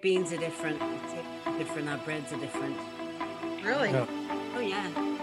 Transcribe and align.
beans 0.00 0.32
are 0.32 0.38
different. 0.38 0.80
Different. 1.58 1.88
Our 1.88 1.98
breads 1.98 2.32
are 2.32 2.38
different. 2.38 2.74
Really? 3.62 3.90
Yeah. 3.90 4.06
Oh 4.56 4.60
yeah. 4.60 4.90
Mm-hmm. 4.90 5.16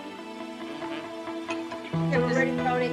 Okay, 2.13 2.19
we're 2.19 2.35
ready, 2.35 2.55
Tony. 2.57 2.85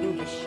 English. 0.00 0.46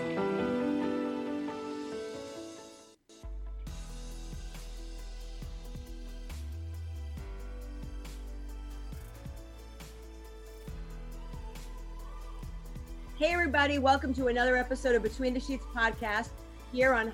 Hey, 13.17 13.33
everybody, 13.33 13.79
welcome 13.79 14.13
to 14.13 14.27
another 14.27 14.55
episode 14.55 14.95
of 14.95 15.03
Between 15.03 15.33
the 15.33 15.41
Sheets 15.41 15.65
podcast 15.75 16.29
here 16.71 16.93
on. 16.93 17.11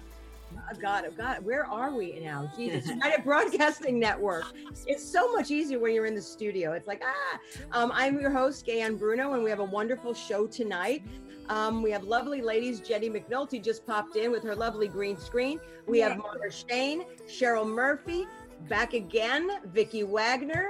Oh 0.70 0.76
God, 0.82 1.06
oh 1.08 1.12
God, 1.12 1.46
where 1.46 1.66
are 1.66 1.94
we 1.96 2.20
now? 2.20 2.52
Jesus, 2.58 2.88
United 2.90 3.24
Broadcasting 3.24 4.00
Network. 4.00 4.46
It's 4.86 5.04
so 5.04 5.32
much 5.34 5.50
easier 5.50 5.80
when 5.80 5.94
you're 5.94 6.06
in 6.06 6.16
the 6.16 6.22
studio. 6.22 6.74
It's 6.74 6.88
like, 6.88 7.02
ah, 7.06 7.40
um, 7.72 7.92
I'm 7.94 8.20
your 8.20 8.32
host, 8.32 8.66
Gayanne 8.66 9.00
Bruno, 9.00 9.34
and 9.34 9.44
we 9.44 9.50
have 9.50 9.60
a 9.60 9.66
wonderful 9.66 10.14
show 10.14 10.46
tonight. 10.46 11.04
Um, 11.50 11.82
we 11.82 11.92
have 11.92 12.04
lovely 12.04 12.42
ladies. 12.42 12.82
Jenny 12.82 13.10
McNulty 13.10 13.64
just 13.64 13.86
popped 13.88 14.18
in 14.18 14.32
with 14.32 14.44
her 14.44 14.56
lovely 14.56 14.90
green 14.90 15.18
screen. 15.18 15.60
We 15.88 16.00
have 16.00 16.18
Mara 16.18 16.52
Shane, 16.52 17.06
Cheryl 17.26 17.68
Murphy, 17.68 18.28
back 18.68 18.94
again, 18.94 19.50
Vicki 19.68 20.04
Wagner, 20.04 20.70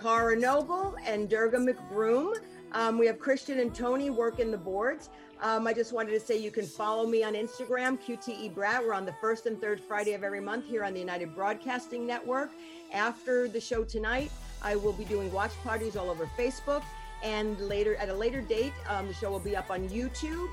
Cara 0.00 0.38
Noble, 0.38 0.96
and 1.04 1.28
Durga 1.28 1.58
McBroom. 1.58 2.34
Um, 2.72 2.98
we 2.98 3.06
have 3.06 3.18
Christian 3.18 3.60
and 3.60 3.74
Tony 3.74 4.10
working 4.10 4.50
the 4.50 4.58
boards. 4.58 5.08
Um, 5.40 5.66
I 5.66 5.72
just 5.72 5.92
wanted 5.92 6.10
to 6.10 6.20
say 6.20 6.36
you 6.36 6.50
can 6.50 6.66
follow 6.66 7.06
me 7.06 7.22
on 7.22 7.34
Instagram, 7.34 7.98
QTE 8.00 8.54
Brat. 8.54 8.84
We're 8.84 8.92
on 8.92 9.06
the 9.06 9.14
first 9.20 9.46
and 9.46 9.60
third 9.60 9.80
Friday 9.80 10.14
of 10.14 10.24
every 10.24 10.40
month 10.40 10.66
here 10.66 10.84
on 10.84 10.92
the 10.92 11.00
United 11.00 11.34
Broadcasting 11.34 12.06
Network. 12.06 12.50
After 12.92 13.48
the 13.48 13.60
show 13.60 13.84
tonight, 13.84 14.30
I 14.62 14.76
will 14.76 14.92
be 14.92 15.04
doing 15.04 15.32
watch 15.32 15.52
parties 15.62 15.96
all 15.96 16.10
over 16.10 16.28
Facebook. 16.36 16.82
And 17.22 17.58
later, 17.60 17.96
at 17.96 18.08
a 18.08 18.14
later 18.14 18.40
date, 18.40 18.72
um, 18.88 19.06
the 19.06 19.14
show 19.14 19.30
will 19.30 19.38
be 19.38 19.56
up 19.56 19.70
on 19.70 19.88
YouTube 19.88 20.48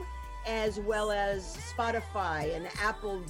as 0.46 0.80
well 0.80 1.12
as 1.12 1.58
Spotify 1.76 2.56
and 2.56 2.68
Apple 2.80 3.24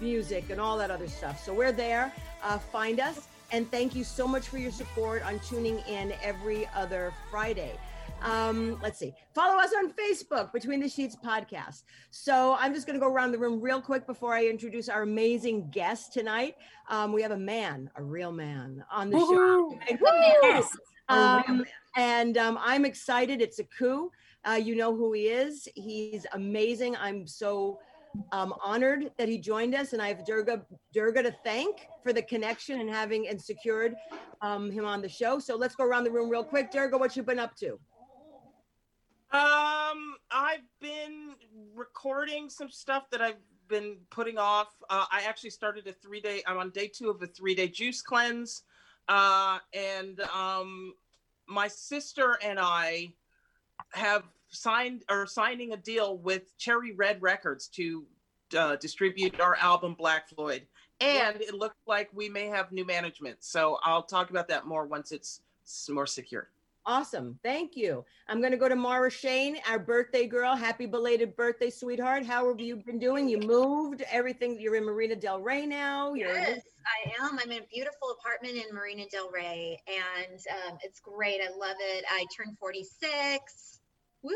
Music 0.00 0.50
and 0.50 0.60
all 0.60 0.78
that 0.78 0.90
other 0.90 1.08
stuff. 1.08 1.44
So 1.44 1.52
we're 1.52 1.72
there. 1.72 2.12
Uh, 2.42 2.58
find 2.58 3.00
us. 3.00 3.26
And 3.52 3.68
thank 3.72 3.96
you 3.96 4.04
so 4.04 4.28
much 4.28 4.46
for 4.46 4.58
your 4.58 4.70
support 4.70 5.24
on 5.24 5.40
tuning 5.40 5.78
in 5.88 6.14
every 6.22 6.68
other 6.76 7.12
Friday. 7.30 7.72
Um, 8.22 8.78
let's 8.82 8.98
see. 8.98 9.14
Follow 9.34 9.58
us 9.58 9.72
on 9.76 9.92
Facebook, 9.92 10.52
Between 10.52 10.80
the 10.80 10.88
Sheets 10.88 11.16
Podcast. 11.24 11.84
So 12.10 12.56
I'm 12.58 12.74
just 12.74 12.86
going 12.86 12.98
to 12.98 13.00
go 13.00 13.10
around 13.10 13.32
the 13.32 13.38
room 13.38 13.60
real 13.60 13.80
quick 13.80 14.06
before 14.06 14.34
I 14.34 14.46
introduce 14.46 14.88
our 14.88 15.02
amazing 15.02 15.70
guest 15.70 16.12
tonight. 16.12 16.56
Um, 16.88 17.12
we 17.12 17.22
have 17.22 17.30
a 17.30 17.38
man, 17.38 17.90
a 17.96 18.02
real 18.02 18.32
man 18.32 18.84
on 18.90 19.10
the 19.10 19.18
show. 19.18 19.78
Yes. 20.42 20.76
Um, 21.08 21.64
and 21.96 22.38
um, 22.38 22.58
I'm 22.60 22.84
excited. 22.84 23.40
It's 23.40 23.58
a 23.58 23.64
coup. 23.64 24.10
Uh, 24.48 24.52
you 24.52 24.76
know 24.76 24.94
who 24.94 25.12
he 25.12 25.24
is. 25.24 25.68
He's 25.74 26.26
amazing. 26.32 26.96
I'm 26.96 27.26
so 27.26 27.78
um, 28.32 28.54
honored 28.62 29.10
that 29.18 29.28
he 29.28 29.38
joined 29.38 29.74
us, 29.74 29.92
and 29.92 30.00
I 30.00 30.08
have 30.08 30.24
Durga 30.24 30.62
Durga 30.92 31.22
to 31.24 31.34
thank 31.44 31.86
for 32.02 32.12
the 32.12 32.22
connection 32.22 32.80
and 32.80 32.88
having 32.88 33.28
and 33.28 33.40
secured 33.40 33.94
um, 34.40 34.70
him 34.70 34.84
on 34.84 35.02
the 35.02 35.08
show. 35.08 35.38
So 35.38 35.56
let's 35.56 35.74
go 35.74 35.84
around 35.84 36.04
the 36.04 36.10
room 36.10 36.30
real 36.30 36.44
quick. 36.44 36.70
Durga, 36.70 36.96
what 36.96 37.16
you 37.16 37.22
been 37.22 37.38
up 37.38 37.54
to? 37.56 37.78
Um, 39.32 40.16
I've 40.32 40.66
been 40.80 41.34
recording 41.76 42.50
some 42.50 42.68
stuff 42.68 43.08
that 43.10 43.22
I've 43.22 43.38
been 43.68 43.98
putting 44.10 44.38
off. 44.38 44.68
Uh, 44.90 45.04
I 45.10 45.22
actually 45.22 45.50
started 45.50 45.86
a 45.86 45.92
three 45.92 46.20
day. 46.20 46.42
I'm 46.48 46.58
on 46.58 46.70
day 46.70 46.88
two 46.88 47.10
of 47.10 47.22
a 47.22 47.28
three 47.28 47.54
day 47.54 47.68
juice 47.68 48.02
cleanse, 48.02 48.64
uh, 49.08 49.58
and 49.72 50.20
um, 50.34 50.94
my 51.46 51.68
sister 51.68 52.38
and 52.42 52.58
I 52.58 53.12
have 53.92 54.24
signed 54.48 55.04
or 55.08 55.28
signing 55.28 55.74
a 55.74 55.76
deal 55.76 56.18
with 56.18 56.58
Cherry 56.58 56.90
Red 56.90 57.22
Records 57.22 57.68
to 57.68 58.04
uh, 58.58 58.76
distribute 58.76 59.40
our 59.40 59.54
album 59.56 59.94
Black 59.94 60.28
Floyd, 60.28 60.66
and 61.00 61.40
it 61.40 61.54
looks 61.54 61.76
like 61.86 62.10
we 62.12 62.28
may 62.28 62.46
have 62.46 62.72
new 62.72 62.84
management. 62.84 63.44
So 63.44 63.78
I'll 63.84 64.02
talk 64.02 64.30
about 64.30 64.48
that 64.48 64.66
more 64.66 64.86
once 64.86 65.12
it's 65.12 65.40
more 65.88 66.08
secure. 66.08 66.48
Awesome. 66.86 67.38
Thank 67.42 67.76
you. 67.76 68.04
I'm 68.26 68.40
going 68.40 68.52
to 68.52 68.56
go 68.56 68.68
to 68.68 68.76
Mara 68.76 69.10
Shane, 69.10 69.58
our 69.68 69.78
birthday 69.78 70.26
girl. 70.26 70.56
Happy 70.56 70.86
belated 70.86 71.36
birthday, 71.36 71.68
sweetheart. 71.68 72.24
How 72.24 72.48
have 72.48 72.60
you 72.60 72.76
been 72.76 72.98
doing? 72.98 73.28
You 73.28 73.38
moved 73.38 74.02
everything. 74.10 74.58
You're 74.58 74.76
in 74.76 74.84
Marina 74.84 75.14
Del 75.14 75.40
Rey 75.40 75.66
now. 75.66 76.14
You're 76.14 76.32
Yes, 76.32 76.62
I 76.86 77.24
am. 77.24 77.38
I'm 77.38 77.50
in 77.50 77.58
a 77.58 77.66
beautiful 77.66 78.16
apartment 78.18 78.54
in 78.54 78.74
Marina 78.74 79.04
Del 79.12 79.30
Rey, 79.30 79.78
and 79.86 80.40
um, 80.50 80.78
it's 80.82 81.00
great. 81.00 81.40
I 81.42 81.50
love 81.54 81.76
it. 81.78 82.04
I 82.10 82.24
turned 82.34 82.56
46. 82.58 83.80
Woohoo! 84.24 84.30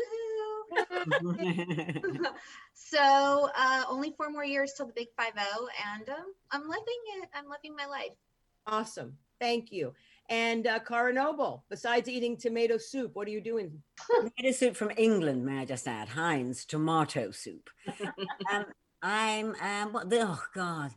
so 2.73 3.49
uh, 3.55 3.83
only 3.89 4.13
four 4.17 4.29
more 4.29 4.45
years 4.45 4.73
till 4.77 4.85
the 4.85 4.93
big 4.93 5.07
five 5.17 5.33
zero, 5.33 5.67
and 5.95 6.09
um, 6.09 6.33
I'm 6.51 6.61
loving 6.61 7.01
it. 7.21 7.29
I'm 7.33 7.47
loving 7.47 7.75
my 7.75 7.85
life. 7.85 8.11
awesome. 8.67 9.17
Thank 9.39 9.71
you. 9.71 9.93
And 10.29 10.65
uh, 10.65 10.79
Cara 10.79 11.13
Noble, 11.13 11.63
besides 11.69 12.09
eating 12.09 12.35
tomato 12.35 12.77
soup, 12.77 13.11
what 13.13 13.27
are 13.27 13.31
you 13.31 13.41
doing? 13.41 13.81
Tomato 14.15 14.51
soup 14.51 14.75
from 14.75 14.91
England, 14.97 15.45
may 15.45 15.59
I 15.59 15.65
just 15.65 15.87
add? 15.87 16.09
Heinz 16.09 16.65
tomato 16.65 17.31
soup. 17.31 17.69
um, 18.51 18.65
I'm 19.03 19.55
um, 19.61 19.93
what 19.93 20.09
the 20.09 20.21
oh 20.21 20.41
god, 20.55 20.91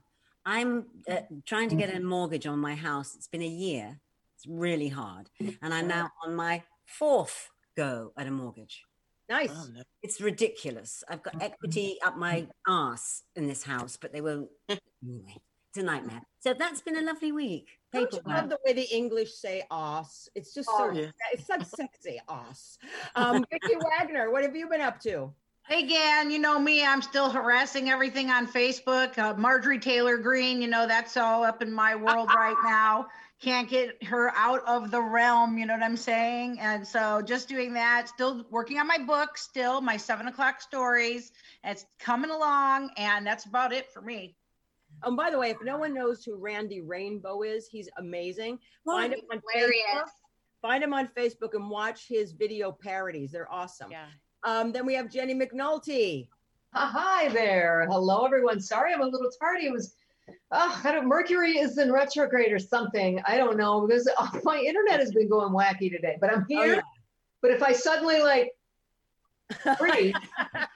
I'm 0.47 0.87
uh, 1.11 1.21
trying 1.45 1.69
to 1.69 1.77
get 1.77 1.95
a 1.95 2.01
mortgage 2.01 2.47
on 2.47 2.59
my 2.59 2.75
house. 2.75 3.15
It's 3.15 3.29
been 3.29 3.43
a 3.43 3.47
year. 3.47 4.01
It's 4.37 4.47
really 4.47 4.89
hard, 4.89 5.29
and 5.41 5.75
I'm 5.75 5.89
now 5.89 6.11
on 6.25 6.35
my 6.35 6.63
fourth 6.87 7.51
go 7.77 8.13
at 8.17 8.27
a 8.27 8.31
mortgage. 8.31 8.83
Nice. 9.29 9.51
Oh, 9.53 9.67
no. 9.75 9.83
It's 10.03 10.21
ridiculous. 10.21 11.05
I've 11.09 11.23
got 11.23 11.43
equity 11.43 11.99
up 12.05 12.17
my 12.17 12.47
arse 12.67 13.25
in 13.37 13.47
this 13.47 13.63
house, 13.63 13.99
but 14.01 14.13
they 14.13 14.21
won't. 14.21 14.49
Anyway, 15.01 15.37
it's 15.71 15.79
a 15.79 15.83
nightmare. 15.83 16.23
So 16.41 16.55
that's 16.55 16.81
been 16.81 16.97
a 16.97 17.03
lovely 17.03 17.33
week. 17.33 17.69
Don't 17.93 18.13
you 18.13 18.21
love 18.27 18.49
the 18.49 18.59
way 18.65 18.73
the 18.73 18.89
English 18.95 19.35
say 19.35 19.63
"ass"? 19.71 20.29
It's 20.35 20.55
just 20.55 20.69
so 20.69 20.91
Oh, 20.91 20.91
yeah. 20.93 21.11
it's 21.33 21.47
such 21.47 21.65
sexy 21.77 22.21
ass. 22.29 22.79
Um, 23.17 23.45
Vicki 23.51 23.77
Wagner, 23.77 24.31
what 24.31 24.43
have 24.43 24.55
you 24.57 24.69
been 24.69 24.81
up 24.81 25.01
to? 25.01 25.33
Hey, 25.67 25.83
Gan, 25.87 26.31
you 26.31 26.39
know 26.39 26.59
me, 26.59 26.83
I'm 26.83 27.03
still 27.03 27.29
harassing 27.29 27.91
everything 27.91 28.31
on 28.31 28.47
Facebook. 28.47 29.19
Uh, 29.19 29.35
Marjorie 29.37 29.79
Taylor 29.79 30.17
Greene, 30.17 30.63
you 30.63 30.69
know, 30.69 30.87
that's 30.87 31.19
all 31.19 31.45
up 31.45 31.61
in 31.61 31.71
my 31.71 31.95
world 31.95 32.31
right 32.35 32.57
now. 32.65 33.09
Can't 33.39 33.69
get 33.69 34.03
her 34.05 34.33
out 34.35 34.63
of 34.67 34.91
the 34.91 35.03
realm, 35.03 35.59
you 35.59 35.67
know 35.67 35.75
what 35.75 35.83
I'm 35.83 35.99
saying? 35.99 36.59
And 36.59 36.87
so 36.87 37.21
just 37.21 37.51
doing 37.51 37.75
that, 37.75 38.09
still 38.09 38.47
working 38.51 38.79
on 38.79 38.87
my 38.87 38.97
book, 38.97 39.37
still 39.37 39.83
my 39.83 39.99
seven 39.99 40.27
o'clock 40.29 40.63
stories. 40.63 41.33
It's 41.63 41.85
coming 42.01 42.31
along, 42.31 42.91
and 42.97 43.27
that's 43.27 43.45
about 43.45 43.75
it 43.75 43.93
for 43.93 44.01
me. 44.01 44.38
Um, 45.03 45.17
by 45.17 45.31
the 45.31 45.39
way, 45.39 45.51
if 45.51 45.59
no 45.63 45.79
one 45.79 45.95
knows 45.95 46.25
who 46.25 46.37
Randy 46.37 46.81
Rainbow 46.81 47.43
is, 47.43 47.69
he's 47.69 47.89
amazing. 47.99 48.59
Find 48.85 49.13
him 49.13 49.21
on 49.33 49.41
Hilarious. 49.53 49.85
Facebook. 49.95 50.09
Find 50.61 50.83
him 50.83 50.93
on 50.93 51.09
Facebook 51.17 51.55
and 51.55 51.71
watch 51.71 52.09
his 52.09 52.33
video 52.33 52.73
parodies. 52.73 53.31
They're 53.31 53.51
awesome. 53.51 53.91
Yeah. 53.91 54.07
Um, 54.45 54.73
then 54.73 54.87
we 54.87 54.95
have 54.95 55.11
Jenny 55.11 55.35
McNulty. 55.35 56.29
Hi 56.75 57.29
there. 57.29 57.87
Hello, 57.89 58.25
everyone. 58.25 58.61
Sorry 58.61 58.93
I'm 58.93 59.01
a 59.01 59.07
little 59.07 59.31
tardy. 59.39 59.67
It 59.67 59.73
was, 59.73 59.95
oh, 60.51 60.81
I 60.85 60.93
don't, 60.93 61.07
Mercury 61.07 61.59
is 61.59 61.79
in 61.79 61.93
retrograde 61.93 62.53
or 62.53 62.59
something. 62.59 63.21
I 63.27 63.37
don't 63.37 63.57
know 63.57 63.87
because 63.87 64.09
oh, 64.19 64.41
my 64.45 64.59
internet 64.59 65.01
has 65.01 65.13
been 65.13 65.29
going 65.29 65.53
wacky 65.53 65.91
today, 65.91 66.17
but 66.21 66.33
I'm 66.33 66.45
here. 66.49 66.75
yeah. 66.77 66.81
But 67.41 67.53
if 67.53 67.63
I 67.63 67.73
suddenly 67.73 68.21
like 68.21 68.51
freeze, 69.79 70.15
I, 70.37 70.67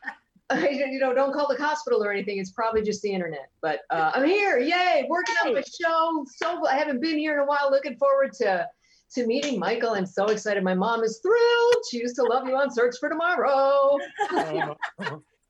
you 0.71 0.99
know, 0.99 1.15
don't 1.15 1.33
call 1.33 1.49
the 1.49 1.63
hospital 1.63 2.03
or 2.03 2.13
anything. 2.13 2.39
It's 2.39 2.53
probably 2.53 2.83
just 2.83 3.03
the 3.03 3.13
internet. 3.13 3.51
But 3.61 3.81
uh, 3.91 4.13
I'm 4.15 4.27
here. 4.27 4.59
Yay. 4.59 5.07
Working 5.09 5.35
on 5.45 5.55
my 5.55 5.63
show. 5.63 6.25
So 6.37 6.67
I 6.67 6.77
haven't 6.77 7.01
been 7.01 7.19
here 7.19 7.35
in 7.35 7.41
a 7.41 7.47
while. 7.47 7.71
Looking 7.71 7.97
forward 7.97 8.33
to 8.35 8.67
to 9.15 9.27
meeting 9.27 9.59
Michael. 9.59 9.91
I'm 9.91 10.07
so 10.07 10.27
excited. 10.27 10.65
My 10.65 10.75
mom 10.75 11.03
is 11.03 11.21
thrilled. 11.23 11.85
She 11.91 11.99
used 11.99 12.17
to 12.17 12.23
love 12.23 12.49
you 12.49 12.57
on 12.57 12.71
Search 12.71 12.97
for 12.99 13.09
Tomorrow. 13.09 13.99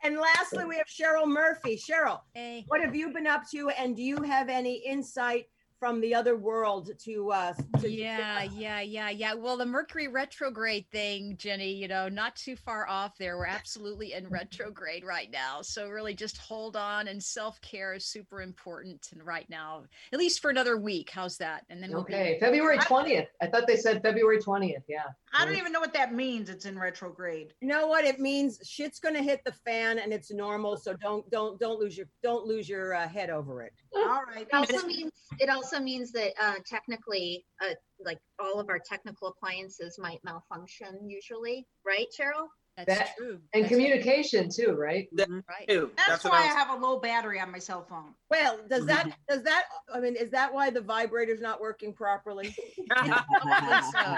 And 0.04 0.18
lastly, 0.18 0.64
we 0.64 0.76
have 0.76 0.86
Cheryl 0.86 1.26
Murphy. 1.26 1.76
Cheryl, 1.76 2.22
Hey. 2.34 2.64
what 2.66 2.80
have 2.80 2.94
you 2.94 3.12
been 3.12 3.28
up 3.28 3.48
to? 3.52 3.68
And 3.70 3.94
do 3.94 4.02
you 4.02 4.20
have 4.22 4.48
any 4.48 4.78
insight 4.84 5.46
from 5.82 6.00
the 6.00 6.14
other 6.14 6.36
world 6.36 6.92
to 6.96 7.32
uh 7.32 7.52
to 7.80 7.90
yeah, 7.90 8.44
yeah, 8.54 8.80
yeah, 8.80 9.10
yeah. 9.10 9.34
Well, 9.34 9.56
the 9.56 9.66
Mercury 9.66 10.06
retrograde 10.06 10.86
thing, 10.92 11.34
Jenny, 11.36 11.72
you 11.72 11.88
know, 11.88 12.08
not 12.08 12.36
too 12.36 12.54
far 12.54 12.86
off 12.86 13.18
there. 13.18 13.36
We're 13.36 13.46
absolutely 13.46 14.12
in 14.12 14.28
retrograde 14.28 15.04
right 15.04 15.28
now. 15.32 15.60
So 15.60 15.88
really 15.88 16.14
just 16.14 16.36
hold 16.38 16.76
on 16.76 17.08
and 17.08 17.20
self-care 17.20 17.94
is 17.94 18.06
super 18.06 18.42
important 18.42 19.08
and 19.10 19.26
right 19.26 19.50
now, 19.50 19.82
at 20.12 20.20
least 20.20 20.38
for 20.38 20.50
another 20.52 20.76
week. 20.76 21.10
How's 21.12 21.36
that? 21.38 21.64
And 21.68 21.82
then 21.82 21.90
we'll 21.90 22.04
be- 22.04 22.14
Okay, 22.14 22.36
February 22.38 22.78
twentieth. 22.78 23.26
I 23.40 23.48
thought 23.48 23.66
they 23.66 23.74
said 23.76 24.02
February 24.02 24.40
twentieth. 24.40 24.84
Yeah. 24.88 25.06
I 25.34 25.44
don't 25.44 25.56
even 25.56 25.72
know 25.72 25.80
what 25.80 25.94
that 25.94 26.14
means. 26.14 26.48
It's 26.48 26.64
in 26.64 26.78
retrograde. 26.78 27.54
you 27.60 27.66
know 27.66 27.88
what 27.88 28.04
it 28.04 28.20
means 28.20 28.60
shit's 28.62 29.00
gonna 29.00 29.22
hit 29.22 29.42
the 29.44 29.52
fan 29.66 29.98
and 29.98 30.12
it's 30.12 30.30
normal 30.30 30.76
so 30.76 30.94
don't 30.94 31.28
don't 31.30 31.58
don't 31.58 31.80
lose 31.80 31.96
your 31.96 32.06
don't 32.22 32.46
lose 32.46 32.68
your 32.68 32.94
uh, 32.94 33.08
head 33.08 33.30
over 33.30 33.62
it 33.62 33.72
All 33.96 34.22
right. 34.32 34.46
It 34.46 34.54
also 34.54 34.86
means 34.86 35.10
it 35.40 35.48
also 35.48 35.71
means 35.80 36.12
that 36.12 36.32
uh, 36.40 36.54
technically, 36.66 37.44
uh, 37.62 37.74
like 38.04 38.18
all 38.40 38.60
of 38.60 38.68
our 38.68 38.78
technical 38.78 39.28
appliances 39.28 39.96
might 39.98 40.18
malfunction 40.24 41.08
usually, 41.08 41.66
right, 41.86 42.06
Cheryl? 42.18 42.48
That's 42.76 42.88
That- 42.98 43.16
true. 43.18 43.38
And 43.52 43.64
That's 43.64 43.68
communication 43.72 44.48
too, 44.48 44.72
right? 44.72 45.06
right. 45.18 45.68
Ew, 45.68 45.90
That's, 46.08 46.24
what 46.24 46.32
why 46.32 46.38
I 46.38 46.42
I 46.44 46.46
was- 46.46 46.54
have 46.56 46.70
a 46.70 46.76
low 46.86 46.98
battery 46.98 47.38
on 47.38 47.52
my 47.52 47.58
cell 47.58 47.84
phone. 47.84 48.14
well 48.30 48.58
does 48.70 48.86
that 48.86 49.10
does 49.28 49.42
that 49.42 49.64
i 49.94 50.00
mean 50.00 50.16
is 50.16 50.30
that 50.30 50.52
why 50.54 50.70
the 50.70 50.80
vibrator's 50.80 51.40
not 51.42 51.60
working 51.60 51.92
properly 51.92 52.54
Probably 52.88 53.12
so. 53.92 54.16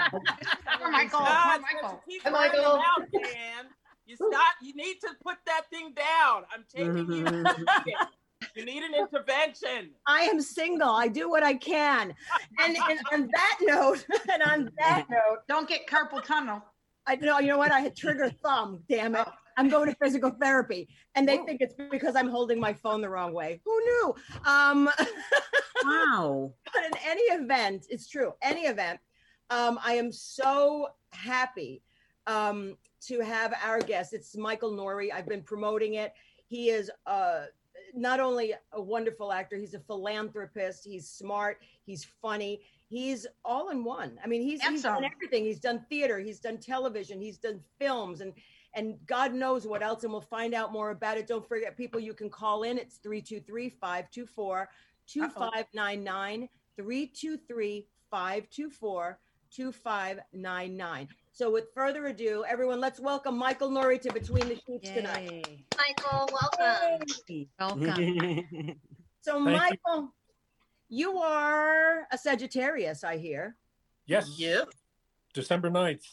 Poor 0.79 0.89
Michael. 0.89 1.19
God, 1.19 1.59
Poor 1.59 1.81
Michael. 1.81 2.01
keep 2.07 2.21
Hi, 2.23 2.31
running 2.31 2.51
Michael. 2.61 2.75
out, 2.77 3.07
Dan. 3.11 3.65
You 4.05 4.15
stop. 4.15 4.53
You 4.61 4.73
need 4.75 4.97
to 5.01 5.09
put 5.21 5.35
that 5.47 5.63
thing 5.71 5.93
down. 5.93 6.43
I'm 6.53 6.63
taking 6.73 7.11
you. 7.11 7.25
you 8.55 8.65
need 8.65 8.83
an 8.83 8.93
intervention. 8.93 9.91
i 10.07 10.21
am 10.21 10.39
single 10.41 10.89
i 10.89 11.07
do 11.07 11.29
what 11.29 11.43
i 11.43 11.53
can 11.53 12.13
and, 12.59 12.77
and 12.89 12.99
on 13.13 13.29
that 13.33 13.57
note 13.61 14.05
and 14.31 14.43
on 14.43 14.69
that 14.77 15.05
note 15.09 15.39
Don't 15.47 15.67
get 15.67 15.87
carpal 15.87 16.23
tunnel. 16.23 16.61
i 17.07 17.15
know 17.15 17.39
you 17.39 17.47
know 17.47 17.57
what 17.57 17.71
i 17.71 17.79
had 17.79 17.95
trigger 17.95 18.29
thumb 18.43 18.81
damn 18.89 19.15
it 19.15 19.27
i'm 19.57 19.69
going 19.69 19.89
to 19.89 19.95
physical 19.95 20.31
therapy 20.41 20.87
and 21.15 21.27
they 21.27 21.37
think 21.37 21.61
it's 21.61 21.75
because 21.91 22.15
i'm 22.15 22.29
holding 22.29 22.59
my 22.59 22.73
phone 22.73 23.01
the 23.01 23.09
wrong 23.09 23.33
way 23.33 23.61
who 23.65 23.79
knew 23.83 24.15
um 24.45 24.89
Wow. 25.83 26.53
but 26.73 26.83
in 26.85 26.91
any 27.05 27.21
event, 27.23 27.85
it's 27.89 28.07
true. 28.07 28.33
Any 28.41 28.61
event, 28.61 28.99
um, 29.49 29.77
I 29.83 29.93
am 29.93 30.11
so 30.11 30.87
happy 31.11 31.83
um, 32.25 32.77
to 33.07 33.19
have 33.19 33.53
our 33.63 33.79
guest. 33.79 34.13
It's 34.13 34.35
Michael 34.35 34.71
Nouri. 34.71 35.11
I've 35.13 35.27
been 35.27 35.43
promoting 35.43 35.95
it. 35.95 36.13
He 36.47 36.69
is 36.69 36.89
uh, 37.05 37.43
not 37.95 38.19
only 38.19 38.53
a 38.73 38.81
wonderful 38.81 39.31
actor, 39.31 39.55
he's 39.57 39.73
a 39.73 39.79
philanthropist. 39.79 40.83
He's 40.83 41.07
smart. 41.07 41.59
He's 41.85 42.05
funny. 42.21 42.61
He's 42.87 43.25
all 43.43 43.69
in 43.69 43.83
one. 43.83 44.19
I 44.23 44.27
mean, 44.27 44.41
he's, 44.41 44.61
he's 44.63 44.83
done 44.83 45.03
everything. 45.03 45.45
He's 45.45 45.59
done 45.59 45.85
theater. 45.89 46.19
He's 46.19 46.39
done 46.39 46.57
television. 46.57 47.21
He's 47.21 47.37
done 47.37 47.61
films 47.79 48.21
and 48.21 48.33
and 48.75 48.97
God 49.07 49.33
knows 49.33 49.65
what 49.65 49.81
else. 49.81 50.03
And 50.03 50.11
we'll 50.11 50.21
find 50.21 50.53
out 50.53 50.73
more 50.73 50.91
about 50.91 51.17
it. 51.17 51.27
Don't 51.27 51.47
forget, 51.47 51.77
people, 51.77 51.99
you 51.99 52.13
can 52.13 52.29
call 52.29 52.63
in. 52.63 52.77
It's 52.77 52.97
323 52.97 53.69
524 53.69 54.69
2599 55.07 56.49
323 56.75 57.87
524 58.11 59.19
2599. 59.49 61.07
So, 61.35 61.51
with 61.51 61.65
further 61.73 62.05
ado, 62.05 62.45
everyone, 62.47 62.79
let's 62.79 62.97
welcome 62.97 63.37
Michael 63.37 63.69
Nouri 63.69 63.99
to 63.99 64.13
Between 64.13 64.47
the 64.47 64.55
Sheets 64.55 64.89
tonight. 64.89 65.45
Michael, 65.77 66.29
welcome. 66.31 67.05
Welcome. 67.59 68.75
So, 69.19 69.43
Thank. 69.43 69.57
Michael, 69.57 70.13
you 70.87 71.17
are 71.17 72.07
a 72.09 72.17
Sagittarius, 72.17 73.03
I 73.03 73.17
hear. 73.17 73.57
Yes. 74.05 74.35
Yep. 74.37 74.69
December 75.33 75.69
9th. 75.69 76.05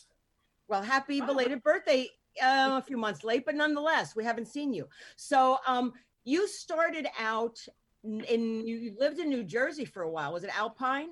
Well, 0.67 0.83
happy 0.83 1.21
belated 1.21 1.63
birthday. 1.63 2.09
Uh, 2.43 2.81
a 2.81 2.83
few 2.83 2.97
months 2.97 3.23
late, 3.23 3.45
but 3.47 3.55
nonetheless, 3.55 4.17
we 4.17 4.25
haven't 4.25 4.49
seen 4.49 4.75
you. 4.75 4.89
So, 5.15 5.59
um, 5.69 5.93
you 6.25 6.49
started 6.49 7.07
out 7.17 7.65
in, 8.03 8.25
in 8.25 8.67
you 8.67 8.97
lived 8.99 9.21
in 9.21 9.29
New 9.29 9.45
Jersey 9.45 9.85
for 9.85 10.03
a 10.03 10.11
while. 10.11 10.33
Was 10.33 10.43
it 10.43 10.51
Alpine? 10.59 11.11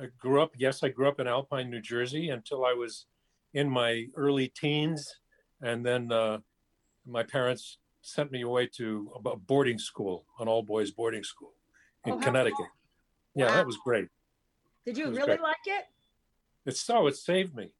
I 0.00 0.06
grew 0.18 0.42
up, 0.42 0.50
yes, 0.56 0.82
I 0.82 0.88
grew 0.88 1.06
up 1.06 1.20
in 1.20 1.28
Alpine, 1.28 1.70
New 1.70 1.80
Jersey 1.80 2.30
until 2.30 2.64
I 2.64 2.72
was 2.72 3.06
in 3.54 3.68
my 3.68 4.06
early 4.16 4.48
teens. 4.48 5.14
And 5.60 5.84
then 5.84 6.10
uh, 6.10 6.38
my 7.06 7.22
parents 7.22 7.78
sent 8.00 8.32
me 8.32 8.42
away 8.42 8.66
to 8.76 9.12
a 9.24 9.36
boarding 9.36 9.78
school, 9.78 10.26
an 10.40 10.48
all 10.48 10.62
boys 10.62 10.90
boarding 10.90 11.22
school 11.22 11.54
in 12.04 12.14
Oh, 12.14 12.18
Connecticut. 12.18 12.56
cool. 12.56 12.68
Yeah, 13.34 13.46
Wow. 13.46 13.54
that 13.54 13.66
was 13.66 13.76
great. 13.84 14.08
Did 14.84 14.98
you 14.98 15.06
really 15.10 15.24
great. 15.24 15.40
like 15.40 15.56
it? 15.66 15.84
It's 16.66 16.80
so, 16.80 17.06
it 17.06 17.16
saved 17.16 17.54
me. 17.54 17.72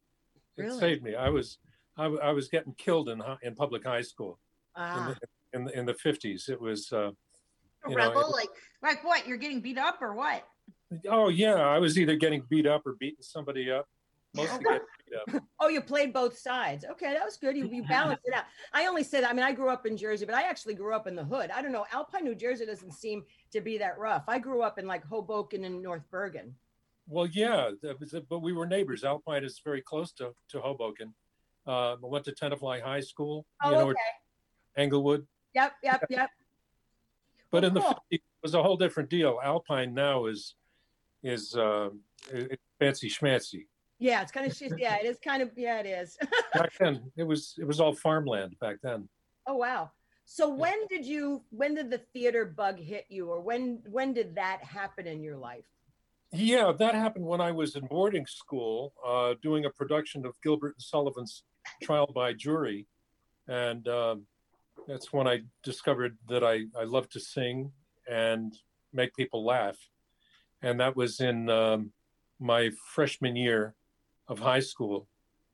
It 0.57 0.71
saved 0.71 1.03
me. 1.03 1.15
I 1.15 1.29
was, 1.29 1.57
I 1.97 2.31
was 2.31 2.47
getting 2.47 2.73
killed 2.73 3.09
in, 3.09 3.21
in 3.41 3.55
public 3.55 3.83
high 3.85 4.01
school 4.01 4.39
in 4.77 4.81
Ah, 4.81 5.05
the, 5.07 5.15
in 5.57 5.65
the, 5.65 5.79
in 5.79 5.85
the 5.85 5.93
50s. 5.93 6.49
It 6.49 6.59
was, 6.59 6.91
uh, 6.91 7.11
A 7.85 7.89
You 7.89 7.95
know, 7.95 8.07
rebel, 8.09 8.31
like 8.31 8.49
Like 8.81 9.03
what? 9.03 9.27
You're 9.27 9.37
getting 9.37 9.61
beat 9.61 9.77
up 9.77 10.01
or 10.01 10.13
what? 10.15 10.47
oh, 11.09 11.29
yeah, 11.29 11.55
I 11.55 11.79
was 11.79 11.97
either 11.99 12.15
getting 12.15 12.43
beat 12.49 12.65
up 12.65 12.83
or 12.85 12.95
beating 12.99 13.21
somebody 13.21 13.69
up. 13.71 13.87
Mostly 14.35 14.63
getting 14.63 14.79
beat 15.07 15.35
up. 15.35 15.43
oh, 15.59 15.67
you 15.67 15.81
played 15.81 16.11
both 16.11 16.37
sides. 16.37 16.85
Okay, 16.89 17.13
that 17.13 17.23
was 17.23 17.37
good. 17.37 17.55
You, 17.55 17.69
you 17.71 17.83
balanced 17.83 18.23
it 18.25 18.33
out. 18.33 18.45
I 18.73 18.87
only 18.87 19.03
said, 19.03 19.23
I 19.23 19.33
mean, 19.33 19.43
I 19.43 19.51
grew 19.51 19.69
up 19.69 19.85
in 19.85 19.95
Jersey, 19.95 20.25
but 20.25 20.33
I 20.33 20.43
actually 20.43 20.73
grew 20.73 20.93
up 20.93 21.05
in 21.05 21.15
the 21.15 21.23
hood. 21.23 21.51
I 21.51 21.61
don't 21.61 21.71
know. 21.71 21.85
Alpine, 21.91 22.23
New 22.23 22.35
Jersey 22.35 22.65
doesn't 22.65 22.93
seem 22.93 23.23
to 23.51 23.61
be 23.61 23.77
that 23.77 23.97
rough. 23.99 24.23
I 24.27 24.39
grew 24.39 24.63
up 24.63 24.79
in 24.79 24.87
like 24.87 25.05
Hoboken 25.05 25.65
and 25.65 25.81
North 25.83 26.03
Bergen. 26.09 26.55
Well, 27.07 27.27
yeah, 27.27 27.71
but 28.29 28.39
we 28.39 28.53
were 28.53 28.65
neighbors. 28.65 29.03
Alpine 29.03 29.43
is 29.43 29.59
very 29.63 29.81
close 29.81 30.13
to, 30.13 30.33
to 30.49 30.61
Hoboken. 30.61 31.13
Um, 31.67 31.99
I 32.03 32.07
went 32.07 32.25
to 32.25 32.31
Tenafly 32.31 32.81
High 32.81 33.01
School, 33.01 33.45
Oh, 33.63 33.69
you 33.69 33.75
know, 33.75 33.89
okay. 33.89 33.99
Englewood. 34.77 35.27
Yep, 35.53 35.73
yep, 35.83 36.03
yep. 36.09 36.29
But 37.51 37.63
Oh, 37.63 37.67
in 37.67 37.73
the 37.75 37.81
cool. 37.81 37.91
50s, 37.91 37.97
it 38.11 38.21
was 38.41 38.53
a 38.55 38.63
whole 38.63 38.77
different 38.77 39.09
deal. 39.09 39.39
Alpine 39.43 39.93
now 39.93 40.25
is 40.25 40.55
is 41.21 41.55
uh, 41.55 41.89
fancy 42.79 43.09
schmancy. 43.09 43.67
Yeah, 43.99 44.21
it's 44.21 44.31
kind 44.31 44.45
of 44.45 44.55
shit. 44.55 44.73
Yeah, 44.77 44.97
it 44.97 45.05
is 45.05 45.17
kind 45.23 45.41
of. 45.41 45.51
Yeah, 45.55 45.79
it 45.79 45.85
is. 45.85 46.17
Back 46.53 46.73
then, 46.79 47.11
it 47.15 47.23
was 47.23 47.55
it 47.57 47.65
was 47.65 47.79
all 47.79 47.93
farmland 47.93 48.55
back 48.59 48.77
then. 48.83 49.07
oh 49.47 49.55
wow. 49.55 49.91
So 50.25 50.49
when 50.49 50.87
did 50.87 51.05
you? 51.05 51.43
When 51.49 51.75
did 51.75 51.89
the 51.89 52.01
theater 52.13 52.45
bug 52.45 52.79
hit 52.79 53.05
you, 53.09 53.27
or 53.29 53.41
when? 53.41 53.81
When 53.89 54.13
did 54.13 54.35
that 54.35 54.63
happen 54.63 55.07
in 55.07 55.21
your 55.21 55.37
life? 55.37 55.65
Yeah, 56.35 56.71
that 56.79 56.95
happened 56.95 57.25
when 57.25 57.41
I 57.41 57.51
was 57.51 57.75
in 57.75 57.85
boarding 57.85 58.25
school 58.25 58.93
uh, 59.05 59.35
doing 59.43 59.65
a 59.65 59.69
production 59.69 60.25
of 60.25 60.33
Gilbert 60.41 60.73
and 60.75 60.81
Sullivan's 60.81 61.43
Trial 61.83 62.11
by 62.13 62.33
Jury. 62.33 62.87
And 63.47 63.87
um, 63.87 64.25
that's 64.87 65.13
when 65.13 65.27
I 65.27 65.41
discovered 65.61 66.17
that 66.29 66.43
I, 66.43 66.63
I 66.75 66.85
love 66.85 67.07
to 67.09 67.19
sing 67.19 67.71
and 68.09 68.51
make 68.91 69.15
people 69.15 69.45
laugh. 69.45 69.77
And 70.63 70.79
that 70.79 70.95
was 70.95 71.19
in 71.19 71.51
um, 71.51 71.91
my 72.39 72.71
freshman 72.93 73.35
year 73.35 73.75
of 74.33 74.39
high 74.39 74.59
school. 74.59 75.07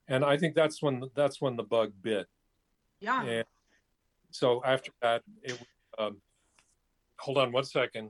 And 0.07 0.25
I 0.25 0.37
think 0.37 0.55
that's 0.55 0.81
when 0.81 1.03
that's 1.13 1.39
when 1.39 1.55
the 1.55 1.63
bug 1.63 1.91
bit. 2.01 2.25
Yeah. 2.99 3.23
And 3.23 3.45
so 4.31 4.61
after 4.65 4.91
that, 5.03 5.21
it 5.43 5.59
um, 5.99 6.17
hold 7.19 7.37
on 7.37 7.51
one 7.51 7.65
second. 7.65 8.09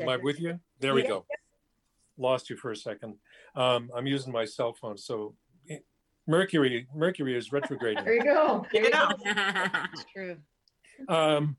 Am 0.00 0.08
I 0.08 0.14
Check 0.16 0.24
with 0.24 0.40
you? 0.40 0.58
There 0.80 0.94
we 0.94 1.02
Yeah. 1.02 1.08
go. 1.08 1.26
Lost 2.16 2.48
you 2.48 2.56
for 2.56 2.70
a 2.70 2.76
second. 2.76 3.16
Um, 3.54 3.90
I'm 3.94 4.06
using 4.06 4.32
my 4.32 4.46
cell 4.46 4.72
phone. 4.72 4.96
So 4.96 5.34
Mercury, 6.26 6.86
Mercury 6.94 7.36
is 7.36 7.48
There 7.50 7.60
retrograding. 7.60 8.06
you 8.06 8.22
go. 8.24 8.64
There 8.72 8.84
you 8.84 8.90
go. 8.90 9.08
It's 9.92 10.04
true. 10.12 10.36
um, 11.08 11.56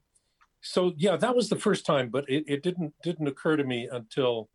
so 0.62 0.93
yeah, 0.98 1.15
that 1.17 1.36
was 1.36 1.48
the 1.50 1.55
first 1.60 1.86
time, 1.86 2.10
but 2.10 2.27
it, 2.27 2.43
it 2.48 2.63
didn't 2.63 2.93
didn't 3.03 3.27
occur 3.27 3.55
to 3.55 3.63
me 3.63 3.88
until 3.91 4.50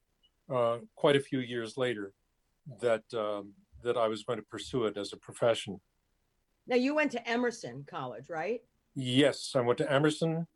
uh, 0.52 0.78
quite 0.96 1.14
a 1.16 1.20
few 1.20 1.38
years 1.38 1.76
later 1.76 2.12
that 2.80 3.02
um, 3.14 3.52
that 3.82 3.96
I 3.96 4.08
was 4.08 4.22
going 4.22 4.38
to 4.38 4.44
pursue 4.44 4.84
it 4.84 4.96
as 4.96 5.12
a 5.12 5.16
profession. 5.16 5.80
Now 6.66 6.76
you 6.76 6.94
went 6.94 7.10
to 7.12 7.28
Emerson 7.28 7.84
College, 7.88 8.30
right? 8.30 8.60
Yes, 8.94 9.52
I 9.54 9.60
went 9.60 9.78
to 9.78 9.92
Emerson. 9.92 10.46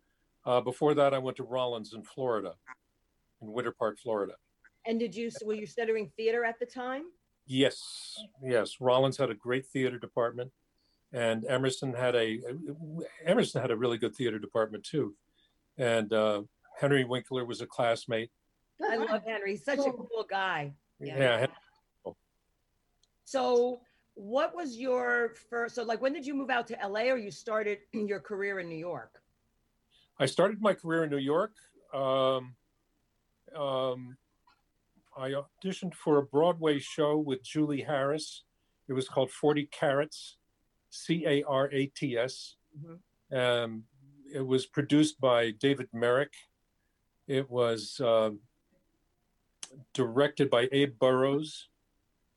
Uh, 0.45 0.61
before 0.61 0.95
that, 0.95 1.13
I 1.13 1.19
went 1.19 1.37
to 1.39 1.43
Rollins 1.43 1.93
in 1.95 2.03
Florida, 2.03 2.55
in 3.43 3.53
Winter 3.53 3.73
Park, 3.73 3.99
Florida. 3.99 4.35
And 4.87 5.01
did 5.01 5.15
you? 5.15 5.31
Were 5.45 5.55
you 5.55 5.67
studying 5.67 6.11
theater 6.17 6.45
at 6.45 6.61
the 6.61 6.67
time? 6.67 7.05
Yes, 7.47 8.17
yes. 8.43 8.77
Rollins 8.81 9.17
had 9.17 9.31
a 9.31 9.35
great 9.35 9.67
theater 9.67 9.99
department, 9.99 10.53
and 11.13 11.45
Emerson 11.47 11.93
had 11.93 12.15
a 12.15 12.41
Emerson 13.25 13.61
had 13.61 13.71
a 13.71 13.77
really 13.77 13.99
good 13.99 14.15
theater 14.15 14.39
department 14.39 14.85
too. 14.85 15.15
And 15.79 16.13
uh, 16.13 16.43
Henry 16.79 17.05
Winkler 17.05 17.45
was 17.45 17.61
a 17.61 17.67
classmate. 17.67 18.31
I 18.83 18.97
love 18.97 19.23
Henry. 19.27 19.53
He's 19.53 19.65
such 19.65 19.79
a 19.79 19.93
cool 19.93 20.27
guy. 20.29 20.73
Yeah. 21.01 21.19
Yeah, 21.19 21.46
So, 23.27 23.81
what 24.15 24.55
was 24.55 24.79
your 24.79 25.35
first? 25.51 25.75
So, 25.75 25.83
like, 25.83 26.01
when 26.01 26.13
did 26.13 26.25
you 26.25 26.33
move 26.33 26.49
out 26.49 26.69
to 26.69 26.79
LA, 26.83 27.11
or 27.11 27.19
you 27.19 27.33
started 27.33 27.79
your 27.93 28.21
career 28.21 28.61
in 28.61 28.69
New 28.69 28.79
York? 28.79 29.21
I 30.19 30.27
started 30.27 30.63
my 30.63 30.73
career 30.73 31.05
in 31.05 31.11
New 31.11 31.19
York. 31.19 31.53
Um, 31.93 32.55
um, 33.55 34.17
I 35.19 35.35
auditioned 35.35 35.95
for 35.95 36.19
a 36.19 36.23
Broadway 36.23 36.79
show 36.79 37.19
with 37.19 37.43
Julie 37.43 37.83
Harris. 37.83 38.45
It 38.89 38.93
was 38.93 39.09
called 39.09 39.33
40 39.33 39.67
Carats, 39.67 40.37
C 40.91 41.27
A 41.27 41.43
R 41.43 41.69
A 41.73 41.87
T 41.87 42.17
S. 42.17 42.55
Um, 43.33 43.83
it 44.33 44.47
was 44.47 44.67
produced 44.67 45.21
by 45.21 45.51
David 45.51 45.89
Merrick. 45.93 46.33
It 47.27 47.51
was 47.51 48.01
uh, 48.01 48.31
directed 49.95 50.49
by 50.49 50.69
Abe 50.71 50.97
Burrows, 50.97 51.69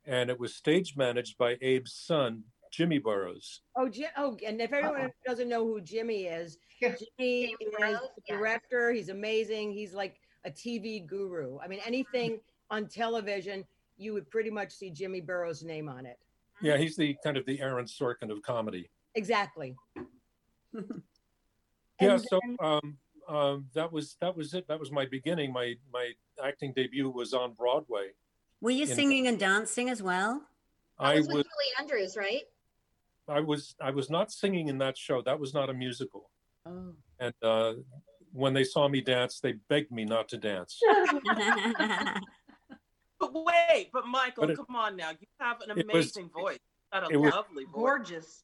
and 0.10 0.30
it 0.32 0.39
was 0.39 0.56
stage 0.56 0.98
managed 0.98 1.38
by 1.38 1.54
Abe's 1.62 1.94
son, 1.94 2.44
Jimmy 2.72 2.98
Burrows. 2.98 3.62
Oh, 3.78 3.88
Jim, 3.88 4.10
oh, 4.18 4.36
and 4.46 4.60
if 4.60 4.74
anyone 4.74 5.12
doesn't 5.25 5.48
know 5.48 5.63
who 5.63 5.80
Jimmy 5.80 6.24
is, 6.24 6.58
Jimmy 6.82 6.96
Jimmy 7.20 7.56
is 7.92 8.00
the 8.16 8.36
director. 8.36 8.92
He's 8.92 9.10
amazing. 9.10 9.72
He's 9.72 9.94
like 9.94 10.20
a 10.46 10.50
TV 10.50 11.06
guru. 11.06 11.60
I 11.60 11.68
mean, 11.68 11.80
anything 11.86 12.39
on 12.72 12.88
television, 12.88 13.63
you 13.98 14.13
would 14.13 14.30
pretty 14.32 14.50
much 14.50 14.72
see 14.72 14.89
Jimmy 14.89 15.22
Burrows' 15.22 15.63
name 15.63 15.88
on 15.88 16.08
it. 16.08 16.18
Yeah, 16.62 16.78
he's 16.78 16.96
the 16.96 17.16
kind 17.24 17.38
of 17.38 17.46
the 17.46 17.62
Aaron 17.62 17.86
Sorkin 17.86 18.32
of 18.32 18.42
comedy. 18.42 18.89
Exactly. 19.13 19.75
yeah 20.74 20.82
And 22.00 22.22
so 22.22 22.39
um, 22.62 22.98
um, 23.28 23.66
that 23.75 23.92
was 23.92 24.18
that 24.22 24.36
was 24.36 24.54
it 24.56 24.68
that 24.68 24.80
was 24.80 24.92
my 24.92 25.06
beginning 25.06 25.54
my 25.54 25.75
my 25.94 26.12
acting 26.44 26.74
debut 26.75 27.10
was 27.10 27.34
on 27.34 27.54
broadway 27.54 28.10
Were 28.62 28.72
you 28.72 28.84
In- 28.84 28.88
singing 28.96 29.28
and 29.28 29.39
dancing 29.39 29.89
as 29.89 30.01
well? 30.04 30.42
That 31.00 31.06
i 31.06 31.16
was 31.16 31.28
was 31.28 31.36
with 31.38 31.46
Julie 31.48 31.74
Andrews, 31.80 32.18
right? 32.18 32.44
i 33.28 33.39
was 33.39 33.75
i 33.80 33.92
was 33.92 34.10
not 34.10 34.32
singing 34.32 34.70
in 34.70 34.78
that 34.80 34.98
show 34.98 35.22
that 35.22 35.39
was 35.39 35.54
not 35.54 35.70
a 35.70 35.74
musical 35.74 36.30
Oh. 36.66 36.94
and 37.20 37.34
uh, 37.44 37.74
when 38.34 38.54
they 38.54 38.63
saw 38.63 38.88
me 38.89 39.00
dance 39.01 39.39
they 39.39 39.54
begged 39.70 39.92
me 39.92 40.04
not 40.04 40.28
to 40.30 40.38
dance 40.38 40.80
But 43.20 43.34
wait, 43.34 43.89
but 43.92 44.08
Michael, 44.08 44.44
But 44.44 44.51
it- 44.51 44.58
come 44.58 44.75
on 44.78 44.96
now. 44.96 45.10
You 45.12 45.28
have 45.42 45.60
an 45.62 45.72
it 45.78 45.86
was- 45.88 45.94
amazing 46.16 46.30
voice. 46.30 46.58
You 46.94 47.00
got 47.01 47.12
a 47.12 47.13
it 47.13 47.18
was- 47.18 47.34
lovely 47.34 47.66
voice. 47.66 47.74
Gorgeous. 47.74 48.44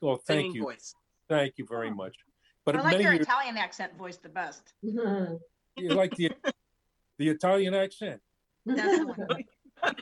well 0.00 0.16
thank 0.16 0.54
you 0.54 0.62
voice. 0.62 0.94
thank 1.28 1.54
you 1.58 1.66
very 1.68 1.90
much 1.90 2.16
but 2.64 2.76
I 2.76 2.80
like 2.82 2.92
many 2.92 3.04
your 3.04 3.14
years 3.14 3.26
Italian 3.26 3.56
accent 3.56 3.96
voice 3.96 4.18
the 4.18 4.28
best. 4.28 4.72
you 4.82 5.88
like 6.02 6.14
the 6.16 6.30
the 7.18 7.28
italian 7.28 7.74
accent 7.74 8.20
That's 8.76 8.98
the 8.98 9.06
one. 9.06 9.94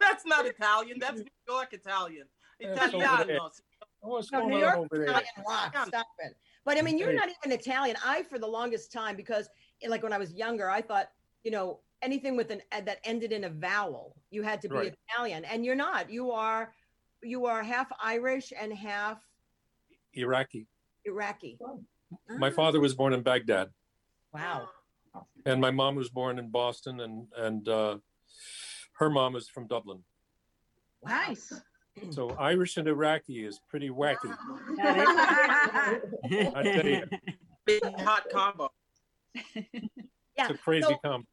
That's 0.00 0.26
not 0.26 0.46
Italian. 0.46 0.98
That's 0.98 1.20
New 1.20 1.26
York 1.48 1.72
Italian. 1.72 2.26
That's 2.60 2.92
Italiano. 2.94 3.50
oh, 4.02 4.08
what's 4.08 4.30
No, 4.32 4.40
going 4.40 4.50
New 4.50 4.56
on 4.56 4.60
York 4.62 4.76
over 4.76 5.04
there 5.04 5.22
rock. 5.48 5.76
Stop 5.86 6.06
it. 6.20 6.36
But 6.64 6.78
I 6.78 6.82
mean, 6.82 6.98
you're 6.98 7.14
not 7.14 7.28
even 7.28 7.58
Italian. 7.58 7.96
I, 8.04 8.22
for 8.24 8.38
the 8.38 8.46
longest 8.46 8.92
time, 8.92 9.16
because 9.16 9.48
like 9.86 10.02
when 10.02 10.12
I 10.12 10.18
was 10.18 10.32
younger, 10.34 10.68
I 10.68 10.82
thought, 10.82 11.10
you 11.44 11.50
know, 11.50 11.80
anything 12.02 12.36
with 12.36 12.50
an 12.50 12.60
eh, 12.72 12.80
that 12.82 12.98
ended 13.04 13.32
in 13.32 13.44
a 13.44 13.50
vowel, 13.50 14.16
you 14.30 14.42
had 14.42 14.60
to 14.62 14.68
be 14.68 14.74
Right. 14.74 14.94
Italian, 15.10 15.44
and 15.44 15.64
you're 15.64 15.76
not. 15.76 16.10
You 16.10 16.32
are, 16.32 16.74
you 17.22 17.46
are 17.46 17.62
half 17.62 17.90
Irish 18.02 18.52
and 18.58 18.72
half 18.72 19.18
iraqi 20.14 20.66
Iraqi. 21.04 21.58
my 22.38 22.50
father 22.50 22.80
was 22.80 22.94
born 22.94 23.12
in 23.12 23.20
baghdad 23.22 23.68
Wow. 24.32 24.68
And 25.44 25.60
my 25.60 25.70
mom 25.70 25.94
was 25.96 26.08
born 26.08 26.38
in 26.38 26.48
boston 26.50 27.00
and 27.00 27.26
and 27.36 27.68
uh, 27.68 27.96
her 28.98 29.10
mom 29.10 29.36
is 29.36 29.48
from 29.48 29.66
dublin 29.66 30.02
Nice. 31.04 31.52
so 32.10 32.30
irish 32.38 32.76
and 32.76 32.88
iraqi 32.88 33.44
is 33.44 33.60
pretty 33.68 33.90
wacky 33.90 34.34
I 34.80 36.62
tell 36.62 36.86
you. 36.86 37.04
Big 37.64 37.82
hot 38.00 38.24
combo. 38.32 38.70
Yeah. 39.34 39.42
it's 40.38 40.50
a 40.50 40.58
crazy 40.58 40.86
so, 40.88 40.96
combo 41.02 41.26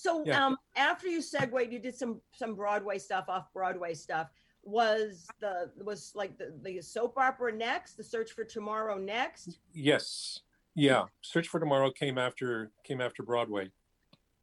so 0.00 0.24
Yeah. 0.24 0.46
um, 0.46 0.56
after 0.76 1.08
you 1.08 1.20
segued, 1.20 1.70
you 1.72 1.78
did 1.78 1.94
some 1.94 2.20
some 2.32 2.54
Broadway 2.54 2.98
stuff, 2.98 3.26
off 3.28 3.52
Broadway 3.52 3.92
stuff. 3.94 4.30
Was 4.62 5.26
the 5.40 5.70
was 5.76 6.12
like 6.14 6.38
the, 6.38 6.54
the 6.62 6.80
soap 6.80 7.18
opera 7.18 7.52
next? 7.52 7.96
The 7.96 8.04
Search 8.04 8.32
for 8.32 8.44
Tomorrow 8.44 8.96
next? 8.98 9.58
Yes. 9.74 10.40
Yeah. 10.74 11.04
Search 11.22 11.48
for 11.48 11.60
Tomorrow 11.60 11.90
came 11.90 12.18
after 12.18 12.70
came 12.84 13.00
after 13.00 13.22
Broadway. 13.22 13.70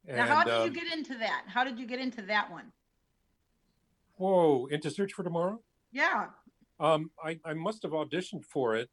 And 0.08 0.18
Now, 0.18 0.26
how 0.28 0.44
did 0.44 0.54
uh, 0.54 0.64
you 0.64 0.72
get 0.72 0.92
into 0.92 1.18
that? 1.18 1.44
How 1.48 1.64
did 1.64 1.78
you 1.80 1.86
get 1.86 2.00
into 2.00 2.22
that 2.24 2.50
one? 2.52 2.72
whoa, 4.16 4.66
into 4.72 4.90
Search 4.90 5.14
for 5.14 5.24
Tomorrow? 5.24 5.62
Yeah. 5.92 6.28
Um, 6.80 7.12
I, 7.24 7.40
I 7.46 7.54
must 7.54 7.84
have 7.84 7.92
auditioned 7.92 8.46
for 8.46 8.76
it 8.76 8.90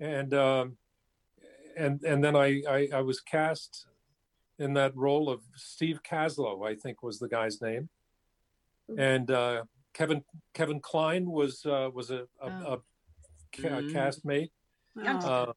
and 0.00 0.34
um 0.34 0.76
and 1.76 2.02
and 2.02 2.22
then 2.22 2.34
I, 2.36 2.62
I 2.68 2.88
I 2.94 3.00
was 3.00 3.20
cast 3.20 3.86
in 4.58 4.74
that 4.74 4.94
role 4.96 5.28
of 5.30 5.42
Steve 5.56 6.00
Kaslo, 6.08 6.66
I 6.68 6.74
think 6.76 7.02
was 7.02 7.18
the 7.18 7.28
guy's 7.28 7.60
name. 7.62 7.88
And 8.98 9.30
uh 9.30 9.64
Kevin 9.92 10.24
Kevin 10.54 10.80
Kline 10.80 11.26
was 11.30 11.64
uh 11.66 11.90
was 11.92 12.10
a, 12.10 12.26
a, 12.40 12.48
a, 12.48 12.78
ca- 13.52 13.68
Mm. 13.82 13.92
castmate. 13.92 14.50
Oh. 14.98 15.28
Uh, 15.28 15.52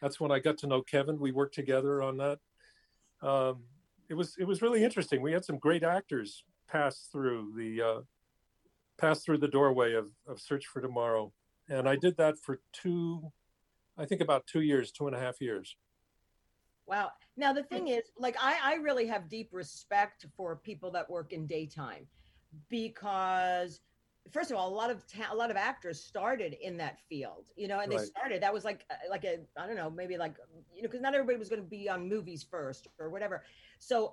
that's 0.00 0.20
when 0.20 0.30
I 0.30 0.38
got 0.38 0.58
to 0.58 0.66
know 0.66 0.82
Kevin. 0.82 1.18
We 1.18 1.32
worked 1.32 1.54
together 1.54 2.02
on 2.02 2.16
that. 2.18 2.38
Um, 3.22 3.64
it 4.08 4.14
was 4.14 4.36
it 4.38 4.44
was 4.44 4.62
really 4.62 4.84
interesting. 4.84 5.22
We 5.22 5.32
had 5.32 5.44
some 5.44 5.58
great 5.58 5.82
actors 5.82 6.44
pass 6.68 7.08
through 7.10 7.52
the 7.56 7.82
uh, 7.82 8.00
pass 8.98 9.22
through 9.22 9.38
the 9.38 9.48
doorway 9.48 9.94
of, 9.94 10.10
of 10.26 10.40
Search 10.40 10.66
for 10.66 10.80
Tomorrow, 10.80 11.32
and 11.68 11.88
I 11.88 11.96
did 11.96 12.16
that 12.18 12.38
for 12.38 12.60
two, 12.72 13.32
I 13.98 14.04
think 14.04 14.20
about 14.20 14.46
two 14.46 14.60
years, 14.60 14.92
two 14.92 15.06
and 15.06 15.16
a 15.16 15.20
half 15.20 15.40
years. 15.40 15.76
Wow. 16.86 17.10
Now 17.36 17.52
the 17.52 17.64
thing 17.64 17.88
is, 17.88 18.02
like 18.16 18.36
I, 18.40 18.58
I 18.62 18.74
really 18.76 19.06
have 19.08 19.28
deep 19.28 19.48
respect 19.52 20.24
for 20.36 20.56
people 20.56 20.90
that 20.92 21.10
work 21.10 21.32
in 21.32 21.46
daytime 21.46 22.06
because 22.68 23.80
first 24.32 24.50
of 24.50 24.56
all, 24.56 24.68
a 24.68 24.74
lot 24.74 24.90
of 24.90 25.06
ta- 25.06 25.32
a 25.32 25.36
lot 25.36 25.50
of 25.50 25.56
actors 25.56 26.00
started 26.02 26.54
in 26.60 26.76
that 26.78 26.98
field, 27.08 27.46
you 27.56 27.68
know, 27.68 27.80
and 27.80 27.90
they 27.90 27.96
Right. 27.96 28.06
started 28.06 28.42
that 28.42 28.52
was 28.52 28.64
like 28.64 28.84
uh, 28.90 28.94
like 29.10 29.24
a 29.24 29.40
I 29.56 29.66
don't 29.66 29.76
know, 29.76 29.90
maybe 29.90 30.16
like 30.16 30.36
you 30.74 30.82
know, 30.82 30.88
because 30.88 31.00
not 31.00 31.14
everybody 31.14 31.38
was 31.38 31.48
going 31.48 31.62
to 31.62 31.68
be 31.68 31.88
on 31.88 32.08
movies 32.08 32.42
first 32.42 32.88
or 32.98 33.10
whatever. 33.10 33.44
So 33.78 34.12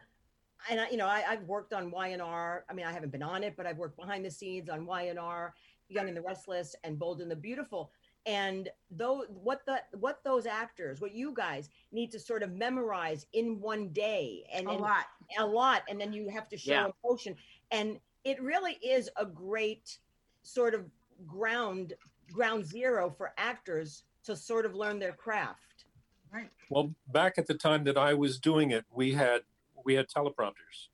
and 0.70 0.80
I, 0.80 0.90
you 0.90 0.98
know, 0.98 1.08
I, 1.08 1.24
I've 1.28 1.44
worked 1.44 1.74
on 1.74 1.92
YNR. 1.92 2.62
I 2.70 2.74
mean, 2.74 2.86
I 2.86 2.92
haven't 2.94 3.12
been 3.12 3.24
on 3.24 3.44
it, 3.44 3.56
but 3.58 3.66
I've 3.66 3.78
worked 3.78 3.98
behind 3.98 4.24
the 4.24 4.32
scenes 4.32 4.70
on 4.70 4.86
YNR, 4.86 5.52
Young 5.90 6.08
and 6.08 6.16
the 6.16 6.22
Restless, 6.22 6.76
and 6.84 6.98
Bold 6.98 7.22
and 7.22 7.30
the 7.30 7.36
Beautiful. 7.36 7.92
And 8.26 8.70
though 8.90 9.26
what 9.28 9.66
the 9.66 9.82
what 10.00 10.24
those 10.24 10.46
actors, 10.46 11.02
what 11.02 11.14
you 11.14 11.34
guys 11.34 11.70
need 11.92 12.12
to 12.12 12.20
sort 12.20 12.44
of 12.44 12.54
memorize 12.54 13.26
in 13.34 13.60
one 13.60 13.90
day, 13.90 14.46
and, 14.54 14.70
A 14.70 14.72
and 14.72 14.82
lot. 14.82 15.06
a 15.38 15.46
lot, 15.46 15.84
and 15.90 16.00
then 16.00 16.14
you 16.14 16.30
have 16.30 16.48
to 16.50 16.58
show 16.58 16.72
Yeah. 16.72 16.92
emotion, 17.04 17.36
and 17.72 18.00
it 18.24 18.42
really 18.42 18.74
is 18.76 19.10
a 19.18 19.26
great 19.26 20.00
sort 20.44 20.74
of 20.74 20.86
ground 21.26 21.94
ground 22.32 22.66
zero 22.66 23.10
for 23.10 23.34
actors 23.38 24.04
to 24.24 24.36
sort 24.36 24.66
of 24.66 24.74
learn 24.74 25.00
their 25.00 25.12
craft. 25.14 25.86
Right. 26.34 26.50
Well, 26.70 26.94
back 27.12 27.38
at 27.38 27.46
the 27.48 27.54
time 27.54 27.84
that 27.84 27.98
I 27.98 28.14
was 28.14 28.40
doing 28.40 28.72
it, 28.72 28.86
we 28.92 29.14
had 29.14 29.42
we 29.86 29.94
had 29.96 30.08
teleprompters. 30.08 30.88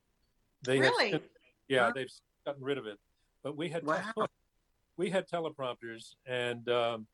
They 0.62 0.80
Really? 0.80 1.10
since- 1.12 1.24
yeah, 1.68 1.86
Huh? 1.86 1.92
they've 1.94 2.12
gotten 2.44 2.62
rid 2.64 2.78
of 2.78 2.86
it, 2.86 2.98
but 3.42 3.56
we 3.56 3.68
had 3.68 3.84
Wow. 3.84 4.12
we 4.96 5.08
had 5.10 5.28
teleprompters, 5.28 6.14
and 6.26 6.68
um, 6.68 7.06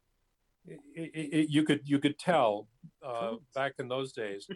it, 0.67 0.81
it, 0.95 1.11
it, 1.15 1.51
you 1.51 1.63
could 1.63 1.83
you 1.89 1.99
could 1.99 2.19
tell 2.19 2.67
uh, 3.05 3.35
back 3.55 3.75
in 3.79 3.87
those 3.89 4.13
days. 4.13 4.49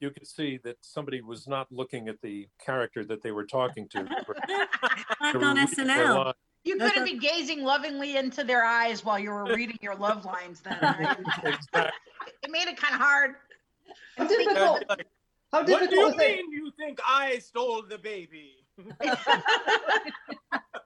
You 0.00 0.10
could 0.10 0.26
see 0.26 0.58
that 0.64 0.76
somebody 0.80 1.20
was 1.20 1.46
not 1.48 1.66
looking 1.70 2.08
at 2.08 2.20
the 2.22 2.48
character 2.64 3.04
that 3.04 3.22
they 3.22 3.32
were 3.32 3.44
talking 3.44 3.88
to. 3.90 3.98
They 4.08 4.14
were- 4.26 4.36
Like 4.82 5.32
they 5.32 5.38
were 5.38 5.44
on 5.44 5.56
reading 5.56 5.86
their 5.86 6.06
SNL. 6.06 6.34
Line. 6.66 6.78
You 6.80 6.86
couldn't 6.90 7.04
be 7.04 7.18
gazing 7.18 7.62
lovingly 7.62 8.16
into 8.16 8.44
their 8.44 8.64
eyes 8.64 9.04
while 9.04 9.18
you 9.18 9.30
were 9.30 9.44
reading 9.44 9.78
your 9.82 9.94
love 9.94 10.24
lines 10.24 10.60
then. 10.60 10.78
right? 10.80 11.16
Exactly. 11.44 11.92
it 12.42 12.50
made 12.50 12.68
it 12.68 12.76
kind 12.76 12.94
of 12.94 13.00
hard. 13.00 13.36
How 14.16 14.26
difficult? 14.26 14.84
Like, 14.88 15.06
How 15.52 15.64
what 15.64 15.90
do 15.90 15.96
you 15.96 16.02
was 16.02 16.16
that? 16.16 16.26
mean 16.28 16.52
you 16.52 16.72
think 16.78 16.98
I 17.06 17.38
stole 17.38 17.82
the 17.82 17.98
baby? 17.98 18.54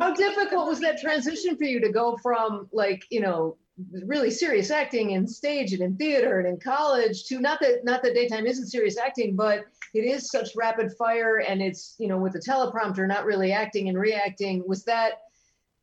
How 0.00 0.12
difficult 0.12 0.66
was 0.66 0.80
that 0.80 1.00
transition 1.00 1.56
for 1.56 1.64
you 1.64 1.80
to 1.80 1.90
go 1.90 2.16
from 2.22 2.68
like 2.72 3.04
you 3.10 3.20
know 3.20 3.56
really 4.04 4.30
serious 4.30 4.70
acting 4.70 5.12
in 5.12 5.26
stage 5.26 5.72
and 5.72 5.82
in 5.82 5.96
theater 5.96 6.40
and 6.40 6.48
in 6.48 6.58
college 6.58 7.24
to 7.26 7.38
not 7.38 7.60
that 7.60 7.84
not 7.84 8.02
that 8.02 8.14
daytime 8.14 8.46
isn't 8.46 8.66
serious 8.66 8.98
acting, 8.98 9.36
but 9.36 9.64
it 9.94 10.04
is 10.04 10.30
such 10.30 10.50
rapid 10.56 10.92
fire 10.96 11.38
and 11.38 11.62
it's 11.62 11.94
you 11.98 12.08
know 12.08 12.18
with 12.18 12.32
the 12.32 12.40
teleprompter 12.40 13.06
not 13.06 13.24
really 13.24 13.52
acting 13.52 13.88
and 13.88 13.98
reacting. 13.98 14.64
Was 14.66 14.84
that 14.84 15.20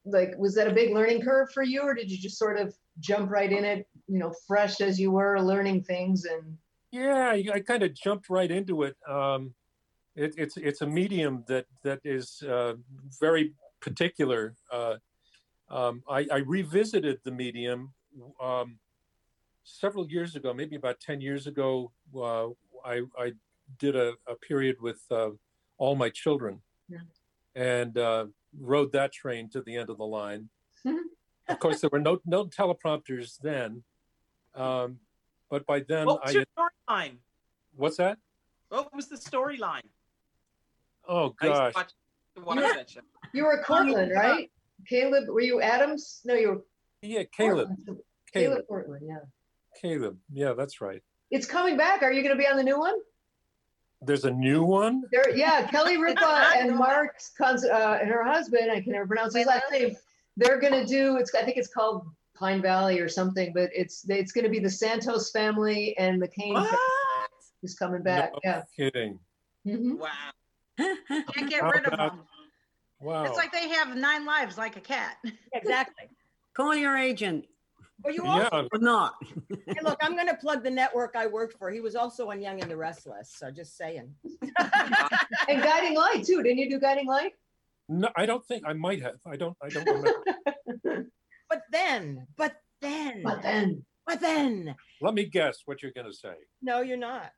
like 0.06 0.38
was 0.38 0.56
that 0.56 0.68
a 0.68 0.74
big 0.74 0.94
learning 0.94 1.22
curve 1.22 1.52
for 1.52 1.64
you, 1.64 1.82
or 1.82 1.94
did 1.94 2.12
you 2.12 2.18
just 2.18 2.38
sort 2.38 2.60
of 2.60 2.75
jump 3.00 3.30
right 3.30 3.52
in 3.52 3.66
it, 3.66 3.88
you 4.08 4.20
know, 4.20 4.34
fresh 4.48 4.82
as 4.82 5.00
you 5.00 5.12
were, 5.12 5.40
learning 5.42 5.84
things 5.84 6.25
and 6.25 6.58
Yeah, 6.92 7.30
I, 7.30 7.46
I 7.54 7.60
kind 7.60 7.84
of 7.84 7.94
jumped 7.94 8.30
right 8.30 8.50
into 8.50 8.84
it. 8.84 8.96
Um, 9.08 9.54
it. 10.16 10.34
It's 10.38 10.58
it's 10.58 10.82
a 10.82 10.88
medium 10.88 11.44
that 11.48 11.66
that 11.84 12.00
is 12.04 12.42
uh, 12.44 12.74
very 13.20 13.54
particular. 13.86 14.56
Uh, 14.72 14.96
um, 15.70 16.04
I, 16.10 16.25
I 16.32 16.38
revisited 16.38 17.20
the 17.24 17.32
medium 17.32 17.94
um, 18.42 18.80
several 19.63 20.10
years 20.10 20.36
ago, 20.36 20.54
maybe 20.54 20.75
about 20.75 21.00
ten 21.00 21.22
years 21.22 21.48
ago. 21.48 21.92
Uh, 22.13 22.48
I, 22.84 23.01
I 23.18 23.34
did 23.80 23.96
a, 23.96 24.13
a 24.27 24.36
period 24.36 24.77
with 24.82 25.01
uh, 25.12 25.30
all 25.77 25.96
my 25.96 26.10
children, 26.10 26.62
Yeah. 26.89 27.00
and 27.56 27.98
uh, 27.98 28.25
rode 28.60 28.92
that 28.94 29.12
train 29.13 29.50
to 29.51 29.62
the 29.62 29.75
end 29.77 29.89
of 29.89 29.98
the 29.98 30.06
line. 30.06 30.50
Of 31.48 31.60
course, 31.60 31.80
there 31.80 31.92
were 31.94 32.00
no 32.00 32.18
no 32.25 32.46
teleprompters 32.46 33.38
then, 33.39 33.84
um, 34.56 34.98
but 35.48 35.63
by 35.68 35.82
then 35.88 36.08
What 36.08 36.25
was 36.25 36.36
I 36.36 36.39
your 36.39 36.46
storyline? 36.58 37.18
what's 37.75 37.98
that? 37.98 38.18
What 38.70 38.92
was 38.96 39.10
the 39.10 39.18
storyline? 39.18 39.86
Oh 41.08 41.36
used 41.44 41.75
to 42.36 42.42
watch, 42.42 42.58
watch 42.58 42.65
Yeah. 42.65 42.74
that 42.74 42.89
show. 42.89 43.01
You 43.34 43.46
were 43.46 43.63
Cortlandt, 43.65 44.13
right? 44.13 44.51
Caleb, 44.88 45.27
were 45.30 45.42
you 45.42 45.62
Adams? 45.62 46.22
No, 46.25 46.34
you 46.34 46.50
were 46.50 46.62
yeah, 47.01 47.24
Caleb, 47.36 47.68
Portland. 47.68 47.86
Caleb, 47.88 48.01
Caleb 48.34 48.68
Portland, 48.68 49.01
yeah. 49.08 49.20
Caleb. 49.82 50.18
Yeah, 50.32 50.54
that's 50.54 50.82
right. 50.82 51.01
It's 51.32 51.46
coming 51.46 51.77
back. 51.77 52.04
Are 52.04 52.12
you 52.12 52.22
going 52.24 52.36
to 52.36 52.42
be 52.42 52.48
on 52.48 52.56
the 52.58 52.63
new 52.63 52.80
one? 52.80 52.96
There's 54.01 54.25
a 54.25 54.32
new 54.32 54.63
one. 54.63 55.04
There, 55.12 55.36
yeah, 55.36 55.65
Kelly 55.68 55.98
Ripa 56.01 56.54
and 56.58 56.75
Mark 56.75 57.18
Cons- 57.38 57.65
uh, 57.65 57.98
and 58.01 58.10
her 58.10 58.24
husband, 58.24 58.72
I 58.72 58.82
can 58.82 58.92
never 58.94 59.08
pronounce 59.08 59.36
his 59.36 59.48
last 59.48 59.72
name. 59.72 59.96
They're 60.38 60.60
gonna 60.60 60.86
do. 60.86 61.15
It's 61.18 61.34
I 61.34 61.44
think 61.44 61.58
it's 61.58 61.70
called 61.74 62.06
Pine 62.36 62.62
Valley 62.62 63.00
or 63.00 63.08
something, 63.08 63.54
but 63.54 63.70
it's 63.74 64.06
it's 64.10 64.34
gonna 64.34 64.50
be 64.50 64.60
the 64.60 64.70
Santos 64.70 65.32
family 65.32 65.98
and 65.98 66.22
the 66.22 66.27
Kane 66.27 66.54
What? 66.54 66.70
family 66.70 67.75
coming 67.80 68.04
back. 68.04 68.32
no 68.34 68.39
Yeah. 68.44 68.63
kidding. 68.75 69.18
Mhm. 69.65 69.98
Wow. 69.98 70.10
Can't 70.77 71.50
get 71.50 71.63
rid 71.63 71.86
of 71.86 71.98
them. 71.98 72.22
Wow. 73.01 73.24
It's 73.25 73.38
like 73.38 73.51
they 73.51 73.70
have 73.70 73.96
nine 73.96 74.25
lives 74.25 74.58
like 74.58 74.77
a 74.77 74.82
cat. 74.82 75.17
Exactly. 75.53 76.05
Call 76.55 76.75
your 76.75 76.98
agent 76.98 77.46
But 78.01 78.13
you 78.13 78.25
also, 78.25 78.50
yeah, 78.51 78.67
or 78.72 78.79
not. 78.79 79.15
hey, 79.67 79.75
look, 79.84 79.98
I'm 80.01 80.15
going 80.15 80.27
to 80.27 80.36
plug 80.36 80.63
the 80.63 80.70
network 80.72 81.15
I 81.15 81.27
worked 81.27 81.58
for. 81.58 81.70
He 81.72 81.82
was 81.82 81.96
also 81.96 82.29
on 82.32 82.41
Young 82.41 82.62
and 82.62 82.70
the 82.72 82.77
Restless. 82.77 83.34
So 83.36 83.51
just 83.51 83.77
saying. 83.77 84.13
And 85.48 85.62
Guiding 85.62 85.96
Light 85.96 86.24
too. 86.25 86.41
Didn't 86.41 86.58
you 86.58 86.70
do 86.70 86.79
Guiding 86.79 87.08
Light? 87.08 87.34
no, 87.88 88.10
I 88.15 88.25
don't 88.25 88.44
think 88.46 88.63
I 88.65 88.74
might 88.74 89.01
have. 89.03 89.15
I 89.27 89.36
don't. 89.36 89.55
I 89.62 89.70
don't 89.70 89.86
remember. 89.86 91.08
But 91.50 91.62
then, 91.72 92.25
but 92.36 92.55
then, 92.82 93.22
But 93.24 93.41
then, 93.44 93.86
but 94.08 94.20
then, 94.20 94.75
Let 95.01 95.13
me 95.13 95.25
guess 95.25 95.60
what 95.65 95.84
you're 95.84 95.91
going 95.91 96.08
to 96.08 96.13
say. 96.13 96.34
no, 96.62 96.82
you're 96.82 96.98
not. 96.98 97.32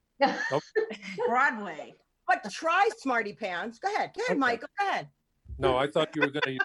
Broadway. 1.27 1.93
But 2.27 2.49
try 2.51 2.89
Smarty 2.97 3.33
Pants. 3.33 3.79
Go 3.79 3.93
ahead. 3.93 4.11
Go 4.15 4.21
ahead, 4.21 4.31
Okay. 4.31 4.39
Michael. 4.39 4.67
Go 4.79 4.87
ahead. 4.89 5.07
No, 5.59 5.77
I 5.77 5.87
thought 5.87 6.15
you 6.15 6.21
were 6.21 6.29
going 6.31 6.43
to 6.43 6.51
use 6.51 6.61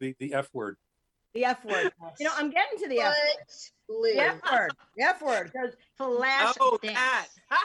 the 0.00 0.14
the 0.18 0.34
F 0.34 0.48
word. 0.52 0.76
The 1.34 1.44
F 1.44 1.64
word. 1.64 1.92
You 2.18 2.26
know, 2.26 2.32
I'm 2.36 2.50
getting 2.50 2.78
to 2.80 2.88
the 2.88 3.00
F, 3.00 3.14
word. 3.14 3.44
the 4.14 4.20
F 4.20 4.40
word. 4.50 4.76
The 4.96 5.04
F 5.04 5.22
word. 5.22 5.52
'cause 5.52 5.74
Flash 5.96 6.54
Oh, 6.60 6.78
dance. 6.82 6.98
that. 6.98 7.26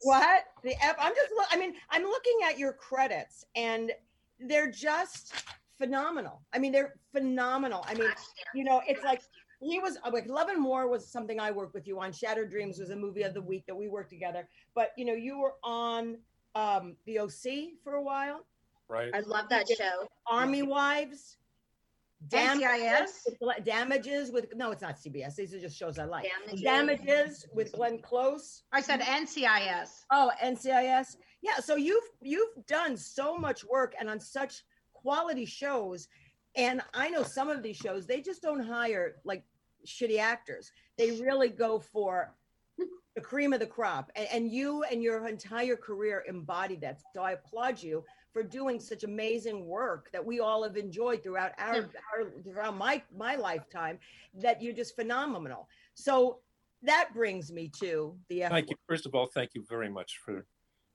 What? 0.00 0.44
The 0.62 0.74
F. 0.84 0.96
I'm 0.98 1.14
just. 1.14 1.30
Look, 1.34 1.46
I 1.50 1.56
mean, 1.56 1.74
I'm 1.88 2.02
looking 2.02 2.40
at 2.44 2.58
your 2.58 2.74
credits, 2.74 3.46
and 3.56 3.90
they're 4.38 4.70
just 4.70 5.32
phenomenal. 5.78 6.42
I 6.52 6.58
mean, 6.58 6.72
they're 6.72 6.96
phenomenal. 7.12 7.82
I 7.88 7.94
mean, 7.94 8.10
you 8.52 8.64
know, 8.64 8.82
it's 8.86 9.02
like 9.02 9.22
he 9.62 9.78
was 9.78 9.96
uh, 10.04 10.10
like 10.12 10.26
Love 10.26 10.48
and 10.48 10.62
War 10.62 10.88
was 10.88 11.06
something 11.10 11.40
I 11.40 11.50
worked 11.52 11.72
with 11.72 11.86
you 11.86 12.00
on. 12.00 12.12
Shattered 12.12 12.50
Dreams 12.50 12.78
was 12.78 12.90
a 12.90 12.96
movie 12.96 13.22
of 13.22 13.32
the 13.32 13.40
week 13.40 13.64
that 13.66 13.74
we 13.74 13.88
worked 13.88 14.10
together. 14.10 14.46
But 14.74 14.90
you 14.98 15.06
know, 15.06 15.14
you 15.14 15.38
were 15.38 15.54
on 15.62 16.18
um 16.54 16.96
the 17.06 17.18
OC 17.18 17.74
for 17.82 17.94
a 17.94 18.02
while, 18.02 18.44
Right. 18.88 19.10
I 19.14 19.20
love 19.20 19.48
that 19.48 19.66
show. 19.68 20.06
Army 20.26 20.62
Wives, 20.62 21.38
Dam- 22.28 22.60
NCIS? 22.60 23.26
with- 23.40 23.64
Damages 23.64 24.30
with 24.30 24.54
no, 24.54 24.70
it's 24.70 24.82
not 24.82 24.96
CBS. 24.96 25.34
These 25.36 25.54
are 25.54 25.60
just 25.60 25.76
shows 25.76 25.98
I 25.98 26.04
like. 26.04 26.24
Damages. 26.30 26.62
Damages 26.62 27.46
with 27.52 27.72
Glenn 27.72 27.98
Close. 28.00 28.62
I 28.72 28.80
said 28.80 29.00
NCIS. 29.00 30.04
Oh, 30.10 30.30
NCIS. 30.42 31.16
Yeah, 31.42 31.56
so 31.58 31.76
you've 31.76 32.08
you've 32.22 32.64
done 32.66 32.96
so 32.96 33.36
much 33.36 33.64
work 33.64 33.94
and 33.98 34.08
on 34.08 34.20
such 34.20 34.62
quality 34.92 35.44
shows. 35.44 36.08
And 36.56 36.80
I 36.94 37.10
know 37.10 37.22
some 37.24 37.50
of 37.50 37.62
these 37.62 37.76
shows, 37.76 38.06
they 38.06 38.20
just 38.20 38.40
don't 38.42 38.60
hire 38.64 39.16
like 39.24 39.42
shitty 39.86 40.18
actors. 40.18 40.70
They 40.96 41.20
really 41.20 41.48
go 41.48 41.78
for 41.80 42.34
the 43.14 43.20
cream 43.20 43.52
of 43.52 43.60
the 43.60 43.66
crop. 43.66 44.10
And, 44.16 44.28
and 44.32 44.50
you 44.50 44.82
and 44.84 45.02
your 45.02 45.26
entire 45.26 45.76
career 45.76 46.24
embody 46.28 46.76
that. 46.76 47.00
So 47.14 47.22
I 47.22 47.32
applaud 47.32 47.82
you 47.82 48.04
for 48.32 48.42
doing 48.42 48.80
such 48.80 49.04
amazing 49.04 49.66
work 49.66 50.10
that 50.12 50.24
we 50.24 50.40
all 50.40 50.64
have 50.64 50.76
enjoyed 50.76 51.22
throughout 51.22 51.52
our, 51.58 51.76
our 52.16 52.30
throughout 52.42 52.76
my 52.76 53.02
my 53.16 53.36
lifetime. 53.36 53.98
That 54.34 54.60
you're 54.60 54.74
just 54.74 54.96
phenomenal. 54.96 55.68
So 55.94 56.40
that 56.82 57.10
brings 57.14 57.52
me 57.52 57.70
to 57.80 58.16
the 58.28 58.42
F 58.44 58.50
Thank 58.50 58.70
you. 58.70 58.76
First 58.88 59.06
of 59.06 59.14
all, 59.14 59.26
thank 59.26 59.50
you 59.54 59.64
very 59.68 59.88
much 59.88 60.18
for 60.24 60.46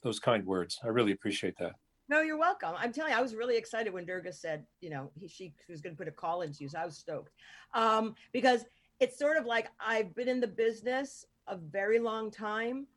those 0.03 0.19
kind 0.19 0.45
words. 0.45 0.79
I 0.83 0.87
really 0.87 1.13
appreciate 1.13 1.57
that. 1.59 1.73
No, 2.09 2.21
you're 2.21 2.37
welcome. 2.37 2.73
I'm 2.75 2.91
telling 2.91 3.11
you, 3.11 3.17
I 3.19 3.21
was 3.21 3.35
really 3.35 3.55
excited 3.55 3.93
when 3.93 4.03
Durga 4.03 4.33
said, 4.33 4.65
you 4.81 4.89
know, 4.89 5.11
he, 5.13 5.27
she 5.27 5.53
was 5.69 5.79
going 5.79 5.95
to 5.95 5.97
put 5.97 6.07
a 6.07 6.11
call 6.11 6.41
into 6.41 6.63
you. 6.63 6.69
So 6.69 6.79
I 6.79 6.85
was 6.85 6.97
stoked 6.97 7.33
um, 7.75 8.15
because 8.33 8.65
it's 8.99 9.17
sort 9.17 9.37
of 9.37 9.45
like 9.45 9.67
I've 9.79 10.15
been 10.15 10.27
in 10.27 10.39
the 10.39 10.47
business 10.47 11.25
a 11.49 11.57
very 11.57 11.99
long 11.99 12.31
time, 12.31 12.87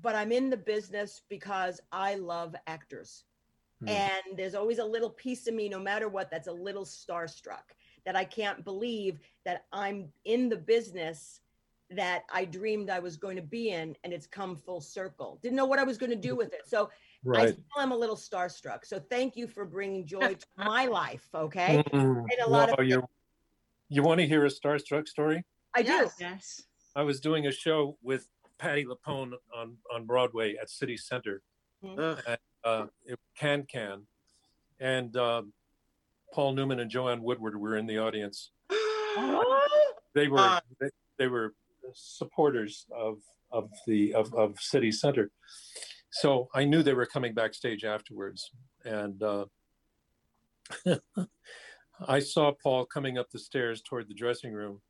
but 0.00 0.14
I'm 0.14 0.32
in 0.32 0.50
the 0.50 0.56
business 0.56 1.22
because 1.28 1.80
I 1.92 2.16
love 2.16 2.54
actors. 2.66 3.24
Hmm. 3.80 3.88
And 3.88 4.36
there's 4.36 4.54
always 4.54 4.78
a 4.78 4.84
little 4.84 5.10
piece 5.10 5.46
of 5.46 5.54
me, 5.54 5.68
no 5.68 5.78
matter 5.78 6.08
what, 6.08 6.30
that's 6.30 6.48
a 6.48 6.52
little 6.52 6.84
starstruck 6.84 7.74
that 8.04 8.16
I 8.16 8.24
can't 8.24 8.64
believe 8.64 9.20
that 9.44 9.66
I'm 9.72 10.08
in 10.24 10.48
the 10.48 10.56
business 10.56 11.40
that 11.90 12.22
I 12.32 12.46
dreamed 12.46 12.88
I 12.88 12.98
was 13.00 13.16
going 13.16 13.36
to 13.36 13.42
be 13.42 13.70
in, 13.70 13.94
and 14.02 14.12
it's 14.12 14.26
come 14.26 14.56
full 14.56 14.80
circle. 14.80 15.38
Didn't 15.42 15.56
know 15.56 15.66
what 15.66 15.78
I 15.78 15.84
was 15.84 15.98
going 15.98 16.10
to 16.10 16.16
do 16.16 16.34
with 16.34 16.54
it. 16.54 16.62
So 16.66 16.90
I 17.34 17.46
still 17.46 17.62
am 17.78 17.92
a 17.92 17.96
little 17.96 18.16
starstruck. 18.16 18.84
So 18.84 18.98
thank 18.98 19.36
you 19.36 19.46
for 19.46 19.64
bringing 19.66 20.06
joy 20.06 20.34
to 20.34 20.46
my 20.56 20.86
life. 20.86 21.28
Okay. 21.34 21.84
Mm, 21.92 22.16
And 22.16 22.46
a 22.46 22.48
lot 22.48 22.78
of 22.78 22.86
you, 22.86 23.04
you 23.88 24.02
want 24.02 24.20
to 24.20 24.26
hear 24.26 24.46
a 24.46 24.48
starstruck 24.48 25.06
story? 25.06 25.44
I 25.74 25.82
do. 25.82 25.92
Yes. 25.92 26.16
Yes. 26.18 26.62
I 26.94 27.02
was 27.02 27.20
doing 27.20 27.46
a 27.46 27.52
show 27.52 27.96
with 28.02 28.28
Patti 28.58 28.84
LuPone 28.84 29.32
on, 29.56 29.76
on 29.92 30.06
Broadway 30.06 30.56
at 30.60 30.68
City 30.70 30.96
Center, 30.96 31.42
Ugh. 31.98 32.20
uh, 32.64 32.86
Can 33.36 33.64
Can, 33.64 34.06
and 34.80 35.16
um 35.16 35.52
Paul 36.32 36.54
Newman 36.54 36.80
and 36.80 36.90
Joanne 36.90 37.22
Woodward 37.22 37.60
were 37.60 37.76
in 37.76 37.86
the 37.86 37.98
audience. 37.98 38.50
They 40.14 40.28
were 40.28 40.38
Uh. 40.38 40.60
they, 40.80 40.88
they 41.18 41.26
were 41.26 41.54
supporters 41.94 42.86
of 42.94 43.18
of 43.50 43.70
the 43.86 44.14
of, 44.14 44.32
of 44.34 44.58
City 44.60 44.92
Center, 44.92 45.30
so 46.10 46.48
I 46.54 46.64
knew 46.64 46.82
they 46.82 46.94
were 46.94 47.06
coming 47.06 47.34
backstage 47.34 47.84
afterwards, 47.84 48.50
and 48.84 49.22
uh, 49.22 49.46
I 52.06 52.20
saw 52.20 52.52
Paul 52.62 52.86
coming 52.86 53.18
up 53.18 53.30
the 53.30 53.38
stairs 53.38 53.82
toward 53.82 54.08
the 54.08 54.14
dressing 54.14 54.52
room, 54.52 54.80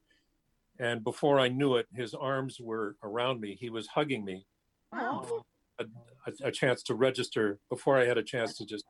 and 0.83 1.05
before 1.05 1.39
I 1.39 1.49
knew 1.49 1.77
it, 1.77 1.87
his 1.95 2.15
arms 2.15 2.59
were 2.61 2.97
around 3.03 3.41
me. 3.41 3.57
He 3.59 3.71
was 3.71 3.87
hugging 3.87 4.25
me. 4.25 4.47
Oh. 4.93 5.45
Uh, 5.79 5.85
a, 6.27 6.31
a, 6.31 6.49
a 6.49 6.53
chance 6.53 6.83
to 6.85 6.95
register 6.95 7.59
before 7.71 7.99
I 7.99 8.07
had 8.07 8.19
a 8.19 8.23
chance 8.23 8.57
to 8.59 8.67
just 8.67 8.85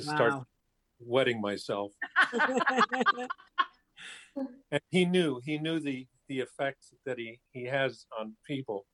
start 0.00 0.32
Wow. 0.32 0.46
wetting 1.00 1.40
myself. 1.40 1.92
and 4.70 4.80
he 4.90 5.04
knew 5.04 5.40
he 5.44 5.58
knew 5.58 5.80
the 5.80 6.06
the 6.28 6.40
effect 6.40 6.84
that 7.06 7.18
he 7.18 7.40
he 7.52 7.64
has 7.64 8.06
on 8.18 8.34
people 8.46 8.86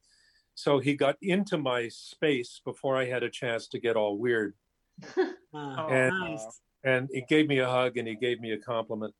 so 0.55 0.79
he 0.79 0.94
got 0.94 1.16
into 1.20 1.59
my 1.59 1.88
space 1.88 2.61
before 2.64 2.96
i 2.96 3.05
had 3.05 3.22
a 3.22 3.29
chance 3.29 3.68
to 3.68 3.79
get 3.79 3.96
all 3.96 4.16
weird 4.16 4.55
Wow. 5.53 5.88
And- 5.90 6.18
nice. 6.20 6.61
and 6.85 7.09
he 7.12 7.22
gave 7.29 7.48
me 7.48 7.59
a 7.59 7.68
hug 7.68 7.96
and 7.98 8.09
he 8.09 8.14
gave 8.14 8.40
me 8.40 8.53
a 8.53 8.59
compliment 8.59 9.12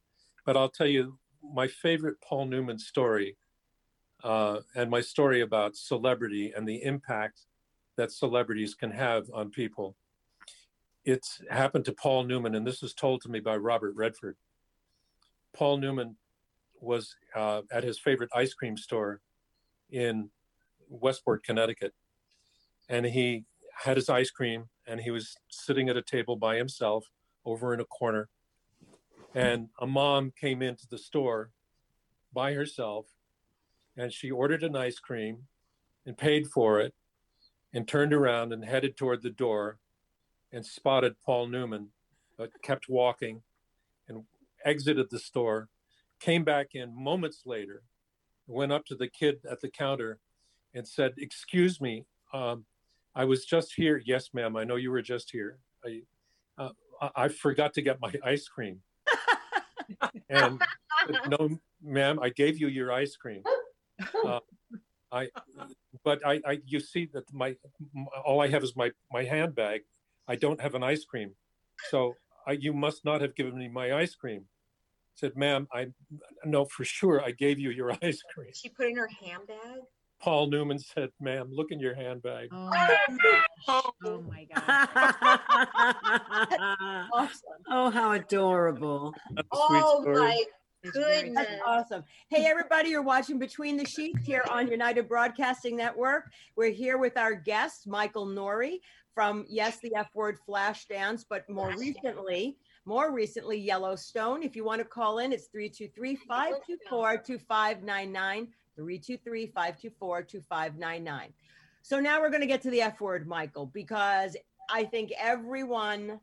but 0.47 0.57
i'll 0.57 0.71
tell 0.71 0.87
you 0.87 1.19
my 1.53 1.69
favorite 1.69 2.17
paul 2.21 2.47
newman 2.47 2.79
story 2.79 3.37
uh, 4.23 4.61
and 4.75 4.91
my 4.91 5.01
story 5.01 5.43
about 5.43 5.77
celebrity 5.77 6.53
and 6.57 6.67
the 6.67 6.83
impact 6.83 7.43
that 7.97 8.11
celebrities 8.11 8.75
can 8.75 8.91
have 8.91 9.27
on 9.33 9.51
people. 9.51 9.97
It's 11.05 11.43
happened 11.51 11.85
to 11.87 11.93
paul 11.93 12.25
newman 12.25 12.55
and 12.55 12.67
this 12.67 12.81
was 12.81 12.95
told 12.95 13.21
to 13.23 13.29
me 13.29 13.41
by 13.41 13.57
robert 13.57 13.95
redford. 13.97 14.37
Paul 15.55 15.77
newman 15.77 16.17
was 16.81 17.15
uh, 17.37 17.63
at 17.71 17.85
his 17.85 17.99
favorite 17.99 18.31
ice 18.35 18.55
cream 18.55 18.77
store 18.77 19.21
in 19.91 20.31
westport 20.89 21.45
connecticut 21.45 21.93
and 22.89 23.07
he 23.07 23.45
had 23.77 23.97
his 23.97 24.09
ice 24.09 24.31
cream 24.31 24.69
and 24.87 25.01
he 25.01 25.11
was 25.11 25.37
sitting 25.51 25.89
at 25.89 25.97
a 25.97 26.03
table 26.03 26.37
by 26.37 26.57
himself 26.57 27.07
over 27.45 27.75
in 27.75 27.81
a 27.81 27.85
corner 27.85 28.29
and 29.35 29.69
a 29.81 29.87
mom 29.87 30.33
came 30.41 30.63
into 30.63 30.87
the 30.89 30.99
store 30.99 31.51
by 32.33 32.53
herself 32.53 33.07
and 33.97 34.13
she 34.13 34.31
ordered 34.31 34.63
an 34.63 34.77
ice 34.77 34.99
cream 34.99 35.45
and 36.07 36.17
paid 36.17 36.47
for 36.47 36.81
it 36.81 36.95
and 37.73 37.87
turned 37.89 38.13
around 38.13 38.53
and 38.53 38.65
headed 38.65 38.97
toward 38.97 39.23
the 39.23 39.31
door 39.31 39.79
and 40.53 40.65
spotted 40.65 41.17
Paul 41.25 41.49
Newman, 41.49 41.89
but 42.39 42.51
kept 42.63 42.89
walking 42.89 43.43
and 44.09 44.25
exited 44.65 45.11
the 45.11 45.19
store, 45.19 45.69
came 46.21 46.45
back 46.45 46.69
in 46.75 46.95
moments 46.95 47.43
later, 47.45 47.83
went 48.47 48.73
up 48.73 48.87
to 48.87 48.95
the 48.95 49.09
kid 49.09 49.41
at 49.51 49.61
the 49.61 49.69
counter 49.69 50.19
and 50.75 50.87
said, 50.87 51.15
Excuse 51.19 51.81
me, 51.81 52.05
um, 52.33 52.65
I 53.15 53.25
was 53.25 53.45
just 53.45 53.75
here. 53.75 54.01
Yes, 54.05 54.31
ma'am. 54.33 54.57
I 54.57 54.65
know 54.65 54.77
you 54.77 54.91
were 54.91 55.03
just 55.03 55.31
here. 55.31 55.59
I, 55.85 56.03
uh, 56.59 56.71
I 57.17 57.29
forgot 57.29 57.75
to 57.75 57.83
get 57.83 58.01
my 58.01 58.13
ice 58.25 58.49
cream. 58.49 58.81
And 60.29 60.61
no, 61.27 61.59
ma'am, 61.83 62.19
I 62.21 62.31
gave 62.31 62.59
you 62.59 62.69
your 62.69 62.93
ice 62.93 63.17
cream. 63.17 63.43
Uh, 64.25 64.41
I, 65.13 65.29
but 66.03 66.27
I, 66.27 66.41
I, 66.47 66.59
you 66.67 66.81
see 66.81 67.09
that 67.13 67.33
my, 67.33 67.57
all 68.25 68.41
I 68.41 68.49
have 68.49 68.65
is 68.65 68.75
my, 68.75 68.91
my 69.13 69.25
handbag. 69.25 69.83
I 70.27 70.37
don't 70.37 70.61
have 70.61 70.75
an 70.75 70.83
ice 70.83 71.05
cream. 71.05 71.33
So 71.91 72.15
I, 72.47 72.53
you 72.53 72.73
must 72.73 73.05
not 73.05 73.21
have 73.21 73.35
given 73.35 73.59
me 73.59 73.69
my 73.69 73.93
ice 73.93 74.15
cream. 74.15 74.47
I 74.47 75.15
said, 75.17 75.37
ma'am, 75.37 75.69
I 75.73 75.89
know 76.45 76.65
for 76.65 76.85
sure 76.85 77.23
I 77.23 77.31
gave 77.31 77.59
you 77.59 77.71
your 77.71 77.93
ice 78.03 78.23
cream. 78.35 78.51
She 78.55 78.69
put 78.69 78.89
in 78.89 78.97
her 78.97 79.09
handbag. 79.23 79.83
Paul 80.25 80.47
Newman 80.47 80.79
said, 80.79 81.11
ma'am, 81.21 81.49
look 81.53 81.71
in 81.71 81.79
your 81.79 81.95
handbag. 81.95 82.49
Oh 82.51 82.67
my 82.71 82.99
gosh. 83.23 83.45
Oh, 83.69 83.91
oh 84.07 84.23
my 84.23 84.47
god. 84.55 84.63
awesome. 87.13 87.41
oh, 87.71 87.91
how 87.91 88.13
adorable. 88.13 89.13
That's 89.35 89.47
a 89.53 89.57
sweet 89.69 89.83
Oh 89.85 90.01
story. 90.01 90.17
my 90.19 90.43
goodness. 90.93 91.35
That's 91.35 91.61
awesome. 91.67 92.05
Hey, 92.31 92.47
everybody, 92.47 92.89
you're 92.89 93.03
watching 93.03 93.39
Between 93.39 93.77
the 93.77 93.85
Sheets 93.85 94.25
here 94.25 94.45
on 94.51 94.69
United 94.71 95.11
Broadcasting 95.11 95.77
Network. 95.77 96.33
We're 96.57 96.71
here 96.73 96.97
with 96.97 97.19
our 97.19 97.35
guest, 97.35 97.87
Michael 97.87 98.27
Nouri 98.27 98.79
from 99.15 99.45
Yes, 99.47 99.79
the 99.83 99.95
F 99.95 100.09
Word 100.15 100.39
Flash 100.47 100.87
Dance, 100.87 101.27
but 101.29 101.47
more 101.51 101.71
Flashdance. 101.73 101.79
recently, 101.81 102.57
more 102.87 103.13
recently, 103.13 103.59
Yellowstone. 103.59 104.43
If 104.43 104.57
you 104.57 104.65
want 104.65 104.81
to 104.81 104.87
call 104.87 105.19
in, 105.19 105.33
it's 105.35 105.49
323 105.49 106.17
524 106.27 107.19
2599. 107.19 108.49
323 108.77 109.47
524 109.47 110.23
2599. 110.23 111.33
So 111.83 112.01
now 112.01 112.21
we're 112.21 112.31
going 112.31 112.41
to 112.41 112.47
get 112.47 112.63
to 112.63 112.71
the 112.71 112.81
F 112.83 113.01
word, 113.01 113.27
Michael, 113.27 113.67
because 113.67 114.37
I 114.71 114.85
think 114.85 115.13
everyone, 115.19 116.19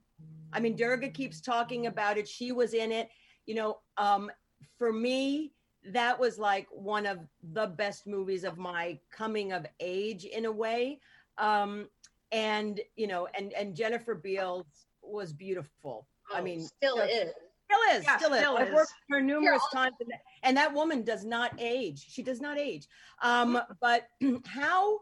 I 0.51 0.59
mean, 0.59 0.75
Durga 0.75 1.09
keeps 1.09 1.39
talking 1.41 1.85
about 1.87 2.17
it. 2.17 2.27
She 2.27 2.51
was 2.51 2.73
in 2.73 2.91
it. 2.91 3.09
You 3.45 3.55
know, 3.55 3.77
um, 3.97 4.31
for 4.77 4.91
me, 4.91 5.53
that 5.85 6.19
was 6.19 6.37
like 6.39 6.67
one 6.71 7.05
of 7.05 7.19
the 7.53 7.67
best 7.67 8.07
movies 8.07 8.43
of 8.43 8.57
my 8.57 8.99
coming 9.11 9.51
of 9.51 9.65
age 9.79 10.25
in 10.25 10.45
a 10.45 10.51
way. 10.51 10.99
Um, 11.37 11.87
and 12.31 12.79
you 12.95 13.07
know, 13.07 13.27
and 13.37 13.51
and 13.53 13.75
Jennifer 13.75 14.15
Beals 14.15 14.65
was 15.01 15.33
beautiful. 15.33 16.07
I 16.33 16.39
Oh, 16.39 16.43
mean, 16.43 16.61
still 16.61 16.97
so- 16.97 17.03
is. 17.03 17.31
Still 17.71 17.97
is, 17.97 18.03
Yeah, 18.05 18.17
still 18.17 18.33
is. 18.33 18.39
still 18.39 18.57
I've 18.57 18.67
is. 18.67 18.73
worked 18.73 18.91
with 19.09 19.17
her 19.17 19.21
numerous 19.21 19.61
also- 19.61 19.77
times, 19.77 19.95
and, 19.99 20.11
and 20.43 20.57
that 20.57 20.73
woman 20.73 21.03
does 21.03 21.23
not 21.25 21.53
age. 21.59 22.05
She 22.09 22.23
does 22.23 22.41
not 22.41 22.57
age. 22.57 22.87
Um, 23.21 23.61
but 23.79 24.07
how 24.45 24.99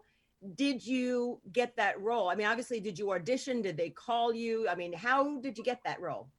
did 0.55 0.85
you 0.85 1.39
get 1.51 1.75
that 1.77 1.99
role? 1.99 2.29
I 2.29 2.35
mean, 2.35 2.47
obviously, 2.47 2.79
did 2.79 2.97
you 2.97 3.11
audition? 3.13 3.61
Did 3.61 3.77
they 3.77 3.89
call 3.89 4.33
you? 4.33 4.67
I 4.69 4.75
mean, 4.75 4.93
how 4.93 5.39
did 5.39 5.57
you 5.57 5.63
get 5.63 5.81
that 5.85 5.99
role? 5.99 6.29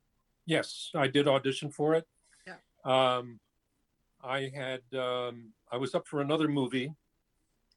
Yes, 0.47 0.91
I 0.95 1.07
did 1.07 1.29
audition 1.29 1.71
for 1.71 1.95
it. 1.95 2.07
Yeah. 2.47 2.57
Um, 2.85 3.41
I 4.23 4.51
had 4.55 4.83
um, 4.99 5.53
I 5.71 5.77
was 5.77 5.95
up 5.95 6.07
for 6.07 6.21
another 6.21 6.49
movie 6.49 6.93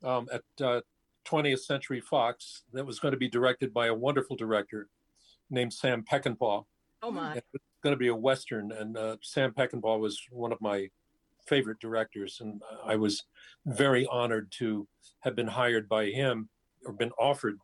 um, 0.03 0.27
at 0.31 0.43
uh, 0.65 0.81
20th 1.25 1.59
Century 1.59 2.01
Fox 2.01 2.63
that 2.73 2.85
was 2.85 2.99
going 2.99 3.11
to 3.13 3.17
be 3.17 3.29
directed 3.29 3.73
by 3.73 3.87
a 3.87 3.93
wonderful 3.93 4.35
director 4.35 4.89
named 5.49 5.73
Sam 5.73 6.03
Peckinpah. 6.03 6.65
Oh 7.01 7.11
my! 7.11 7.41
Going 7.83 7.93
to 7.93 7.97
be 7.97 8.07
a 8.07 8.15
western, 8.15 8.71
and 8.71 8.97
uh, 8.97 9.17
Sam 9.21 9.51
Peckinpah 9.51 9.99
was 9.99 10.21
one 10.31 10.53
of 10.53 10.61
my 10.61 10.89
favorite 11.45 11.81
directors, 11.81 12.39
and 12.39 12.61
I 12.85 12.95
was 12.95 13.23
very 13.65 14.07
honored 14.09 14.49
to 14.59 14.87
have 15.19 15.35
been 15.35 15.47
hired 15.47 15.89
by 15.89 16.05
him 16.05 16.47
or 16.85 16.93
been 16.93 17.11
offered 17.19 17.59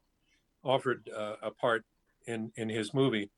offered 0.61 1.09
uh, 1.15 1.35
a 1.41 1.51
part 1.51 1.85
in 2.27 2.51
in 2.57 2.67
his 2.67 2.93
movie. 2.93 3.31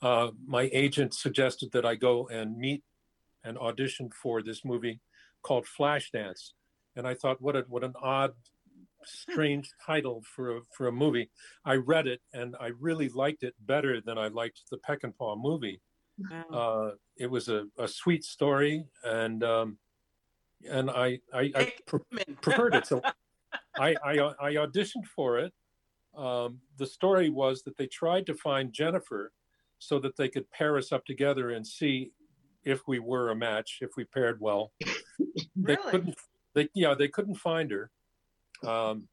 Uh, 0.00 0.30
my 0.46 0.70
agent 0.72 1.12
suggested 1.12 1.72
that 1.72 1.84
I 1.84 1.94
go 1.94 2.26
and 2.28 2.56
meet 2.56 2.82
and 3.44 3.58
audition 3.58 4.10
for 4.10 4.42
this 4.42 4.64
movie 4.64 5.00
called 5.42 5.66
Flashdance, 5.66 6.52
and 6.96 7.06
I 7.06 7.12
thought, 7.12 7.42
what 7.42 7.54
a 7.54 7.66
what 7.68 7.84
an 7.84 7.92
odd, 8.00 8.32
strange 9.04 9.70
title 9.84 10.22
for 10.34 10.56
a 10.56 10.60
for 10.76 10.88
a 10.88 10.92
movie. 10.92 11.30
I 11.64 11.74
read 11.74 12.06
it 12.06 12.20
and 12.32 12.56
I 12.60 12.68
really 12.80 13.08
liked 13.08 13.42
it 13.42 13.54
better 13.60 14.00
than 14.00 14.18
I 14.18 14.28
liked 14.28 14.62
the 14.70 14.78
Peckinpah 14.78 15.40
movie. 15.40 15.80
Uh, 16.52 16.90
it 17.16 17.28
was 17.28 17.48
a, 17.48 17.64
a 17.76 17.88
sweet 17.88 18.24
story, 18.24 18.84
and 19.02 19.42
um, 19.42 19.78
and 20.68 20.88
I 20.90 21.18
I, 21.32 21.52
I 21.54 21.72
pre- 21.86 22.00
preferred 22.40 22.74
it. 22.76 22.86
So 22.86 23.02
I, 23.78 23.96
I 24.04 24.12
I 24.40 24.54
auditioned 24.54 25.06
for 25.14 25.38
it. 25.38 25.52
Um, 26.16 26.60
the 26.78 26.86
story 26.86 27.30
was 27.30 27.62
that 27.64 27.76
they 27.76 27.88
tried 27.88 28.26
to 28.26 28.34
find 28.34 28.72
Jennifer 28.72 29.32
so 29.80 29.98
that 29.98 30.16
they 30.16 30.28
could 30.28 30.48
pair 30.52 30.76
us 30.78 30.92
up 30.92 31.04
together 31.04 31.50
and 31.50 31.66
see 31.66 32.12
if 32.64 32.86
we 32.86 33.00
were 33.00 33.30
a 33.30 33.34
match, 33.36 33.78
if 33.80 33.90
we 33.96 34.04
paired 34.04 34.40
well. 34.40 34.72
They 34.80 35.74
Really? 35.74 35.90
couldn't. 35.90 36.14
They 36.54 36.68
yeah, 36.74 36.94
they 36.94 37.08
couldn't 37.08 37.34
find 37.34 37.70
her. 37.72 37.90
Um, 38.66 39.08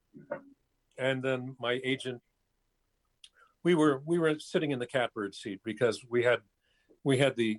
and 0.98 1.24
then 1.24 1.56
my 1.60 1.80
agent, 1.84 2.22
we 3.64 3.76
were 3.76 4.02
we 4.06 4.18
were 4.20 4.40
sitting 4.40 4.72
in 4.72 4.80
the 4.80 4.88
catbird 4.88 5.36
seat 5.36 5.62
because 5.64 6.04
we 6.10 6.24
had 6.24 6.42
we 7.04 7.18
had 7.18 7.36
the 7.36 7.58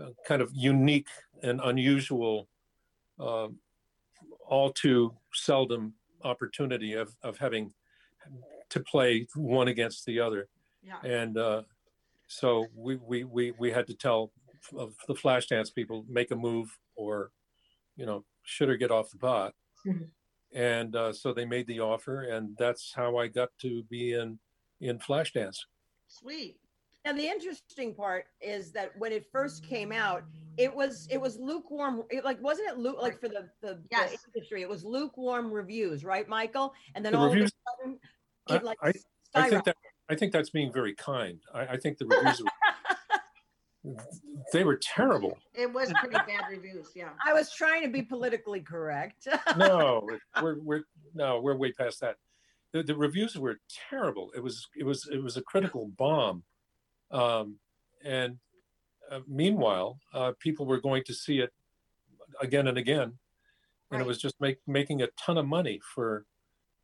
uh, 0.00 0.10
kind 0.26 0.42
of 0.42 0.50
unique 0.54 1.08
and 1.42 1.60
unusual, 1.62 2.48
um, 3.18 3.60
all 4.46 4.72
too 4.72 5.16
seldom 5.34 5.94
opportunity 6.22 6.94
of 6.94 7.16
of 7.22 7.38
having 7.38 7.74
to 8.70 8.80
play 8.80 9.26
one 9.34 9.68
against 9.68 10.06
the 10.06 10.20
other, 10.20 10.48
Yeah. 10.82 11.00
and 11.02 11.38
uh, 11.38 11.62
so 12.26 12.66
we 12.74 12.96
we 12.96 13.24
we 13.24 13.52
we 13.52 13.70
had 13.72 13.86
to 13.88 13.94
tell 13.94 14.32
the 14.72 15.14
flash 15.14 15.46
dance 15.46 15.70
people 15.70 16.04
make 16.08 16.32
a 16.32 16.36
move 16.36 16.76
or, 16.96 17.30
you 17.96 18.04
know, 18.04 18.24
should 18.42 18.68
or 18.68 18.76
get 18.76 18.90
off 18.90 19.10
the 19.10 19.18
pot. 19.18 19.54
Mhm. 19.86 20.10
And 20.56 20.96
uh, 20.96 21.12
so 21.12 21.34
they 21.34 21.44
made 21.44 21.66
the 21.66 21.80
offer, 21.80 22.22
and 22.22 22.56
that's 22.58 22.90
how 22.96 23.18
I 23.18 23.28
got 23.28 23.50
to 23.60 23.82
be 23.84 24.14
in 24.14 24.38
in 24.80 24.98
Flashdance. 24.98 25.58
Sweet. 26.08 26.56
And 27.04 27.16
the 27.16 27.26
interesting 27.28 27.94
part 27.94 28.24
is 28.40 28.72
that 28.72 28.90
when 28.98 29.12
it 29.12 29.26
first 29.30 29.64
came 29.64 29.92
out, 29.92 30.24
it 30.56 30.74
was 30.74 31.06
it 31.10 31.20
was 31.20 31.36
lukewarm. 31.38 32.04
It, 32.10 32.24
like 32.24 32.42
wasn't 32.42 32.70
it 32.70 32.78
lu- 32.78 32.96
like 33.00 33.20
for 33.20 33.28
the 33.28 33.50
the, 33.60 33.78
Yes. 33.92 34.12
the 34.12 34.18
industry? 34.34 34.62
It 34.62 34.68
was 34.68 34.82
lukewarm 34.82 35.52
reviews, 35.52 36.04
right, 36.06 36.26
Michael? 36.26 36.72
And 36.94 37.04
then 37.04 37.12
The 37.12 37.18
all 37.18 37.26
reviews- 37.28 37.52
of 37.52 37.84
a 37.84 37.84
sudden, 37.84 38.00
I- 38.48 38.56
it 38.56 38.64
like 38.64 38.78
I- 38.82 38.92
I 39.34 39.50
think 39.50 39.64
that 39.64 39.76
I 40.08 40.14
think 40.14 40.32
that's 40.32 40.50
being 40.50 40.72
very 40.72 40.94
kind. 40.94 41.38
I, 41.52 41.66
I 41.66 41.76
think 41.76 41.98
the 41.98 42.06
reviews 42.06 42.40
were, 42.40 42.48
they 44.52 44.64
were 44.64 44.76
terrible. 44.76 45.38
It 45.54 45.72
was 45.72 45.92
pretty 46.00 46.16
bad 46.16 46.42
reviews. 46.50 46.88
Yeah. 46.94 47.10
I 47.24 47.32
was 47.32 47.52
trying 47.52 47.82
to 47.82 47.88
be 47.88 48.02
politically 48.02 48.60
correct. 48.60 49.26
No, 49.56 50.06
we're 50.42 50.58
we're 50.60 50.82
no, 51.14 51.40
we're 51.40 51.56
way 51.56 51.72
past 51.72 52.00
that. 52.00 52.16
The, 52.72 52.82
the 52.82 52.96
reviews 52.96 53.36
were 53.38 53.58
terrible. 53.90 54.32
It 54.34 54.42
was 54.42 54.66
it 54.76 54.84
was 54.84 55.08
it 55.12 55.22
was 55.22 55.36
a 55.36 55.42
critical 55.42 55.88
bomb, 55.96 56.42
um, 57.10 57.58
and 58.04 58.38
uh, 59.10 59.20
meanwhile, 59.28 59.98
uh, 60.12 60.32
people 60.40 60.66
were 60.66 60.80
going 60.80 61.04
to 61.04 61.14
see 61.14 61.38
it 61.38 61.52
again 62.40 62.66
and 62.66 62.76
again, 62.78 63.02
and 63.02 63.12
Right. 63.90 64.00
it 64.00 64.06
was 64.06 64.18
just 64.18 64.34
make, 64.40 64.58
making 64.66 65.00
a 65.02 65.08
ton 65.18 65.38
of 65.38 65.46
money 65.46 65.80
for 65.94 66.26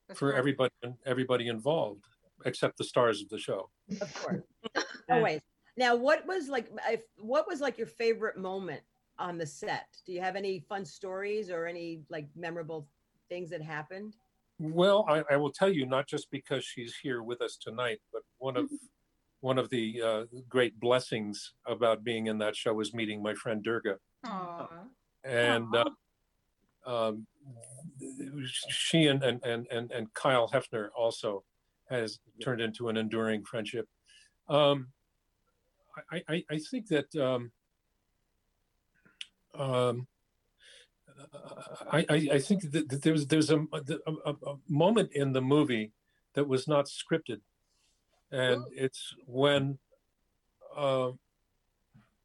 That's 0.09 0.21
for 0.21 0.27
correct. 0.31 0.39
everybody 0.39 0.73
everybody 1.05 1.49
involved, 1.49 2.05
except 2.45 2.79
the 2.79 2.85
stars 2.85 3.21
of 3.23 3.29
the 3.29 3.39
show. 3.39 3.69
of 4.01 4.15
course. 4.15 4.43
Always. 5.11 5.41
Now, 5.77 5.97
what 5.97 6.27
was 6.27 6.49
like? 6.49 6.69
If, 6.89 7.03
what 7.19 7.47
was 7.49 7.61
like 7.61 7.79
your 7.79 7.87
favorite 7.87 8.37
moment 8.37 8.83
on 9.19 9.39
the 9.39 9.47
set? 9.47 9.87
Do 10.07 10.13
you 10.13 10.21
have 10.21 10.37
any 10.37 10.61
fun 10.69 10.85
stories 10.85 11.51
or 11.51 11.67
any 11.67 12.03
like 12.11 12.29
memorable 12.37 12.87
things 13.29 13.51
that 13.51 13.63
happened? 13.63 14.17
Well, 14.59 15.07
I, 15.09 15.25
I 15.31 15.37
will 15.37 15.53
tell 15.53 15.73
you, 15.73 15.87
not 15.87 16.07
just 16.07 16.31
because 16.31 16.65
she's 16.65 16.95
here 17.03 17.23
with 17.23 17.41
us 17.41 17.57
tonight, 17.57 18.01
but 18.13 18.23
one 18.39 18.57
of 18.57 18.69
one 19.41 19.59
of 19.59 19.71
the 19.71 20.01
uh, 20.03 20.25
great 20.49 20.79
blessings 20.79 21.55
about 21.67 22.05
being 22.05 22.27
in 22.27 22.39
that 22.39 22.55
show 22.55 22.73
was 22.75 22.95
meeting 22.95 23.23
my 23.23 23.35
friend 23.35 23.63
Durga, 23.63 23.97
Aw. 24.25 24.69
and 25.25 25.67
uh, 25.75 25.85
um, 26.87 27.27
she 28.49 29.07
and, 29.07 29.23
and 29.23 29.43
and 29.45 29.67
and 29.71 29.91
and 29.91 30.13
Kyle 30.15 30.49
Heffner 30.49 30.89
also 30.97 31.45
has 31.89 32.21
turned 32.43 32.61
into 32.61 32.89
an 32.89 32.97
enduring 32.97 33.45
friendship. 33.45 33.87
Um, 34.49 34.89
I, 36.11 36.23
I 36.29 36.45
I 36.51 36.59
think 36.59 36.89
that 36.89 37.15
um, 37.17 37.53
um, 39.55 40.07
I, 41.91 42.05
I 42.09 42.29
I 42.35 42.39
think 42.39 42.71
that 42.73 42.89
that 42.89 43.03
there's 43.03 43.27
there's 43.27 43.51
a, 43.51 43.65
a, 43.73 44.31
a 44.31 44.57
moment 44.69 45.11
in 45.13 45.33
the 45.33 45.43
movie 45.43 45.93
that 46.35 46.49
was 46.49 46.67
not 46.67 46.87
scripted, 46.87 47.41
and 48.31 48.65
it's 48.73 49.15
when 49.27 49.79
uh, 50.77 51.11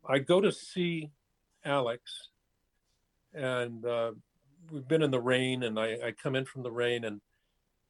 I 0.07 0.19
go 0.19 0.41
to 0.41 0.51
see 0.51 1.11
Alex, 1.65 2.29
and 3.33 3.85
uh, 3.85 4.11
we've 4.71 4.87
been 4.87 5.01
in 5.01 5.11
the 5.11 5.19
rain, 5.19 5.63
and 5.63 5.79
I, 5.79 5.97
I 6.05 6.11
come 6.11 6.35
in 6.35 6.45
from 6.45 6.63
the 6.63 6.71
rain, 6.71 7.03
and 7.03 7.21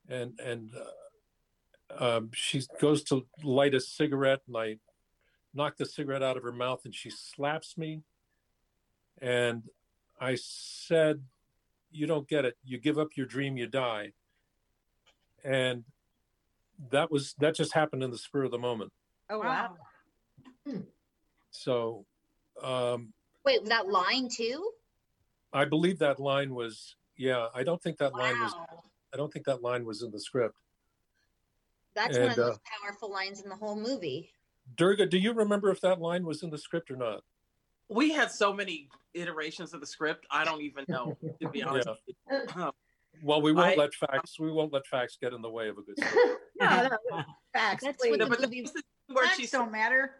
and 0.09 0.39
and 0.39 0.71
uh, 0.75 2.17
um, 2.17 2.31
she 2.33 2.63
goes 2.81 3.03
to 3.05 3.25
light 3.43 3.75
a 3.75 3.79
cigarette, 3.79 4.41
and 4.47 4.57
I 4.57 4.77
knock 5.57 5.75
the 5.75 5.85
cigarette 5.85 6.23
out 6.23 6.37
of 6.37 6.43
her 6.43 6.51
mouth, 6.53 6.85
and 6.85 6.95
she 6.95 7.09
slaps 7.09 7.77
me. 7.77 8.03
And 9.19 9.63
I 10.21 10.35
said, 10.35 11.23
"You 11.91 12.07
don't 12.07 12.27
get 12.27 12.45
it. 12.45 12.55
You 12.63 12.77
give 12.77 12.97
up 12.97 13.09
your 13.17 13.25
dream, 13.25 13.57
you 13.57 13.67
die." 13.67 14.13
And 15.43 15.83
that 16.91 17.11
was 17.11 17.33
that 17.39 17.55
just 17.55 17.73
happened 17.73 18.03
in 18.03 18.11
the 18.11 18.17
spur 18.17 18.43
of 18.43 18.51
the 18.51 18.59
moment. 18.59 18.93
Oh 19.29 19.39
wow. 19.39 19.75
So 21.51 22.05
um, 22.61 23.13
Wait, 23.43 23.61
was 23.61 23.69
that 23.69 23.87
line 23.87 24.29
too? 24.29 24.71
I 25.51 25.65
believe 25.65 25.99
that 25.99 26.19
line 26.19 26.53
was 26.53 26.95
yeah. 27.17 27.47
I 27.53 27.63
don't 27.63 27.81
think 27.81 27.97
that 27.97 28.13
line 28.13 28.39
was 28.39 28.53
I 29.13 29.17
don't 29.17 29.31
think 29.31 29.45
that 29.45 29.61
line 29.61 29.85
was 29.85 30.03
in 30.03 30.11
the 30.11 30.19
script. 30.19 30.55
That's 31.95 32.17
one 32.17 32.29
of 32.29 32.37
And, 32.37 32.37
the 32.37 32.51
uh, 32.51 32.57
powerful 32.83 33.11
lines 33.11 33.41
in 33.41 33.49
the 33.49 33.55
whole 33.55 33.75
movie. 33.75 34.31
Durga, 34.75 35.05
do 35.05 35.17
you 35.17 35.33
remember 35.33 35.69
if 35.71 35.81
that 35.81 35.99
line 35.99 36.25
was 36.25 36.43
in 36.43 36.49
the 36.49 36.57
script 36.57 36.91
or 36.91 36.95
not? 36.97 37.21
We 37.89 38.11
had 38.11 38.29
so 38.31 38.51
many 38.53 38.89
iterations 39.13 39.73
of 39.73 39.79
the 39.79 39.87
script. 39.87 40.25
I 40.29 40.43
don't 40.43 40.61
even 40.61 40.85
know, 40.89 41.17
to 41.41 41.49
be 41.49 41.63
honest. 41.63 41.87
Yeah. 42.29 42.39
with 42.41 42.55
you. 42.55 42.61
Um, 42.63 42.71
Well, 43.23 43.41
we 43.41 43.51
won't 43.53 43.69
I- 43.69 43.75
let 43.75 43.93
facts. 43.93 44.39
We 44.39 44.51
won't 44.51 44.71
let 44.73 44.85
facts 44.85 45.17
get 45.19 45.33
in 45.33 45.41
the 45.41 45.49
way 45.49 45.69
of 45.69 45.77
a 45.77 45.81
good 45.81 45.97
story. 45.97 46.35
No, 46.59 46.89
no, 47.11 47.23
facts, 47.53 47.83
That's 47.83 47.97
please. 48.01 48.09
what 48.09 48.19
no, 48.19 48.25
the 48.25 48.29
but 48.31 48.41
movie- 48.41 48.61
this 48.61 48.73
is 48.75 48.81
where 49.13 49.25
Facts 49.25 49.37
she 49.37 49.45
don't 49.47 49.71
matter. 49.71 50.15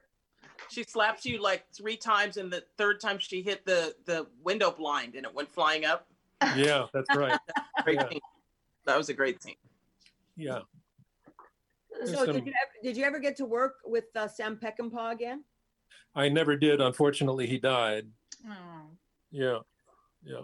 she 0.70 0.84
slaps 0.84 1.26
you 1.26 1.42
like 1.42 1.66
three 1.76 1.98
times, 1.98 2.38
and 2.38 2.54
the 2.54 2.64
third 2.78 3.02
time 3.02 3.18
she 3.18 3.42
hit 3.42 3.66
the 3.66 3.96
the 4.06 4.28
window 4.44 4.70
blind, 4.72 5.16
and 5.16 5.26
it 5.26 5.34
went 5.34 5.50
flying 5.52 5.84
up. 5.84 6.08
Yeah, 6.56 6.86
that's 6.94 7.14
right. 7.16 7.40
Great 7.84 7.96
Yeah. 8.12 8.20
That 8.86 8.98
was 8.98 9.10
a 9.10 9.14
great 9.16 9.42
scene. 9.42 9.56
Yeah. 10.36 10.60
So 12.06 12.26
There's 12.26 12.28
did 12.28 12.46
you, 12.46 12.54
ever, 12.54 12.72
did 12.84 12.98
you 12.98 13.04
ever 13.04 13.20
get 13.20 13.36
to 13.38 13.46
work 13.46 13.78
with 13.86 14.06
uh, 14.16 14.28
Sam 14.28 14.58
Peckinpah 14.58 15.12
again? 15.12 15.44
I 16.16 16.30
never 16.30 16.56
did. 16.56 16.82
Unfortunately, 16.82 17.48
he 17.48 17.58
died. 17.58 18.08
Oh. 18.48 18.52
Yeah. 19.32 19.60
Yeah. 20.24 20.42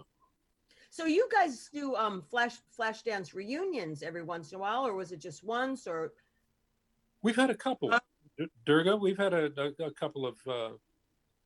So 0.90 1.06
you 1.06 1.28
guys 1.32 1.68
do 1.72 1.96
um 1.96 2.22
flash 2.22 2.54
flash 2.70 3.02
dance 3.02 3.34
reunions 3.34 4.02
every 4.02 4.22
once 4.22 4.52
in 4.52 4.56
a 4.56 4.58
while, 4.60 4.86
or 4.86 4.94
was 4.94 5.10
it 5.10 5.18
just 5.18 5.42
once? 5.42 5.86
Or 5.86 6.12
We've 7.22 7.36
had 7.36 7.50
a 7.50 7.54
couple. 7.54 7.92
Uh, 7.92 7.98
Durga, 8.66 8.96
we've 8.96 9.16
had 9.16 9.32
a, 9.32 9.50
a, 9.56 9.86
a 9.86 9.90
couple 9.94 10.26
of 10.26 10.36
uh, 10.46 10.70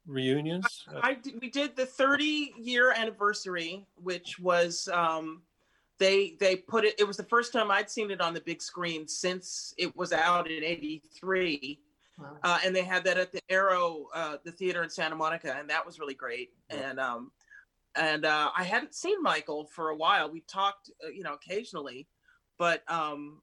reunions. 0.07 0.87
I 1.03 1.15
did, 1.15 1.41
we 1.41 1.51
did 1.51 1.77
the 1.77 1.87
30 1.87 2.55
year 2.59 2.93
anniversary, 2.93 3.87
which 3.95 4.39
was 4.39 4.89
um, 4.93 5.43
they 5.99 6.37
they 6.41 6.57
put 6.57 6.85
it. 6.85 6.95
It 6.99 7.07
was 7.07 7.17
the 7.17 7.25
first 7.25 7.53
time 7.53 7.71
I'd 7.71 7.91
seen 7.91 8.11
it 8.11 8.21
on 8.21 8.35
the 8.35 8.41
big 8.41 8.63
screen 8.63 9.09
since 9.09 9.75
it 9.79 9.95
was 9.97 10.13
out 10.13 10.51
in 10.51 10.63
'83, 10.63 11.81
Wow. 12.19 12.37
uh, 12.43 12.59
and 12.65 12.75
they 12.75 12.83
had 12.83 13.05
that 13.05 13.17
at 13.17 13.31
the 13.31 13.41
Aero, 13.49 14.07
uh, 14.13 14.39
the 14.45 14.51
theater 14.51 14.83
in 14.83 14.91
Santa 14.91 15.15
Monica, 15.15 15.55
and 15.57 15.71
that 15.71 15.87
was 15.87 16.01
really 16.01 16.15
great. 16.15 16.51
And 16.69 16.99
um, 16.99 17.31
and 17.95 18.25
uh, 18.25 18.51
I 18.57 18.65
hadn't 18.65 18.95
seen 18.95 19.23
Michael 19.23 19.67
for 19.67 19.91
a 19.91 19.97
while. 19.97 20.31
We 20.31 20.41
talked, 20.41 20.91
uh, 21.05 21.09
you 21.09 21.23
know, 21.23 21.35
occasionally, 21.35 22.09
but 22.59 22.83
um, 22.91 23.41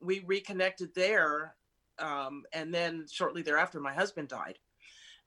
we 0.00 0.20
reconnected 0.20 0.94
there. 0.94 1.54
Um, 1.98 2.44
and 2.52 2.72
then 2.72 3.06
shortly 3.10 3.42
thereafter, 3.42 3.80
my 3.80 3.92
husband 3.92 4.28
died. 4.28 4.58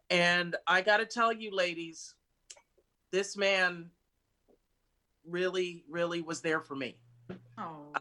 And 0.09 0.55
I 0.67 0.81
got 0.81 0.97
to 0.97 1.05
tell 1.05 1.33
you, 1.33 1.53
ladies, 1.53 2.15
this 3.11 3.35
man 3.35 3.89
really, 5.27 5.83
really 5.89 6.21
was 6.21 6.41
there 6.41 6.61
for 6.61 6.75
me. 6.75 6.97
Oh. 7.57 7.93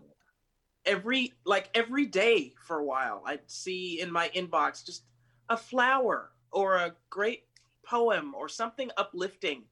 Every, 0.87 1.33
like 1.45 1.69
every 1.75 2.07
day 2.07 2.55
for 2.67 2.79
a 2.79 2.85
while, 2.85 3.23
I'd 3.27 3.49
see 3.49 4.01
in 4.01 4.11
my 4.11 4.29
inbox 4.31 4.85
just 4.85 5.05
a 5.49 5.57
flower 5.57 6.31
or 6.53 6.77
a 6.77 6.95
great 7.11 7.45
poem 7.85 8.35
or 8.35 8.49
something 8.49 8.91
uplifting. 8.97 9.65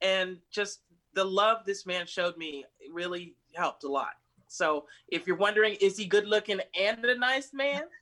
And 0.00 0.38
just 0.50 0.80
the 1.14 1.24
love 1.24 1.64
this 1.64 1.86
man 1.86 2.06
showed 2.06 2.36
me 2.36 2.64
really 2.92 3.36
helped 3.54 3.84
a 3.84 3.88
lot. 3.88 4.12
So 4.46 4.86
if 5.08 5.26
you're 5.26 5.36
wondering, 5.36 5.74
is 5.80 5.96
he 5.96 6.06
good 6.06 6.26
looking 6.26 6.60
and 6.78 7.04
a 7.04 7.18
nice 7.18 7.52
man? 7.52 7.84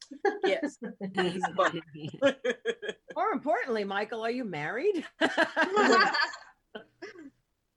Yes. 0.44 0.76
He's 1.14 1.42
both. 1.56 1.74
more 3.14 3.30
importantly, 3.32 3.82
Michael, 3.82 4.22
are 4.22 4.30
you 4.30 4.44
married? 4.44 5.06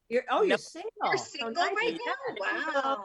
you're 0.09 0.23
oh, 0.29 0.41
you're 0.41 0.49
Nope. 0.51 0.59
single. 0.59 0.91
You're 1.05 1.17
So 1.17 1.23
single 1.25 1.51
nice. 1.53 1.73
right 1.75 1.97
now? 2.05 2.73
Wow. 2.73 3.03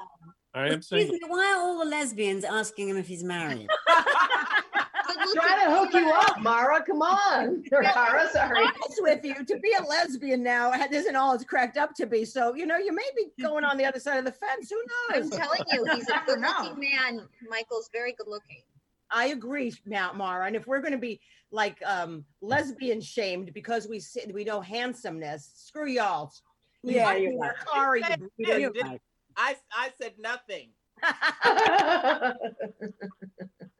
I 0.54 0.66
am 0.66 0.72
Excuse 0.74 1.02
single. 1.08 1.14
me, 1.14 1.20
why 1.28 1.52
are 1.54 1.60
all 1.60 1.78
the 1.78 1.84
lesbians 1.84 2.44
asking 2.44 2.88
him 2.88 2.96
if 2.96 3.06
he's 3.06 3.22
married? 3.24 3.68
Good 5.06 5.16
looking. 5.26 5.32
Trying 5.40 5.66
to 5.68 5.76
hook 5.76 5.94
you 5.94 6.10
up, 6.12 6.40
Mara. 6.40 6.82
Come 6.84 7.02
on. 7.02 7.62
Or 7.72 7.82
Tara, 7.82 8.28
sorry. 8.32 8.58
honest 8.64 9.00
with 9.02 9.24
you, 9.24 9.44
to 9.44 9.58
be 9.58 9.72
a 9.78 9.82
lesbian 9.84 10.42
now 10.42 10.72
isn't 10.72 11.16
all 11.16 11.34
it's 11.34 11.44
cracked 11.44 11.76
up 11.76 11.94
to 11.96 12.06
be. 12.06 12.24
So, 12.24 12.54
you 12.54 12.66
know, 12.66 12.76
you 12.76 12.92
may 12.92 13.08
be 13.16 13.26
going 13.42 13.64
on 13.64 13.76
the 13.76 13.84
other 13.84 13.98
side 14.00 14.18
of 14.18 14.24
the 14.24 14.32
fence. 14.32 14.70
Who 14.70 14.80
knows? 15.16 15.32
I'm 15.32 15.38
telling 15.38 15.60
you, 15.72 15.84
he's 15.94 16.08
a 16.08 16.12
Never 16.12 16.36
good-looking 16.36 16.80
man. 16.80 17.28
Michael's 17.48 17.88
very 17.92 18.12
good 18.12 18.28
looking. 18.28 18.62
I 19.10 19.26
agree, 19.28 19.72
Matt 19.86 20.16
Mara. 20.16 20.46
And 20.46 20.54
if 20.54 20.66
we're 20.66 20.80
going 20.80 20.92
to 20.92 20.98
be 20.98 21.20
like 21.50 21.78
um, 21.84 22.24
lesbian 22.40 23.00
shamed 23.00 23.52
because 23.52 23.88
we 23.88 23.98
see, 23.98 24.22
we 24.32 24.44
know 24.44 24.60
handsomeness, 24.60 25.50
screw 25.54 25.88
y'all. 25.88 26.32
Yeah, 26.82 27.04
Might 27.04 27.22
you're 27.22 27.38
right. 27.38 27.52
Sorry, 27.72 28.02
you 28.38 28.48
yeah, 28.48 28.58
know. 28.58 28.72
did- 28.72 29.00
I, 29.36 29.56
I 29.72 29.90
said 30.00 30.14
nothing. 30.18 30.70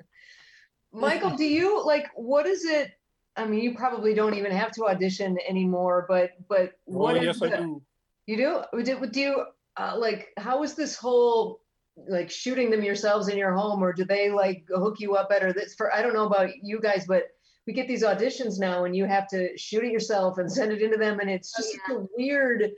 Michael, 0.92 1.36
do 1.36 1.44
you 1.44 1.84
like 1.84 2.10
what 2.14 2.46
is 2.46 2.64
it? 2.64 2.92
I 3.36 3.46
mean, 3.46 3.60
you 3.60 3.74
probably 3.74 4.14
don't 4.14 4.34
even 4.34 4.52
have 4.52 4.72
to 4.72 4.86
audition 4.86 5.38
anymore, 5.48 6.04
but 6.08 6.30
but 6.48 6.72
what 6.84 7.14
Well, 7.14 7.22
is 7.22 7.40
yes, 7.40 7.42
I 7.42 7.56
do. 7.56 7.82
You 8.26 8.36
do? 8.36 8.82
Do, 8.84 9.06
do 9.06 9.20
you 9.20 9.44
uh, 9.76 9.94
like 9.98 10.28
how 10.36 10.62
is 10.62 10.74
this 10.74 10.96
whole 10.96 11.60
like 12.08 12.30
shooting 12.30 12.70
them 12.70 12.82
yourselves 12.82 13.28
in 13.28 13.36
your 13.38 13.52
home, 13.54 13.82
or 13.82 13.92
do 13.92 14.04
they 14.04 14.30
like 14.30 14.64
hook 14.68 14.96
you 15.00 15.14
up 15.14 15.28
better? 15.28 15.52
This 15.52 15.74
for 15.74 15.92
I 15.94 16.02
don't 16.02 16.14
know 16.14 16.26
about 16.26 16.50
you 16.62 16.80
guys, 16.80 17.06
but 17.06 17.24
we 17.66 17.72
get 17.72 17.86
these 17.88 18.02
auditions 18.02 18.58
now, 18.58 18.84
and 18.84 18.96
you 18.96 19.04
have 19.04 19.28
to 19.28 19.56
shoot 19.56 19.84
it 19.84 19.92
yourself 19.92 20.38
and 20.38 20.50
send 20.50 20.72
it 20.72 20.82
into 20.82 20.96
them, 20.96 21.20
and 21.20 21.30
it's 21.30 21.52
Oh, 21.56 21.62
just 21.62 21.76
a 21.90 22.06
weird 22.16 22.70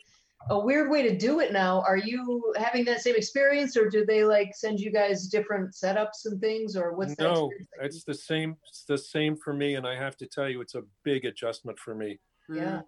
a 0.51 0.59
weird 0.59 0.91
way 0.91 1.03
to 1.03 1.17
do 1.17 1.41
it 1.41 1.53
now. 1.53 1.83
Are 1.83 1.97
you 1.97 2.53
having 2.57 2.85
that 2.87 3.01
same 3.01 3.17
experience, 3.17 3.77
or 3.77 3.89
do 3.89 4.05
they 4.05 4.25
like 4.25 4.55
send 4.55 4.81
you 4.81 4.91
guys 4.91 5.29
different 5.29 5.73
setups 5.73 6.25
and 6.25 6.41
things, 6.41 6.77
or 6.77 6.95
what's 6.95 7.15
that? 7.17 7.25
No, 7.25 7.51
experience 7.51 7.69
like? 7.79 7.87
it's 7.87 8.05
the 8.05 8.15
same. 8.15 8.57
It's 8.69 8.85
the 8.85 8.99
same 8.99 9.37
for 9.37 9.53
me, 9.53 9.75
and 9.75 9.87
I 9.87 9.97
have 9.97 10.17
to 10.19 10.27
tell 10.27 10.49
you, 10.49 10.61
it's 10.61 10.75
a 10.75 10.83
big 11.05 11.25
adjustment 11.25 11.79
for 11.79 11.95
me. 11.95 12.19
yeah. 12.53 12.83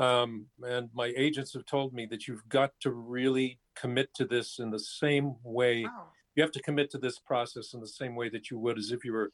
Um, 0.00 0.46
and 0.62 0.88
my 0.94 1.12
agents 1.16 1.52
have 1.54 1.66
told 1.66 1.92
me 1.92 2.06
that 2.06 2.28
you've 2.28 2.48
got 2.48 2.70
to 2.82 2.92
really 2.92 3.58
commit 3.74 4.14
to 4.14 4.24
this 4.24 4.60
in 4.60 4.70
the 4.70 4.78
same 4.78 5.34
way. 5.42 5.84
Wow. 5.84 6.04
You 6.36 6.42
have 6.42 6.52
to 6.52 6.62
commit 6.62 6.88
to 6.92 6.98
this 6.98 7.18
process 7.18 7.74
in 7.74 7.80
the 7.80 7.88
same 7.88 8.14
way 8.14 8.28
that 8.28 8.48
you 8.48 8.60
would 8.60 8.78
as 8.78 8.92
if 8.92 9.04
you 9.04 9.12
were 9.12 9.32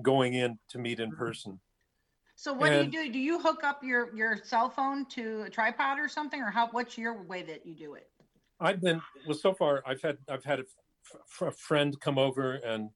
going 0.00 0.32
in 0.32 0.58
to 0.70 0.78
meet 0.78 1.00
in 1.00 1.10
person. 1.10 1.60
So 2.38 2.52
what 2.52 2.70
And- 2.70 2.92
do 2.92 2.98
you 2.98 3.06
do? 3.06 3.12
Do 3.14 3.18
you 3.18 3.40
hook 3.40 3.64
up 3.64 3.82
your 3.82 4.14
your 4.14 4.36
cell 4.44 4.68
phone 4.68 5.06
to 5.06 5.42
a 5.42 5.50
tripod 5.50 5.98
or 5.98 6.06
something, 6.06 6.40
or 6.40 6.50
how? 6.50 6.68
What's 6.68 6.96
your 6.98 7.22
way 7.22 7.42
that 7.42 7.64
you 7.66 7.74
do 7.74 7.94
it? 7.94 8.10
I've 8.60 8.80
been 8.80 9.00
well 9.26 9.36
so 9.36 9.54
far. 9.54 9.82
I've 9.86 10.02
had 10.02 10.18
I've 10.28 10.44
had 10.44 10.60
a, 10.60 10.64
f- 11.30 11.42
a 11.42 11.50
friend 11.50 11.98
come 12.00 12.18
over 12.18 12.54
and 12.56 12.90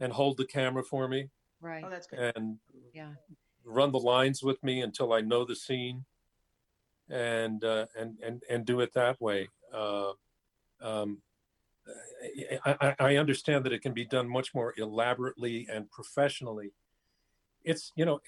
and 0.00 0.12
hold 0.14 0.38
the 0.38 0.46
camera 0.46 0.82
for 0.82 1.06
me 1.08 1.28
Right. 1.60 1.84
Oh, 1.86 1.90
that's 1.90 2.06
good. 2.06 2.32
and 2.34 2.58
Yeah. 2.94 3.12
run 3.64 3.92
the 3.92 3.98
lines 3.98 4.42
with 4.42 4.62
me 4.64 4.80
until 4.80 5.12
I 5.12 5.20
know 5.20 5.44
the 5.44 5.54
scene, 5.56 6.06
and 7.10 7.62
uh, 7.62 7.86
and 7.94 8.18
and 8.22 8.42
and 8.48 8.64
do 8.64 8.80
it 8.80 8.94
that 8.94 9.20
way. 9.20 9.50
Uh, 9.72 10.12
um, 10.80 11.20
I, 12.64 12.76
I, 12.80 12.94
I 12.98 13.16
understand 13.16 13.64
that 13.64 13.74
it 13.74 13.82
can 13.82 13.92
be 13.92 14.06
done 14.06 14.26
much 14.26 14.54
more 14.54 14.72
elaborately 14.78 15.66
and 15.70 15.90
professionally. 15.90 16.72
It's 17.62 17.92
you 17.94 18.06
know, 18.06 18.20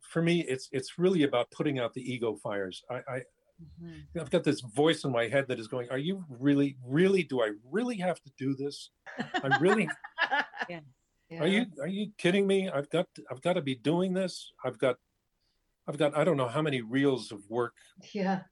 for 0.00 0.22
me, 0.22 0.42
it's 0.42 0.68
it's 0.72 0.98
really 0.98 1.22
about 1.24 1.50
putting 1.50 1.78
out 1.78 1.94
the 1.94 2.02
ego 2.02 2.36
fires. 2.36 2.82
I, 2.90 3.02
I 3.08 3.22
Mhm. 3.80 4.06
I've 4.20 4.30
got 4.30 4.44
this 4.44 4.60
voice 4.60 5.04
in 5.04 5.12
my 5.12 5.28
head 5.28 5.48
that 5.48 5.58
is 5.58 5.66
going, 5.66 5.88
"Are 5.90 5.96
you 5.98 6.24
really, 6.28 6.76
really? 6.84 7.22
Do 7.22 7.42
I 7.42 7.52
really 7.64 7.96
have 7.96 8.20
to 8.22 8.30
do 8.36 8.54
this? 8.54 8.90
I 9.42 9.46
really 9.58 9.88
Yeah. 10.68 10.80
are 11.40 11.46
you 11.46 11.66
are 11.80 11.88
you 11.88 12.12
kidding 12.18 12.46
me? 12.46 12.68
I've 12.68 12.90
got 12.90 13.08
I've 13.30 13.40
got 13.40 13.54
to 13.54 13.62
be 13.62 13.74
doing 13.74 14.12
this. 14.12 14.52
I've 14.64 14.78
got 14.78 14.96
I've 15.86 15.96
got 15.96 16.16
I 16.16 16.22
don't 16.24 16.36
know 16.36 16.48
how 16.48 16.62
many 16.62 16.82
reels 16.82 17.32
of 17.32 17.48
work, 17.48 17.74
Yeah. 18.12 18.42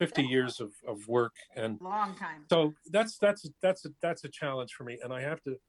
50 0.00 0.22
years 0.24 0.60
of, 0.60 0.72
of 0.86 1.06
work 1.08 1.34
and 1.56 1.80
Long 1.80 2.16
time. 2.16 2.46
so 2.50 2.74
that's 2.86 3.18
that's 3.18 3.48
that's 3.62 3.84
a, 3.84 3.90
that's 4.02 4.24
a 4.24 4.28
challenge 4.28 4.72
for 4.72 4.84
me 4.84 4.98
and 5.02 5.12
I 5.12 5.20
have 5.20 5.42
to 5.42 5.60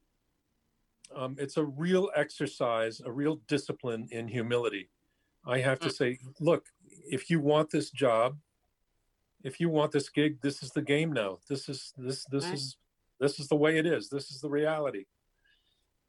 um, 1.14 1.36
it's 1.38 1.58
a 1.58 1.64
real 1.64 2.10
exercise, 2.16 3.00
a 3.04 3.12
real 3.12 3.36
discipline 3.46 4.08
in 4.10 4.28
humility. 4.28 4.88
I 5.44 5.58
have 5.58 5.80
to 5.80 5.90
say, 5.90 6.18
look, 6.40 6.66
if 7.10 7.30
you 7.30 7.40
want 7.40 7.70
this 7.70 7.90
job, 7.90 8.36
if 9.42 9.58
you 9.58 9.68
want 9.68 9.90
this 9.92 10.08
gig, 10.08 10.40
this 10.40 10.62
is 10.62 10.70
the 10.70 10.82
game 10.82 11.12
now. 11.12 11.38
This 11.48 11.68
is 11.68 11.92
this 11.96 12.24
this 12.26 12.44
Right. 12.44 12.54
is 12.54 12.76
this 13.18 13.38
is 13.40 13.48
the 13.48 13.56
way 13.56 13.78
it 13.78 13.86
is. 13.86 14.08
This 14.08 14.30
is 14.30 14.40
the 14.40 14.48
reality. 14.48 15.04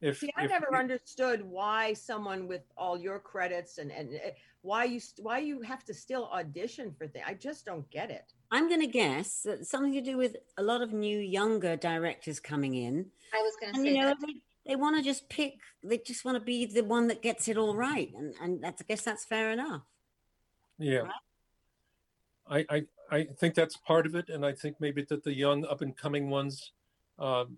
If, 0.00 0.18
See, 0.18 0.30
I 0.36 0.44
if- 0.44 0.50
never 0.50 0.76
understood 0.76 1.42
why 1.42 1.94
someone 1.94 2.46
with 2.46 2.62
all 2.76 2.98
your 2.98 3.18
credits 3.18 3.78
and 3.78 3.90
and 3.90 4.14
uh, 4.14 4.30
why 4.62 4.84
you 4.84 5.00
why 5.18 5.38
you 5.38 5.62
have 5.62 5.84
to 5.86 5.94
still 5.94 6.26
audition 6.32 6.92
for 6.92 7.08
things. 7.08 7.24
I 7.26 7.34
just 7.34 7.64
don't 7.66 7.88
get 7.90 8.10
it. 8.10 8.32
I'm 8.50 8.68
going 8.68 8.80
to 8.80 8.86
guess 8.86 9.42
that 9.42 9.66
something 9.66 9.92
to 9.94 10.00
do 10.00 10.16
with 10.16 10.36
a 10.58 10.62
lot 10.62 10.80
of 10.80 10.92
new 10.92 11.18
younger 11.18 11.74
directors 11.76 12.38
coming 12.38 12.74
in. 12.74 13.10
I 13.32 13.42
was 13.42 13.54
going 13.60 13.74
to 13.74 13.80
say 13.80 13.88
you 13.94 14.00
know, 14.00 14.08
that. 14.08 14.34
They, 14.64 14.72
they 14.72 14.76
want 14.76 14.96
to 14.96 15.02
just 15.02 15.28
pick, 15.28 15.54
they 15.82 15.98
just 15.98 16.24
want 16.24 16.36
to 16.36 16.40
be 16.44 16.66
the 16.66 16.84
one 16.84 17.08
that 17.08 17.22
gets 17.22 17.48
it 17.48 17.56
all 17.56 17.76
right. 17.76 18.12
And, 18.16 18.34
and 18.40 18.62
that's, 18.62 18.82
I 18.82 18.84
guess 18.88 19.02
that's 19.02 19.24
fair 19.24 19.50
enough. 19.50 19.82
Yeah. 20.78 21.02
I, 22.48 22.66
I, 22.68 22.82
I 23.10 23.24
think 23.38 23.54
that's 23.54 23.76
part 23.76 24.06
of 24.06 24.14
it. 24.14 24.28
And 24.28 24.44
I 24.44 24.52
think 24.52 24.76
maybe 24.80 25.04
that 25.08 25.24
the 25.24 25.34
young 25.34 25.64
up 25.64 25.80
and 25.80 25.96
coming 25.96 26.30
ones 26.30 26.72
um, 27.18 27.56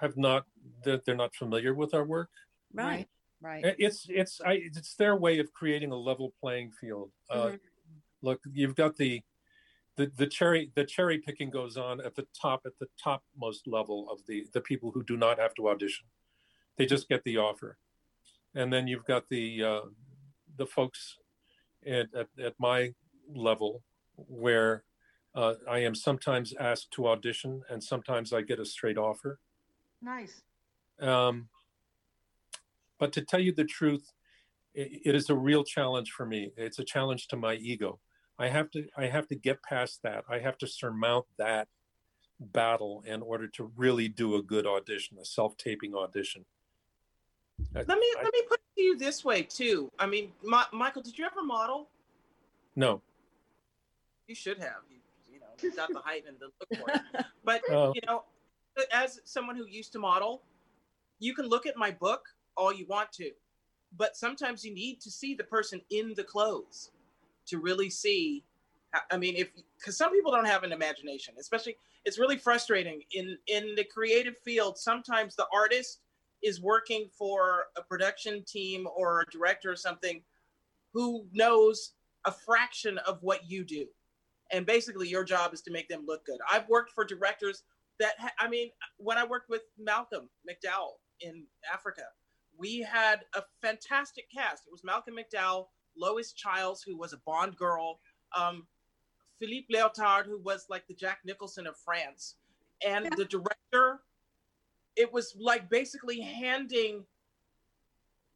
have 0.00 0.16
not, 0.16 0.46
that 0.84 1.04
they're 1.04 1.14
not 1.14 1.34
familiar 1.34 1.74
with 1.74 1.94
our 1.94 2.04
work. 2.04 2.30
Right. 2.72 3.08
Right. 3.40 3.74
It's, 3.78 4.06
it's, 4.08 4.40
I, 4.40 4.52
it's 4.52 4.94
their 4.94 5.16
way 5.16 5.38
of 5.40 5.52
creating 5.52 5.90
a 5.90 5.96
level 5.96 6.32
playing 6.40 6.70
field. 6.80 7.10
Uh, 7.28 7.46
Mhm. 7.46 7.58
Look, 8.24 8.40
you've 8.52 8.76
got 8.76 8.96
the, 8.96 9.20
the, 9.96 10.10
the 10.16 10.26
cherry, 10.26 10.72
the 10.74 10.84
cherry 10.84 11.18
picking 11.18 11.50
goes 11.50 11.76
on 11.76 12.00
at 12.00 12.14
the 12.14 12.26
top, 12.40 12.62
at 12.64 12.72
the 12.80 12.86
topmost 13.02 13.66
level 13.66 14.08
of 14.10 14.20
the, 14.26 14.46
the 14.54 14.60
people 14.60 14.90
who 14.90 15.02
do 15.04 15.16
not 15.16 15.38
have 15.38 15.54
to 15.54 15.68
audition. 15.68 16.06
They 16.76 16.86
just 16.86 17.08
get 17.08 17.22
the 17.24 17.38
offer. 17.38 17.78
And 18.54 18.72
then 18.72 18.86
you've 18.86 19.04
got 19.04 19.28
the, 19.28 19.62
uh, 19.62 19.80
the 20.56 20.66
folks 20.66 21.16
at, 21.86 22.06
at, 22.14 22.28
at 22.42 22.54
my 22.58 22.94
level 23.34 23.82
where 24.16 24.84
uh, 25.34 25.54
I 25.68 25.80
am 25.80 25.94
sometimes 25.94 26.54
asked 26.58 26.90
to 26.92 27.08
audition 27.08 27.62
and 27.70 27.82
sometimes 27.82 28.32
I 28.32 28.42
get 28.42 28.60
a 28.60 28.64
straight 28.64 28.98
offer. 28.98 29.38
Nice. 30.00 30.42
Um, 31.00 31.48
but 32.98 33.12
to 33.14 33.22
tell 33.22 33.40
you 33.40 33.52
the 33.52 33.64
truth, 33.64 34.12
it, 34.74 35.00
it 35.04 35.14
is 35.14 35.30
a 35.30 35.34
real 35.34 35.64
challenge 35.64 36.10
for 36.10 36.26
me. 36.26 36.52
It's 36.56 36.78
a 36.78 36.84
challenge 36.84 37.28
to 37.28 37.36
my 37.36 37.54
ego. 37.54 37.98
I 38.42 38.48
have 38.48 38.72
to 38.72 38.88
I 38.96 39.06
have 39.06 39.28
to 39.28 39.36
get 39.36 39.62
past 39.62 40.02
that. 40.02 40.24
I 40.28 40.40
have 40.40 40.58
to 40.58 40.66
surmount 40.66 41.26
that 41.38 41.68
battle 42.40 43.04
in 43.06 43.22
order 43.22 43.46
to 43.46 43.70
really 43.76 44.08
do 44.08 44.34
a 44.34 44.42
good 44.42 44.66
audition, 44.66 45.16
a 45.20 45.24
self-taping 45.24 45.94
audition. 45.94 46.44
I- 47.76 47.84
Let 47.84 47.98
me 48.00 48.12
I- 48.18 48.22
let 48.24 48.32
me 48.32 48.42
put 48.48 48.58
it 48.58 48.74
to 48.78 48.82
you 48.82 48.96
this 48.98 49.24
way 49.24 49.44
too. 49.44 49.92
I 49.96 50.06
mean, 50.06 50.32
Ma- 50.42 50.66
Michael, 50.72 51.02
did 51.02 51.16
you 51.16 51.24
ever 51.24 51.42
model? 51.44 51.88
no. 52.74 53.00
You 54.28 54.34
should 54.36 54.58
have. 54.58 54.82
You, 54.90 54.98
you 55.32 55.40
know, 55.40 55.46
you 55.60 55.70
got 55.76 55.92
the 55.92 55.98
height 56.00 56.24
and 56.26 56.36
the 56.40 56.46
look 56.58 56.68
for 56.80 56.90
it. 56.90 57.26
But 57.44 57.60
Oh. 57.70 57.92
you 57.94 58.00
know, 58.06 58.24
as 58.92 59.20
someone 59.24 59.56
who 59.56 59.66
used 59.66 59.92
to 59.92 59.98
model, 59.98 60.42
you 61.20 61.32
can 61.34 61.46
look 61.46 61.66
at 61.66 61.76
my 61.76 61.90
book 61.92 62.22
all 62.56 62.72
you 62.72 62.86
want 62.86 63.12
to, 63.12 63.30
but 63.96 64.16
sometimes 64.16 64.64
you 64.64 64.72
need 64.74 65.00
to 65.02 65.10
see 65.10 65.34
the 65.34 65.44
person 65.44 65.80
in 65.90 66.14
the 66.14 66.24
clothes 66.24 66.90
to 67.46 67.58
really 67.58 67.90
see. 67.90 68.44
I 69.10 69.16
mean, 69.16 69.36
if 69.36 69.48
because 69.78 69.96
some 69.96 70.12
people 70.12 70.32
don't 70.32 70.46
have 70.46 70.64
an 70.64 70.72
imagination, 70.72 71.34
especially 71.40 71.76
it's 72.04 72.18
really 72.18 72.36
frustrating 72.36 73.02
in 73.12 73.38
in 73.46 73.74
the 73.74 73.84
creative 73.84 74.36
field. 74.38 74.76
Sometimes 74.78 75.34
the 75.34 75.46
artist 75.54 76.00
is 76.42 76.60
working 76.60 77.08
for 77.16 77.66
a 77.76 77.82
production 77.82 78.44
team 78.44 78.86
or 78.94 79.20
a 79.20 79.30
director 79.30 79.70
or 79.70 79.76
something 79.76 80.20
who 80.92 81.24
knows 81.32 81.92
a 82.24 82.32
fraction 82.32 82.98
of 82.98 83.22
what 83.22 83.50
you 83.50 83.64
do 83.64 83.86
and 84.52 84.66
basically 84.66 85.08
your 85.08 85.24
job 85.24 85.54
is 85.54 85.62
to 85.62 85.70
make 85.70 85.88
them 85.88 86.04
look 86.06 86.24
good 86.24 86.38
i've 86.50 86.68
worked 86.68 86.92
for 86.92 87.04
directors 87.04 87.62
that 87.98 88.12
ha- 88.18 88.32
i 88.38 88.48
mean 88.48 88.70
when 88.98 89.18
i 89.18 89.24
worked 89.24 89.48
with 89.48 89.62
malcolm 89.78 90.28
mcdowell 90.48 90.98
in 91.20 91.44
africa 91.72 92.02
we 92.56 92.80
had 92.80 93.20
a 93.34 93.42
fantastic 93.60 94.24
cast 94.32 94.66
it 94.66 94.72
was 94.72 94.84
malcolm 94.84 95.14
mcdowell 95.16 95.66
lois 95.96 96.32
chiles 96.32 96.82
who 96.82 96.96
was 96.96 97.12
a 97.12 97.18
bond 97.26 97.56
girl 97.56 98.00
um, 98.36 98.66
philippe 99.38 99.66
leotard 99.70 100.26
who 100.26 100.40
was 100.40 100.66
like 100.68 100.86
the 100.86 100.94
jack 100.94 101.18
nicholson 101.24 101.66
of 101.66 101.76
france 101.76 102.36
and 102.86 103.08
the 103.16 103.24
director 103.24 104.00
it 104.96 105.12
was 105.12 105.34
like 105.38 105.70
basically 105.70 106.20
handing 106.20 107.04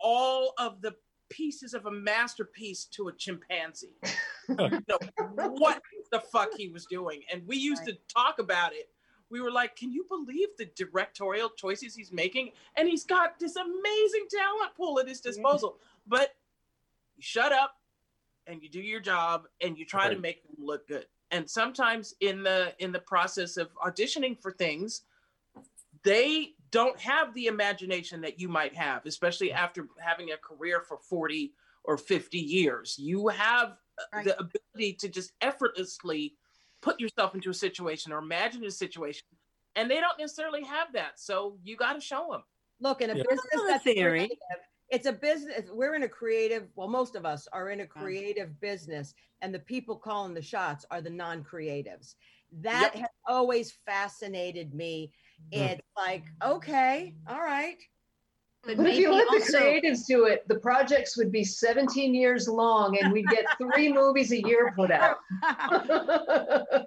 all 0.00 0.52
of 0.58 0.80
the 0.82 0.94
pieces 1.28 1.74
of 1.74 1.86
a 1.86 1.90
masterpiece 1.90 2.84
to 2.84 3.08
a 3.08 3.12
chimpanzee. 3.12 3.96
you 4.48 4.56
know, 4.88 4.98
what 5.48 5.82
the 6.12 6.20
fuck 6.20 6.50
he 6.56 6.68
was 6.68 6.86
doing. 6.86 7.22
And 7.32 7.46
we 7.46 7.56
used 7.56 7.84
to 7.86 7.96
talk 8.12 8.38
about 8.38 8.72
it. 8.72 8.88
We 9.28 9.40
were 9.40 9.50
like, 9.50 9.74
can 9.74 9.92
you 9.92 10.06
believe 10.08 10.48
the 10.56 10.70
directorial 10.76 11.50
choices 11.50 11.96
he's 11.96 12.12
making? 12.12 12.52
And 12.76 12.88
he's 12.88 13.04
got 13.04 13.40
this 13.40 13.56
amazing 13.56 14.26
talent 14.30 14.76
pool 14.76 15.00
at 15.00 15.08
his 15.08 15.20
disposal. 15.20 15.78
But 16.06 16.35
you 17.16 17.22
shut 17.22 17.52
up 17.52 17.72
and 18.46 18.62
you 18.62 18.68
do 18.68 18.80
your 18.80 19.00
job 19.00 19.44
and 19.60 19.76
you 19.78 19.84
try 19.84 20.08
to 20.12 20.18
make 20.18 20.42
them 20.42 20.56
look 20.58 20.86
good. 20.86 21.06
And 21.30 21.48
sometimes 21.48 22.14
in 22.20 22.42
the 22.42 22.72
in 22.78 22.92
the 22.92 23.00
process 23.00 23.56
of 23.56 23.68
auditioning 23.84 24.40
for 24.40 24.52
things, 24.52 25.02
they 26.04 26.54
don't 26.70 26.98
have 27.00 27.34
the 27.34 27.46
imagination 27.46 28.20
that 28.20 28.38
you 28.38 28.48
might 28.48 28.74
have, 28.76 29.04
especially 29.06 29.52
after 29.52 29.88
having 29.98 30.30
a 30.30 30.36
career 30.36 30.80
for 30.80 30.98
40 30.98 31.52
or 31.84 31.96
50 31.96 32.38
years. 32.38 32.96
You 32.98 33.28
have 33.28 33.70
uh, 33.98 34.02
Right. 34.12 34.24
the 34.24 34.38
ability 34.38 34.92
to 35.00 35.08
just 35.08 35.32
effortlessly 35.40 36.36
put 36.82 37.00
yourself 37.00 37.34
into 37.34 37.50
a 37.50 37.54
situation 37.54 38.12
or 38.12 38.18
imagine 38.18 38.64
a 38.64 38.70
situation, 38.70 39.24
and 39.74 39.90
they 39.90 40.00
don't 40.00 40.18
necessarily 40.18 40.62
have 40.64 40.92
that. 40.92 41.18
So 41.18 41.58
you 41.64 41.76
got 41.76 41.94
to 41.94 42.00
show 42.00 42.28
them. 42.30 42.42
Look, 42.80 43.00
in 43.00 43.10
a 43.10 43.16
Yeah. 43.16 43.22
business 43.22 43.62
that's 43.68 43.84
theory. 43.84 44.18
creative, 44.28 44.38
it's 44.88 45.06
a 45.06 45.12
business. 45.12 45.70
We're 45.70 45.94
in 45.94 46.04
a 46.04 46.08
creative. 46.08 46.68
Well, 46.76 46.88
most 46.88 47.16
of 47.16 47.26
us 47.26 47.48
are 47.52 47.70
in 47.70 47.80
a 47.80 47.86
creative 47.86 48.60
business, 48.60 49.14
and 49.42 49.54
the 49.54 49.58
people 49.58 49.96
calling 49.96 50.34
the 50.34 50.42
shots 50.42 50.84
are 50.90 51.00
the 51.00 51.10
non-creatives. 51.10 52.14
That 52.52 52.92
Yep. 52.92 53.02
has 53.02 53.10
always 53.26 53.72
fascinated 53.84 54.74
me. 54.74 55.12
Mhm. 55.52 55.72
It's 55.72 55.82
like, 55.96 56.24
okay, 56.44 57.14
all 57.26 57.42
right. 57.42 57.78
But 58.66 58.76
But 58.78 58.86
if 58.88 58.98
you 58.98 59.12
let 59.12 59.26
the 59.28 59.34
also, 59.34 59.58
creatives 59.60 60.06
do 60.06 60.24
it, 60.26 60.46
the 60.48 60.58
projects 60.58 61.16
would 61.16 61.30
be 61.30 61.44
17 61.44 62.14
years 62.14 62.48
long 62.48 62.98
and 62.98 63.12
we'd 63.12 63.26
get 63.28 63.44
three 63.58 63.92
movies 63.92 64.32
a 64.32 64.40
year 64.42 64.72
put 64.76 64.90
out. 64.90 65.18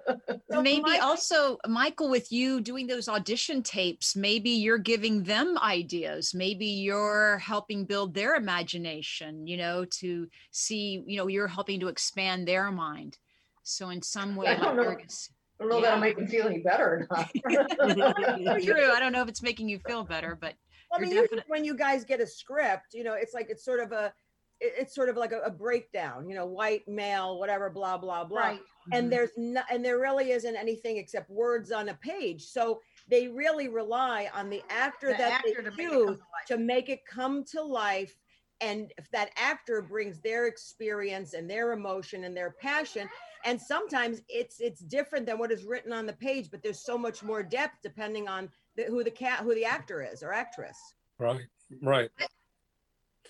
So 0.52 0.60
maybe 0.62 0.82
my- 0.82 0.98
also 0.98 1.58
michael 1.68 2.10
with 2.10 2.32
you 2.32 2.60
doing 2.60 2.88
those 2.88 3.08
audition 3.08 3.62
tapes 3.62 4.16
maybe 4.16 4.50
you're 4.50 4.78
giving 4.78 5.22
them 5.22 5.56
ideas 5.62 6.34
maybe 6.34 6.66
you're 6.66 7.38
helping 7.38 7.84
build 7.84 8.14
their 8.14 8.34
imagination 8.34 9.46
you 9.46 9.56
know 9.56 9.84
to 10.00 10.26
see 10.50 11.02
you 11.06 11.16
know 11.18 11.28
you're 11.28 11.46
helping 11.46 11.78
to 11.80 11.88
expand 11.88 12.48
their 12.48 12.70
mind 12.72 13.16
so 13.62 13.90
in 13.90 14.02
some 14.02 14.34
way 14.34 14.48
I 14.48 14.54
don't 14.56 14.76
like 14.76 14.76
know. 14.76 14.84
Fergus- 14.92 15.30
I 15.60 15.62
don't 15.62 15.70
know 15.70 15.80
that'll 15.82 16.00
make 16.00 16.16
them 16.16 16.26
feel 16.26 16.46
any 16.46 16.58
better 16.58 17.06
or 17.08 17.16
not. 17.16 17.30
true 18.62 18.90
i 18.90 18.98
don't 18.98 19.12
know 19.12 19.22
if 19.22 19.28
it's 19.28 19.42
making 19.42 19.68
you 19.68 19.78
feel 19.86 20.02
better 20.04 20.36
but 20.40 20.54
I 20.92 20.98
mean, 20.98 21.14
definite- 21.14 21.44
when 21.48 21.64
you 21.64 21.76
guys 21.76 22.04
get 22.04 22.20
a 22.20 22.26
script, 22.26 22.94
you 22.94 23.04
know, 23.04 23.14
it's 23.14 23.34
like 23.34 23.48
it's 23.48 23.64
sort 23.64 23.80
of 23.80 23.92
a, 23.92 24.12
it's 24.60 24.94
sort 24.94 25.08
of 25.08 25.16
like 25.16 25.32
a, 25.32 25.40
a 25.40 25.50
breakdown. 25.50 26.28
You 26.28 26.34
know, 26.34 26.46
white 26.46 26.86
male, 26.88 27.38
whatever, 27.38 27.70
blah 27.70 27.96
blah 27.98 28.24
blah. 28.24 28.40
Right. 28.40 28.60
and 28.92 29.04
mm-hmm. 29.04 29.10
there's 29.10 29.30
no, 29.36 29.62
and 29.70 29.84
there 29.84 29.98
really 29.98 30.32
isn't 30.32 30.56
anything 30.56 30.96
except 30.96 31.30
words 31.30 31.70
on 31.70 31.90
a 31.90 31.94
page 31.94 32.44
so 32.44 32.80
they 33.08 33.28
really 33.28 33.68
rely 33.68 34.28
on 34.34 34.48
the 34.48 34.62
actor 34.70 35.08
The 35.08 35.18
that 35.18 35.32
actor 35.32 35.62
they 35.62 35.70
to 35.70 35.76
make 35.76 35.92
use 35.92 36.18
to 36.46 36.54
to 36.54 36.58
make 36.58 36.88
it 36.88 37.00
come 37.06 37.44
to 37.52 37.62
life 37.62 38.14
and 38.60 38.92
if 38.98 39.10
that 39.10 39.30
actor 39.36 39.82
brings 39.82 40.20
their 40.20 40.46
experience 40.46 41.34
and 41.34 41.48
their 41.48 41.72
emotion 41.72 42.24
and 42.24 42.36
their 42.36 42.52
passion 42.60 43.08
and 43.44 43.60
sometimes 43.60 44.22
it's 44.28 44.60
it's 44.60 44.80
different 44.80 45.26
than 45.26 45.38
what 45.38 45.52
is 45.52 45.64
written 45.64 45.92
on 45.92 46.06
the 46.06 46.12
page 46.14 46.50
but 46.50 46.62
there's 46.62 46.84
so 46.84 46.98
much 46.98 47.22
more 47.22 47.42
depth 47.42 47.76
depending 47.82 48.28
on 48.28 48.48
the, 48.76 48.84
who 48.84 49.04
the 49.04 49.10
cat 49.10 49.40
who 49.40 49.54
the 49.54 49.64
actor 49.64 50.02
is 50.02 50.22
or 50.22 50.32
actress 50.32 50.76
Right, 51.20 51.42
right. 51.82 52.10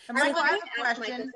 And 0.09 0.17
Michael, 0.17 0.41
I 0.41 0.49
have 0.51 0.59
a 0.59 0.61
to 0.61 0.87
ask 0.87 1.01
Michael 1.01 1.15
question. 1.15 1.33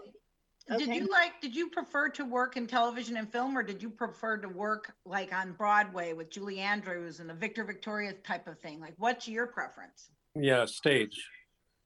something. 0.69 0.87
Did 0.87 0.97
you 0.97 1.11
like, 1.11 1.41
did 1.43 1.55
you 1.55 1.69
prefer 1.69 2.09
to 2.11 2.25
work 2.25 2.57
in 2.57 2.67
television 2.67 3.17
and 3.17 3.31
film, 3.31 3.59
or 3.59 3.63
did 3.63 3.83
you 3.83 3.91
prefer 3.91 4.39
to 4.39 4.49
work 4.49 4.95
like 5.05 5.35
on 5.35 5.53
Broadway 5.53 6.13
with 6.13 6.31
Julie 6.31 6.61
Andrews 6.61 7.19
and 7.19 7.29
the 7.29 7.35
Victor 7.35 7.65
Victoria 7.65 8.13
type 8.13 8.47
of 8.47 8.59
thing? 8.61 8.81
Like, 8.81 8.95
what's 8.99 9.27
your 9.27 9.49
preference? 9.49 10.11
Yeah, 10.37 10.65
stage. 10.65 11.23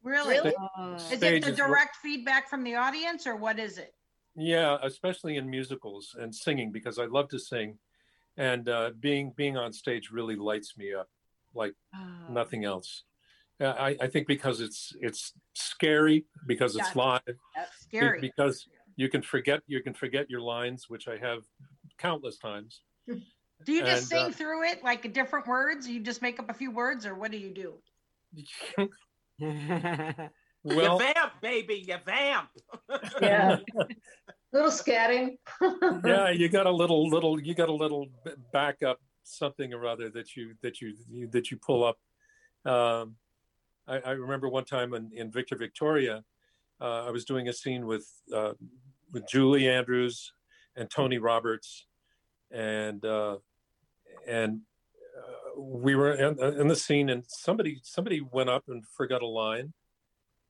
Really? 0.04 0.37
Really? 0.37 0.54
Uh, 0.78 0.94
Is 0.94 1.12
it 1.12 1.16
Stage 1.18 1.44
the 1.44 1.50
is 1.50 1.57
direct 1.57 1.96
feedback 1.96 2.48
from 2.48 2.62
the 2.62 2.76
audience, 2.76 3.26
or 3.26 3.37
what 3.37 3.59
is 3.59 3.78
it? 3.78 3.94
Yeah, 4.37 4.76
especially 4.83 5.38
in 5.38 5.50
musicals 5.50 6.14
and 6.18 6.33
singing 6.33 6.70
because 6.70 6.98
I 6.98 7.07
love 7.07 7.28
to 7.31 7.38
sing, 7.38 7.78
and 8.37 8.69
uh, 8.69 8.90
being 9.00 9.33
being 9.35 9.56
on 9.56 9.73
stage 9.73 10.10
really 10.12 10.37
lights 10.37 10.77
me 10.77 10.94
up 10.94 11.08
like 11.55 11.75
uh, 11.94 12.33
nothing 12.33 12.65
else. 12.65 13.05
I, 13.61 13.96
I 14.01 14.07
think 14.07 14.29
because 14.29 14.61
it's 14.61 14.92
it's 15.01 15.33
scary 15.55 16.27
because 16.46 16.77
it's 16.77 16.94
live 16.94 17.23
That's 17.57 17.81
scary. 17.81 18.21
because 18.21 18.69
you 18.94 19.09
can 19.09 19.21
forget 19.21 19.63
you 19.67 19.83
can 19.83 19.94
forget 19.94 20.31
your 20.31 20.40
lines, 20.40 20.85
which 20.88 21.09
I 21.09 21.17
have 21.17 21.42
countless 21.99 22.38
times, 22.38 22.83
Do 23.65 23.73
you 23.73 23.81
just 23.81 24.03
And, 24.03 24.07
sing 24.09 24.25
uh, 24.27 24.31
through 24.31 24.69
it 24.69 24.85
like 24.85 25.13
different 25.13 25.46
words? 25.46 25.88
You 25.88 26.01
just 26.01 26.23
make 26.23 26.38
up 26.38 26.49
a 26.51 26.55
few 26.55 26.71
words, 26.71 27.07
or 27.07 27.15
what 27.15 27.31
do 27.31 27.38
you 27.38 27.51
do? 27.51 27.75
well, 29.40 30.92
you 30.92 30.99
vamp, 30.99 31.33
baby, 31.42 31.85
you 31.87 31.96
vamp. 32.05 32.49
Yeah. 33.21 33.59
Little 34.53 34.71
scatting. 34.71 35.37
yeah, 36.05 36.31
you 36.31 36.49
got 36.49 36.67
a 36.67 36.71
little 36.71 37.09
little 37.09 37.38
you 37.40 37.55
got 37.55 37.69
a 37.69 37.73
little 37.73 38.07
backup 38.53 38.99
something 39.29 39.72
or 39.72 39.87
other 39.87 40.10
that 40.10 40.37
you 40.37 40.54
that 40.62 40.81
you, 40.81 40.94
you 41.10 41.29
that 41.29 41.50
you 41.50 41.56
pull 41.56 41.85
up. 41.85 41.98
Um, 42.64 43.16
I, 43.87 43.98
I 43.98 44.10
remember 44.12 44.48
one 44.48 44.64
time 44.64 44.94
in, 44.94 45.10
in 45.14 45.31
Victor 45.31 45.56
Victoria, 45.56 46.24
uh, 46.81 47.06
I 47.06 47.10
was 47.10 47.24
doing 47.24 47.48
a 47.48 47.52
scene 47.52 47.87
with 47.87 48.06
uh, 48.35 48.52
with 49.12 49.26
Julie 49.29 49.68
Andrews 49.68 50.33
and 50.76 50.90
Tony 50.90 51.18
Roberts, 51.18 51.87
and 52.50 53.04
uh, 53.04 53.38
and 54.26 54.60
uh, 55.16 55.60
we 55.60 55.94
were 55.94 56.12
in, 56.12 56.38
in 56.60 56.68
the 56.68 56.76
scene, 56.76 57.08
and 57.08 57.24
somebody 57.26 57.81
somebody 57.83 58.20
went 58.20 58.50
up 58.50 58.64
and 58.68 58.85
forgot 58.87 59.22
a 59.22 59.26
line, 59.26 59.72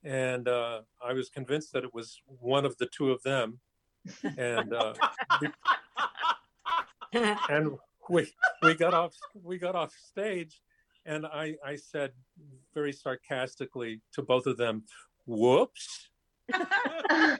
and 0.05 0.49
uh, 0.49 0.81
I 1.05 1.13
was 1.13 1.29
convinced 1.31 1.73
that 1.73 1.85
it 1.85 1.95
was 1.95 2.21
one 2.27 2.67
of 2.67 2.77
the 2.79 2.87
two 2.87 3.11
of 3.11 3.23
them, 3.23 3.61
and 4.37 4.75
uh, 4.75 4.95
and 7.13 7.79
we 8.09 8.31
we 8.63 8.75
got 8.75 8.95
off 8.95 9.15
we 9.43 9.59
got 9.59 9.75
off 9.75 9.93
stage 9.93 10.61
and 11.07 11.27
i 11.27 11.55
i 11.65 11.77
said 11.77 12.13
very 12.75 12.93
sarcastically 12.93 14.01
to 14.13 14.23
both 14.23 14.47
of 14.47 14.57
them 14.57 14.85
whoops. 15.27 16.09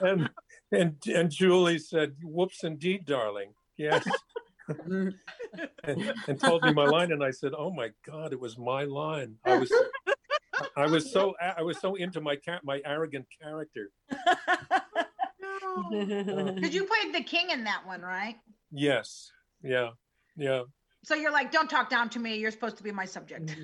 And 0.00 0.30
and 0.70 0.94
and 1.12 1.28
julie 1.28 1.80
said 1.80 2.14
whoops 2.22 2.62
indeed 2.62 3.04
darling. 3.04 3.52
Yes. 3.76 4.06
And, 4.86 5.14
and 6.28 6.40
told 6.40 6.62
me 6.62 6.72
my 6.72 6.84
line 6.84 7.10
and 7.10 7.24
i 7.24 7.32
said 7.32 7.50
oh 7.58 7.72
my 7.72 7.90
god 8.06 8.32
it 8.32 8.38
was 8.38 8.56
my 8.58 8.84
line. 8.84 9.34
I 9.44 9.58
was 9.58 9.72
i 10.76 10.86
was 10.86 11.10
so 11.10 11.34
i 11.58 11.62
was 11.62 11.80
so 11.80 11.96
into 11.96 12.20
my 12.20 12.36
cat 12.36 12.60
my 12.64 12.80
arrogant 12.84 13.26
character. 13.42 13.90
Because 15.90 16.74
you 16.74 16.84
played 16.84 17.14
the 17.14 17.22
king 17.22 17.50
in 17.50 17.64
that 17.64 17.82
one, 17.86 18.02
right? 18.02 18.36
Yes 18.72 19.30
yeah 19.62 19.90
yeah 20.36 20.62
So 21.04 21.14
you're 21.14 21.30
like, 21.32 21.50
don't 21.52 21.68
talk 21.68 21.90
down 21.90 22.08
to 22.10 22.18
me. 22.18 22.36
You're 22.38 22.50
supposed 22.52 22.76
to 22.78 22.82
be 22.82 22.92
my 22.92 23.04
subject. 23.04 23.56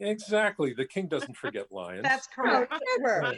exactly 0.00 0.72
the 0.74 0.84
king 0.86 1.06
doesn't 1.08 1.36
forget 1.36 1.70
lines 1.72 2.02
That's 2.02 2.26
correct. 2.26 2.72
never. 2.98 3.34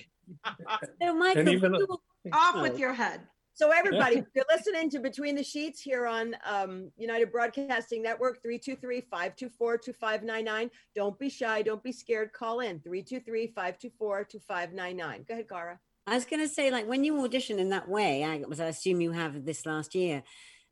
So, 1.03 1.14
Michael, 1.14 1.41
and 1.41 1.49
even 1.49 1.74
you- 1.74 1.99
Off 2.33 2.61
with 2.62 2.79
your 2.79 2.93
head. 2.93 3.20
So 3.55 3.70
everybody, 3.72 4.18
if 4.18 4.26
you're 4.37 4.45
listening 4.49 4.89
to 4.91 5.01
Between 5.01 5.35
the 5.35 5.43
Sheets 5.43 5.81
here 5.81 6.07
on 6.07 6.37
um, 6.47 6.93
United 6.97 7.33
Broadcasting 7.33 8.03
Network, 8.03 8.41
323-524-2599. 8.45 10.70
Don't 10.95 11.18
be 11.18 11.29
shy. 11.29 11.62
Don't 11.62 11.83
be 11.83 11.91
scared. 11.91 12.33
Call 12.33 12.61
in 12.61 12.79
323-524-2599. 12.81 15.26
Go 15.26 15.35
ahead, 15.35 15.49
Cara. 15.49 15.81
I 16.07 16.14
was 16.14 16.24
going 16.24 16.41
to 16.41 16.49
say, 16.49 16.70
like, 16.70 16.87
when 16.89 17.05
you 17.05 17.22
audition 17.24 17.59
in 17.59 17.68
that 17.70 17.89
way, 17.89 18.24
I, 18.24 18.43
as 18.51 18.61
I 18.61 18.66
assume 18.66 19.01
you 19.01 19.12
have 19.12 19.45
this 19.45 19.66
last 19.66 19.95
year, 19.95 20.22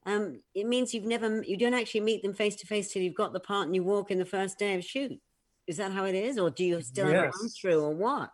um, 0.07 0.41
it 0.55 0.67
means 0.67 0.95
you've 0.95 1.05
never, 1.05 1.43
you 1.43 1.57
don't 1.57 1.75
actually 1.75 2.01
meet 2.01 2.23
them 2.23 2.33
face 2.33 2.55
to 2.57 2.67
face 2.67 2.93
till 2.93 3.03
you've 3.03 3.17
got 3.17 3.33
the 3.33 3.41
part 3.41 3.67
and 3.67 3.75
you 3.75 3.83
walk 3.83 4.13
in 4.13 4.19
the 4.19 4.25
first 4.25 4.59
day 4.59 4.75
of 4.75 4.85
shoot. 4.85 5.21
Is 5.67 5.79
that 5.79 5.91
how 5.91 6.05
it 6.05 6.15
is, 6.15 6.39
or 6.39 6.49
do 6.49 6.65
you 6.65 6.81
still 6.81 7.07
have 7.07 7.17
a 7.17 7.23
run 7.23 7.49
through, 7.61 7.81
or 7.81 7.93
what? 7.93 8.31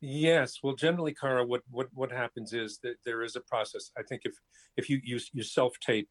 Yes, 0.00 0.58
well, 0.62 0.76
generally, 0.76 1.12
Cara, 1.12 1.44
what 1.44 1.62
what 1.68 1.88
what 1.92 2.12
happens 2.12 2.52
is 2.52 2.78
that 2.84 2.94
there 3.04 3.24
is 3.24 3.34
a 3.34 3.40
process. 3.40 3.90
I 3.98 4.02
think 4.04 4.22
if 4.24 4.34
if 4.76 4.88
you 4.88 5.00
you, 5.02 5.18
you 5.32 5.42
self 5.42 5.72
tape, 5.80 6.08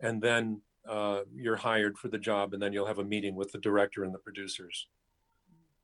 and 0.00 0.22
then 0.22 0.60
uh, 0.88 1.22
you're 1.34 1.56
hired 1.56 1.98
for 1.98 2.06
the 2.06 2.18
job, 2.18 2.54
and 2.54 2.62
then 2.62 2.72
you'll 2.72 2.86
have 2.86 3.00
a 3.00 3.04
meeting 3.04 3.34
with 3.34 3.50
the 3.50 3.58
director 3.58 4.04
and 4.04 4.14
the 4.14 4.20
producers. 4.20 4.86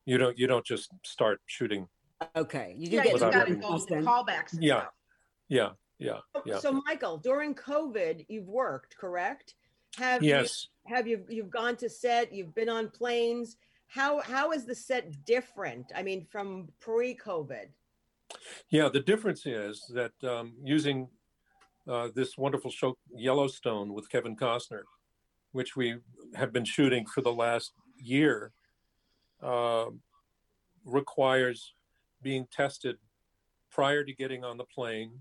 You 0.05 0.19
don't 0.19 0.39
you 0.39 0.47
don't 0.47 0.65
just 0.65 0.91
start 1.05 1.41
shooting. 1.47 1.89
Okay, 2.37 2.77
you 2.79 2.91
do 2.91 2.97
Yeah, 2.97 3.03
get 3.03 3.09
you 3.09 3.13
Without 3.15 3.33
got 3.33 3.49
to 3.49 3.55
go 3.57 3.79
callbacks. 4.07 4.57
Yeah. 4.61 4.85
Yeah, 5.49 5.71
yeah, 5.99 6.19
yeah. 6.45 6.59
So 6.59 6.81
Michael, 6.87 7.19
during 7.19 7.55
COVID, 7.55 8.27
you've 8.29 8.49
worked, 8.49 8.97
correct? 8.97 9.55
Have 9.97 10.23
Yes. 10.23 10.69
you 10.85 10.95
have 10.95 11.07
you 11.07 11.25
you've 11.29 11.51
gone 11.51 11.77
to 11.77 11.89
set, 11.89 12.33
you've 12.33 12.55
been 12.55 12.69
on 12.69 12.89
planes. 12.89 13.57
How 13.89 14.21
how 14.21 14.53
is 14.53 14.65
the 14.65 14.75
set 14.75 15.25
different? 15.25 15.93
I 15.95 16.03
mean, 16.03 16.27
from 16.31 16.69
pre-COVID. 16.81 17.69
Yeah, 18.71 18.89
the 18.89 19.01
difference 19.01 19.47
is 19.47 19.91
that 19.95 20.13
um, 20.23 20.55
using 20.63 21.09
uh, 21.89 22.09
this 22.15 22.37
wonderful 22.37 22.71
show 22.71 22.97
Yellowstone 23.11 23.95
with 23.95 24.11
Kevin 24.11 24.37
Costner, 24.37 24.83
which 25.53 25.75
we 25.75 25.97
have 26.35 26.53
been 26.53 26.67
shooting 26.67 27.07
for 27.07 27.23
the 27.23 27.33
last 27.33 27.73
year, 27.97 28.53
uh, 29.43 29.87
requires 30.85 31.73
being 32.23 32.47
tested 32.53 32.97
prior 33.71 34.05
to 34.05 34.13
getting 34.13 34.45
on 34.45 34.59
the 34.59 34.65
plane 34.65 35.13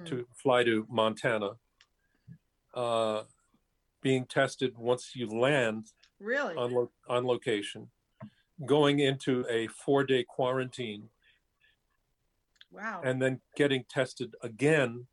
Mm. 0.00 0.06
to 0.06 0.26
fly 0.34 0.64
to 0.64 0.86
Montana, 0.88 1.50
uh, 2.74 3.22
being 4.00 4.24
tested 4.24 4.76
once 4.78 5.10
you 5.14 5.26
land 5.28 5.86
Really? 6.18 6.54
on, 6.56 6.72
lo- 6.72 6.90
on 7.08 7.26
location, 7.26 7.90
going 8.64 9.00
into 9.00 9.44
a 9.50 9.66
four 9.66 10.04
day 10.04 10.24
quarantine 10.24 11.10
wow. 12.70 13.02
and 13.04 13.20
then 13.20 13.40
getting 13.56 13.84
tested 13.88 14.34
again 14.42 15.06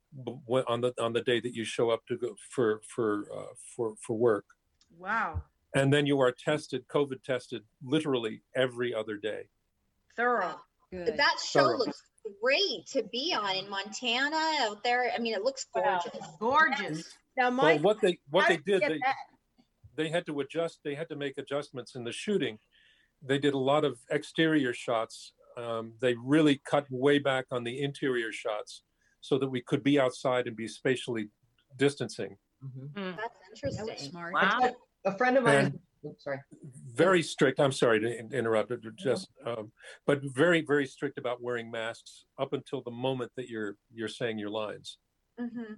on 0.68 0.82
the 0.82 0.94
on 1.00 1.14
the 1.14 1.22
day 1.22 1.40
that 1.40 1.54
you 1.54 1.64
show 1.64 1.90
up 1.92 2.06
to 2.08 2.18
go 2.18 2.36
for 2.50 2.82
for 2.88 3.26
uh, 3.36 3.54
for 3.76 3.94
for 4.02 4.18
work 4.18 4.46
wow. 4.98 5.44
and 5.76 5.94
then 5.94 6.06
you 6.08 6.20
are 6.20 6.32
tested 6.32 6.88
covid 6.88 7.22
tested 7.24 7.62
literally 7.84 8.42
every 8.56 8.92
other 8.94 9.18
day 9.18 9.44
Thorough. 10.16 10.60
Good. 10.92 11.16
That 11.18 11.36
show 11.40 11.60
Thorough. 11.62 11.78
looks 11.78 12.02
great 12.42 12.86
to 12.88 13.04
be 13.12 13.34
on 13.38 13.56
in 13.56 13.70
Montana 13.70 14.36
out 14.62 14.84
there. 14.84 15.12
I 15.16 15.20
mean, 15.20 15.34
it 15.34 15.44
looks 15.44 15.66
Wow. 15.76 16.02
gorgeous. 16.04 16.28
Gorgeous. 16.40 17.14
Now, 17.38 17.56
well 17.56 17.80
what 17.80 18.02
they 18.02 18.20
what 18.30 18.48
they 18.48 18.58
did 18.58 18.66
you 18.68 18.74
did 18.74 18.80
get 18.82 18.90
they, 18.90 18.98
that? 19.00 19.16
they 19.96 20.10
had 20.10 20.26
to 20.26 20.40
adjust 20.42 20.80
they 20.84 20.96
had 20.96 21.08
to 21.10 21.16
make 21.16 21.38
adjustments 21.38 21.96
in 21.96 22.04
the 22.04 22.12
shooting 22.12 22.60
they 23.22 23.38
did 23.40 23.54
a 23.54 23.58
lot 23.58 23.86
of 23.86 23.98
exterior 24.12 24.74
shots 24.74 25.32
um, 25.58 25.94
they 26.02 26.16
really 26.16 26.60
cut 26.66 26.86
way 26.90 27.18
back 27.20 27.46
on 27.52 27.64
the 27.64 27.82
interior 27.82 28.32
shots 28.34 28.84
so 29.22 29.38
that 29.38 29.48
we 29.50 29.62
could 29.62 29.84
be 29.84 29.98
outside 30.00 30.48
and 30.48 30.56
be 30.58 30.68
spatially 30.68 31.30
distancing 31.78 32.36
Mhm. 32.64 33.16
That's 33.16 33.18
That 33.18 33.32
was 33.52 33.78
interesting. 33.80 34.10
smart. 34.12 34.34
Wow. 34.34 34.76
A 35.06 35.18
friend 35.18 35.38
of 35.38 35.44
mine. 35.46 35.56
And- 35.66 35.80
Oops, 36.06 36.24
sorry. 36.24 36.40
very 36.96 37.22
strict. 37.22 37.60
I'm 37.60 37.72
sorry 37.74 38.00
to 38.00 38.20
in- 38.20 38.34
interrupt, 38.34 38.70
but 38.70 38.80
just 38.96 39.30
um, 39.46 39.72
but 40.06 40.22
very 40.24 40.62
very 40.62 40.86
strict 40.86 41.18
about 41.18 41.42
wearing 41.42 41.70
masks 41.70 42.26
up 42.40 42.54
until 42.54 42.82
the 42.82 42.92
moment 42.92 43.32
that 43.36 43.50
you're 43.50 43.76
you're 43.94 44.08
saying 44.08 44.38
your 44.40 44.50
lines. 44.50 44.98
hmm 45.40 45.74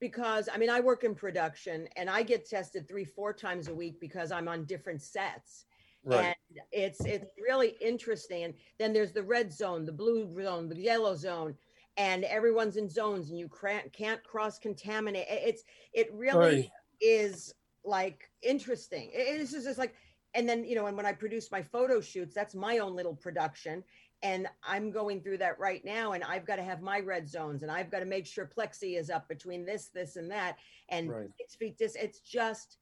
because 0.00 0.48
I 0.52 0.58
mean, 0.58 0.68
I 0.68 0.80
work 0.80 1.04
in 1.04 1.14
production 1.14 1.86
and 1.96 2.10
I 2.10 2.24
get 2.24 2.44
tested 2.48 2.88
three, 2.88 3.04
four 3.04 3.32
times 3.32 3.68
a 3.68 3.74
week 3.74 4.00
because 4.00 4.32
I'm 4.32 4.48
on 4.48 4.64
different 4.64 5.00
sets. 5.00 5.64
Right. 6.04 6.24
And 6.24 6.58
it's 6.72 7.04
it's 7.04 7.26
really 7.40 7.76
interesting. 7.80 8.42
And 8.42 8.54
then 8.80 8.92
there's 8.92 9.12
the 9.12 9.22
red 9.22 9.52
zone, 9.52 9.84
the 9.84 9.92
blue 9.92 10.28
zone, 10.42 10.68
the 10.68 10.76
yellow 10.76 11.14
zone, 11.14 11.54
and 11.98 12.24
everyone's 12.24 12.78
in 12.78 12.88
zones 12.90 13.30
and 13.30 13.38
you 13.38 13.48
can't 13.48 13.92
can't 13.92 14.20
cross 14.24 14.58
contaminate. 14.58 15.26
It's 15.30 15.62
it 15.92 16.12
really 16.12 16.36
Right. 16.56 16.70
is 17.00 17.54
like 17.84 18.30
interesting. 18.42 19.10
It- 19.12 19.40
is 19.40 19.52
just, 19.52 19.78
like, 19.78 19.94
and 20.34 20.48
then 20.48 20.64
you 20.64 20.74
know, 20.74 20.86
and 20.86 20.96
when 20.96 21.06
I 21.06 21.12
produce 21.12 21.50
my 21.50 21.62
photo 21.62 22.00
shoots, 22.00 22.34
that's 22.34 22.54
my 22.54 22.78
own 22.78 22.94
little 22.96 23.14
production. 23.14 23.84
And 24.22 24.46
I'm 24.62 24.92
going 24.92 25.20
through 25.20 25.38
that 25.38 25.58
right 25.58 25.84
now, 25.84 26.12
and 26.12 26.22
I've 26.22 26.46
got 26.46 26.56
to 26.56 26.62
have 26.62 26.80
my 26.80 27.00
red 27.00 27.28
zones, 27.28 27.62
and 27.62 27.72
I've 27.72 27.90
got 27.90 27.98
to 27.98 28.04
make 28.06 28.24
sure 28.24 28.46
plexi 28.46 28.96
is 28.96 29.10
up 29.10 29.28
between 29.28 29.64
this, 29.64 29.88
this, 29.88 30.14
and 30.14 30.30
that, 30.30 30.58
and 30.90 31.10
Right. 31.10 31.28
six 31.38 31.56
feet. 31.56 31.76
This, 31.76 31.96
it's 31.96 32.20
just 32.20 32.78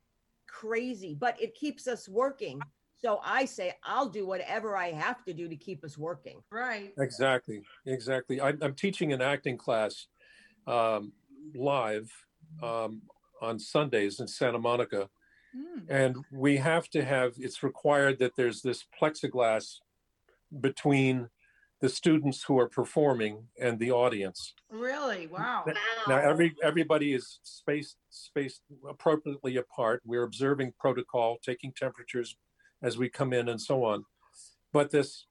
crazy, 0.46 1.14
but 1.18 1.40
it 1.40 1.54
keeps 1.54 1.88
us 1.88 2.08
working. 2.08 2.60
So 3.00 3.20
I 3.24 3.46
say 3.46 3.72
I'll 3.82 4.10
do 4.10 4.26
whatever 4.26 4.76
I 4.76 4.92
have 4.92 5.24
to 5.24 5.32
do 5.32 5.48
to 5.48 5.56
keep 5.56 5.82
us 5.84 5.96
working. 5.96 6.42
Right. 6.52 6.92
Exactly. 6.98 7.62
Exactly. 7.86 8.40
I, 8.40 8.48
I'm 8.60 8.74
teaching 8.74 9.14
an 9.14 9.22
acting 9.22 9.56
class 9.56 10.08
um, 10.66 11.12
live 11.54 12.12
um, 12.62 13.00
on 13.40 13.58
Sundays 13.58 14.20
in 14.20 14.28
Santa 14.28 14.58
Monica, 14.58 15.08
Mm. 15.56 15.86
and 15.88 16.16
we 16.30 16.58
have 16.58 16.88
to 16.90 17.04
have. 17.04 17.34
It's 17.36 17.62
required 17.62 18.18
that 18.20 18.36
there's 18.36 18.62
this 18.62 18.84
plexiglass 19.00 19.80
between 20.60 21.28
the 21.80 21.88
students 21.88 22.44
who 22.44 22.58
are 22.58 22.68
performing 22.68 23.48
and 23.58 23.78
the 23.78 23.90
audience. 23.90 24.54
Really? 24.68 25.26
Wow. 25.26 25.64
Now 26.06 26.18
every 26.18 26.54
everybody 26.62 27.14
is 27.14 27.40
spaced 27.42 27.96
spaced 28.10 28.62
appropriately 28.88 29.56
apart. 29.56 30.02
We're 30.04 30.22
observing 30.24 30.74
protocol, 30.78 31.38
taking 31.42 31.72
temperatures 31.72 32.36
as 32.82 32.96
we 32.98 33.08
come 33.08 33.32
in, 33.32 33.48
and 33.48 33.60
so 33.60 33.82
on. 33.84 34.04
But 34.72 34.90
this 34.90 35.26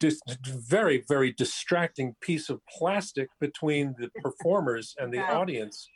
dis, 0.00 0.20
very 0.44 1.04
very 1.08 1.32
distracting 1.32 2.14
piece 2.20 2.48
of 2.48 2.60
plastic 2.66 3.28
between 3.40 3.94
the 3.98 4.10
performers 4.22 4.94
and 4.98 5.12
the 5.12 5.18
audience 5.40 5.88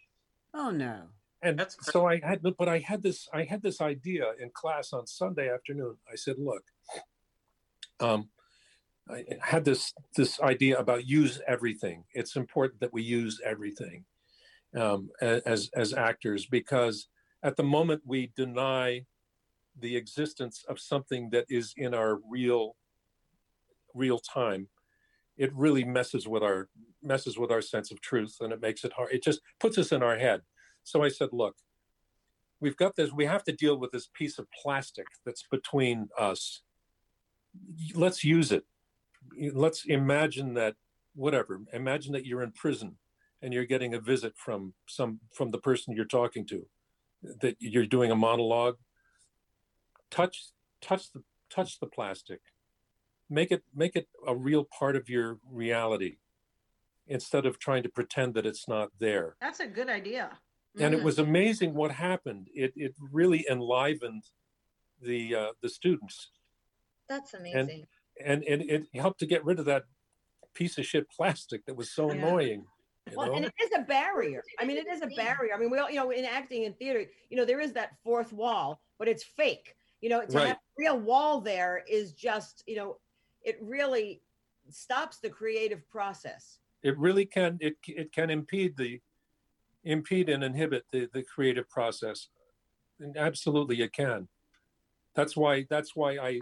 Oh 0.54 0.70
no. 0.70 1.02
And 1.42 1.58
That's 1.58 1.74
great. 1.74 1.92
so 1.92 2.06
I 2.06 2.20
had, 2.22 2.42
but 2.58 2.68
I 2.68 2.78
had 2.78 3.02
this, 3.02 3.28
I 3.32 3.44
had 3.44 3.62
this 3.62 3.80
idea 3.80 4.32
in 4.40 4.50
class 4.52 4.92
on 4.92 5.06
Sunday 5.06 5.50
afternoon. 5.52 5.96
I 6.10 6.16
said, 6.16 6.36
look, 6.38 6.62
um, 7.98 8.28
I 9.08 9.24
had 9.42 9.64
this 9.64 9.92
this 10.16 10.40
idea 10.40 10.78
about 10.78 11.06
use 11.06 11.40
everything. 11.48 12.04
It's 12.12 12.36
important 12.36 12.80
that 12.80 12.92
we 12.92 13.02
use 13.02 13.40
everything 13.44 14.04
um, 14.76 15.10
as 15.20 15.70
as 15.74 15.94
actors 15.94 16.46
because 16.46 17.08
at 17.42 17.56
the 17.56 17.64
moment 17.64 18.02
we 18.04 18.32
deny 18.36 19.06
the 19.78 19.96
existence 19.96 20.64
of 20.68 20.78
something 20.78 21.30
that 21.30 21.46
is 21.48 21.72
in 21.76 21.94
our 21.94 22.20
real 22.28 22.76
real 23.94 24.18
time. 24.18 24.68
It 25.36 25.54
really 25.54 25.84
messes 25.84 26.28
with 26.28 26.42
our 26.42 26.68
messes 27.02 27.38
with 27.38 27.50
our 27.50 27.62
sense 27.62 27.90
of 27.90 28.00
truth, 28.00 28.36
and 28.40 28.52
it 28.52 28.60
makes 28.60 28.84
it 28.84 28.92
hard. 28.92 29.12
It 29.12 29.22
just 29.22 29.40
puts 29.58 29.78
us 29.78 29.92
in 29.92 30.02
our 30.02 30.18
head. 30.18 30.42
So 30.84 31.02
I 31.02 31.08
said, 31.08 31.30
look, 31.32 31.56
we've 32.60 32.76
got 32.76 32.96
this, 32.96 33.12
we 33.12 33.24
have 33.26 33.44
to 33.44 33.52
deal 33.52 33.78
with 33.78 33.90
this 33.90 34.08
piece 34.12 34.38
of 34.38 34.46
plastic 34.50 35.06
that's 35.24 35.44
between 35.50 36.08
us. 36.18 36.62
Let's 37.94 38.22
use 38.22 38.52
it. 38.52 38.64
Let's 39.52 39.84
imagine 39.86 40.54
that, 40.54 40.76
whatever, 41.14 41.60
imagine 41.72 42.12
that 42.12 42.26
you're 42.26 42.42
in 42.42 42.52
prison 42.52 42.96
and 43.42 43.52
you're 43.54 43.64
getting 43.64 43.94
a 43.94 44.00
visit 44.00 44.34
from 44.36 44.74
some, 44.86 45.20
from 45.32 45.50
the 45.50 45.58
person 45.58 45.94
you're 45.94 46.04
talking 46.04 46.46
to, 46.48 46.66
that 47.40 47.56
you're 47.58 47.86
doing 47.86 48.10
a 48.10 48.16
monologue. 48.16 48.76
Touch, 50.10 50.50
touch 50.82 51.12
the, 51.12 51.22
touch 51.50 51.80
the 51.80 51.86
plastic. 51.86 52.40
Make 53.30 53.52
it, 53.52 53.62
make 53.74 53.94
it 53.94 54.08
a 54.26 54.34
real 54.34 54.64
part 54.64 54.96
of 54.96 55.08
your 55.08 55.38
reality 55.48 56.16
instead 57.06 57.46
of 57.46 57.58
trying 57.58 57.84
to 57.84 57.88
pretend 57.88 58.34
that 58.34 58.44
it's 58.44 58.68
not 58.68 58.90
there 58.98 59.36
That's 59.40 59.60
a 59.60 59.66
good 59.68 59.88
idea. 59.88 60.38
and 60.78 60.92
it 60.94 61.00
Mm. 61.00 61.04
was 61.04 61.18
amazing 61.18 61.74
what 61.74 61.90
happened. 61.92 62.48
It 62.54 62.72
it 62.76 62.94
really 62.98 63.46
enlivened 63.50 64.24
the 65.00 65.34
uh, 65.34 65.52
the 65.62 65.68
students, 65.68 66.30
That's 67.08 67.34
amazing. 67.34 67.86
and 68.24 68.44
and 68.44 68.62
it 68.62 68.88
helped 68.94 69.20
to 69.20 69.26
get 69.26 69.44
rid 69.44 69.58
of 69.58 69.64
that 69.66 69.84
piece 70.54 70.78
of 70.78 70.86
shit 70.86 71.08
plastic 71.10 71.64
that 71.66 71.74
was 71.76 71.90
so 71.92 72.10
Yeah. 72.10 72.16
annoying. 72.16 72.66
You 73.10 73.16
Well, 73.16 73.26
know? 73.26 73.34
and 73.36 73.44
it 73.46 73.54
is 73.62 73.70
a 73.76 73.82
barrier. 73.82 74.42
I 74.58 74.64
mean, 74.64 74.76
it 74.76 74.86
is 74.86 75.02
a 75.02 75.08
barrier. 75.08 75.54
I 75.54 75.58
mean, 75.58 75.70
we 75.70 75.78
all, 75.78 75.90
you 75.90 75.96
know, 75.96 76.10
in 76.10 76.24
acting 76.24 76.64
and 76.66 76.76
theater, 76.78 77.04
you 77.28 77.36
know, 77.36 77.44
there 77.44 77.60
is 77.60 77.72
that 77.72 77.96
fourth 78.04 78.32
wall, 78.32 78.80
but 78.98 79.08
it's 79.08 79.24
fake. 79.24 79.74
You 80.00 80.10
know, 80.10 80.24
to 80.24 80.32
Right. 80.32 80.48
have 80.48 80.56
a 80.56 80.60
real 80.78 80.98
wall 81.00 81.40
there 81.40 81.84
is 81.88 82.12
just, 82.12 82.62
you 82.66 82.76
know, 82.76 82.98
it 83.42 83.58
really 83.60 84.22
stops 84.70 85.18
the 85.18 85.30
creative 85.30 85.88
process. 85.90 86.58
it 86.82 86.96
really 86.98 87.26
can 87.26 87.58
it 87.60 87.76
it 87.86 88.12
can 88.12 88.30
impede 88.30 88.76
the 88.76 89.00
impede 89.84 90.28
and 90.28 90.44
inhibit 90.44 90.84
the 90.92 91.08
the 91.12 91.22
creative 91.22 91.68
process. 91.68 92.28
And 93.00 93.16
absolutely, 93.16 93.80
it 93.80 93.92
can. 93.92 94.28
That's 95.14 95.36
why 95.36 95.66
that's 95.68 95.96
why 95.96 96.18
I 96.18 96.40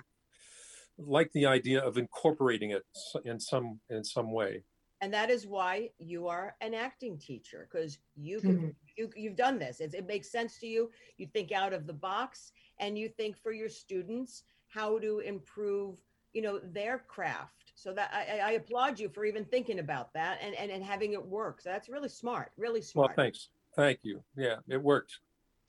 like 0.99 1.31
the 1.33 1.47
idea 1.47 1.81
of 1.81 1.97
incorporating 1.97 2.71
it 2.73 2.83
in 3.25 3.39
some 3.41 3.81
in 3.91 4.05
some 4.05 4.33
way. 4.33 4.65
And 5.01 5.15
that 5.15 5.31
is 5.31 5.47
why 5.47 5.91
you 5.99 6.27
are 6.27 6.57
an 6.61 6.75
acting 6.75 7.19
teacher 7.19 7.69
because 7.71 7.99
you 8.17 8.41
can 8.41 8.57
mm-hmm. 8.57 8.69
you 8.97 9.11
you've 9.17 9.37
done 9.37 9.59
this. 9.59 9.81
It, 9.81 9.95
it 9.95 10.07
makes 10.07 10.31
sense 10.31 10.59
to 10.59 10.67
you. 10.67 10.91
You 11.17 11.27
think 11.27 11.53
out 11.53 11.73
of 11.73 11.87
the 11.87 11.93
box 11.93 12.53
and 12.81 12.99
you 12.99 13.09
think 13.09 13.39
for 13.39 13.53
your 13.53 13.69
students 13.69 14.43
how 14.69 14.99
to 14.99 15.21
improve, 15.21 15.99
you 16.39 16.45
know, 16.45 16.61
their 16.63 16.99
craft. 17.09 17.73
So 17.75 17.93
that 17.95 18.11
I, 18.15 18.39
I- 18.39 18.49
I 18.49 18.51
applaud 18.53 19.01
you 19.01 19.09
for 19.09 19.25
even 19.25 19.45
thinking 19.45 19.81
about 19.81 20.13
that 20.15 20.39
and, 20.41 20.55
and, 20.55 20.71
and 20.71 20.85
having 20.85 21.13
it 21.15 21.25
work. 21.27 21.61
So 21.61 21.69
that's 21.71 21.89
really 21.89 22.09
smart, 22.09 22.53
really 22.57 22.81
smart 22.81 23.09
Well, 23.09 23.25
thanks, 23.25 23.49
thank 23.75 23.99
you. 24.05 24.23
Yeah, 24.37 24.57
it 24.69 24.81
worked. 24.81 25.19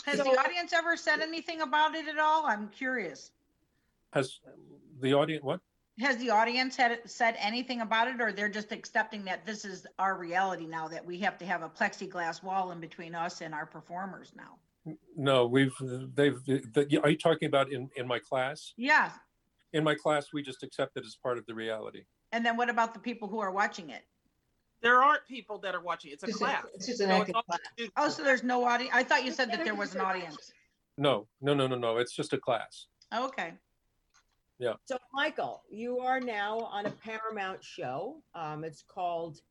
Has 0.05 0.17
So- 0.19 0.23
the 0.25 0.39
audience 0.39 0.71
ever 0.73 0.95
said 0.95 1.21
anything 1.21 1.61
about 1.61 1.95
it 1.95 2.07
at 2.07 2.19
all? 2.19 2.45
I'm 2.45 2.67
curious. 2.69 3.31
Has 4.13 4.39
the 5.01 5.13
audience 5.15 5.43
what? 5.43 5.59
Has 5.99 6.17
the 6.17 6.29
audience 6.29 6.75
had 6.77 6.99
said 7.09 7.35
anything 7.39 7.81
about 7.81 8.07
it, 8.07 8.21
or 8.21 8.31
they're 8.31 8.47
just 8.47 8.71
accepting 8.71 9.25
that 9.25 9.43
this 9.45 9.65
is 9.65 9.87
our 9.97 10.15
reality 10.17 10.67
now, 10.67 10.87
that 10.87 11.03
we 11.03 11.17
have 11.19 11.37
to 11.39 11.45
have 11.47 11.61
a 11.63 11.69
plexiglass 11.69 12.43
wall 12.43 12.71
in 12.71 12.79
between 12.79 13.15
us 13.15 13.41
and 13.41 13.53
our 13.55 13.65
performers 13.65 14.31
now? 14.35 14.95
No, 15.17 15.45
we've 15.47 15.75
they've. 16.13 16.41
The, 16.45 16.99
are 17.03 17.09
you 17.09 17.17
talking 17.17 17.47
about 17.47 17.71
in 17.73 17.89
in 17.97 18.07
my 18.07 18.19
class? 18.19 18.73
Yeah. 18.77 19.11
In 19.73 19.83
my 19.83 19.95
class, 19.95 20.27
we 20.33 20.41
just 20.41 20.63
accept 20.63 20.97
it 20.97 21.05
as 21.05 21.15
part 21.21 21.37
of 21.37 21.45
the 21.45 21.53
reality. 21.53 22.03
And 22.31 22.45
then 22.45 22.57
what 22.57 22.69
about 22.69 22.93
the 22.93 22.99
people 22.99 23.27
who 23.27 23.39
are 23.39 23.51
watching 23.51 23.89
it? 23.89 24.03
There 24.81 25.01
aren't 25.01 25.25
people 25.27 25.57
that 25.59 25.75
are 25.75 25.81
watching. 25.81 26.11
It's 26.11 26.23
a 26.23 26.27
Just 26.27 26.41
a- 26.41 26.45
class. 26.45 26.65
it's 26.73 26.85
just 26.87 27.01
an 27.01 27.09
So 27.09 27.15
acting 27.15 27.35
class. 27.35 27.89
Oh, 27.97 28.09
so 28.09 28.23
there's 28.23 28.43
no 28.43 28.63
audience. 28.63 28.91
I 28.95 29.03
thought 29.03 29.25
you 29.25 29.31
said 29.31 29.51
that 29.51 29.63
there 29.63 29.75
was 29.75 29.93
an 29.93 30.01
audience. 30.01 30.51
No, 30.97 31.27
no, 31.41 31.53
no, 31.53 31.67
no, 31.67 31.75
no. 31.75 31.97
It's 31.97 32.15
just 32.15 32.33
a 32.33 32.37
class. 32.37 32.87
Okay. 33.15 33.53
Yeah. 34.57 34.73
So, 34.85 34.97
Michael, 35.13 35.63
you 35.69 35.99
are 35.99 36.19
now 36.19 36.59
on 36.59 36.85
a 36.85 36.91
Paramount 36.91 37.63
show. 37.63 38.21
Um, 38.35 38.63
it's 38.63 38.81
called 38.83 39.41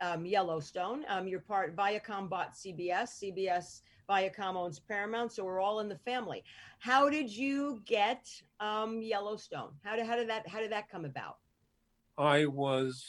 um, 0.00 0.24
Yellowstone. 0.26 1.04
Um, 1.08 1.26
you're 1.28 1.40
part 1.40 1.74
Viacom 1.76 2.28
bought 2.28 2.54
CBS. 2.54 3.22
CBS 3.22 3.82
Viacom 4.08 4.56
owns 4.56 4.78
Paramount, 4.78 5.32
so 5.32 5.44
we're 5.44 5.60
all 5.60 5.80
in 5.80 5.88
the 5.88 5.98
family. 5.98 6.42
How 6.78 7.10
did 7.10 7.30
you 7.30 7.82
get 7.84 8.26
um, 8.60 9.02
Yellowstone? 9.02 9.70
How 9.84 9.96
did 9.96 10.06
how 10.06 10.16
did 10.16 10.28
that 10.30 10.48
how 10.48 10.60
did 10.60 10.72
that 10.72 10.88
come 10.88 11.04
about? 11.04 11.36
I 12.16 12.46
was 12.46 13.04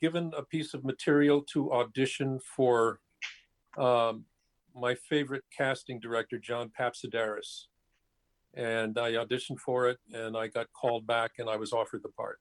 given 0.00 0.32
a 0.36 0.42
piece 0.42 0.74
of 0.74 0.84
material 0.84 1.42
to 1.52 1.72
audition 1.72 2.40
for 2.40 3.00
um, 3.76 4.24
my 4.74 4.94
favorite 4.94 5.44
casting 5.56 6.00
director, 6.00 6.38
John 6.38 6.70
Papsidera. 6.78 7.40
And 8.54 8.98
I 8.98 9.12
auditioned 9.12 9.58
for 9.58 9.88
it 9.88 9.98
and 10.12 10.36
I 10.36 10.48
got 10.48 10.66
called 10.72 11.06
back 11.06 11.32
and 11.38 11.48
I 11.48 11.56
was 11.56 11.72
offered 11.72 12.02
the 12.02 12.08
part. 12.08 12.38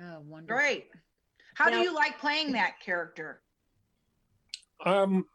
Oh, 0.00 0.20
wonderful. 0.26 0.56
Great. 0.56 0.86
How 1.54 1.70
do 1.70 1.78
you 1.78 1.94
like 1.94 2.18
playing 2.18 2.52
that 2.52 2.80
character? 2.84 3.42
Um, 4.84 5.26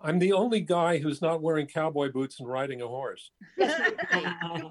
I'm 0.00 0.18
the 0.20 0.32
only 0.32 0.60
guy 0.60 0.98
who's 0.98 1.20
not 1.20 1.42
wearing 1.42 1.66
cowboy 1.66 2.12
boots 2.12 2.38
and 2.38 2.48
riding 2.48 2.82
a 2.82 2.86
horse. 2.86 3.30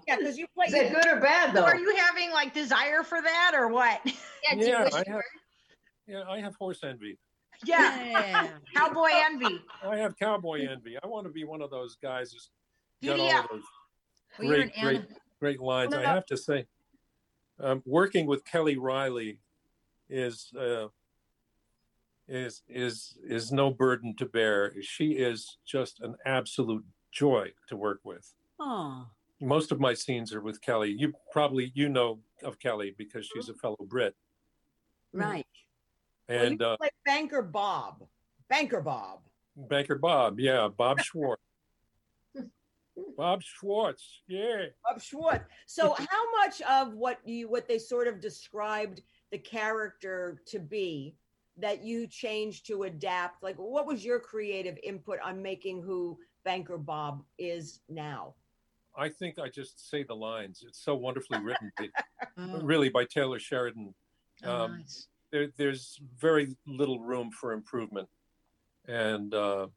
Yeah, 0.07 0.15
because 0.17 0.37
you 0.37 0.47
play. 0.55 0.65
Is 0.67 0.73
that 0.73 0.93
good 0.93 1.05
or 1.05 1.19
bad 1.19 1.53
though? 1.53 1.63
Are 1.63 1.75
you 1.77 1.95
having 1.97 2.31
like 2.31 2.53
desire 2.53 3.03
for 3.03 3.21
that 3.21 3.51
or 3.53 3.67
what? 3.67 3.99
Yeah, 4.05 4.55
Yeah, 4.55 4.89
I 4.93 5.03
have- 5.07 5.21
Yeah, 6.07 6.23
I 6.29 6.39
have 6.39 6.55
horse 6.55 6.79
envy. 6.83 7.17
Yeah. 7.65 8.03
Yeah. 8.03 8.47
Cowboy 8.75 9.09
envy. 9.13 9.61
I 9.83 9.97
have 9.97 10.15
cowboy 10.17 10.67
envy. 10.69 10.95
I 11.03 11.07
want 11.07 11.25
to 11.25 11.31
be 11.31 11.43
one 11.43 11.61
of 11.61 11.69
those 11.71 11.95
guys 12.01 12.31
who's 12.31 12.49
got 13.03 13.17
Giddy 13.17 13.31
all 13.31 13.39
of 13.41 13.47
those 13.49 13.61
Well, 14.39 14.47
great, 14.47 14.61
an 14.61 14.71
great, 14.81 15.05
great 15.39 15.59
lines. 15.59 15.91
No, 15.91 15.97
I 15.99 16.03
no. 16.03 16.07
have 16.09 16.25
to 16.27 16.37
say, 16.37 16.65
um, 17.59 17.81
working 17.85 18.27
with 18.27 18.45
Kelly 18.45 18.77
Reilly 18.77 19.39
is 20.09 20.51
uh, 20.57 20.87
is 22.27 22.61
is 22.67 23.17
is 23.23 23.51
no 23.51 23.71
burden 23.71 24.15
to 24.17 24.25
bear. 24.25 24.73
She 24.81 25.11
is 25.11 25.57
just 25.65 26.01
an 26.01 26.15
absolute 26.25 26.85
joy 27.11 27.51
to 27.69 27.75
work 27.77 28.01
with. 28.03 28.33
Oh, 28.59 29.07
Most 29.39 29.71
of 29.71 29.79
my 29.79 29.93
scenes 29.93 30.33
are 30.33 30.41
with 30.41 30.61
Kelly. 30.61 30.93
You 30.97 31.13
probably 31.31 31.71
you 31.73 31.89
know 31.89 32.19
of 32.43 32.59
Kelly 32.59 32.95
because 32.97 33.29
she's 33.33 33.49
a 33.49 33.53
fellow 33.53 33.77
Brit, 33.87 34.15
right. 35.13 35.45
Well, 36.27 36.37
you 36.37 36.45
and 36.45 36.61
uh, 36.61 36.77
play 36.77 36.89
Banker 37.05 37.41
Bob. 37.41 38.03
Banker 38.49 38.81
Bob. 38.81 39.19
Banker 39.55 39.97
Bob, 39.97 40.39
yeah, 40.39 40.67
Bob 40.75 41.01
Schwartz. 41.01 41.41
Bob 43.15 43.41
Schwartz, 43.43 44.21
yeah. 44.27 44.65
Bob 44.83 45.01
Schwartz. 45.01 45.45
So, 45.65 45.93
how 46.09 46.31
much 46.37 46.61
of 46.61 46.93
what 46.93 47.19
you 47.25 47.49
what 47.49 47.67
they 47.67 47.79
sort 47.79 48.07
of 48.07 48.19
described 48.19 49.01
the 49.31 49.37
character 49.37 50.41
to 50.47 50.59
be 50.59 51.15
that 51.57 51.83
you 51.83 52.07
changed 52.07 52.67
to 52.67 52.83
adapt? 52.83 53.43
Like, 53.43 53.55
what 53.55 53.85
was 53.85 54.05
your 54.05 54.19
creative 54.19 54.77
input 54.83 55.19
on 55.23 55.41
making 55.41 55.81
who 55.81 56.17
Banker 56.43 56.77
Bob 56.77 57.23
is 57.37 57.81
now? 57.89 58.35
I 58.97 59.09
think 59.09 59.37
I 59.37 59.47
just 59.47 59.89
say 59.89 60.03
the 60.03 60.15
lines. 60.15 60.63
It's 60.67 60.83
so 60.83 60.95
wonderfully 60.95 61.39
written, 61.39 61.71
Oh, 62.37 62.61
really, 62.61 62.89
by 62.89 63.05
Taylor 63.05 63.39
Sheridan. 63.39 63.93
oh, 64.43 64.51
um, 64.51 64.77
nice. 64.77 65.07
There, 65.31 65.49
there's 65.57 65.99
very 66.17 66.55
little 66.65 66.99
room 66.99 67.31
for 67.31 67.51
improvement, 67.51 68.07
and 68.87 69.33
uh, 69.33 69.67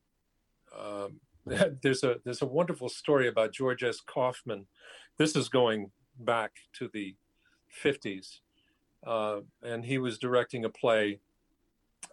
um, 0.79 1.21
there's 1.83 2.05
a 2.05 2.17
there's 2.25 2.43
a 2.43 2.47
wonderful 2.47 2.89
story 2.89 3.29
about 3.29 3.53
George 3.53 3.83
S. 3.83 4.01
Kaufman. 4.01 4.67
This 5.19 5.37
is 5.37 5.49
going 5.49 5.91
back 6.21 6.53
to 6.75 6.89
the 6.93 7.17
50s, 7.83 8.39
uh, 9.07 9.41
and 9.63 9.85
he 9.85 9.99
was 9.99 10.19
directing 10.19 10.65
a 10.65 10.71
play, 10.71 11.19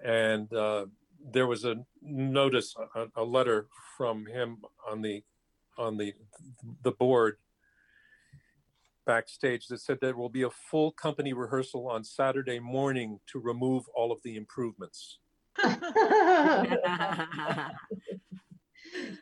and 0.03 0.51
uh, 0.53 0.85
there 1.31 1.47
was 1.47 1.65
a 1.65 1.75
notice, 2.01 2.75
a, 2.95 3.07
a 3.15 3.23
letter 3.23 3.67
from 3.97 4.25
him 4.25 4.57
on 4.89 5.01
the 5.01 5.23
on 5.77 5.97
the 5.97 6.13
the 6.83 6.91
board 6.91 7.37
backstage 9.05 9.67
that 9.67 9.79
said 9.79 9.97
there 10.01 10.15
will 10.15 10.29
be 10.29 10.43
a 10.43 10.49
full 10.49 10.91
company 10.91 11.33
rehearsal 11.33 11.87
on 11.87 12.03
Saturday 12.03 12.59
morning 12.59 13.19
to 13.31 13.39
remove 13.39 13.85
all 13.95 14.11
of 14.11 14.21
the 14.23 14.35
improvements. 14.35 15.19
you, 15.63 15.69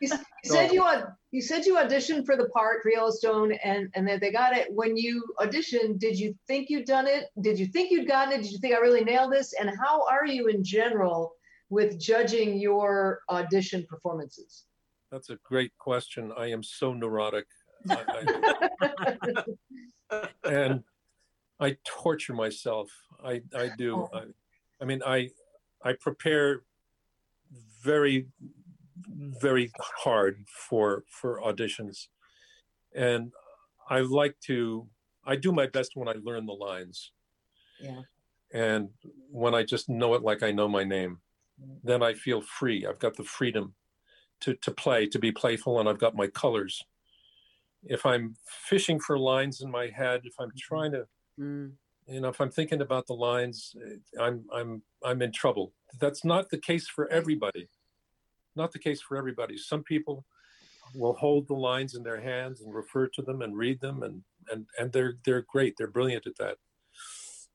you 0.00 0.08
said 0.44 0.72
you 0.72 0.82
aud- 0.82 1.12
you 1.36 1.42
said 1.42 1.66
you 1.66 1.76
auditioned 1.76 2.24
for 2.24 2.34
the 2.34 2.48
part 2.48 2.82
for 2.82 2.90
Yellowstone 2.90 3.52
and 3.62 3.90
and 3.94 4.08
that 4.08 4.22
they 4.22 4.32
got 4.32 4.56
it. 4.56 4.72
When 4.72 4.96
you 4.96 5.22
auditioned, 5.38 5.98
did 5.98 6.18
you 6.18 6.34
think 6.46 6.70
you'd 6.70 6.86
done 6.86 7.06
it? 7.06 7.26
Did 7.42 7.58
you 7.58 7.66
think 7.66 7.90
you'd 7.90 8.08
gotten 8.08 8.32
it? 8.32 8.42
Did 8.42 8.52
you 8.52 8.58
think 8.58 8.74
I 8.74 8.78
really 8.78 9.04
nailed 9.04 9.34
this? 9.34 9.52
And 9.52 9.70
how 9.78 10.06
are 10.08 10.24
you 10.24 10.46
in 10.46 10.64
general 10.64 11.34
with 11.68 12.00
judging 12.00 12.58
your 12.58 13.20
audition 13.28 13.84
performances? 13.86 14.64
That's 15.12 15.28
a 15.28 15.36
great 15.44 15.76
question. 15.76 16.32
I 16.38 16.46
am 16.46 16.62
so 16.62 16.94
neurotic. 16.94 17.44
I, 17.90 18.24
I, 19.20 19.44
and 20.50 20.84
I 21.60 21.76
torture 21.84 22.32
myself. 22.32 22.88
I, 23.22 23.42
I 23.54 23.68
do. 23.76 24.08
Oh. 24.10 24.10
I, 24.14 24.22
I 24.80 24.86
mean, 24.86 25.02
I, 25.06 25.28
I 25.84 25.92
prepare 26.00 26.62
very, 27.82 28.26
very 29.40 29.70
hard 30.04 30.44
for, 30.68 31.04
for 31.10 31.40
auditions. 31.40 32.08
And 32.94 33.32
I 33.88 34.00
like 34.00 34.36
to, 34.46 34.88
I 35.24 35.36
do 35.36 35.52
my 35.52 35.66
best 35.66 35.92
when 35.94 36.08
I 36.08 36.14
learn 36.22 36.46
the 36.46 36.52
lines. 36.52 37.12
Yeah. 37.80 38.02
And 38.52 38.90
when 39.30 39.54
I 39.54 39.62
just 39.64 39.88
know 39.88 40.14
it 40.14 40.22
like 40.22 40.42
I 40.42 40.52
know 40.52 40.68
my 40.68 40.84
name, 40.84 41.18
then 41.82 42.02
I 42.02 42.14
feel 42.14 42.40
free. 42.42 42.86
I've 42.86 42.98
got 42.98 43.16
the 43.16 43.24
freedom 43.24 43.74
to, 44.40 44.54
to 44.54 44.70
play, 44.70 45.06
to 45.06 45.18
be 45.18 45.32
playful, 45.32 45.80
and 45.80 45.88
I've 45.88 45.98
got 45.98 46.14
my 46.14 46.26
colors. 46.26 46.82
If 47.82 48.04
I'm 48.04 48.34
fishing 48.68 49.00
for 49.00 49.18
lines 49.18 49.60
in 49.60 49.70
my 49.70 49.88
head, 49.88 50.22
if 50.24 50.34
I'm 50.38 50.52
trying 50.58 50.92
to, 50.92 51.06
Mm. 51.38 51.72
you 52.08 52.20
know, 52.20 52.28
if 52.28 52.40
I'm 52.40 52.50
thinking 52.50 52.80
about 52.80 53.06
the 53.06 53.12
lines, 53.12 53.76
I'm 54.18 54.46
I'm 54.50 54.82
I'm 55.04 55.20
in 55.20 55.32
trouble. 55.32 55.74
That's 56.00 56.24
not 56.24 56.48
the 56.48 56.56
case 56.56 56.88
for 56.88 57.06
everybody. 57.08 57.68
Not 58.56 58.72
the 58.72 58.78
case 58.78 59.00
for 59.00 59.16
everybody. 59.16 59.56
Some 59.58 59.82
people 59.82 60.24
will 60.94 61.14
hold 61.14 61.46
the 61.46 61.54
lines 61.54 61.94
in 61.94 62.02
their 62.02 62.20
hands 62.20 62.62
and 62.62 62.74
refer 62.74 63.06
to 63.08 63.22
them 63.22 63.42
and 63.42 63.56
read 63.56 63.80
them, 63.80 64.02
and 64.02 64.22
and 64.50 64.66
and 64.78 64.92
they're 64.92 65.14
they're 65.24 65.42
great. 65.42 65.74
They're 65.76 65.90
brilliant 65.90 66.26
at 66.26 66.36
that. 66.38 66.56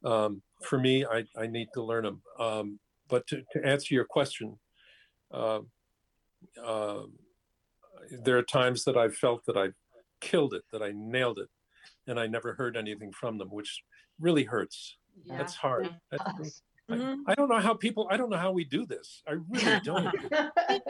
Um, 0.10 0.42
for 0.64 0.78
me, 0.80 1.06
I 1.06 1.26
I 1.36 1.48
need 1.48 1.70
to 1.74 1.84
learn 1.84 2.04
them. 2.04 2.22
Um, 2.40 2.80
but 3.10 3.28
to, 3.28 3.44
to 3.52 3.66
answer 3.66 3.94
your 3.94 4.06
question, 4.06 4.58
uh, 5.34 5.60
uh, 6.64 7.04
there 8.24 8.38
are 8.38 8.44
times 8.44 8.84
that 8.86 8.96
I've 8.96 9.16
felt 9.16 9.46
that 9.48 9.58
I 9.58 9.70
killed 10.22 10.54
it, 10.54 10.64
that 10.72 10.82
I 10.82 10.92
nailed 10.96 11.40
it, 11.40 11.50
and 12.08 12.20
I 12.20 12.28
never 12.28 12.54
heard 12.54 12.78
anything 12.78 13.12
from 13.12 13.38
them, 13.38 13.50
which 13.50 13.84
really 14.20 14.44
hurts. 14.44 14.98
Yeah. 15.26 15.38
That's 15.38 15.56
hard. 15.56 15.90
That's- 16.10 16.62
I, 16.92 16.96
Mhm. 16.98 17.24
I 17.28 17.36
don't 17.36 17.50
know 17.50 17.60
how 17.60 17.74
people. 17.74 18.08
I 18.10 18.18
don't 18.18 18.30
know 18.30 18.38
how 18.38 18.52
we 18.52 18.64
do 18.64 18.86
this. 18.86 19.24
I 19.28 19.34
really 19.50 19.80
don't. 19.84 20.14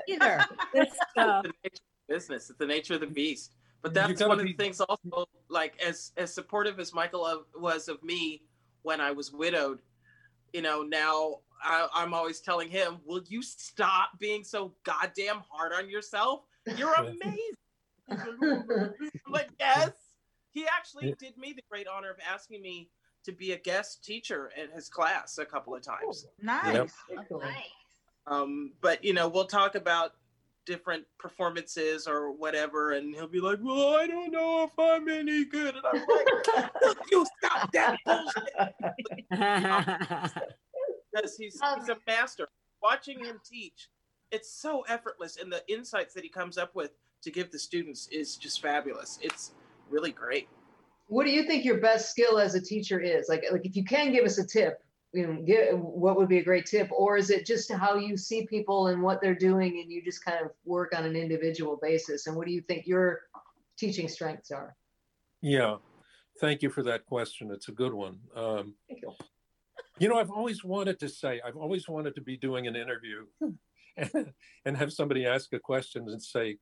Either. 0.07 0.45
Good 0.73 0.89
stuff. 1.11 1.43
the 1.43 1.51
nature 1.63 1.81
of 1.83 2.07
business. 2.07 2.49
It's 2.49 2.59
the 2.59 2.65
nature 2.65 2.95
of 2.95 3.01
the 3.01 3.07
beast. 3.07 3.53
But 3.81 3.93
that's 3.93 4.09
that's 4.09 4.19
gotta 4.19 4.29
one 4.29 4.39
of 4.39 4.45
the 4.45 4.53
things 4.53 4.79
also, 4.79 5.25
like 5.49 5.79
as 5.81 6.11
as 6.17 6.33
supportive 6.33 6.79
as 6.79 6.93
Michael 6.93 7.25
of, 7.25 7.45
was 7.55 7.87
of 7.87 8.01
me 8.03 8.43
when 8.83 9.01
I 9.01 9.11
was 9.11 9.31
widowed, 9.31 9.79
you 10.53 10.61
know, 10.61 10.83
now 10.83 11.39
I, 11.63 11.87
I'm 11.93 12.13
always 12.13 12.41
telling 12.41 12.69
him, 12.69 12.99
will 13.05 13.23
you 13.27 13.41
stop 13.41 14.17
being 14.19 14.43
so 14.43 14.73
goddamn 14.83 15.41
hard 15.49 15.73
on 15.73 15.89
yourself? 15.89 16.41
You're 16.77 16.93
amazing. 16.93 17.37
I'm 18.09 18.63
like, 19.29 19.49
yes. 19.59 19.91
He 20.51 20.65
actually 20.67 21.15
did 21.17 21.37
me 21.37 21.53
the 21.53 21.63
great 21.69 21.87
honor 21.87 22.09
of 22.11 22.17
asking 22.29 22.61
me 22.61 22.89
to 23.24 23.32
be 23.32 23.51
a 23.51 23.57
guest 23.57 24.03
teacher 24.03 24.51
in 24.61 24.69
his 24.72 24.89
class 24.89 25.38
a 25.38 25.45
couple 25.45 25.76
of 25.76 25.82
times. 25.82 26.28
Nice. 26.41 26.93
Excellent. 27.17 27.43
Nice. 27.43 27.55
Um, 28.28 28.74
but 28.82 29.03
you 29.03 29.13
know, 29.13 29.28
we'll 29.28 29.45
talk 29.45 29.76
about 29.76 30.13
different 30.65 31.05
performances 31.17 32.07
or 32.07 32.32
whatever, 32.32 32.91
and 32.93 33.15
he'll 33.15 33.28
be 33.28 33.39
like, 33.39 33.59
"Well, 33.61 33.95
I 33.95 34.07
don't 34.07 34.32
know 34.32 34.63
if 34.63 34.72
I'm 34.78 35.07
any 35.09 35.45
good," 35.45 35.76
and 35.76 35.86
I'm 35.86 35.99
like, 35.99 36.28
"Look, 36.82 36.97
"You 37.11 37.26
stop 37.41 37.72
that 37.74 37.97
bullshit!" 38.05 38.53
Because 41.11 41.36
he's 41.38 41.59
he's 41.59 41.89
a 41.89 41.97
master. 42.07 42.47
Watching 42.82 43.24
him 43.24 43.39
teach, 43.43 43.89
it's 44.32 44.51
so 44.51 44.82
effortless, 44.88 45.38
and 45.38 45.51
the 45.51 45.63
insights 45.67 46.13
that 46.13 46.24
he 46.24 46.30
comes 46.30 46.57
up 46.57 46.76
with 46.76 46.91
to 47.24 47.32
give 47.32 47.51
the 47.51 47.59
students 47.59 48.07
is 48.11 48.38
just 48.38 48.61
fabulous. 48.61 49.19
It's 49.22 49.51
really 49.89 50.11
great. 50.11 50.47
What 51.12 51.26
do 51.26 51.32
you 51.32 51.43
think 51.43 51.66
your 51.66 51.82
best 51.82 52.09
skill 52.09 52.39
as 52.39 52.55
a 52.55 52.62
teacher 52.62 52.97
is? 52.97 53.28
Like, 53.28 53.43
like 53.51 53.66
if 53.66 53.76
you 53.76 53.84
can 53.84 54.14
give 54.14 54.24
us 54.24 54.38
a 54.38 54.47
tip, 54.47 54.82
you 55.12 55.28
know, 55.28 55.76
what 55.76 56.16
would 56.16 56.30
be 56.30 56.38
a 56.38 56.43
great 56.43 56.66
tip? 56.66 56.89
Or 56.89 57.18
is 57.18 57.30
it 57.30 57.45
just 57.45 57.70
how 57.70 57.97
you 57.97 58.16
see 58.16 58.47
people 58.47 58.88
and 58.88 59.01
what 59.01 59.20
they're 59.22 59.36
doing 59.36 59.82
and 59.82 59.91
you 59.91 60.01
just 60.01 60.24
kind 60.24 60.38
of 60.41 60.51
work 60.64 60.93
on 60.95 61.03
an 61.03 61.18
individual 61.18 61.78
basis? 61.82 62.28
And 62.28 62.38
what 62.38 62.47
do 62.47 62.53
you 62.53 62.62
think 62.62 62.88
your 62.88 63.24
teaching 63.78 64.07
strengths 64.07 64.51
are? 64.51 64.74
Yeah, 65.41 65.76
thank 66.39 66.62
you 66.62 66.70
for 66.70 66.82
that 66.84 67.05
question. 67.05 67.51
It's 67.51 67.68
a 67.68 67.74
good 67.74 67.93
one. 67.93 68.18
Um, 68.34 68.76
Thank 68.88 69.01
you. 69.01 69.12
you 69.99 70.07
know, 70.07 70.18
I've 70.18 70.32
always 70.32 70.64
wanted 70.64 70.97
to 71.01 71.09
say, 71.09 71.41
I've 71.45 71.57
always 71.57 71.89
wanted 71.89 72.16
to 72.16 72.22
be 72.22 72.38
doing 72.38 72.68
an 72.68 72.78
interview 72.78 73.26
and, 73.97 74.34
and 74.66 74.78
have 74.78 74.93
somebody 74.93 75.26
ask 75.26 75.51
a 75.51 75.59
question 75.59 76.07
and 76.07 76.24
say, 76.24 76.55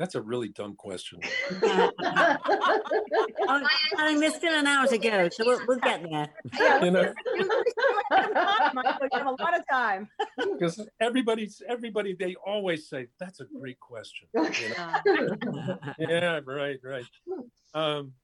"That's 0.00 0.14
a 0.14 0.22
really 0.22 0.48
dumb 0.48 0.76
question." 0.76 1.20
I, 1.62 2.38
darling, 3.94 4.20
there's 4.20 4.34
still 4.34 4.54
an 4.54 4.66
hour 4.66 4.86
to 4.86 4.96
go, 4.96 5.28
so 5.28 5.44
we'll, 5.44 5.60
we'll 5.68 5.78
get 5.78 6.02
there. 6.10 6.28
You 6.82 6.90
know, 6.90 7.12
Michael, 8.72 9.08
you 9.12 9.18
have 9.18 9.26
a 9.26 9.42
lot 9.42 9.58
of 9.58 9.62
time. 9.70 10.08
because 10.52 10.88
everybody's 11.00 11.60
everybody 11.68 12.16
they 12.18 12.34
always 12.46 12.88
say, 12.88 13.08
"That's 13.18 13.40
a 13.40 13.44
great 13.44 13.78
question." 13.78 14.26
you 14.34 14.42
know? 14.70 15.78
yeah, 15.98 16.40
right, 16.46 16.78
right. 16.82 17.04
Um, 17.74 18.14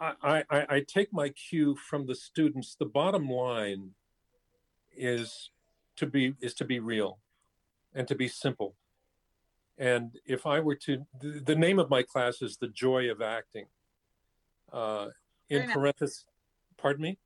I, 0.00 0.14
I, 0.22 0.44
I 0.48 0.66
I 0.70 0.80
take 0.80 1.12
my 1.12 1.28
cue 1.28 1.76
from 1.76 2.06
the 2.06 2.14
students. 2.14 2.74
The 2.74 2.86
bottom 2.86 3.28
line 3.28 3.90
is 4.96 5.50
to 5.96 6.06
be 6.06 6.36
is 6.40 6.54
to 6.54 6.64
be 6.64 6.80
real, 6.80 7.18
and 7.94 8.08
to 8.08 8.14
be 8.14 8.28
simple. 8.28 8.76
And 9.78 10.18
if 10.26 10.46
I 10.46 10.60
were 10.60 10.74
to, 10.74 11.06
the, 11.20 11.40
the 11.44 11.54
name 11.54 11.78
of 11.78 11.88
my 11.88 12.02
class 12.02 12.42
is 12.42 12.56
the 12.56 12.68
joy 12.68 13.10
of 13.10 13.22
acting. 13.22 13.66
Uh, 14.72 15.08
in 15.48 15.60
nice. 15.66 15.72
parentheses, 15.72 16.24
pardon 16.76 17.02
me. 17.02 17.18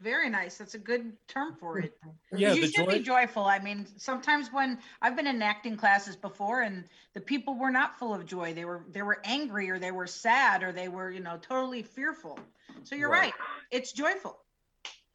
Very 0.00 0.28
nice. 0.28 0.56
That's 0.58 0.74
a 0.74 0.78
good 0.78 1.12
term 1.28 1.54
for 1.54 1.78
it. 1.78 1.92
Yeah, 2.36 2.52
you 2.52 2.60
the 2.62 2.66
should 2.72 2.86
joy. 2.86 2.92
be 2.98 3.00
joyful. 3.00 3.44
I 3.44 3.58
mean, 3.58 3.86
sometimes 3.96 4.52
when 4.52 4.78
I've 5.00 5.16
been 5.16 5.26
in 5.26 5.40
acting 5.40 5.76
classes 5.76 6.14
before, 6.14 6.60
and 6.62 6.84
the 7.14 7.20
people 7.20 7.58
were 7.58 7.70
not 7.70 7.98
full 7.98 8.12
of 8.14 8.26
joy. 8.26 8.52
They 8.52 8.66
were 8.66 8.84
they 8.90 9.00
were 9.02 9.20
angry, 9.24 9.70
or 9.70 9.78
they 9.78 9.92
were 9.92 10.06
sad, 10.06 10.62
or 10.62 10.72
they 10.72 10.88
were 10.88 11.10
you 11.10 11.20
know 11.20 11.38
totally 11.40 11.82
fearful. 11.82 12.38
So 12.84 12.94
you're 12.96 13.08
Right. 13.10 13.32
right. 13.32 13.32
It's 13.70 13.92
joyful. 13.92 14.38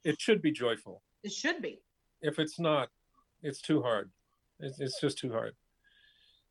It 0.03 0.19
should 0.19 0.41
be 0.41 0.51
joyful. 0.51 1.03
It 1.23 1.31
should 1.31 1.61
be. 1.61 1.81
if 2.21 2.39
it's 2.39 2.59
not, 2.59 2.89
it's 3.43 3.61
too 3.61 3.81
hard. 3.83 4.09
It's, 4.59 4.79
it's 4.79 4.99
just 4.99 5.17
too 5.19 5.31
hard. 5.31 5.53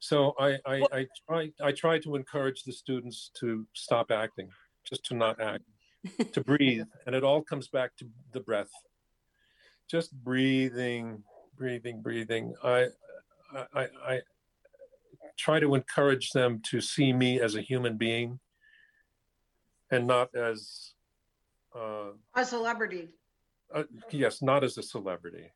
So 0.03 0.35
I, 0.37 0.59
I, 0.67 0.83
I 0.93 1.07
try 1.29 1.53
I 1.63 1.71
try 1.71 2.01
to 2.01 2.17
encourage 2.17 2.65
the 2.65 2.73
students 2.73 3.31
to 3.39 3.65
stop 3.73 4.11
acting, 4.11 4.49
just 4.85 5.05
to 5.05 5.15
not 5.15 5.41
act, 5.41 5.63
to 6.33 6.41
breathe, 6.51 6.89
and 7.07 7.15
it 7.15 7.23
all 7.23 7.41
comes 7.41 7.69
back 7.69 7.95
to 7.99 8.07
the 8.33 8.41
breath. 8.41 8.73
Just 9.89 10.13
breathing, 10.13 11.23
breathing, 11.57 12.03
breathing. 12.03 12.53
I, 12.65 12.89
I, 13.55 13.65
I, 13.75 13.89
I 14.05 14.21
try 15.39 15.61
to 15.61 15.77
encourage 15.77 16.31
them 16.31 16.61
to 16.71 16.81
see 16.81 17.13
me 17.13 17.41
as 17.41 17.55
a 17.55 17.61
human 17.63 17.97
being, 17.97 18.41
and 19.93 20.09
not 20.09 20.35
as, 20.35 20.95
uh, 21.77 22.11
A 22.35 22.45
celebrity. 22.45 23.11
uh, 23.73 23.85
yes, 24.11 24.43
not 24.43 24.65
as 24.65 24.77
a 24.79 24.83
celebrity. 24.83 25.53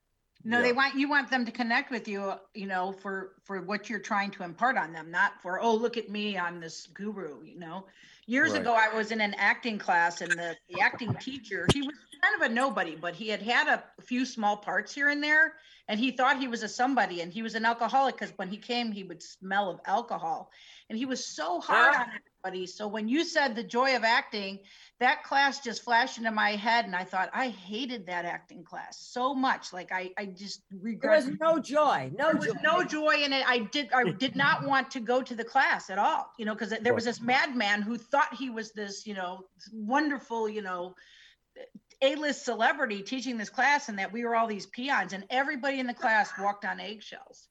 No, 0.48 0.58
Yeah. 0.58 0.62
they 0.62 0.72
want 0.72 0.94
you 0.94 1.08
want 1.08 1.28
them 1.28 1.44
to 1.46 1.50
connect 1.50 1.90
with 1.90 2.06
you, 2.06 2.34
you 2.54 2.66
know, 2.66 2.92
for 2.92 3.34
for 3.44 3.60
what 3.62 3.90
you're 3.90 3.98
trying 3.98 4.30
to 4.32 4.44
impart 4.44 4.76
on 4.76 4.92
them, 4.92 5.10
not 5.10 5.42
for 5.42 5.60
oh 5.60 5.74
look 5.74 5.96
at 5.96 6.08
me, 6.08 6.38
I'm 6.38 6.60
this 6.60 6.86
guru, 6.86 7.42
you 7.42 7.58
know. 7.58 7.88
Years 8.26 8.52
Right. 8.52 8.60
ago, 8.60 8.72
I 8.74 8.94
was 8.94 9.10
in 9.10 9.20
an 9.20 9.34
acting 9.34 9.78
class, 9.78 10.20
and 10.20 10.38
the, 10.38 10.56
the 10.68 10.80
acting 10.80 11.18
teacher, 11.18 11.66
he 11.68 11.82
was 11.82 11.96
kind 12.22 12.36
of 12.42 12.48
a 12.50 12.54
nobody, 12.54 12.94
but 12.96 13.16
he 13.16 13.28
had 13.28 13.42
had 13.42 13.66
a 13.68 14.02
few 14.02 14.24
small 14.24 14.56
parts 14.58 14.94
here 14.94 15.08
and 15.08 15.22
there, 15.22 15.54
and 15.88 15.98
he 15.98 16.12
thought 16.12 16.38
he 16.38 16.48
was 16.48 16.62
a 16.62 16.68
somebody, 16.68 17.22
and 17.22 17.32
he 17.32 17.42
was 17.42 17.56
an 17.56 17.64
alcoholic 17.64 18.14
because 18.16 18.32
when 18.36 18.48
he 18.48 18.58
came, 18.58 18.92
he 18.92 19.02
would 19.04 19.22
smell 19.22 19.70
of 19.70 19.80
alcohol, 19.84 20.52
and 20.88 20.96
he 20.98 21.06
was 21.06 21.26
so 21.26 21.60
hard 21.60 21.94
on 21.94 22.06
everybody. 22.44 22.66
So 22.68 22.86
when 22.88 23.08
you 23.08 23.24
said 23.24 23.56
the 23.56 23.64
joy 23.64 23.96
of 23.96 24.04
acting, 24.04 24.60
that 24.98 25.24
class 25.24 25.60
just 25.60 25.82
flashed 25.82 26.16
into 26.16 26.30
my 26.30 26.52
head, 26.52 26.86
and 26.86 26.96
I 26.96 27.04
thought 27.04 27.28
I 27.34 27.48
hated 27.48 28.06
that 28.06 28.24
acting 28.24 28.64
class 28.64 28.98
so 28.98 29.34
much. 29.34 29.72
Like 29.72 29.92
I, 29.92 30.10
I 30.16 30.26
just 30.26 30.62
regret. 30.80 31.22
There 31.22 31.32
was 31.32 31.38
no 31.38 31.58
joy, 31.58 32.10
no 32.16 32.28
There 32.28 32.36
was 32.36 32.46
joy. 32.46 32.60
no 32.62 32.82
joy 32.84 33.14
in 33.22 33.32
it. 33.34 33.44
I 33.46 33.58
did. 33.58 33.92
I 33.92 34.04
did 34.10 34.36
not 34.36 34.66
want 34.66 34.90
to 34.92 35.00
go 35.00 35.22
to 35.22 35.34
the 35.34 35.44
class 35.44 35.90
at 35.90 35.98
all. 35.98 36.30
You 36.38 36.46
know, 36.46 36.54
because 36.54 36.72
there 36.80 36.94
was 36.94 37.04
this 37.04 37.20
madman 37.20 37.82
who 37.82 37.98
thought 37.98 38.34
he 38.34 38.48
was 38.48 38.72
this, 38.72 39.06
you 39.06 39.14
know, 39.14 39.44
wonderful, 39.72 40.48
you 40.48 40.62
know, 40.62 40.94
A-list 42.00 42.44
celebrity 42.44 43.02
teaching 43.02 43.36
this 43.36 43.50
class 43.50 43.88
and 43.90 43.98
that 43.98 44.12
we 44.12 44.24
were 44.24 44.34
all 44.34 44.46
these 44.46 44.66
peons 44.66 45.12
and 45.12 45.24
everybody 45.28 45.78
in 45.78 45.86
the 45.86 45.94
class 45.94 46.30
walked 46.38 46.64
on 46.64 46.80
eggshells. 46.80 47.48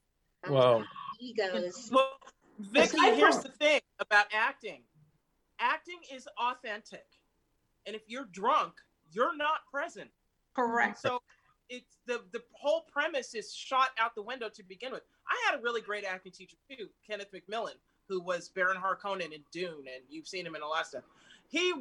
Wow. 0.48 0.82
Egos. 1.20 1.90
Well, 1.92 2.10
Vicki, 2.58 2.98
here's 2.98 3.38
the 3.38 3.50
thing 3.50 3.80
about 4.00 4.26
acting. 4.32 4.82
Acting 5.60 5.98
is 6.12 6.26
authentic. 6.38 7.04
And 7.86 7.94
if 7.94 8.02
you're 8.06 8.28
drunk, 8.32 8.74
you're 9.12 9.36
not 9.36 9.60
present. 9.70 10.10
Correct. 10.54 10.98
So 10.98 11.20
it's 11.68 11.98
the 12.06 12.22
the 12.32 12.42
whole 12.52 12.84
premise 12.92 13.34
is 13.34 13.54
shot 13.54 13.90
out 13.98 14.14
the 14.14 14.22
window 14.22 14.48
to 14.48 14.62
begin 14.62 14.92
with. 14.92 15.02
I 15.28 15.50
had 15.50 15.58
a 15.58 15.62
really 15.62 15.80
great 15.80 16.04
acting 16.04 16.32
teacher 16.32 16.56
too, 16.70 16.88
Kenneth 17.08 17.28
McMillan, 17.32 17.74
who 18.08 18.20
was 18.20 18.48
Baron 18.48 18.78
Harkonnen 18.80 19.32
in 19.32 19.42
Dune, 19.52 19.84
and 19.92 20.04
you've 20.08 20.28
seen 20.28 20.46
him 20.46 20.54
in 20.54 20.62
a 20.62 20.66
lot 20.66 20.82
of 20.82 20.86
stuff. 20.86 21.04
He 21.48 21.72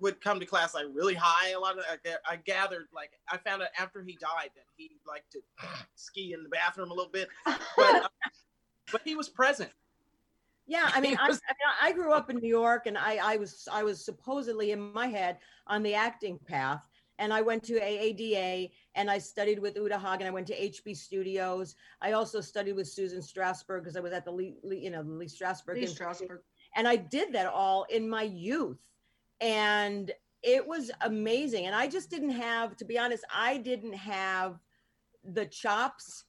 would 0.00 0.20
come 0.20 0.40
to 0.40 0.46
class 0.46 0.74
like 0.74 0.86
really 0.92 1.14
high. 1.14 1.50
A 1.50 1.58
lot 1.58 1.78
of 1.78 1.84
I 1.88 2.16
I 2.28 2.36
gathered 2.36 2.86
like 2.94 3.10
I 3.30 3.36
found 3.38 3.62
out 3.62 3.68
after 3.78 4.02
he 4.02 4.16
died 4.20 4.50
that 4.54 4.64
he 4.76 4.90
liked 5.06 5.32
to 5.32 5.40
ski 5.94 6.32
in 6.32 6.42
the 6.42 6.48
bathroom 6.48 6.90
a 6.90 6.94
little 6.94 7.12
bit, 7.12 7.28
but 7.44 7.58
uh, 7.78 8.08
but 8.92 9.02
he 9.04 9.14
was 9.14 9.28
present. 9.28 9.70
Yeah, 10.66 10.90
I 10.92 11.00
mean, 11.02 11.16
I, 11.18 11.26
I, 11.26 11.28
mean, 11.28 11.38
I 11.82 11.92
grew 11.92 12.12
up 12.12 12.30
in 12.30 12.36
New 12.36 12.48
York, 12.48 12.86
and 12.86 12.98
I, 12.98 13.18
I 13.22 13.36
was 13.36 13.68
I 13.72 13.82
was 13.82 14.04
supposedly 14.04 14.72
in 14.72 14.92
my 14.92 15.06
head 15.06 15.38
on 15.66 15.82
the 15.82 15.94
acting 15.94 16.38
path, 16.46 16.82
and 17.18 17.32
I 17.32 17.40
went 17.40 17.62
to 17.64 17.74
AADA, 17.74 18.70
and 18.94 19.10
I 19.10 19.18
studied 19.18 19.58
with 19.58 19.76
Uta 19.76 19.98
Hagen. 19.98 20.26
I 20.26 20.30
went 20.30 20.46
to 20.48 20.56
HB 20.56 20.96
Studios. 20.96 21.74
I 22.00 22.12
also 22.12 22.40
studied 22.40 22.74
with 22.74 22.88
Susan 22.88 23.20
Strasberg 23.20 23.80
because 23.80 23.96
I 23.96 24.00
was 24.00 24.12
at 24.12 24.24
the 24.24 24.32
Lee, 24.32 24.56
Lee 24.62 24.78
you 24.78 24.90
know 24.90 25.02
Lee 25.02 25.26
Strasberg 25.26 25.74
Lee 25.74 25.86
Strasberg. 25.86 26.38
and 26.74 26.86
I 26.86 26.96
did 26.96 27.32
that 27.32 27.46
all 27.46 27.84
in 27.84 28.08
my 28.08 28.22
youth, 28.22 28.78
and 29.40 30.10
it 30.42 30.66
was 30.66 30.90
amazing. 31.02 31.66
And 31.66 31.74
I 31.74 31.88
just 31.88 32.10
didn't 32.10 32.30
have, 32.30 32.76
to 32.76 32.84
be 32.84 32.98
honest, 32.98 33.24
I 33.34 33.56
didn't 33.58 33.94
have 33.94 34.60
the 35.24 35.46
chops, 35.46 36.24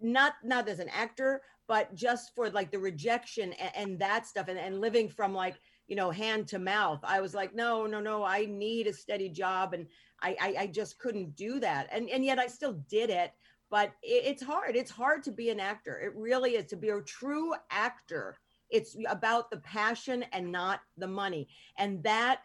not 0.00 0.34
not 0.42 0.68
as 0.68 0.78
an 0.78 0.88
actor, 0.88 1.42
but 1.68 1.94
just 1.94 2.34
for 2.34 2.50
like 2.50 2.70
the 2.70 2.78
rejection 2.78 3.52
and, 3.54 3.72
and 3.74 3.98
that 3.98 4.26
stuff, 4.26 4.48
and, 4.48 4.58
and 4.58 4.80
living 4.80 5.08
from 5.08 5.34
like 5.34 5.56
you 5.88 5.96
know 5.96 6.10
hand 6.10 6.46
to 6.48 6.58
mouth. 6.58 7.00
I 7.02 7.20
was 7.20 7.34
like, 7.34 7.54
no, 7.54 7.86
no, 7.86 8.00
no, 8.00 8.24
I 8.24 8.46
need 8.46 8.86
a 8.86 8.92
steady 8.92 9.28
job, 9.28 9.74
and 9.74 9.86
I 10.20 10.36
I, 10.40 10.54
I 10.60 10.66
just 10.66 10.98
couldn't 10.98 11.36
do 11.36 11.60
that, 11.60 11.88
and 11.92 12.08
and 12.10 12.24
yet 12.24 12.38
I 12.38 12.46
still 12.46 12.74
did 12.88 13.10
it. 13.10 13.32
But 13.70 13.92
it, 14.02 14.24
it's 14.26 14.42
hard. 14.42 14.76
It's 14.76 14.90
hard 14.90 15.22
to 15.24 15.32
be 15.32 15.48
an 15.48 15.58
actor. 15.58 15.98
It 15.98 16.14
really 16.14 16.56
is 16.56 16.66
to 16.66 16.76
be 16.76 16.90
a 16.90 17.00
true 17.00 17.54
actor 17.70 18.36
it's 18.72 18.96
about 19.08 19.50
the 19.50 19.58
passion 19.58 20.24
and 20.32 20.50
not 20.50 20.80
the 20.96 21.06
money 21.06 21.46
and 21.78 22.02
that 22.02 22.40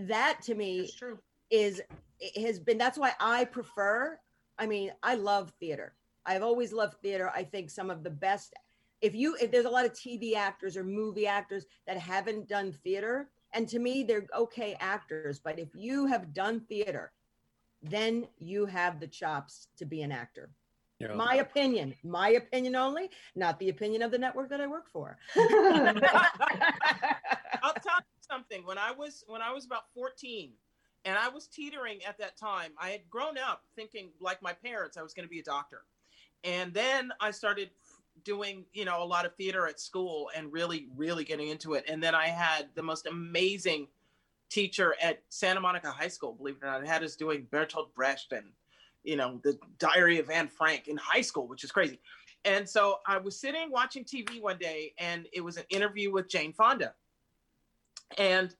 that 0.00 0.38
to 0.42 0.54
me 0.54 0.88
is 1.50 1.82
it 2.20 2.46
has 2.46 2.60
been 2.60 2.78
that's 2.78 2.98
why 2.98 3.12
i 3.18 3.44
prefer 3.44 4.16
i 4.58 4.66
mean 4.66 4.92
i 5.02 5.14
love 5.14 5.52
theater 5.58 5.94
i've 6.26 6.42
always 6.42 6.72
loved 6.72 6.94
theater 7.02 7.30
i 7.34 7.42
think 7.42 7.70
some 7.70 7.90
of 7.90 8.02
the 8.02 8.10
best 8.10 8.54
if 9.00 9.14
you 9.14 9.36
if 9.40 9.50
there's 9.50 9.64
a 9.64 9.70
lot 9.70 9.84
of 9.84 9.92
tv 9.92 10.34
actors 10.34 10.76
or 10.76 10.84
movie 10.84 11.26
actors 11.26 11.66
that 11.86 11.96
haven't 11.98 12.48
done 12.48 12.72
theater 12.84 13.28
and 13.52 13.68
to 13.68 13.78
me 13.78 14.02
they're 14.02 14.26
okay 14.36 14.76
actors 14.80 15.40
but 15.40 15.58
if 15.58 15.68
you 15.74 16.06
have 16.06 16.32
done 16.32 16.60
theater 16.68 17.12
then 17.82 18.26
you 18.38 18.64
have 18.66 19.00
the 19.00 19.06
chops 19.06 19.68
to 19.76 19.84
be 19.84 20.02
an 20.02 20.12
actor 20.12 20.50
Yeah. 21.00 21.14
my 21.14 21.36
opinion 21.36 21.94
my 22.04 22.30
opinion 22.30 22.76
only 22.76 23.10
not 23.34 23.58
the 23.58 23.68
opinion 23.70 24.02
of 24.02 24.10
the 24.10 24.18
network 24.18 24.48
that 24.50 24.60
i 24.60 24.66
work 24.66 24.88
for 24.92 25.18
I'll 27.62 27.74
tell 27.74 27.98
you 27.98 28.20
something. 28.28 28.64
When 28.66 28.78
I 28.78 28.90
was 28.90 29.24
when 29.26 29.40
I 29.42 29.52
was 29.52 29.64
about 29.64 29.84
14 29.94 30.52
and 31.04 31.16
I 31.18 31.28
was 31.28 31.46
teetering 31.46 32.04
at 32.04 32.18
that 32.18 32.36
time, 32.36 32.72
I 32.78 32.90
had 32.90 33.08
grown 33.08 33.38
up 33.38 33.62
thinking 33.76 34.10
like 34.20 34.42
my 34.42 34.52
parents, 34.52 34.96
I 34.96 35.02
was 35.02 35.14
going 35.14 35.26
to 35.26 35.30
be 35.30 35.40
a 35.40 35.44
doctor. 35.44 35.84
And 36.44 36.72
then 36.74 37.12
I 37.20 37.30
started 37.30 37.70
doing, 38.24 38.64
you 38.72 38.84
know, 38.84 39.02
a 39.02 39.04
lot 39.04 39.26
of 39.26 39.34
theater 39.36 39.66
at 39.66 39.80
school 39.80 40.30
and 40.36 40.52
really 40.52 40.88
really 40.96 41.24
getting 41.24 41.48
into 41.48 41.74
it. 41.74 41.84
And 41.88 42.02
then 42.02 42.14
I 42.14 42.28
had 42.28 42.68
the 42.74 42.82
most 42.82 43.06
amazing 43.06 43.88
teacher 44.48 44.94
at 45.02 45.22
Santa 45.28 45.60
Monica 45.60 45.90
High 45.90 46.08
School, 46.08 46.34
believe 46.34 46.56
it 46.56 46.64
or 46.64 46.70
not, 46.70 46.86
had 46.86 47.02
us 47.02 47.16
doing 47.16 47.46
Bertolt 47.50 47.94
Brecht 47.94 48.32
and 48.32 48.46
you 49.04 49.16
know, 49.16 49.40
the 49.42 49.58
Diary 49.78 50.18
of 50.18 50.30
Anne 50.30 50.48
Frank 50.48 50.88
in 50.88 50.96
high 50.96 51.20
school, 51.20 51.46
which 51.46 51.64
is 51.64 51.72
crazy. 51.72 52.00
And 52.44 52.68
so 52.68 52.98
I 53.06 53.18
was 53.18 53.38
sitting 53.38 53.70
watching 53.70 54.04
TV 54.04 54.40
one 54.40 54.58
day 54.58 54.94
and 54.98 55.26
it 55.32 55.40
was 55.40 55.56
an 55.56 55.64
interview 55.70 56.12
with 56.12 56.28
Jane 56.28 56.52
Fonda. 56.52 56.94
And 58.18 58.54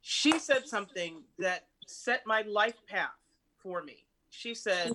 she 0.00 0.38
said 0.38 0.66
something 0.66 1.22
that 1.38 1.66
set 1.86 2.22
my 2.26 2.42
life 2.42 2.76
path 2.86 3.10
for 3.58 3.82
me. 3.82 4.04
She 4.30 4.54
said, 4.54 4.92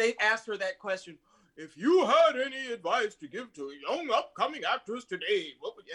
they 0.00 0.14
asked 0.18 0.46
her 0.46 0.56
that 0.56 0.78
question 0.78 1.18
if 1.56 1.76
you 1.76 2.06
had 2.06 2.36
any 2.42 2.72
advice 2.72 3.14
to 3.16 3.28
give 3.28 3.52
to 3.52 3.70
young 3.86 4.10
upcoming 4.10 4.62
actors 4.64 5.04
today, 5.04 5.52
what 5.60 5.76
would 5.76 5.86
you, 5.86 5.94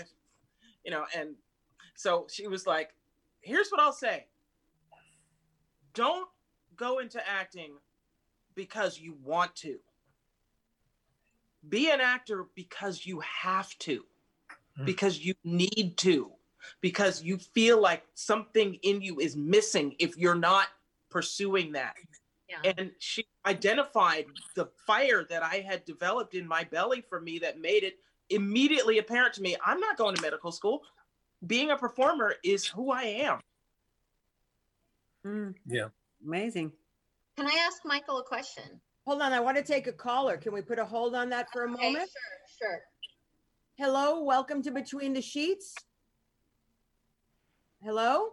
you 0.83 0.91
know? 0.91 1.05
And 1.17 1.33
so 1.95 2.27
she 2.29 2.47
was 2.47 2.67
like, 2.67 2.93
here's 3.41 3.69
what 3.69 3.81
I'll 3.81 3.91
say 3.91 4.25
don't 5.95 6.29
go 6.75 6.99
into 6.99 7.19
acting 7.27 7.71
because 8.53 8.99
you 8.99 9.15
want 9.23 9.55
to. 9.55 9.79
Be 11.67 11.89
an 11.89 11.99
actor 11.99 12.45
because 12.53 13.05
you 13.05 13.21
have 13.21 13.75
to, 13.79 14.05
Mm. 14.77 14.85
because 14.85 15.19
you 15.25 15.33
need 15.43 15.97
to, 15.97 16.31
because 16.81 17.23
you 17.23 17.37
feel 17.37 17.81
like 17.81 18.03
something 18.13 18.75
in 18.83 19.01
you 19.01 19.19
is 19.19 19.35
missing 19.35 19.95
if 19.99 20.17
you're 20.17 20.35
not 20.35 20.67
pursuing 21.09 21.71
that. 21.71 21.95
Yeah. 22.49 22.71
And 22.77 22.91
she 22.99 23.25
identified 23.45 24.25
the 24.55 24.67
fire 24.85 25.25
that 25.29 25.43
I 25.43 25.57
had 25.67 25.83
developed 25.85 26.35
in 26.35 26.47
my 26.47 26.63
belly 26.63 27.01
for 27.01 27.19
me 27.19 27.39
that 27.39 27.59
made 27.59 27.83
it 27.83 27.95
immediately 28.29 28.99
apparent 28.99 29.33
to 29.35 29.41
me 29.41 29.55
I'm 29.65 29.79
not 29.79 29.97
going 29.97 30.15
to 30.15 30.21
medical 30.21 30.51
school. 30.51 30.81
Being 31.47 31.71
a 31.71 31.77
performer 31.77 32.35
is 32.43 32.65
who 32.67 32.91
I 32.91 33.03
am. 33.03 33.39
Mm, 35.25 35.55
Yeah. 35.65 35.89
amazing. 36.23 36.71
Can 37.37 37.47
I 37.47 37.55
ask 37.65 37.81
Michael 37.85 38.19
a 38.19 38.23
question? 38.23 38.81
hold 39.07 39.21
on 39.21 39.31
i 39.33 39.39
want 39.39 39.55
to 39.55 39.61
take 39.63 39.85
a 39.85 39.91
caller 39.93 40.35
can 40.35 40.51
we 40.51 40.63
put 40.63 40.79
a 40.79 40.85
hold 40.85 41.13
on 41.13 41.29
that 41.29 41.45
for 41.53 41.65
a 41.65 41.71
Okay, 41.71 41.79
moment 41.83 42.09
Sure, 42.09 42.69
sure. 42.69 42.81
hello 43.77 44.23
welcome 44.23 44.63
to 44.63 44.71
between 44.71 45.13
the 45.13 45.21
sheets 45.21 45.75
hello 47.83 48.29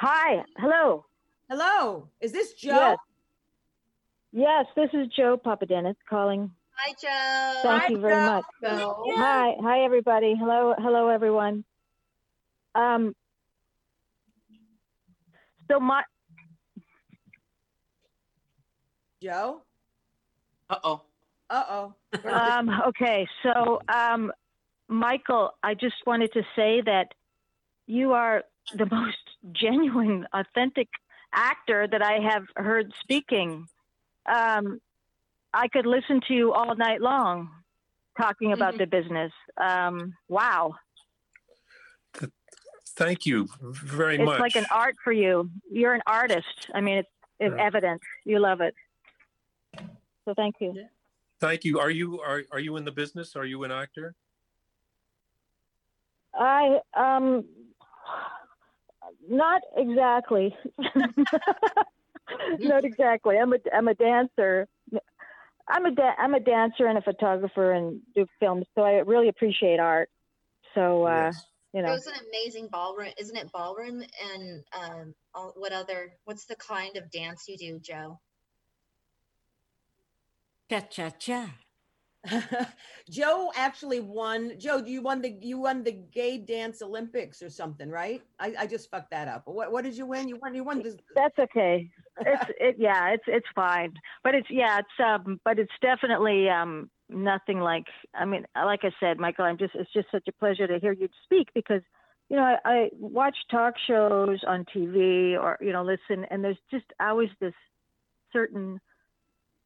Hi, 0.00 0.42
hello. 0.58 1.04
Hello 1.48 2.08
is 2.20 2.32
this 2.32 2.54
joe 2.54 2.70
Yes. 2.70 2.98
Yes, 4.32 4.66
this 4.76 4.90
is 4.92 5.06
Joe 5.16 5.40
Papadenis 5.42 5.94
calling. 6.10 6.50
Hi, 6.74 6.92
Joe. 7.00 7.60
Thank 7.62 7.82
Hi, 7.84 7.88
you 7.88 8.00
very 8.00 8.14
Joe. 8.14 8.26
much. 8.26 8.44
Joe. 8.62 9.04
Hi, 9.16 9.54
hi 9.62 9.84
everybody. 9.84 10.34
Hello, 10.38 10.74
hello 10.76 11.08
everyone. 11.08 11.64
Um, 12.74 13.14
so 15.70 15.80
my 15.80 16.02
joe 19.22 19.62
Uh 20.68 20.78
oh. 20.84 21.02
uh-oh 21.48 21.94
um, 22.30 22.70
okay, 22.88 23.26
so 23.42 23.80
um, 23.88 24.32
Michael, 24.88 25.52
I 25.62 25.72
just 25.74 25.96
wanted 26.06 26.32
to 26.34 26.42
say 26.54 26.82
that 26.82 27.14
you 27.86 28.12
are 28.12 28.44
the 28.74 28.86
most 28.86 29.16
genuine, 29.52 30.26
authentic 30.34 30.88
actor 31.36 31.86
that 31.86 32.02
I 32.02 32.18
have 32.20 32.44
heard 32.56 32.92
speaking. 33.00 33.68
Um, 34.26 34.80
I 35.54 35.68
could 35.68 35.86
listen 35.86 36.20
to 36.28 36.34
you 36.34 36.52
all 36.52 36.74
night 36.74 37.00
long 37.00 37.50
talking 38.18 38.52
about 38.52 38.74
Mhm. 38.74 38.78
the 38.78 38.86
business. 38.86 39.32
Um, 39.56 40.14
wow, 40.28 40.74
Thank 42.96 43.26
you 43.26 43.46
very 43.60 44.14
it's 44.16 44.24
much. 44.24 44.36
It's 44.36 44.40
like 44.40 44.56
an 44.56 44.66
art 44.70 44.96
for 45.04 45.12
you. 45.12 45.50
You're 45.70 45.92
an 45.92 46.00
artist. 46.06 46.70
I 46.74 46.80
mean, 46.80 46.98
it's, 46.98 47.08
it's 47.38 47.54
Yeah. 47.54 47.62
evident. 47.62 48.00
You 48.24 48.38
love 48.38 48.62
it. 48.62 48.74
So 50.24 50.32
thank 50.34 50.56
you. 50.60 50.88
Thank 51.38 51.64
you. 51.66 51.78
Are 51.78 51.90
you 51.90 52.20
are 52.22 52.42
are 52.50 52.58
you 52.58 52.76
in 52.78 52.86
the 52.86 52.92
business? 52.92 53.36
Are 53.36 53.44
you 53.44 53.64
an 53.64 53.70
actor? 53.70 54.14
I 56.32 56.80
um 56.94 57.44
not 59.28 59.62
exactly. 59.76 60.54
not 62.58 62.84
exactly. 62.84 63.36
I'm 63.38 63.52
a 63.52 63.58
I'm 63.72 63.88
a 63.88 63.94
dancer. 63.94 64.68
I'm 65.68 65.86
a 65.86 65.90
da- 65.90 66.14
I'm 66.18 66.34
a 66.34 66.40
dancer 66.40 66.86
and 66.86 66.98
a 66.98 67.02
photographer 67.02 67.72
and 67.72 68.00
do 68.14 68.26
films. 68.40 68.66
So 68.74 68.82
I 68.82 68.98
really 68.98 69.28
appreciate 69.28 69.80
art. 69.80 70.08
So 70.74 71.04
uh, 71.04 71.26
Yes. 71.26 71.46
you 71.72 71.82
know, 71.82 71.88
There's 71.88 72.06
an 72.06 72.14
amazing 72.30 72.68
ballroom, 72.70 73.12
isn't 73.18 73.36
it? 73.36 73.50
Ballroom 73.52 74.02
and 74.34 74.64
um, 74.78 75.14
all, 75.34 75.52
what 75.56 75.72
other? 75.72 76.12
What's 76.24 76.46
the 76.46 76.56
kind 76.56 76.96
of 76.96 77.10
dance 77.10 77.44
you 77.48 77.56
do, 77.56 77.78
Joe? 77.80 78.20
Cha 80.70 80.80
cha 80.80 81.10
cha. 81.10 81.50
Joe 83.10 83.52
actually 83.54 84.00
won. 84.00 84.58
Joe, 84.58 84.78
you 84.78 85.02
won 85.02 85.22
the 85.22 85.36
you 85.40 85.58
won 85.58 85.82
the 85.82 85.92
gay 85.92 86.38
dance 86.38 86.82
Olympics 86.82 87.42
or 87.42 87.50
something, 87.50 87.90
right? 87.90 88.22
I, 88.38 88.54
I 88.60 88.66
just 88.66 88.90
fucked 88.90 89.10
that 89.10 89.28
up. 89.28 89.42
What 89.46 89.72
what 89.72 89.84
did 89.84 89.96
you 89.96 90.06
win? 90.06 90.28
You 90.28 90.38
won 90.40 90.54
you 90.54 90.64
won 90.64 90.82
this 90.82 90.96
That's 91.14 91.38
okay. 91.38 91.90
It's 92.20 92.50
it 92.58 92.76
yeah, 92.78 93.10
it's 93.10 93.24
it's 93.26 93.46
fine. 93.54 93.94
But 94.24 94.34
it's 94.34 94.48
yeah, 94.50 94.78
it's 94.78 94.88
um 95.04 95.40
but 95.44 95.58
it's 95.58 95.72
definitely 95.80 96.48
um 96.48 96.90
nothing 97.08 97.60
like 97.60 97.86
I 98.14 98.24
mean, 98.24 98.46
like 98.54 98.80
I 98.82 98.90
said, 99.00 99.18
Michael, 99.18 99.44
I'm 99.44 99.58
just 99.58 99.74
it's 99.74 99.92
just 99.92 100.08
such 100.10 100.26
a 100.28 100.32
pleasure 100.32 100.66
to 100.66 100.78
hear 100.78 100.92
you 100.92 101.08
speak 101.24 101.48
because 101.54 101.82
you 102.28 102.36
know, 102.36 102.42
I, 102.42 102.56
I 102.64 102.90
watch 102.98 103.36
talk 103.50 103.74
shows 103.86 104.40
on 104.48 104.64
TV 104.74 105.40
or, 105.40 105.58
you 105.60 105.72
know, 105.72 105.84
listen 105.84 106.24
and 106.30 106.42
there's 106.42 106.58
just 106.70 106.86
always 107.00 107.28
this 107.40 107.54
certain 108.32 108.80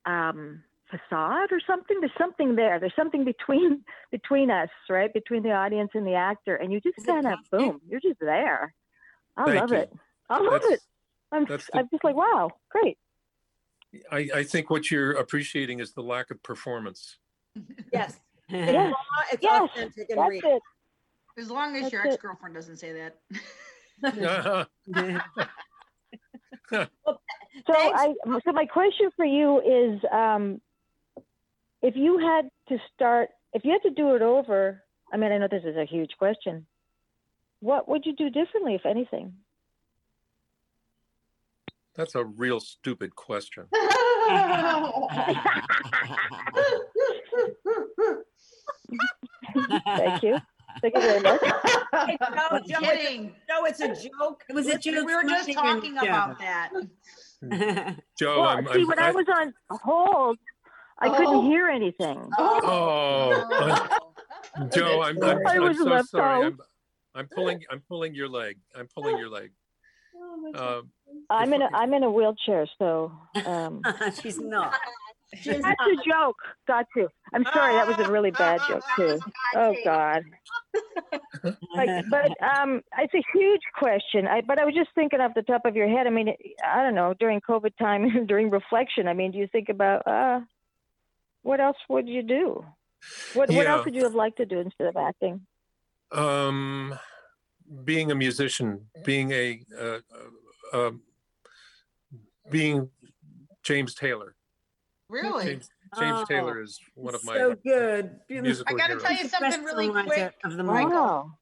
um 0.07 0.63
facade 0.91 1.53
or 1.53 1.61
something. 1.67 2.01
There's 2.01 2.13
something 2.19 2.57
there. 2.57 2.79
There's 2.81 2.95
something 2.97 3.25
between 3.25 3.85
between 4.11 4.51
us, 4.51 4.69
right? 4.89 5.13
Between 5.13 5.43
the 5.43 5.53
audience 5.53 5.91
and 5.95 6.07
the 6.07 6.15
actor. 6.15 6.57
And 6.57 6.73
you 6.73 6.81
just 6.81 6.99
Is 6.99 7.05
it 7.05 7.09
kind 7.09 7.27
of 7.27 7.39
boom, 7.51 7.81
you're 7.89 8.01
just 8.01 8.19
there. 8.21 8.75
I 9.37 9.45
Thank 9.47 9.61
love 9.61 9.71
you. 9.71 9.77
it. 9.79 9.93
I 10.29 10.39
love 10.41 10.53
That's- 10.63 10.73
it. 10.73 10.81
I'm 11.33 11.45
the- 11.47 11.63
I'm 11.75 11.89
just 11.91 12.03
like, 12.03 12.17
wow, 12.17 12.51
great. 12.71 12.99
I, 14.11 14.29
I 14.35 14.43
think 14.45 14.69
what 14.71 14.91
you're 14.91 15.13
appreciating 15.13 15.79
is 15.81 15.93
the 15.93 16.03
lack 16.03 16.31
of 16.31 16.43
performance. 16.43 17.19
yes. 17.93 18.19
Yeah. 18.49 18.91
It's 19.33 19.43
Yes, 19.45 19.63
authentic 19.77 20.11
and 20.11 20.19
That's 20.19 20.29
real. 20.29 20.57
it. 20.57 20.63
As 21.41 21.51
long 21.53 21.77
as 21.77 21.83
That's 21.83 21.93
your 21.93 22.05
ex-girlfriend 22.09 22.53
doesn't 22.57 22.79
say 22.79 22.93
that. 22.93 23.19
So 26.73 27.73
Thanks. 27.73 28.01
I 28.01 28.15
so 28.45 28.53
my 28.53 28.67
question 28.67 29.11
for 29.17 29.25
you 29.25 29.61
is 29.61 30.01
um 30.13 30.61
if 31.83 31.97
you 31.97 32.19
had 32.19 32.51
to 32.69 32.79
start 32.95 33.31
if 33.53 33.65
you 33.65 33.73
had 33.73 33.83
to 33.83 33.91
do 33.91 34.15
it 34.15 34.23
over, 34.23 34.83
I 35.13 35.17
mean 35.17 35.33
I 35.33 35.39
know 35.39 35.49
this 35.51 35.65
is 35.65 35.77
a 35.77 35.85
huge 35.85 36.13
question. 36.19 36.67
What 37.61 37.89
would 37.89 38.07
you 38.07 38.15
do 38.15 38.31
differently 38.31 38.75
if 38.75 38.87
anything? 38.87 39.35
That's 41.95 42.15
a 42.15 42.25
real 42.25 42.61
stupid 42.61 43.15
question. 43.17 43.67
Thank 49.85 50.23
you. 50.23 50.39
Thank 50.81 50.95
you 50.95 51.01
very 51.01 51.21
much. 51.21 51.41
Hey, 52.07 52.17
Joe, 52.21 52.29
Joe, 52.35 52.57
it's 52.57 52.71
a, 52.71 52.81
Kidding. 52.81 53.35
Joe, 53.49 53.65
it's 53.65 53.81
a 53.81 53.89
joke. 53.89 54.45
It 54.49 54.55
was 54.55 54.69
a 54.69 54.79
joke. 54.79 55.07
We 55.07 55.15
were 55.15 55.25
just 55.25 55.53
talking 55.53 55.99
about 55.99 56.39
that. 56.39 56.71
Joe, 58.17 58.43
well, 58.43 58.49
I'm, 58.49 58.67
see, 58.67 58.83
I'm 58.83 58.87
when 58.87 58.99
I, 59.01 59.11
was 59.11 59.27
on 59.29 59.53
hold, 59.71 60.39
I 61.01 61.09
couldn't 61.11 61.35
Oh. 61.37 61.43
hear 61.49 61.69
anything. 61.69 62.31
oh, 62.39 63.99
Joe, 64.75 65.03
I'm, 65.03 65.23
I'm, 65.23 65.47
I 65.47 65.57
I'm 65.57 65.75
so 65.75 66.03
sorry. 66.03 66.47
I'm, 66.47 66.59
I'm 67.15 67.29
pulling, 67.29 67.63
I'm 67.71 67.81
pulling 67.89 68.15
your 68.15 68.29
leg. 68.29 68.59
I'm 68.77 68.89
pulling 68.95 69.17
your 69.19 69.29
leg. 69.29 69.51
Um, 70.55 70.91
I'm 71.29 71.53
in 71.53 71.63
a 71.63 71.69
I'm 71.73 71.93
in 71.95 72.03
a 72.03 72.11
wheelchair, 72.11 72.67
so 72.79 73.13
um, 73.47 73.83
She's 74.23 74.39
not. 74.39 74.75
She's 75.35 75.63
that's 75.63 75.81
a 75.81 75.97
joke. 76.09 76.37
Got 76.67 76.87
to. 76.97 77.09
I'm 77.33 77.45
sorry, 77.53 77.75
that 77.75 77.87
was 77.87 77.99
a 78.07 78.11
really 78.11 78.31
bad 78.33 78.61
joke 78.69 78.83
too. 78.97 79.19
Oh 79.55 79.75
God. 79.85 80.23
Like, 81.75 82.05
but 82.11 82.31
um, 82.43 82.83
it's 82.99 83.15
a 83.15 83.23
huge 83.33 83.61
question. 83.77 84.27
I, 84.27 84.41
but 84.41 84.59
I 84.59 84.65
was 84.65 84.75
just 84.75 84.91
thinking 84.95 85.21
off 85.21 85.33
the 85.35 85.43
top 85.43 85.65
of 85.65 85.77
your 85.77 85.89
head. 85.89 86.07
I 86.07 86.11
mean, 86.11 86.35
I 86.67 86.83
don't 86.83 86.95
know. 86.95 87.15
During 87.19 87.41
COVID 87.41 87.77
time, 87.79 88.27
during 88.27 88.51
reflection, 88.51 89.07
I 89.09 89.15
mean, 89.15 89.31
do 89.31 89.39
you 89.39 89.47
think 89.47 89.69
about 89.69 90.07
uh, 90.07 90.41
what 91.43 91.61
else 91.61 91.77
would 91.89 92.09
you 92.09 92.23
do? 92.23 92.65
What 93.35 93.51
What 93.51 93.67
else 93.67 93.85
would 93.85 93.95
you 93.95 94.05
have 94.05 94.15
liked 94.15 94.37
to 94.39 94.47
do 94.47 94.59
instead 94.61 94.87
of 94.89 94.97
acting? 94.97 95.47
um, 96.13 96.99
being 97.85 98.11
a 98.11 98.15
musician, 98.17 98.87
being 99.05 99.31
a, 99.31 99.61
uh, 99.81 99.99
uh, 100.75 100.89
um, 100.89 101.03
being 102.51 102.91
James 103.63 103.95
Taylor. 103.95 104.35
Really? 105.09 105.45
James, 105.45 105.71
James 105.99 106.19
Oh, 106.21 106.25
Taylor 106.25 106.61
is 106.61 106.81
one 106.95 107.15
of 107.15 107.25
my 107.25 107.37
so 107.37 107.55
good. 107.65 108.19
musical 108.29 108.75
I 108.75 108.79
gotta 108.79 108.97
tell 108.97 109.13
you 109.13 109.29
something 109.29 109.63
really 109.63 109.89
quick. 109.89 110.35
of 110.45 110.57
the 110.57 110.65
Michael. 110.65 110.91
Wow. 110.91 111.33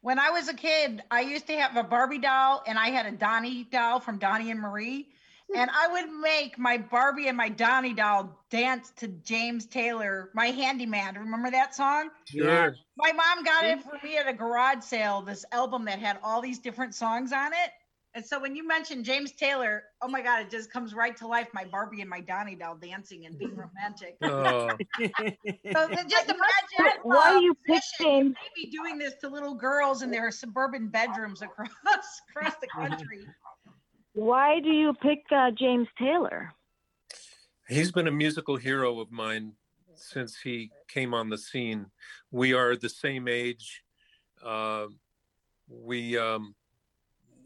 When 0.00 0.18
I 0.18 0.30
was 0.30 0.48
a 0.48 0.54
kid, 0.54 1.02
I 1.10 1.20
used 1.22 1.46
to 1.48 1.52
have 1.56 1.76
a 1.76 1.82
Barbie 1.82 2.18
doll 2.18 2.62
and 2.66 2.78
I 2.78 2.88
had 2.88 3.06
a 3.06 3.12
Donnie 3.12 3.64
doll 3.64 4.00
from 4.00 4.18
Donnie 4.18 4.50
and 4.50 4.60
Marie. 4.60 5.08
And 5.56 5.70
I 5.70 5.88
would 5.88 6.12
make 6.20 6.58
my 6.58 6.76
Barbie 6.76 7.28
and 7.28 7.36
my 7.36 7.48
Donnie 7.48 7.94
doll 7.94 8.38
dance 8.50 8.92
to 8.96 9.08
James 9.08 9.64
Taylor, 9.64 10.30
my 10.34 10.46
handyman. 10.46 11.14
Remember 11.14 11.50
that 11.50 11.74
song? 11.74 12.10
Sure. 12.26 12.76
My 12.98 13.12
mom 13.12 13.44
got 13.44 13.64
it 13.64 13.82
for 13.82 13.98
me 14.04 14.18
at 14.18 14.28
a 14.28 14.34
garage 14.34 14.84
sale, 14.84 15.22
this 15.22 15.46
album 15.50 15.86
that 15.86 16.00
had 16.00 16.18
all 16.22 16.42
these 16.42 16.58
different 16.58 16.94
songs 16.94 17.32
on 17.32 17.52
it. 17.52 17.70
And 18.14 18.26
so 18.26 18.40
when 18.40 18.56
you 18.56 18.66
mentioned 18.66 19.04
James 19.04 19.32
Taylor, 19.32 19.84
oh 20.02 20.08
my 20.08 20.22
God, 20.22 20.40
it 20.40 20.50
just 20.50 20.72
comes 20.72 20.94
right 20.94 21.16
to 21.18 21.26
life. 21.26 21.48
My 21.52 21.64
Barbie 21.64 22.00
and 22.00 22.10
my 22.10 22.20
Donnie 22.20 22.56
doll 22.56 22.74
dancing 22.74 23.26
and 23.26 23.38
being 23.38 23.54
romantic. 23.54 24.16
Oh, 24.22 24.70
So 25.72 25.88
just 26.08 26.26
imagine 26.26 27.00
Why 27.02 27.34
are 27.34 27.40
you 27.40 27.54
pick 27.66 27.82
maybe 28.00 28.70
doing 28.72 28.98
this 28.98 29.14
to 29.20 29.28
little 29.28 29.54
girls 29.54 30.02
in 30.02 30.10
their 30.10 30.30
suburban 30.30 30.88
bedrooms 30.88 31.42
across 31.42 31.68
across 32.30 32.56
the 32.60 32.66
country. 32.66 33.26
Why 34.14 34.60
do 34.60 34.70
you 34.70 34.94
pick 34.94 35.24
uh, 35.30 35.50
James 35.52 35.88
Taylor? 35.98 36.54
he's 37.68 37.92
been 37.92 38.08
a 38.08 38.12
musical 38.12 38.56
hero 38.56 38.98
of 38.98 39.12
mine 39.12 39.52
since 39.94 40.38
he 40.42 40.70
came 40.88 41.14
on 41.14 41.28
the 41.28 41.38
scene. 41.38 41.86
We 42.30 42.54
are 42.54 42.76
the 42.76 42.88
same 42.88 43.28
age. 43.28 43.82
Uh, 44.44 44.86
we 45.68 46.16
um, 46.16 46.54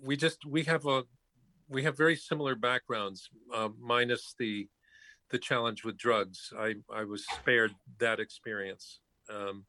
we 0.02 0.16
just 0.16 0.46
we 0.46 0.62
have 0.64 0.86
a 0.86 1.04
we 1.68 1.82
have 1.82 1.96
very 1.96 2.16
similar 2.16 2.54
backgrounds, 2.54 3.28
uh, 3.54 3.70
minus 3.80 4.34
the 4.38 4.68
the 5.30 5.38
challenge 5.38 5.84
with 5.84 5.96
drugs. 5.96 6.52
I 6.56 6.76
I 6.92 7.04
was 7.04 7.26
spared 7.26 7.74
that 7.98 8.20
experience, 8.20 9.00
um, 9.30 9.64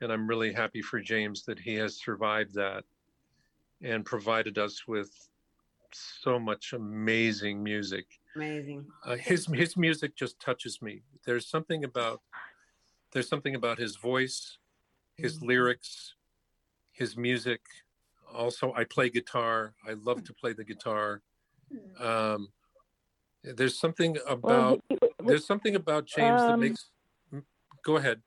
and 0.00 0.12
I'm 0.12 0.26
really 0.26 0.52
happy 0.52 0.82
for 0.82 1.00
James 1.00 1.44
that 1.44 1.58
he 1.58 1.74
has 1.76 2.00
survived 2.00 2.54
that 2.54 2.84
and 3.82 4.04
provided 4.04 4.58
us 4.58 4.86
with 4.86 5.10
so 5.94 6.38
much 6.38 6.72
amazing 6.72 7.62
music 7.62 8.06
Amazing. 8.36 8.86
uh, 9.04 9.16
his 9.16 9.46
his 9.46 9.76
music 9.76 10.16
just 10.16 10.40
touches 10.40 10.82
me. 10.82 11.02
There's 11.24 11.46
something 11.46 11.84
about 11.84 12.20
there's 13.12 13.28
something 13.28 13.54
about 13.54 13.78
his 13.78 13.94
voice, 13.96 14.58
his 15.16 15.40
lyrics, 15.40 16.14
his 16.90 17.16
music. 17.16 17.60
Also, 18.34 18.72
I 18.74 18.82
play 18.84 19.08
guitar. 19.08 19.74
I 19.86 19.92
love 19.92 20.24
to 20.24 20.34
play 20.34 20.52
the 20.52 20.64
guitar. 20.64 21.22
Um, 22.00 22.48
there's 23.44 23.78
something 23.78 24.14
Well, 24.14 24.32
about 24.32 24.80
he- 24.88 24.98
there's 25.24 25.46
something 25.46 25.76
about 25.76 26.06
James 26.06 26.42
that 26.46 26.54
Um, 26.54 26.60
makes. 26.60 26.90
Go 27.84 27.96
ahead. 27.98 28.20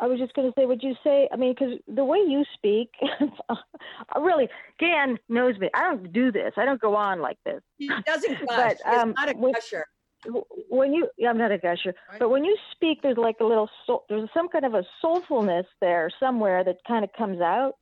I 0.00 0.06
was 0.06 0.18
just 0.18 0.34
going 0.34 0.50
to 0.50 0.54
say, 0.60 0.66
would 0.66 0.82
you 0.82 0.94
say, 1.04 1.28
I 1.32 1.36
mean, 1.36 1.54
because 1.54 1.78
the 1.86 2.04
way 2.04 2.18
you 2.18 2.44
speak, 2.54 2.90
really, 4.20 4.48
Dan 4.80 5.18
knows 5.28 5.56
me. 5.58 5.70
I 5.74 5.82
don't 5.82 6.12
do 6.12 6.32
this. 6.32 6.52
I 6.56 6.64
don't 6.64 6.80
go 6.80 6.96
on 6.96 7.20
like 7.20 7.38
this. 7.44 7.62
He 7.78 7.88
doesn't 8.04 8.40
gush. 8.46 8.48
But, 8.48 8.76
He's 8.84 8.98
um, 8.98 9.14
not 9.16 9.28
a 9.28 9.34
gusher. 9.34 9.86
W- 10.24 10.44
When 10.68 10.94
you, 10.94 11.08
yeah, 11.16 11.30
I'm 11.30 11.38
not 11.38 11.52
a 11.52 11.58
gusher, 11.58 11.94
but 12.18 12.30
when 12.30 12.44
you 12.44 12.56
speak, 12.72 13.02
there's 13.02 13.16
like 13.16 13.36
a 13.40 13.44
little, 13.44 13.70
soul, 13.86 14.04
there's 14.08 14.28
some 14.34 14.48
kind 14.48 14.64
of 14.64 14.74
a 14.74 14.84
soulfulness 15.02 15.66
there 15.80 16.10
somewhere 16.18 16.64
that 16.64 16.78
kind 16.88 17.04
of 17.04 17.12
comes 17.12 17.40
out. 17.40 17.74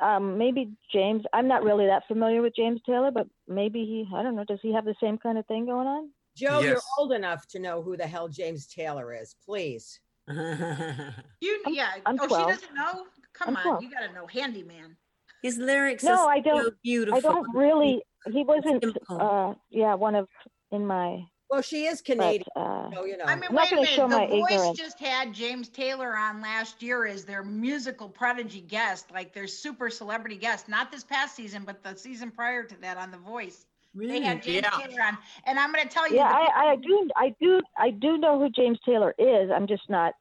Um, 0.00 0.38
maybe 0.38 0.72
James, 0.90 1.22
I'm 1.32 1.46
not 1.46 1.62
really 1.64 1.86
that 1.86 2.06
familiar 2.08 2.40
with 2.40 2.56
James 2.56 2.80
Taylor, 2.86 3.10
but 3.10 3.26
maybe 3.46 3.80
he, 3.84 4.06
I 4.16 4.22
don't 4.22 4.36
know, 4.36 4.44
does 4.44 4.58
he 4.62 4.72
have 4.72 4.84
the 4.84 4.94
same 5.00 5.18
kind 5.18 5.36
of 5.36 5.46
thing 5.46 5.66
going 5.66 5.86
on? 5.86 6.10
Joe, 6.34 6.60
you're 6.60 6.80
old 6.98 7.12
enough 7.12 7.46
to 7.48 7.58
know 7.58 7.82
who 7.82 7.96
the 7.96 8.06
hell 8.06 8.26
James 8.26 8.66
Taylor 8.66 9.12
is. 9.12 9.36
Please. 9.44 10.00
You, 11.40 11.60
I'm- 11.66 11.74
yeah. 11.74 11.90
I'm 12.06 12.18
oh, 12.20 12.26
12. 12.26 12.42
she 12.42 12.52
doesn't 12.54 12.74
know. 12.74 13.04
Come 13.34 13.48
I'm 13.48 13.56
on, 13.56 13.62
12. 13.62 13.82
you 13.82 13.90
gotta 13.90 14.12
know, 14.12 14.26
handyman. 14.26 14.96
His 15.42 15.56
lyrics 15.58 16.04
No, 16.04 16.26
are 16.26 16.30
I 16.30 16.40
don't- 16.40 16.64
so 16.64 16.70
beautiful. 16.82 17.16
I 17.18 17.20
don't 17.20 17.46
really, 17.54 18.02
he 18.32 18.44
wasn't, 18.44 18.84
uh, 19.10 19.54
yeah, 19.70 19.94
one 19.94 20.14
of, 20.14 20.28
in 20.70 20.86
my, 20.86 21.24
Well, 21.50 21.62
she 21.62 21.86
is 21.86 22.00
but, 22.00 22.12
Canadian, 22.14 22.44
uh, 22.54 22.90
so 22.94 23.04
you 23.04 23.16
know. 23.16 23.24
I 23.24 23.34
mean, 23.34 23.44
I'm 23.48 23.54
not 23.56 23.64
wait 23.64 23.72
a 23.72 23.74
gonna 23.76 23.86
show 23.86 24.06
minute. 24.08 24.30
The 24.30 24.36
my 24.36 24.40
Voice 24.42 24.52
ignorance. 24.52 24.78
just 24.78 25.00
had 25.00 25.34
James 25.34 25.68
Taylor 25.68 26.16
on 26.16 26.40
last 26.40 26.82
year 26.82 27.06
as 27.06 27.24
their 27.24 27.42
musical 27.42 28.08
prodigy 28.08 28.60
guest, 28.60 29.10
like 29.12 29.32
their 29.34 29.46
super 29.48 29.90
celebrity 29.90 30.36
guest. 30.36 30.68
Not 30.68 30.92
this 30.92 31.02
past 31.04 31.34
season, 31.34 31.64
but 31.64 31.82
the 31.82 31.96
season 31.96 32.30
prior 32.30 32.62
to 32.64 32.80
that 32.82 32.96
on 32.96 33.10
The 33.10 33.18
Voice. 33.18 33.66
They 33.94 34.22
had 34.22 34.42
James 34.42 34.62
Yeah. 34.64 34.70
Taylor 34.70 35.02
on, 35.02 35.18
and 35.44 35.58
I'm 35.58 35.72
gonna 35.72 35.88
tell 35.88 36.08
you. 36.08 36.16
yeah, 36.16 36.28
the 36.28 36.34
I, 36.36 36.70
I 36.72 36.76
do, 36.76 37.08
I 37.16 37.34
do, 37.40 37.60
I 37.76 37.90
do 37.90 38.16
know 38.18 38.38
who 38.38 38.48
James 38.50 38.78
Taylor 38.84 39.14
is. 39.18 39.50
I'm 39.54 39.66
just 39.66 39.88
not 39.88 40.14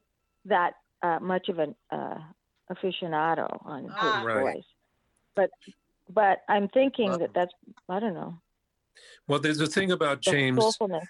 that 0.45 0.73
uh, 1.01 1.19
much 1.21 1.47
of 1.49 1.59
an 1.59 1.75
uh, 1.91 2.17
aficionado 2.71 3.47
on 3.65 3.83
his 3.83 3.91
Ah. 3.99 4.21
Right. 4.23 4.41
voice. 4.43 4.63
But, 5.35 5.49
but 6.09 6.39
I'm 6.49 6.67
thinking 6.69 7.11
Uh, 7.11 7.17
that 7.19 7.33
that's, 7.33 7.53
I 7.87 7.99
don't 7.99 8.13
know, 8.13 8.41
Well, 9.27 9.39
there's 9.39 9.61
a 9.61 9.67
thing 9.67 9.91
about 9.91 10.23
the 10.23 10.31
James. 10.31 10.59
soulfulness. 10.59 11.07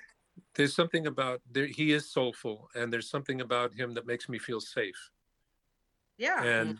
there's 0.55 0.75
something 0.75 1.07
about 1.07 1.41
there 1.51 1.65
he 1.65 1.91
is 1.91 2.09
soulful 2.11 2.69
and 2.75 2.91
there's 2.93 3.09
something 3.09 3.41
about 3.41 3.73
him 3.73 3.93
that 3.95 4.05
makes 4.05 4.29
me 4.29 4.37
feel 4.37 4.61
safe 4.61 5.09
Yeah. 6.17 6.43
and 6.43 6.79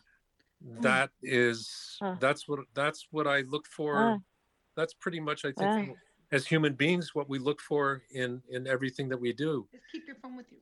that 0.82 1.10
is 1.24 1.98
Huh. 2.02 2.16
that's 2.20 2.48
what 2.48 2.60
that's 2.74 3.08
what 3.12 3.28
i 3.28 3.42
look 3.42 3.66
for 3.68 3.96
Huh. 3.98 4.18
That's 4.76 4.94
pretty 4.94 5.20
much 5.20 5.46
i 5.46 5.52
think 5.52 5.60
Right. 5.60 5.96
as 6.32 6.46
human 6.48 6.74
beings 6.74 7.14
what 7.14 7.28
we 7.30 7.40
look 7.40 7.60
for 7.62 8.04
in 8.12 8.42
in 8.50 8.68
everything 8.68 9.10
that 9.10 9.18
we 9.20 9.34
do 9.34 9.68
Just 9.72 9.84
keep 9.92 10.08
your 10.08 10.16
phone 10.18 10.36
with 10.38 10.52
you. 10.52 10.60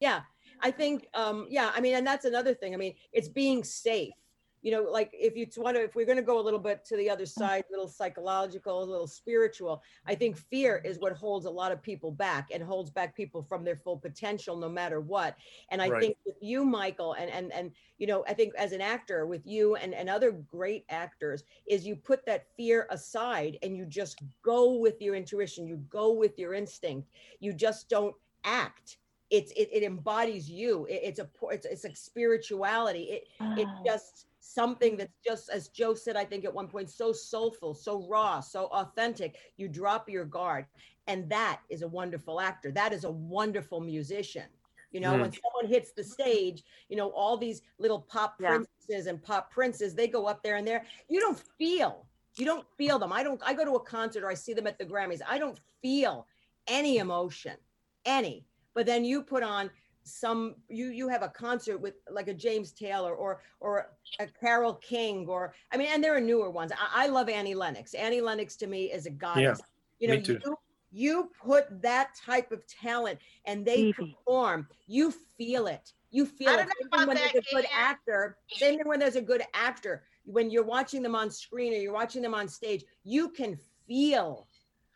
Yeah, 0.00 0.22
I 0.60 0.72
think, 0.72 1.06
um, 1.14 1.46
yeah, 1.48 1.70
I 1.76 1.80
mean, 1.80 1.94
and 1.94 2.04
that's 2.04 2.24
another 2.24 2.54
thing. 2.54 2.74
I 2.74 2.76
mean, 2.76 2.94
it's 3.12 3.28
being 3.28 3.62
safe. 3.62 4.14
You 4.62 4.70
know, 4.70 4.82
like 4.84 5.10
if 5.12 5.36
you 5.36 5.46
want 5.56 5.76
to, 5.76 5.82
if 5.82 5.96
we're 5.96 6.06
going 6.06 6.16
to 6.18 6.22
go 6.22 6.38
a 6.38 6.42
little 6.42 6.60
bit 6.60 6.84
to 6.84 6.96
the 6.96 7.10
other 7.10 7.26
side, 7.26 7.64
a 7.68 7.72
little 7.72 7.88
psychological, 7.88 8.82
a 8.82 8.84
little 8.84 9.08
spiritual, 9.08 9.82
I 10.06 10.14
think 10.14 10.36
fear 10.36 10.76
is 10.84 11.00
what 11.00 11.12
holds 11.14 11.46
a 11.46 11.50
lot 11.50 11.72
of 11.72 11.82
people 11.82 12.12
back 12.12 12.50
and 12.52 12.62
holds 12.62 12.88
back 12.88 13.16
people 13.16 13.42
from 13.42 13.64
their 13.64 13.76
full 13.76 13.98
potential, 13.98 14.56
no 14.56 14.68
matter 14.68 15.00
what. 15.00 15.36
And 15.70 15.82
I 15.82 15.90
Right. 15.90 16.00
think 16.00 16.16
with 16.24 16.36
you, 16.40 16.64
Michael, 16.64 17.14
and 17.14 17.28
and 17.28 17.52
and 17.52 17.72
you 17.98 18.06
know, 18.06 18.24
I 18.28 18.34
think 18.34 18.54
as 18.54 18.70
an 18.72 18.80
actor, 18.80 19.26
with 19.26 19.44
you 19.46 19.74
and 19.74 19.94
and 19.94 20.08
other 20.08 20.30
great 20.30 20.84
actors, 20.88 21.42
is 21.66 21.84
you 21.84 21.96
put 21.96 22.24
that 22.26 22.46
fear 22.56 22.86
aside 22.90 23.58
and 23.62 23.76
you 23.76 23.84
just 23.84 24.22
go 24.42 24.74
with 24.74 25.02
your 25.02 25.16
intuition, 25.16 25.66
you 25.66 25.78
go 25.88 26.12
with 26.12 26.38
your 26.38 26.54
instinct, 26.54 27.10
you 27.40 27.52
just 27.52 27.88
don't 27.88 28.14
act 28.44 28.98
it's 29.30 29.50
it, 29.52 29.68
it 29.72 29.82
embodies 29.84 30.50
you 30.50 30.84
it, 30.86 31.00
it's 31.04 31.18
a 31.20 31.24
po- 31.24 31.48
it's, 31.48 31.64
it's 31.64 31.84
like 31.84 31.96
spirituality 31.96 33.04
it 33.04 33.28
it's 33.56 33.70
Ah. 33.70 33.84
just 33.86 34.26
something 34.44 34.96
that's 34.96 35.16
just 35.24 35.48
as 35.50 35.68
joe 35.68 35.94
said 35.94 36.16
i 36.16 36.24
think 36.24 36.44
at 36.44 36.52
one 36.52 36.66
point 36.66 36.90
so 36.90 37.12
soulful 37.12 37.74
so 37.74 38.06
raw 38.08 38.40
so 38.40 38.66
authentic 38.72 39.36
you 39.56 39.68
drop 39.68 40.08
your 40.08 40.24
guard. 40.24 40.66
And 41.06 41.28
that 41.30 41.60
is 41.68 41.82
a 41.82 41.88
wonderful 41.88 42.40
actor. 42.40 42.70
That 42.70 42.92
is 42.92 43.04
a 43.04 43.10
wonderful 43.10 43.80
musician. 43.80 44.44
You 44.92 45.00
know 45.00 45.12
when 45.12 45.30
mm. 45.30 45.40
someone 45.42 45.72
hits 45.72 45.92
the 45.92 46.04
stage 46.04 46.64
you 46.90 46.96
know 46.96 47.08
all 47.10 47.38
these 47.38 47.62
little 47.78 48.02
pop 48.02 48.36
Yeah. 48.38 48.58
princesses 48.58 49.06
and 49.06 49.22
pop 49.22 49.50
princes 49.50 49.94
they 49.94 50.06
go 50.06 50.26
up 50.26 50.42
there 50.42 50.56
and 50.56 50.66
they're 50.66 50.84
you 51.08 51.18
don't 51.18 51.40
feel 51.58 52.06
you 52.34 52.44
don't 52.44 52.66
feel 52.76 52.98
them. 52.98 53.12
I 53.12 53.22
don't 53.22 53.40
i 53.44 53.54
go 53.54 53.64
to 53.64 53.76
a 53.76 53.80
concert 53.80 54.22
or 54.22 54.28
i 54.28 54.34
see 54.34 54.52
them 54.52 54.66
at 54.66 54.78
the 54.78 54.84
grammys. 54.84 55.20
I 55.26 55.38
don't 55.38 55.58
feel 55.80 56.26
any 56.66 56.98
emotion 56.98 57.56
any. 58.04 58.44
But 58.74 58.86
then 58.86 59.04
you 59.04 59.22
put 59.22 59.42
on 59.42 59.70
some 60.04 60.56
you 60.68 60.88
you 60.88 61.08
have 61.08 61.22
a 61.22 61.28
concert 61.28 61.78
with 61.78 61.94
like 62.10 62.28
a 62.28 62.34
James 62.34 62.72
Taylor 62.72 63.14
or 63.14 63.40
or 63.60 63.92
a 64.18 64.26
Carole 64.26 64.74
King 64.74 65.26
or 65.28 65.54
I 65.72 65.76
mean 65.76 65.88
and 65.90 66.02
there 66.02 66.16
are 66.16 66.20
newer 66.20 66.50
ones. 66.50 66.72
I, 66.72 67.04
I 67.04 67.06
love 67.06 67.28
Annie 67.28 67.54
Lennox. 67.54 67.94
Annie 67.94 68.20
Lennox 68.20 68.56
to 68.56 68.66
me 68.66 68.92
is 68.92 69.06
a 69.06 69.10
goddess. 69.10 69.60
you 69.98 70.08
know, 70.08 70.16
me 70.16 70.22
too. 70.22 70.40
you 70.44 70.56
you 70.92 71.30
put 71.42 71.80
that 71.82 72.14
type 72.14 72.52
of 72.52 72.66
talent 72.66 73.18
and 73.46 73.64
they 73.64 73.92
Phoebe. 73.92 74.16
perform, 74.26 74.68
you 74.86 75.10
feel 75.10 75.66
it. 75.66 75.92
You 76.10 76.26
feel 76.26 76.50
it. 76.50 76.68
don't 76.68 76.92
Same 76.92 77.06
when 77.08 77.16
there's 77.16 77.30
a 77.30 77.54
good 77.54 77.64
Kate. 77.64 77.74
actor, 77.74 78.36
same 78.48 78.76
thing 78.76 78.86
when 78.86 79.00
there's 79.00 79.16
a 79.16 79.22
good 79.22 79.42
actor. 79.54 80.04
When 80.24 80.50
you're 80.50 80.64
watching 80.64 81.02
them 81.02 81.14
on 81.14 81.30
screen 81.30 81.72
or 81.72 81.76
you're 81.76 81.94
watching 81.94 82.20
them 82.22 82.34
on 82.34 82.46
stage, 82.46 82.84
you 83.02 83.30
can 83.30 83.58
feel. 83.88 84.46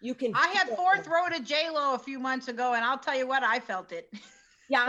You 0.03 0.15
can 0.15 0.33
I 0.35 0.49
had 0.49 0.69
fourth 0.77 1.09
row 1.09 1.29
to 1.33 1.43
J 1.43 1.71
Lo 1.71 1.95
a 1.95 1.99
few 1.99 2.21
months 2.21 2.49
ago, 2.49 2.75
and 2.75 2.85
I'll 2.85 2.99
tell 2.99 3.17
you 3.17 3.27
what, 3.27 3.43
I 3.43 3.59
felt 3.59 3.93
it. 3.93 4.13
Yeah, 4.69 4.85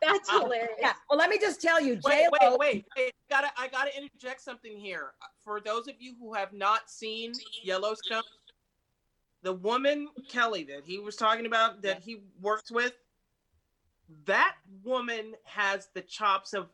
That's 0.00 0.28
Oh. 0.30 0.40
hilarious. 0.42 0.70
Yeah. 0.78 0.92
Well, 1.10 1.18
let 1.18 1.28
me 1.30 1.38
just 1.38 1.60
tell 1.60 1.80
you, 1.80 1.98
Wait, 2.04 2.12
J 2.12 2.28
wait, 2.30 2.50
Lo. 2.50 2.56
wait, 2.58 2.84
wait. 2.96 3.14
Gotta, 3.28 3.48
I 3.56 3.68
gotta 3.68 3.96
interject 3.96 4.40
something 4.40 4.78
here. 4.78 5.12
For 5.42 5.60
those 5.60 5.88
of 5.88 5.94
you 5.98 6.14
who 6.20 6.34
have 6.34 6.52
not 6.52 6.88
seen 6.90 7.32
Yellowstone, 7.62 8.22
the 9.42 9.52
woman 9.54 10.08
Kelly 10.28 10.64
that 10.64 10.84
he 10.84 10.98
was 10.98 11.16
talking 11.16 11.46
about 11.46 11.82
that 11.82 12.00
he 12.00 12.22
works 12.40 12.70
with, 12.70 12.92
that 14.26 14.54
woman 14.84 15.34
has 15.44 15.88
the 15.94 16.02
chops 16.02 16.52
of 16.52 16.68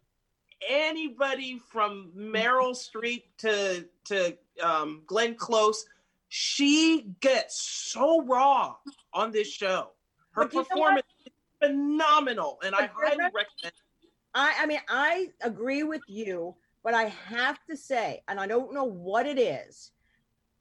anybody 0.68 1.60
from 1.70 2.12
Meryl 2.16 2.72
Streep 2.76 3.24
to 3.38 3.86
to 4.04 4.36
um, 4.62 5.02
Glenn 5.06 5.34
Close. 5.34 5.84
She 6.28 7.06
gets 7.20 7.60
so 7.60 8.22
raw 8.24 8.76
on 9.12 9.32
this 9.32 9.48
show. 9.52 9.90
Her 10.32 10.44
But 10.44 10.52
you 10.52 10.58
know 10.58 10.62
what? 10.62 10.68
performance 10.70 11.06
is 11.06 11.11
phenomenal, 11.62 12.58
and 12.64 12.74
I 12.74 12.80
But 12.80 12.90
you're 12.96 13.06
highly 13.06 13.18
right. 13.18 13.32
recommend. 13.34 13.74
I, 14.34 14.54
I 14.60 14.66
mean, 14.66 14.80
I 14.88 15.28
agree 15.42 15.82
with 15.82 16.02
you, 16.08 16.54
but 16.82 16.94
I 16.94 17.04
have 17.28 17.58
to 17.68 17.76
say, 17.76 18.22
and 18.28 18.40
I 18.40 18.46
don't 18.46 18.72
know 18.72 18.84
what 18.84 19.26
it 19.26 19.38
is, 19.38 19.92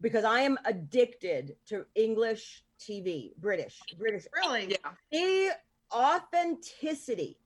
because 0.02 0.24
I 0.26 0.42
am 0.42 0.58
addicted 0.66 1.56
to 1.68 1.86
English 1.96 2.64
TV, 2.80 3.36
British, 3.38 3.80
British. 3.98 4.26
Really? 4.36 4.72
Yeah. 4.72 4.92
The 5.12 5.52
authenticity 5.94 7.38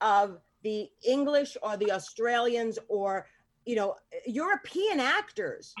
of 0.00 0.38
the 0.62 0.90
English 1.06 1.56
or 1.62 1.76
the 1.76 1.92
Australians 1.92 2.78
or, 2.88 3.26
you 3.66 3.76
know, 3.76 3.96
European 4.26 5.00
actors. 5.00 5.74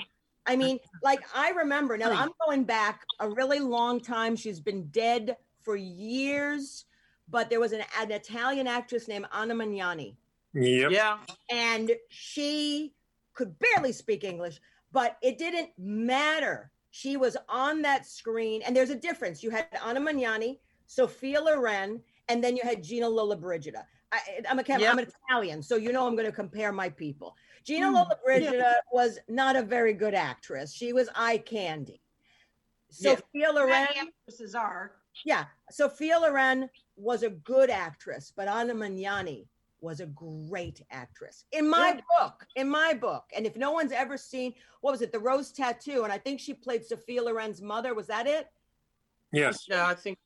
I 0.46 0.56
mean, 0.56 0.78
like 1.02 1.20
I 1.34 1.50
remember 1.50 1.98
now, 1.98 2.10
I'm 2.10 2.30
going 2.46 2.64
back 2.64 3.04
a 3.20 3.28
really 3.28 3.60
long 3.60 4.00
time. 4.00 4.34
She's 4.36 4.60
been 4.60 4.86
dead 4.88 5.36
for 5.62 5.76
years, 5.76 6.86
but 7.30 7.50
there 7.50 7.60
was 7.60 7.72
an, 7.72 7.82
an 8.00 8.10
Italian 8.10 8.66
actress 8.66 9.08
named 9.08 9.26
Anna 9.32 9.54
Magnani 9.54 10.14
yep 10.54 10.90
Yeah. 10.90 11.18
and 11.50 11.92
she 12.08 12.94
could 13.38 13.54
barely 13.60 13.92
speak 13.92 14.24
English, 14.24 14.60
but 14.90 15.16
it 15.22 15.38
didn't 15.38 15.70
matter. 15.78 16.72
She 16.90 17.16
was 17.16 17.36
on 17.48 17.82
that 17.82 18.04
screen, 18.04 18.62
and 18.62 18.74
there's 18.74 18.90
a 18.90 18.96
difference. 18.96 19.44
You 19.44 19.50
had 19.50 19.66
Anna 19.86 20.00
Magnani, 20.00 20.58
Sophia 20.86 21.40
Loren, 21.40 22.00
and 22.28 22.42
then 22.42 22.56
you 22.56 22.62
had 22.64 22.82
Gina 22.82 23.06
Lollobrigida. 23.06 23.84
I, 24.10 24.20
I'm, 24.50 24.58
a, 24.58 24.64
Yep. 24.66 24.80
I'm 24.82 24.98
an 24.98 25.06
Italian, 25.06 25.62
so 25.62 25.76
you 25.76 25.92
know 25.92 26.06
I'm 26.06 26.16
going 26.16 26.26
to 26.26 26.32
compare 26.32 26.72
my 26.72 26.88
people. 26.88 27.36
Gina 27.62 27.88
hmm. 27.88 27.96
Lollobrigida 27.96 28.72
was 28.92 29.20
not 29.28 29.54
a 29.54 29.62
very 29.62 29.92
good 29.92 30.14
actress. 30.14 30.72
She 30.72 30.92
was 30.92 31.08
eye 31.14 31.38
candy. 31.38 32.00
Yeah. 32.98 33.14
Sophia 33.16 33.52
Loren, 33.52 33.70
Many 33.70 34.00
actresses 34.00 34.56
are. 34.56 34.92
Yeah, 35.24 35.44
Sophia 35.70 36.18
Loren 36.18 36.68
was 36.96 37.22
a 37.22 37.30
good 37.30 37.70
actress, 37.70 38.32
but 38.34 38.48
Anna 38.48 38.74
Magnani 38.74 39.46
was 39.80 40.00
a 40.00 40.06
great 40.06 40.82
actress 40.90 41.44
in 41.52 41.68
my 41.68 41.94
Yeah. 41.94 42.00
book. 42.18 42.46
In 42.56 42.68
my 42.68 42.94
book, 42.94 43.24
and 43.34 43.46
if 43.46 43.54
no 43.56 43.70
one's 43.70 43.92
ever 43.92 44.16
seen, 44.16 44.54
what 44.80 44.90
was 44.90 45.02
it, 45.02 45.12
The 45.12 45.20
Rose 45.20 45.52
Tattoo? 45.52 46.02
And 46.04 46.12
I 46.12 46.18
think 46.18 46.40
she 46.40 46.52
played 46.54 46.84
Sophia 46.84 47.22
Loren's 47.22 47.62
mother. 47.62 47.94
Was 47.94 48.06
that 48.08 48.26
it? 48.26 48.48
yes 49.32 49.66
Yeah, 49.68 49.86
I 49.86 49.94
think 49.94 50.18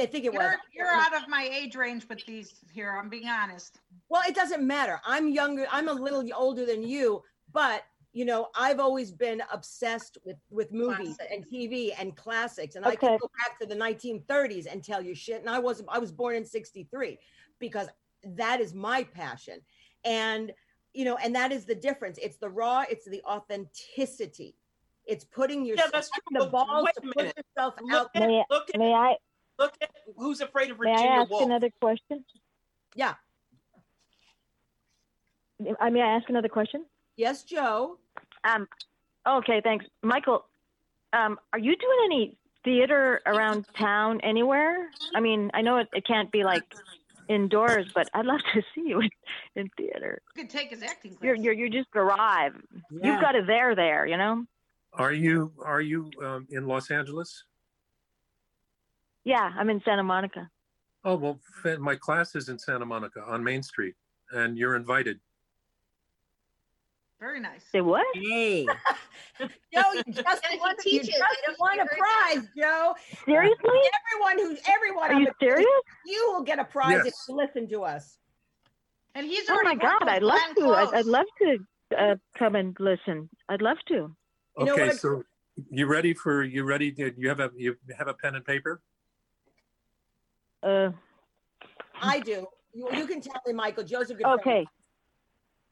I 0.00 0.06
think 0.06 0.24
it 0.24 0.32
was. 0.32 0.42
You're, 0.72 0.86
you're 0.86 0.94
out 0.94 1.12
of 1.16 1.28
my 1.28 1.42
age 1.42 1.74
range 1.74 2.06
with 2.08 2.24
these 2.24 2.54
here. 2.72 2.92
I'm 2.96 3.08
being 3.08 3.26
honest. 3.26 3.80
Well, 4.08 4.22
it 4.28 4.34
doesn't 4.36 4.64
matter. 4.64 5.00
I'm 5.04 5.28
younger. 5.28 5.66
I'm 5.72 5.88
a 5.88 5.92
little 5.92 6.24
older 6.36 6.64
than 6.64 6.84
you, 6.84 7.24
but 7.52 7.82
you 8.12 8.24
know, 8.24 8.48
I've 8.56 8.80
always 8.80 9.12
been 9.12 9.42
obsessed 9.52 10.18
with 10.24 10.36
with 10.50 10.72
movies 10.72 11.16
Classic. 11.16 11.28
and 11.32 11.46
TV 11.46 11.92
and 11.98 12.16
classics, 12.16 12.74
and 12.74 12.84
I 12.84 12.96
can 12.96 13.18
go 13.18 13.30
back 13.46 13.58
to 13.60 13.66
the 13.66 13.76
1930s 13.76 14.66
and 14.70 14.82
tell 14.82 15.00
you 15.02 15.14
shit. 15.14 15.40
And 15.40 15.48
I 15.48 15.58
was 15.58 15.82
I 15.88 15.98
was 15.98 16.10
born 16.10 16.34
in 16.34 16.44
'63 16.44 17.18
because 17.58 17.88
that 18.24 18.60
is 18.60 18.74
my 18.74 19.04
passion, 19.04 19.60
and 20.04 20.52
you 20.92 21.04
know, 21.04 21.16
and 21.22 21.34
that 21.36 21.52
is 21.52 21.64
the 21.64 21.74
difference. 21.74 22.18
It's 22.20 22.36
the 22.36 22.48
raw. 22.48 22.84
It's 22.90 23.08
the 23.08 23.22
authenticity. 23.24 24.56
It's 25.06 25.24
putting 25.24 25.64
yourself 25.64 25.92
that's 25.92 26.10
true, 26.10 26.22
the 26.32 26.46
but 26.46 26.52
balls 26.52 26.84
wait 26.84 26.94
to 26.96 27.12
put 27.12 27.36
yourself 27.36 27.74
look 27.80 28.10
out. 28.14 28.22
at 28.22 28.28
May, 28.28 28.44
look 28.50 28.70
at 28.74 28.78
may 28.78 28.92
I 28.92 29.16
look 29.58 29.74
at 29.80 29.90
who's 30.16 30.40
afraid 30.40 30.70
of 30.72 30.78
Virginia 30.78 30.98
may 30.98 31.08
I 31.08 31.16
ask 31.22 31.30
Woolf. 31.30 31.42
another 31.44 31.70
question? 31.80 32.24
Yeah. 32.96 33.14
I 35.80 35.90
may 35.90 36.00
I 36.02 36.16
ask 36.16 36.28
another 36.28 36.48
question? 36.48 36.84
Yes, 37.20 37.42
Joe. 37.42 37.98
Um, 38.44 38.66
okay, 39.28 39.60
thanks, 39.62 39.84
Michael. 40.02 40.46
Um, 41.12 41.38
are 41.52 41.58
you 41.58 41.76
doing 41.76 41.98
any 42.06 42.38
theater 42.64 43.20
around 43.26 43.66
town 43.78 44.22
anywhere? 44.22 44.88
I 45.14 45.20
mean, 45.20 45.50
I 45.52 45.60
know 45.60 45.76
it, 45.76 45.88
it 45.92 46.06
can't 46.06 46.32
be 46.32 46.44
like 46.44 46.62
indoors, 47.28 47.90
but 47.94 48.08
I'd 48.14 48.24
love 48.24 48.40
to 48.54 48.62
see 48.74 48.88
you 48.88 49.00
in, 49.02 49.10
in 49.54 49.68
theater. 49.76 50.22
You 50.34 50.44
could 50.44 50.50
take 50.50 50.70
his 50.70 50.82
acting 50.82 51.10
class. 51.10 51.22
You're 51.22 51.34
you're 51.34 51.52
you 51.52 51.68
just 51.68 51.88
arrive. 51.94 52.56
Yeah. 52.90 53.12
You've 53.12 53.20
got 53.20 53.34
it 53.34 53.46
there, 53.46 53.74
there. 53.74 54.06
You 54.06 54.16
know. 54.16 54.46
are 54.94 55.12
you 55.12 55.52
are 55.62 55.82
you 55.82 56.10
um, 56.24 56.46
in 56.50 56.66
los 56.66 56.90
angeles 56.90 57.44
Yeah, 59.24 59.52
I'm 59.58 59.68
in 59.68 59.82
Santa 59.84 60.04
Monica. 60.04 60.48
oh 61.04 61.16
well 61.16 61.38
my 61.78 61.96
class 61.96 62.34
is 62.34 62.48
in 62.48 62.58
santa 62.58 62.86
monica 62.86 63.20
on 63.32 63.44
main 63.44 63.62
street 63.62 63.94
and 64.32 64.58
you're 64.58 64.76
invited 64.76 65.18
Very 67.20 67.38
nice. 67.38 67.62
Say 67.70 67.82
what? 67.82 68.06
Hey, 68.14 68.64
Joe, 69.38 69.46
you 69.94 70.02
just 70.12 70.42
And 70.44 70.52
he 70.52 70.58
won, 70.58 70.74
you 70.86 70.90
teaches. 71.00 71.08
just 71.08 71.22
I 71.22 71.34
don't 71.46 71.60
won 71.60 71.78
a 71.78 71.82
hear 71.82 71.88
prize, 71.98 72.48
Joe. 72.56 72.94
Seriously? 73.26 73.80
Everyone 74.10 74.38
who, 74.38 74.56
everyone, 74.72 75.10
Are 75.10 75.20
you 75.20 75.26
the- 75.26 75.34
serious? 75.38 75.66
You 76.06 76.32
will 76.32 76.42
get 76.42 76.58
a 76.58 76.64
prize 76.64 77.04
if 77.04 77.12
you 77.28 77.36
listen 77.36 77.68
to 77.68 77.82
us. 77.82 78.16
And 79.14 79.26
he's 79.26 79.44
Oh 79.50 79.60
my 79.64 79.74
God! 79.74 80.08
I'd 80.08 80.22
love 80.22 80.38
Glenn 80.54 80.68
to. 80.68 80.74
I'd, 80.74 80.88
Close. 80.88 80.98
I'd 81.00 81.06
love 81.06 81.26
to 81.42 81.58
uh, 81.98 82.14
come 82.38 82.54
and 82.54 82.74
listen. 82.80 83.28
I'd 83.48 83.60
love 83.60 83.76
to. 83.88 84.14
You 84.58 84.72
okay 84.72 84.92
so 84.92 85.22
you 85.70 85.86
ready 85.86 86.14
for 86.14 86.42
you 86.44 86.64
ready 86.64 86.90
to 86.92 87.12
you 87.18 87.28
have 87.28 87.40
a 87.40 87.50
you 87.56 87.76
have 87.98 88.06
a 88.08 88.14
pen 88.14 88.36
and 88.36 88.44
paper 88.44 88.80
Uh, 90.62 90.90
I 92.00 92.20
do. 92.20 92.46
You, 92.72 92.88
you 92.94 93.06
can 93.06 93.20
tell 93.20 93.40
me, 93.46 93.52
Michael. 93.52 93.82
Joe's 93.84 94.10
a 94.10 94.14
good 94.14 94.22
friend. 94.42 94.66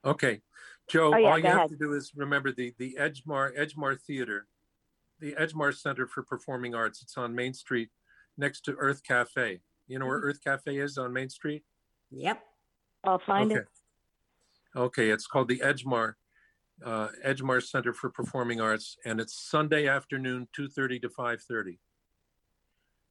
okay. 0.05 0.41
Joe, 0.89 1.13
Oh, 1.15 1.17
yeah, 1.17 1.29
all 1.31 1.37
you 1.39 1.43
go 1.43 1.51
have 1.51 1.69
to 1.69 1.77
do 1.77 1.93
is 1.93 2.13
remember 2.17 2.53
the, 2.53 2.75
the 2.79 2.97
Edgemar, 2.99 3.57
Edgemar 3.59 4.01
Theater, 4.01 4.47
the 5.21 5.35
Edgemar 5.35 5.75
Center 5.75 6.07
for 6.07 6.23
Performing 6.23 6.75
Arts. 6.75 7.03
It's 7.03 7.17
on 7.17 7.35
Main 7.35 7.53
Street 7.55 7.91
next 8.37 8.63
to 8.63 8.75
Earth 8.79 9.03
Cafe. 9.03 9.61
You 9.87 9.99
know 9.99 10.07
where 10.07 10.19
Mm-hmm. 10.19 10.29
Earth 10.29 10.45
Cafe 10.45 10.77
is 10.79 10.99
on 10.99 11.13
Main 11.13 11.29
Street? 11.29 11.63
Yep. 12.11 12.41
I'll 13.05 13.19
find 13.19 13.53
okay. 13.53 13.61
it. 13.61 13.67
Okay, 14.77 15.11
it's 15.11 15.27
called 15.27 15.49
the 15.49 15.61
Edgemar, 15.61 16.15
uh, 16.85 17.09
Edgemar 17.27 17.63
Center 17.63 17.93
for 17.93 18.11
Performing 18.11 18.61
Arts, 18.61 18.97
and 19.05 19.21
it's 19.21 19.49
Sunday 19.49 19.89
afternoon, 19.89 20.49
two 20.55 20.69
thirty 20.69 20.99
to 21.01 21.09
five 21.09 21.41
thirty. 21.43 21.81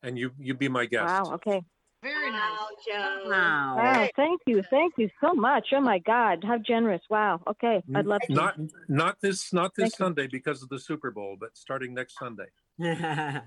And 0.03 0.17
you, 0.17 0.31
you 0.37 0.53
be 0.53 0.69
my 0.69 0.85
guest. 0.85 1.07
Wow. 1.07 1.33
Okay. 1.35 1.63
Very 2.03 2.31
nice. 2.31 2.41
Wow, 2.41 2.67
Joe. 2.87 3.21
Wow. 3.29 3.75
Wow. 3.77 4.09
Thank 4.15 4.41
you. 4.45 4.61
Thank 4.69 4.93
you 4.97 5.09
so 5.19 5.33
much. 5.33 5.69
Oh 5.73 5.81
my 5.81 5.97
God. 5.99 6.43
How 6.43 6.57
generous. 6.59 7.01
Wow. 7.09 7.41
Okay. 7.47 7.81
I'd 7.95 8.05
love 8.05 8.21
to. 8.21 8.33
Not, 8.33 8.55
not 8.87 9.19
this, 9.19 9.51
not 9.51 9.73
this 9.75 9.83
Thank 9.83 9.93
you. 9.93 10.05
Sunday 10.05 10.27
because 10.27 10.61
of 10.61 10.69
the 10.69 10.79
Super 10.79 11.09
Bowl, 11.09 11.35
but 11.39 11.57
starting 11.57 11.93
next 11.93 12.17
Sunday. 12.17 12.47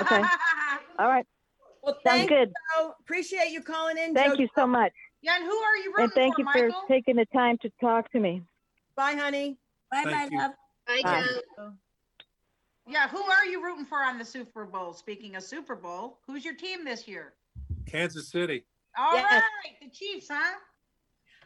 Okay. 0.00 0.22
All 0.98 1.08
right. 1.08 1.26
Well, 1.82 1.94
Sounds 2.06 2.28
thank 2.28 2.30
you. 2.30 2.46
Joe. 2.46 2.94
Appreciate 3.00 3.50
you 3.50 3.62
calling 3.62 3.98
in. 3.98 4.14
Thank 4.14 4.36
Joe. 4.36 4.42
you 4.42 4.48
so 4.54 4.66
much. 4.66 4.92
Yeah, 5.22 5.36
and 5.36 5.44
who 5.44 5.54
are 5.54 5.76
you 5.76 5.90
rooting 5.90 6.04
And 6.04 6.12
thank 6.14 6.34
for, 6.36 6.40
you 6.40 6.46
for 6.52 6.66
Michael? 6.68 6.82
taking 6.88 7.16
the 7.16 7.26
time 7.26 7.58
to 7.60 7.70
talk 7.80 8.10
to 8.12 8.18
me. 8.20 8.42
Bye, 8.96 9.12
honey. 9.12 9.58
bye 9.90 10.04
bye, 10.04 10.28
you. 10.30 10.38
love. 10.38 10.52
Bye, 10.86 11.00
Bye. 11.02 11.24
Joe. 11.58 11.72
Yeah, 12.88 13.08
who 13.08 13.22
are 13.22 13.44
you 13.44 13.62
rooting 13.62 13.84
for 13.84 13.98
on 13.98 14.18
the 14.18 14.24
Super 14.24 14.64
Bowl? 14.64 14.94
Speaking 14.94 15.36
of 15.36 15.42
Super 15.42 15.76
Bowl, 15.76 16.18
who's 16.26 16.44
your 16.44 16.54
team 16.54 16.84
this 16.84 17.06
year? 17.06 17.34
Kansas 17.90 18.30
City. 18.30 18.64
All 18.98 19.12
right, 19.12 19.24
Yes. 19.30 19.44
the 19.82 19.88
Chiefs, 19.90 20.26
huh? 20.30 20.58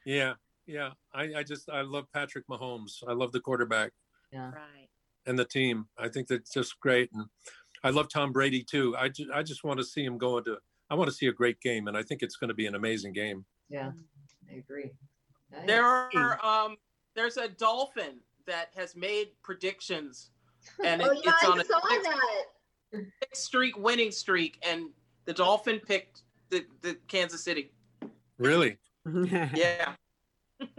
Yeah, 0.05 0.35
yeah. 0.67 0.91
I, 1.15 1.35
I 1.37 1.43
just 1.43 1.69
I 1.71 1.81
love 1.83 2.07
Patrick 2.13 2.47
Mahomes. 2.49 3.03
I 3.09 3.13
love 3.13 3.33
the 3.33 3.41
quarterback 3.41 3.93
Yeah, 4.33 4.51
Right. 4.51 4.89
and 5.27 5.39
the 5.39 5.45
team. 5.45 5.87
I 5.99 6.09
think 6.09 6.29
that's 6.29 6.53
just 6.53 6.79
great, 6.81 7.11
and 7.13 7.27
I 7.83 7.91
love 7.91 8.09
Tom 8.09 8.33
Brady 8.33 8.63
too. 8.63 8.95
I 8.99 9.09
just 9.09 9.31
I 9.31 9.43
just 9.43 9.65
want 9.65 9.79
to 9.79 9.85
see 9.85 10.05
him 10.05 10.19
go 10.19 10.39
into. 10.39 10.59
I 10.91 10.95
want 10.95 11.09
to 11.09 11.17
see 11.17 11.27
a 11.27 11.33
great 11.33 11.61
game, 11.61 11.89
and 11.89 11.97
I 11.97 12.03
think 12.03 12.23
it's 12.23 12.37
going 12.37 12.49
to 12.49 12.55
be 12.55 12.67
an 12.67 12.75
amazing 12.75 13.13
game. 13.13 13.45
Yeah, 13.71 13.93
I 14.51 14.57
agree. 14.57 14.91
Nice. 15.51 15.67
There 15.67 15.85
are 15.85 16.45
um 16.45 16.77
there's 17.15 17.37
a 17.39 17.49
dolphin 17.49 18.21
that 18.47 18.69
has 18.77 18.95
made 18.95 19.29
predictions 19.43 20.31
and 20.85 21.01
it, 21.01 21.09
Oh, 21.09 21.13
yeah, 21.13 21.33
it's 21.35 21.45
on 21.45 21.59
I 21.59 21.63
a 21.63 21.65
saw 21.65 21.81
six, 21.89 22.07
that. 22.07 23.05
six 23.23 23.39
streak 23.41 23.79
winning 23.79 24.11
streak 24.11 24.59
and 24.67 24.91
the 25.25 25.33
dolphin 25.33 25.79
picked 25.81 26.23
the, 26.51 26.65
the 26.83 26.95
Kansas 27.09 27.43
City. 27.45 27.73
Really? 28.39 28.79
Yeah. 29.55 29.95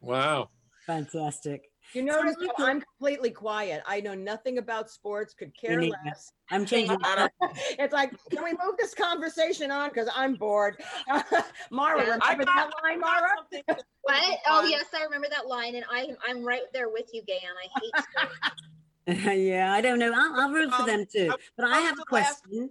Wow. 0.00 0.50
Fantastic. 0.86 1.62
You 1.92 2.02
notice 2.04 2.36
Michael- 2.38 2.54
how 2.58 2.66
I'm 2.66 2.80
completely 2.80 3.30
quiet. 3.30 3.82
I 3.86 4.00
know 4.00 4.14
nothing 4.14 4.58
about 4.58 4.88
sports, 4.88 5.34
could 5.34 5.50
care 5.58 5.80
neither. 5.80 5.96
less. 6.04 6.30
I'm 6.50 6.64
changing. 6.64 6.98
It's 7.78 7.92
like, 7.92 8.12
can 8.30 8.44
we 8.44 8.50
move 8.52 8.76
this 8.78 8.94
conversation 8.94 9.72
on? 9.72 9.88
Because 9.88 10.08
I'm 10.14 10.34
bored. 10.34 10.76
Mara, 11.72 12.06
Yeah, 12.06 12.18
I 12.22 12.32
remember 12.32 12.44
got- 12.44 12.70
that 12.70 12.70
line, 12.84 12.94
I 12.94 12.96
Mara? 12.96 13.30
What? 14.02 14.38
Oh, 14.48 14.64
yes, 14.64 14.86
I 14.94 15.02
remember 15.02 15.26
that 15.30 15.48
line, 15.48 15.74
and 15.74 15.84
I, 15.90 16.10
I'm 16.28 16.44
right 16.44 16.62
there 16.72 16.88
with 16.88 17.06
you, 17.12 17.22
Gayan. 17.22 17.54
I 19.08 19.12
hate 19.12 19.40
yeah, 19.48 19.72
I 19.72 19.80
don't 19.80 19.98
know. 19.98 20.12
I'll, 20.14 20.40
I'll 20.40 20.50
root 20.52 20.70
for 20.70 20.82
Um, 20.82 20.86
them 20.86 21.06
too. 21.12 21.32
But 21.56 21.66
I 21.66 21.78
have 21.80 21.94
a 21.94 21.96
the 22.08 22.14
last- 22.14 22.42
question. 22.44 22.70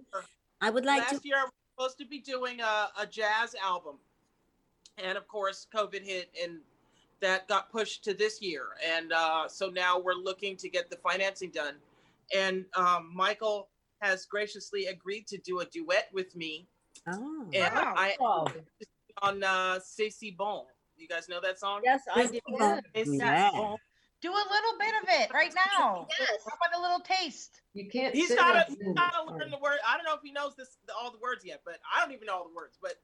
I 0.62 0.70
would 0.70 0.86
like 0.86 1.02
Last 1.10 1.22
to. 1.22 1.28
year 1.28 1.36
I 1.38 1.44
was 1.44 1.52
supposed 1.76 1.98
to 1.98 2.06
be 2.06 2.18
doing 2.18 2.60
a, 2.60 2.88
a 3.00 3.06
jazz 3.06 3.54
album. 3.62 3.96
And 5.02 5.18
of 5.18 5.28
course 5.28 5.66
COVID 5.74 6.02
hit 6.02 6.30
and 6.42 6.58
that 7.20 7.48
got 7.48 7.70
pushed 7.70 8.02
to 8.04 8.14
this 8.14 8.40
year. 8.42 8.68
And 8.94 9.12
uh, 9.12 9.48
so 9.48 9.68
now 9.68 9.98
we're 9.98 10.14
looking 10.14 10.56
to 10.58 10.68
get 10.68 10.90
the 10.90 10.96
financing 10.96 11.50
done. 11.50 11.74
And 12.34 12.64
um, 12.76 13.10
Michael 13.14 13.68
has 14.00 14.26
graciously 14.26 14.86
agreed 14.86 15.26
to 15.28 15.38
do 15.38 15.60
a 15.60 15.66
duet 15.66 16.08
with 16.12 16.34
me 16.36 16.66
Oh. 17.08 17.46
and 17.54 17.72
Wow. 17.74 17.94
I 17.96 18.16
Oh, 18.20 18.46
on 19.22 19.42
uh 19.44 19.78
C'est 19.80 20.10
Bon. 20.36 20.64
You 20.96 21.06
guys 21.08 21.28
know 21.28 21.40
that 21.40 21.58
song? 21.58 21.82
yes, 21.84 22.02
I 22.12 22.22
Yes, 22.22 22.30
did. 22.32 22.42
well, 22.48 22.80
C'est 22.94 23.04
Si 23.04 23.16
Yeah. 23.18 23.76
Bon. 24.22 24.32
Do 24.32 24.36
a 24.36 24.44
little 24.50 24.78
bit 24.78 24.94
of 25.02 25.08
it 25.22 25.32
right 25.34 25.52
now. 25.78 26.06
Yes. 26.18 26.30
How 26.48 26.56
about 26.56 26.78
a 26.78 26.82
little 26.82 27.00
taste? 27.00 27.60
You 27.74 27.88
can't. 27.90 28.14
He's 28.14 28.28
sit 28.28 28.38
gotta, 28.38 28.64
he's 28.68 28.78
to 28.78 28.84
him. 28.84 28.94
learn 28.94 29.50
the 29.50 29.58
word. 29.58 29.78
I 29.86 29.96
don't 29.96 30.04
know 30.04 30.14
if 30.14 30.20
he 30.24 30.32
knows 30.32 30.54
this 30.56 30.76
all 30.98 31.10
the 31.10 31.18
words 31.18 31.44
yet, 31.44 31.60
but 31.64 31.74
I 31.94 32.00
don't 32.02 32.12
even 32.14 32.26
know 32.26 32.34
all 32.34 32.48
the 32.48 32.54
words. 32.54 32.78
But 32.80 32.94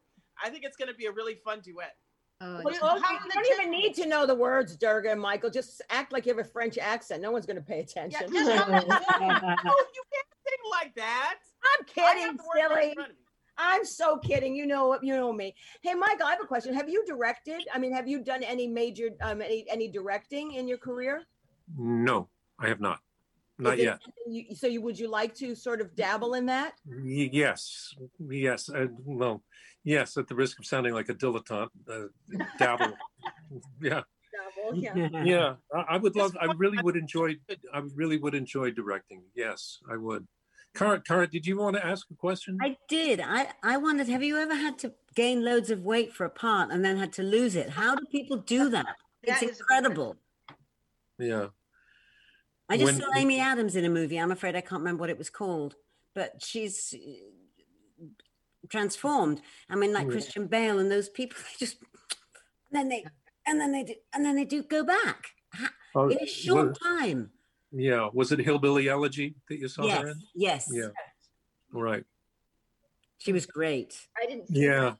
I 0.43 0.49
think 0.51 0.65
it's 0.65 0.77
gonna 0.77 0.95
be 0.95 1.07
a 1.07 1.13
really 1.13 1.35
fun 1.45 1.61
duet. 1.61 1.95
Oh, 2.41 2.61
Well, 2.65 2.69
it's- 2.75 2.81
you 2.83 3.19
you 3.25 3.31
don't 3.31 3.45
two- 3.47 3.53
even 3.53 3.71
need 3.71 3.95
to 3.95 4.07
know 4.07 4.27
the 4.27 4.35
words, 4.35 4.77
Durga 4.77 5.13
and 5.13 5.21
Michael. 5.21 5.49
Just 5.51 5.81
act 5.91 6.13
like 6.13 6.27
you 6.27 6.35
have 6.35 6.45
a 6.45 6.49
French 6.49 6.77
accent. 6.77 7.23
No 7.23 7.31
one's 7.31 7.47
going 7.47 7.57
to 7.57 7.63
pay 7.63 7.77
Yeah, 7.77 7.83
attention. 7.83 8.33
just 8.33 8.51
hum 8.51 8.71
the 8.73 9.57
Oh, 9.65 9.87
you 9.95 10.03
can't 10.13 10.27
sing 10.45 10.71
like 10.73 10.93
that. 10.97 11.39
I'm 11.63 11.85
kidding, 11.87 12.37
the 12.37 12.43
right 12.69 12.95
silly. 12.97 13.07
Front 13.63 13.75
of 13.75 13.79
me. 13.79 13.79
I'm 13.79 13.85
so 13.85 14.17
kidding. 14.19 14.55
You 14.55 14.67
know, 14.67 14.99
you 15.03 15.15
know 15.17 15.33
me. 15.33 15.55
Hey, 15.83 15.95
Michael, 15.95 16.27
I 16.27 16.31
have 16.33 16.41
a 16.43 16.47
question. 16.47 16.75
Have 16.75 16.89
you 16.89 17.05
directed? 17.07 17.63
I 17.73 17.79
mean, 17.79 17.93
have 17.93 18.09
you 18.09 18.23
done 18.23 18.43
any 18.43 18.67
major, 18.67 19.11
um, 19.21 19.41
any, 19.43 19.65
any 19.71 19.89
directing 19.89 20.53
in 20.53 20.69
your 20.69 20.79
career? 20.79 21.23
No, 21.77 22.29
I 22.59 22.69
have 22.69 22.81
not. 22.81 23.01
Not 23.59 23.79
yet. 23.79 24.01
You, 24.27 24.55
so, 24.57 24.67
you 24.67 24.81
would 24.83 24.99
you 24.99 25.09
like 25.09 25.35
to 25.37 25.55
sort 25.55 25.81
of 25.81 25.95
dabble 25.95 26.35
in 26.35 26.47
that? 26.47 26.75
Y- 26.87 27.31
Yes, 27.33 27.95
yes. 28.29 28.69
Uh, 28.69 28.87
well, 29.05 29.43
yes. 29.85 30.17
At 30.17 30.27
the 30.27 30.35
risk 30.35 30.59
of 30.59 30.67
sounding 30.67 30.95
like 30.95 31.09
a 31.11 31.15
dilettante, 31.15 31.69
uh, 31.89 32.45
dabble. 32.59 32.93
yeah, 33.81 34.03
Double, 34.33 34.83
yeah. 34.83 35.23
yeah. 35.23 35.55
I, 35.73 35.95
I 35.95 35.97
would 35.99 36.17
love. 36.17 36.37
I 36.41 36.47
really 36.57 36.83
would 36.83 36.97
enjoy. 36.97 37.37
I 37.73 37.83
really 37.95 38.19
would 38.19 38.35
enjoy 38.35 38.73
directing. 38.73 39.23
Yes, 39.37 39.79
I 39.89 39.97
would. 39.97 40.27
Cara, 40.75 41.01
Cara, 41.01 41.27
did 41.27 41.47
you 41.47 41.59
want 41.59 41.77
to 41.77 41.85
ask 41.85 42.07
a 42.11 42.15
question? 42.15 42.59
I 42.63 42.77
did. 42.89 43.21
I, 43.21 43.49
I 43.63 43.77
wondered, 43.77 44.09
have 44.09 44.23
you 44.23 44.39
ever 44.39 44.55
had 44.55 44.79
to 44.81 44.93
gain 45.15 45.45
loads 45.45 45.71
of 45.71 45.85
weight 45.85 46.13
for 46.15 46.25
a 46.25 46.31
part 46.31 46.71
and 46.73 46.83
then 46.85 46.97
had 46.97 47.13
to 47.15 47.23
lose 47.23 47.57
it? 47.57 47.69
How 47.71 47.95
do 47.95 48.05
people 48.11 48.39
do 48.39 48.69
that? 48.77 48.97
It's 49.23 49.41
That 49.41 49.49
is 49.51 49.61
a 49.61 49.63
good 49.65 49.77
incredible. 49.79 50.17
yeah. 51.19 51.47
I 52.69 52.79
just 52.79 52.93
When- 52.95 53.03
saw 53.03 53.15
Amy 53.17 53.39
Adams 53.39 53.77
in 53.77 53.85
a 53.85 53.91
movie. 53.91 54.17
I'm 54.19 54.33
afraid 54.33 54.57
I 54.57 54.63
can't 54.63 54.81
remember 54.81 55.03
what 55.03 55.11
it 55.11 55.19
was 55.19 55.29
called, 55.29 55.75
but 56.15 56.43
she's 56.43 56.95
uh, 56.95 58.07
transformed. 58.71 59.43
I 59.69 59.77
mean, 59.77 59.93
like 59.93 60.07
Yeah. 60.07 60.13
Christian 60.13 60.47
Bale 60.47 60.79
and 60.79 60.91
those 60.91 61.09
people. 61.11 61.39
They 61.59 61.67
just 61.67 61.77
and 62.75 62.79
then 62.81 62.89
they 62.89 63.05
and 63.47 63.61
then 63.61 63.73
they 63.73 63.83
do 63.85 63.95
and 64.15 64.25
then 64.25 64.35
they 64.37 64.47
do 64.47 64.63
go 64.63 64.83
back 64.85 65.27
Oh, 65.95 66.09
in 66.09 66.17
a 66.23 66.27
short 66.27 66.69
was- 66.69 66.79
time. 66.79 67.31
Yeah. 67.73 68.09
Was 68.13 68.33
it 68.33 68.39
Hillbilly 68.41 68.89
Elegy 68.89 69.35
that 69.49 69.59
you 69.59 69.69
saw 69.69 69.83
her 69.83 69.89
Yes, 69.89 70.07
in? 70.07 70.23
yes, 70.35 70.69
Yeah. 70.73 70.89
Right. 71.73 72.05
she 73.19 73.33
was 73.33 73.47
great. 73.47 73.97
I 74.21 74.27
didn't 74.27 74.49
see 74.49 74.65
Yeah. 74.65 74.81
that. 74.81 74.99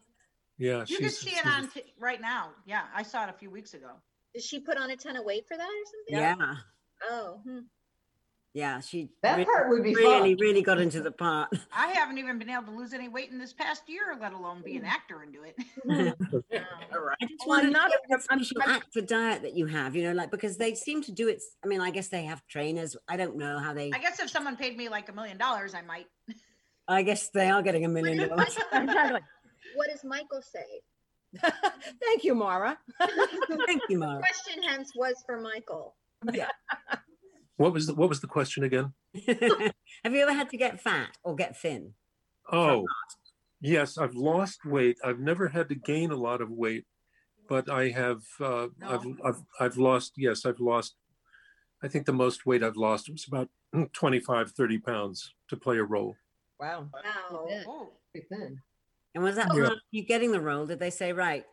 Yeah. 0.59 0.85
You 0.87 0.97
can 0.99 1.09
she's- 1.09 1.19
see 1.19 1.31
it 1.31 1.43
she's- 1.43 1.47
on 1.47 1.69
t- 1.71 1.93
right 1.99 2.21
now. 2.21 2.55
Yeah, 2.67 2.87
I 2.95 3.03
saw 3.03 3.25
it 3.25 3.31
a 3.31 3.33
few 3.33 3.51
weeks 3.51 3.75
ago. 3.75 3.91
Did 4.35 4.43
she 4.43 4.61
put 4.61 4.79
on 4.79 4.91
a 4.91 4.97
ton 4.97 5.17
of 5.17 5.25
weight 5.25 5.47
for 5.47 5.57
that 5.57 5.69
or 5.69 5.85
something? 5.87 6.15
Yeah, 6.15 6.37
yeah, 6.39 6.57
Oh, 7.11 7.41
hmm. 7.45 7.59
She 8.55 9.09
That 9.23 9.39
re- 9.39 9.45
part 9.45 9.71
would 9.71 9.83
be 9.83 9.95
really, 9.95 10.35
fun. 10.35 10.41
really 10.41 10.63
got 10.63 10.79
into 10.81 11.01
the 11.01 11.11
part. 11.11 11.51
I 11.73 11.89
haven't 11.93 12.19
even 12.19 12.39
been 12.39 12.51
able 12.51 12.65
to 12.65 12.71
lose 12.71 12.93
any 12.93 13.09
weight 13.09 13.31
in 13.31 13.39
this 13.39 13.53
past 13.53 13.89
year, 13.89 14.17
let 14.21 14.33
alone 14.33 14.63
be 14.63 14.77
an 14.77 14.83
mm. 14.83 14.89
actor 14.89 15.23
and 15.23 15.33
do 15.33 15.43
it. 15.45 15.57
Um, 16.55 16.65
All 16.95 17.01
right. 17.01 17.17
I 17.23 17.27
just 17.27 17.47
Well, 17.47 17.61
I'm 17.61 17.71
not- 17.73 17.91
to 17.91 17.97
know 18.09 18.19
the 18.19 18.25
I'm- 18.31 18.45
special 18.45 18.63
I'm- 18.63 18.71
actor 18.77 19.01
diet 19.01 19.43
that 19.43 19.55
you 19.57 19.67
have, 19.67 19.97
you 19.97 20.05
know, 20.05 20.13
like 20.13 20.31
because 20.31 20.57
they 20.59 20.75
seem 20.75 21.03
to 21.05 21.13
do 21.13 21.29
it. 21.29 21.43
I 21.65 21.67
mean, 21.67 21.81
I 21.81 21.91
guess 21.91 22.09
they 22.09 22.25
have 22.25 22.47
trainers. 22.47 22.97
I 23.09 23.17
don't 23.17 23.37
know 23.37 23.59
how 23.59 23.73
they. 23.73 23.91
I 23.95 23.99
guess 23.99 24.21
if 24.21 24.29
someone 24.29 24.57
paid 24.57 24.77
me 24.77 24.89
like 24.89 25.09
a 25.09 25.13
million 25.13 25.39
dollars, 25.39 25.75
I 25.75 25.83
might. 25.83 26.07
I 26.89 27.03
guess 27.03 27.31
they 27.31 27.49
are 27.49 27.63
getting 27.63 27.85
a 27.85 27.89
million 27.89 28.29
dollars. 28.29 28.59
What 28.71 29.89
does 29.91 30.05
Michael 30.05 30.43
say? 30.43 30.83
Thank 32.03 32.25
you, 32.25 32.35
Mara. 32.35 32.79
Thank 33.67 33.83
you, 33.89 33.99
Mara. 33.99 34.19
Question 34.19 34.63
hence 34.63 34.93
was 34.95 35.15
for 35.27 35.41
Michael. 35.41 35.95
What 37.63 37.75
was 37.75 37.87
the, 37.87 37.95
what 37.95 38.09
was 38.09 38.21
the 38.21 38.27
question 38.27 38.65
again? 38.65 38.93
have 39.29 40.13
you 40.13 40.21
ever 40.23 40.33
had 40.33 40.51
to 40.51 40.57
get 40.57 40.81
fat 40.81 41.17
or 41.23 41.37
get 41.37 41.57
thin? 41.57 41.95
Oh, 42.51 42.85
yes, 43.61 43.99
I've 43.99 44.17
lost 44.17 44.65
weight. 44.65 44.99
I've 45.05 45.21
never 45.21 45.47
had 45.47 45.69
to 45.69 45.77
gain 45.77 46.11
a 46.11 46.17
lot 46.17 46.41
of 46.41 46.51
weight, 46.51 46.87
but 47.49 47.71
I 47.71 47.91
have. 47.91 48.23
Uh, 48.41 48.67
I've, 48.85 49.07
I've 49.25 49.43
I've 49.61 49.77
lost. 49.77 50.15
Yes, 50.17 50.45
I've 50.45 50.59
lost. 50.59 50.97
I 51.85 51.87
think 51.87 52.05
the 52.05 52.13
most 52.13 52.45
weight 52.47 52.65
I've 52.65 52.77
lost 52.77 53.09
was 53.09 53.29
about 53.29 53.49
25, 53.93 54.51
30 54.51 54.79
pounds 54.79 55.33
to 55.49 55.57
play 55.57 55.79
a 55.79 55.85
role. 55.85 56.17
Wow. 56.59 56.89
Wow. 56.93 57.47
Yeah. 57.49 57.63
Oh, 57.69 57.93
thin. 58.29 58.61
And 59.15 59.23
was 59.23 59.37
that 59.37 59.55
Yeah. 59.55 59.67
hard? 59.67 59.79
You 59.93 60.03
getting 60.03 60.33
the 60.33 60.41
role? 60.41 60.67
Did 60.67 60.81
they 60.81 60.91
say 60.91 61.13
right? 61.13 61.45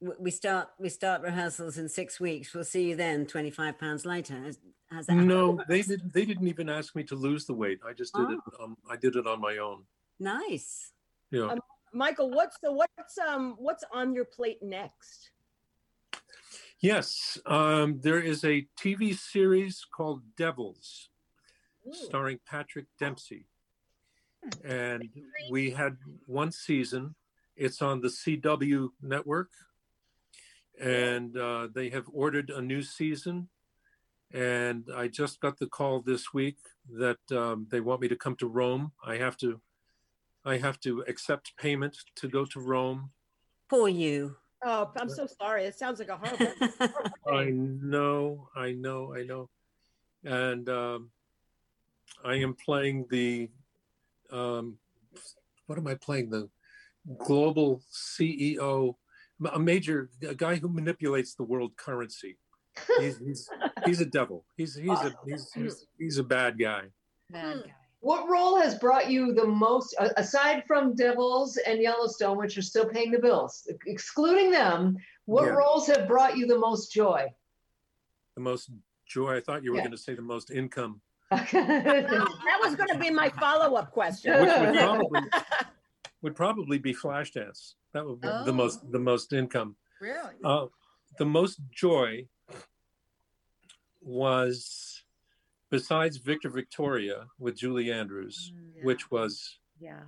We 0.00 0.30
start 0.30 0.68
we 0.78 0.88
start 0.88 1.20
rehearsals 1.20 1.76
in 1.76 1.90
six 1.90 2.18
weeks. 2.18 2.54
We'll 2.54 2.64
see 2.64 2.88
you 2.88 2.96
then. 2.96 3.26
Twenty 3.26 3.50
five 3.50 3.78
pounds 3.78 4.06
later. 4.06 4.50
Has, 4.94 5.08
has? 5.08 5.16
No, 5.16 5.60
they 5.68 5.82
didn't. 5.82 6.12
They 6.12 6.24
didn't 6.24 6.46
even 6.46 6.68
ask 6.68 6.94
me 6.94 7.02
to 7.04 7.16
lose 7.16 7.46
the 7.46 7.54
weight. 7.54 7.80
I 7.86 7.92
just 7.92 8.14
did 8.14 8.30
it. 8.30 8.38
Oh. 8.58 8.64
Um, 8.64 8.76
I 8.88 8.96
did 8.96 9.16
it 9.16 9.26
on 9.26 9.40
my 9.40 9.58
own. 9.58 9.82
Nice. 10.20 10.92
Yeah. 11.30 11.46
Um, 11.46 11.60
Michael, 11.92 12.30
what's 12.30 12.58
the 12.62 12.72
what's 12.72 13.18
um 13.18 13.56
what's 13.58 13.84
on 13.92 14.14
your 14.14 14.24
plate 14.24 14.62
next? 14.62 15.30
Yes, 16.80 17.38
um, 17.46 18.00
there 18.02 18.20
is 18.20 18.44
a 18.44 18.66
TV 18.78 19.16
series 19.16 19.86
called 19.96 20.20
Devils, 20.36 21.08
Ooh. 21.86 21.94
starring 21.94 22.38
Patrick 22.46 22.86
Dempsey, 23.00 23.46
and 24.64 25.08
we 25.50 25.70
had 25.70 25.96
one 26.26 26.52
season. 26.52 27.14
It's 27.56 27.80
on 27.80 28.00
the 28.00 28.08
CW 28.08 28.90
network, 29.00 29.50
and 30.78 31.36
uh, 31.36 31.68
they 31.74 31.88
have 31.90 32.04
ordered 32.12 32.50
a 32.50 32.60
new 32.60 32.82
season. 32.82 33.48
And 34.34 34.88
I 34.94 35.06
just 35.06 35.40
got 35.40 35.60
the 35.60 35.68
call 35.68 36.00
this 36.00 36.34
week 36.34 36.56
that 36.92 37.18
um, 37.30 37.68
they 37.70 37.78
want 37.78 38.00
me 38.00 38.08
to 38.08 38.16
come 38.16 38.34
to 38.36 38.48
Rome. 38.48 38.90
I 39.06 39.16
have 39.16 39.36
to, 39.38 39.60
I 40.44 40.56
have 40.56 40.80
to 40.80 41.04
accept 41.06 41.56
payment 41.56 41.96
to 42.16 42.28
go 42.28 42.44
to 42.46 42.58
Rome. 42.58 43.10
For 43.70 43.88
you. 43.88 44.34
Oh, 44.64 44.90
I'm 44.96 45.08
so 45.08 45.28
sorry. 45.40 45.64
It 45.66 45.76
sounds 45.76 46.00
like 46.00 46.08
a 46.08 46.16
horrible. 46.16 46.52
horrible 46.78 47.10
I 47.32 47.50
know, 47.52 48.48
I 48.56 48.72
know, 48.72 49.14
I 49.14 49.22
know. 49.22 49.50
And 50.24 50.68
um, 50.68 51.10
I 52.24 52.34
am 52.34 52.54
playing 52.54 53.06
the, 53.10 53.50
um, 54.32 54.78
what 55.66 55.78
am 55.78 55.86
I 55.86 55.94
playing? 55.94 56.30
The 56.30 56.48
global 57.18 57.82
CEO, 57.92 58.96
a 59.52 59.58
major, 59.60 60.10
a 60.26 60.34
guy 60.34 60.56
who 60.56 60.68
manipulates 60.68 61.36
the 61.36 61.44
world 61.44 61.76
currency. 61.76 62.36
He's, 62.98 63.18
he's, 63.18 63.48
he's 63.84 64.00
a 64.00 64.06
devil. 64.06 64.44
He's, 64.56 64.74
he's, 64.74 64.90
a, 65.00 65.14
he's, 65.26 65.52
he's, 65.52 65.86
he's 65.98 66.18
a 66.18 66.24
bad 66.24 66.58
guy. 66.58 66.82
Bad 67.30 67.62
guy. 67.64 67.74
What 68.00 68.28
role 68.28 68.60
has 68.60 68.74
brought 68.78 69.10
you 69.10 69.32
the 69.32 69.46
most, 69.46 69.94
aside 70.18 70.64
from 70.66 70.94
Devils 70.94 71.56
and 71.56 71.80
Yellowstone, 71.80 72.36
which 72.36 72.58
are 72.58 72.62
still 72.62 72.84
paying 72.86 73.10
the 73.12 73.18
bills, 73.18 73.66
excluding 73.86 74.50
them, 74.50 74.96
what 75.24 75.44
Yeah. 75.46 75.50
roles 75.52 75.86
have 75.86 76.06
brought 76.06 76.36
you 76.36 76.46
the 76.46 76.58
most 76.58 76.92
joy? 76.92 77.32
The 78.34 78.42
most 78.42 78.70
joy. 79.06 79.36
I 79.36 79.40
thought 79.40 79.62
you 79.64 79.70
were 79.70 79.78
Yeah. 79.78 79.84
going 79.84 79.92
to 79.92 79.98
say 79.98 80.14
the 80.14 80.20
most 80.22 80.50
income, 80.50 81.00
That 81.30 82.58
was 82.62 82.74
going 82.76 82.90
to 82.90 82.98
be 82.98 83.10
my 83.10 83.30
follow-up 83.30 83.90
question. 83.92 84.32
which 84.40 84.50
would 84.50 84.74
probably, 84.78 85.20
would 86.22 86.36
probably 86.36 86.78
be 86.78 86.92
Flashdance. 86.92 87.74
That 87.94 88.04
would 88.04 88.20
be 88.20 88.28
the 88.28 88.44
Oh. 88.48 88.52
most, 88.52 88.90
the 88.92 88.98
most 88.98 89.32
income. 89.32 89.76
Really? 90.00 90.34
Uh, 90.44 90.66
the 91.18 91.24
most 91.24 91.60
joy 91.70 92.26
was 94.04 95.02
besides 95.70 96.18
Victor 96.18 96.50
Victoria 96.50 97.26
with 97.38 97.56
Julie 97.56 97.90
Andrews, 97.90 98.52
Mm, 98.54 98.72
yeah. 98.76 98.84
which 98.84 99.10
was 99.10 99.58
Yeah. 99.80 100.04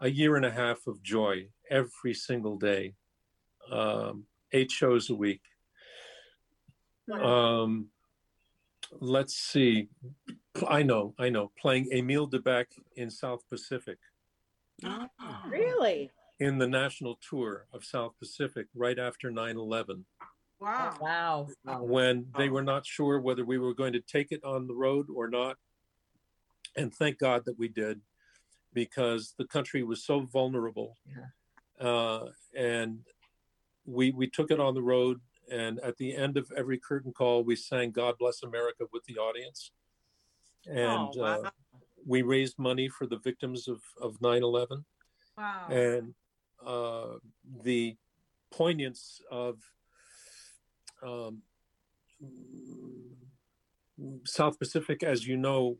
a 0.00 0.08
year 0.08 0.36
and 0.36 0.44
a 0.46 0.50
half 0.50 0.86
of 0.86 1.02
joy 1.02 1.50
every 1.70 2.14
single 2.14 2.56
day, 2.56 2.94
um, 3.70 4.26
eight 4.52 4.70
shows 4.70 5.10
a 5.10 5.14
week. 5.14 5.42
Um, 7.12 7.90
let's 9.00 9.34
see. 9.34 9.88
I 10.68 10.82
know, 10.82 11.14
I 11.18 11.30
know. 11.30 11.48
Playing 11.58 11.90
Emile 11.92 12.26
de 12.26 12.38
Becque 12.38 12.74
in 12.96 13.10
South 13.10 13.48
Pacific 13.48 13.98
Really? 15.46 16.10
in 16.38 16.58
the 16.58 16.68
national 16.68 17.16
tour 17.16 17.66
of 17.72 17.84
South 17.84 18.16
Pacific 18.18 18.66
right 18.74 18.98
after 18.98 19.30
9 19.30 19.56
11. 19.56 20.06
Wow. 20.60 20.96
Wow. 21.00 21.82
when 21.82 22.26
they 22.36 22.48
were 22.48 22.62
not 22.62 22.84
sure 22.84 23.20
whether 23.20 23.44
we 23.44 23.58
were 23.58 23.74
going 23.74 23.92
to 23.92 24.00
take 24.00 24.32
it 24.32 24.42
on 24.44 24.66
the 24.66 24.74
road 24.74 25.06
or 25.14 25.28
not. 25.28 25.56
And 26.76 26.94
thank 26.94 27.18
God 27.18 27.44
that 27.46 27.58
we 27.58 27.68
did, 27.68 28.00
because 28.72 29.34
the 29.38 29.44
country 29.46 29.82
was 29.82 30.04
so 30.04 30.20
vulnerable. 30.20 30.96
Uh, 31.80 32.26
and 32.56 33.00
we 33.86 34.10
we 34.10 34.28
took 34.28 34.50
it 34.50 34.60
on 34.60 34.74
the 34.74 34.82
road. 34.82 35.20
And 35.50 35.80
at 35.80 35.96
the 35.96 36.14
end 36.14 36.36
of 36.36 36.50
every 36.56 36.78
curtain 36.78 37.12
call, 37.12 37.42
we 37.42 37.56
sang 37.56 37.90
"God 37.90 38.16
Bless 38.18 38.42
America" 38.42 38.84
with 38.92 39.04
the 39.04 39.16
audience, 39.16 39.70
and 40.66 40.76
Oh, 40.76 41.12
wow. 41.16 41.42
uh, 41.44 41.50
we 42.06 42.20
raised 42.22 42.58
money 42.58 42.88
for 42.88 43.06
the 43.06 43.18
victims 43.18 43.66
of 43.66 43.80
of 44.00 44.18
9/11 44.20 44.84
Wow. 45.38 45.68
and 45.70 46.14
uh, 46.64 47.18
the 47.62 47.96
poignance 48.50 49.20
of 49.30 49.58
um, 51.02 51.42
South 54.24 54.58
Pacific, 54.58 55.02
as 55.02 55.26
you 55.26 55.36
know, 55.36 55.76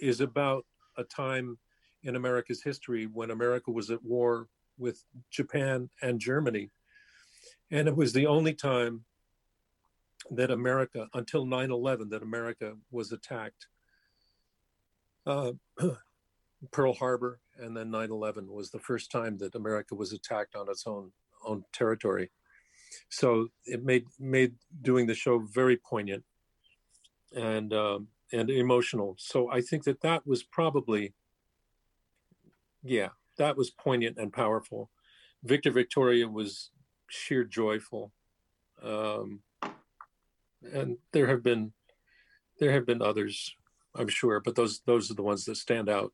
is 0.00 0.20
about 0.20 0.64
a 0.96 1.04
time 1.04 1.58
in 2.02 2.16
America's 2.16 2.62
history 2.62 3.06
when 3.06 3.30
America 3.30 3.70
was 3.70 3.90
at 3.90 4.02
war 4.04 4.48
with 4.78 5.04
Japan 5.30 5.90
and 6.02 6.18
Germany. 6.18 6.70
And 7.70 7.86
it 7.86 7.96
was 7.96 8.12
the 8.12 8.26
only 8.26 8.54
time 8.54 9.04
that 10.30 10.50
America, 10.50 11.08
until 11.14 11.46
9 11.46 11.70
11, 11.70 12.08
that 12.10 12.22
America 12.22 12.74
was 12.90 13.12
attacked. 13.12 13.66
Uh, 15.26 15.52
Pearl 16.72 16.92
Harbor 16.92 17.40
and 17.58 17.76
then 17.76 17.90
9/11 17.90 18.48
was 18.48 18.70
the 18.70 18.78
first 18.78 19.10
time 19.10 19.38
that 19.38 19.54
America 19.54 19.94
was 19.94 20.12
attacked 20.12 20.54
on 20.54 20.68
its 20.68 20.86
own 20.86 21.12
own 21.44 21.64
territory. 21.72 22.30
So 23.08 23.48
it 23.64 23.84
made 23.84 24.06
made 24.18 24.54
doing 24.82 25.06
the 25.06 25.14
show 25.14 25.38
very 25.38 25.76
poignant 25.76 26.24
and 27.34 27.72
um, 27.72 28.08
and 28.32 28.50
emotional. 28.50 29.16
So 29.18 29.50
I 29.50 29.60
think 29.60 29.84
that 29.84 30.00
that 30.02 30.26
was 30.26 30.42
probably 30.42 31.14
yeah, 32.82 33.08
that 33.38 33.56
was 33.56 33.70
poignant 33.70 34.18
and 34.18 34.32
powerful. 34.32 34.90
Victor 35.44 35.70
Victoria 35.70 36.28
was 36.28 36.70
sheer 37.08 37.44
joyful. 37.44 38.12
Um, 38.82 39.40
and 40.72 40.98
there 41.12 41.26
have 41.26 41.42
been 41.42 41.72
there 42.58 42.72
have 42.72 42.86
been 42.86 43.02
others, 43.02 43.54
I'm 43.94 44.08
sure, 44.08 44.40
but 44.40 44.54
those 44.54 44.80
those 44.86 45.10
are 45.10 45.14
the 45.14 45.22
ones 45.22 45.44
that 45.46 45.56
stand 45.56 45.88
out. 45.88 46.12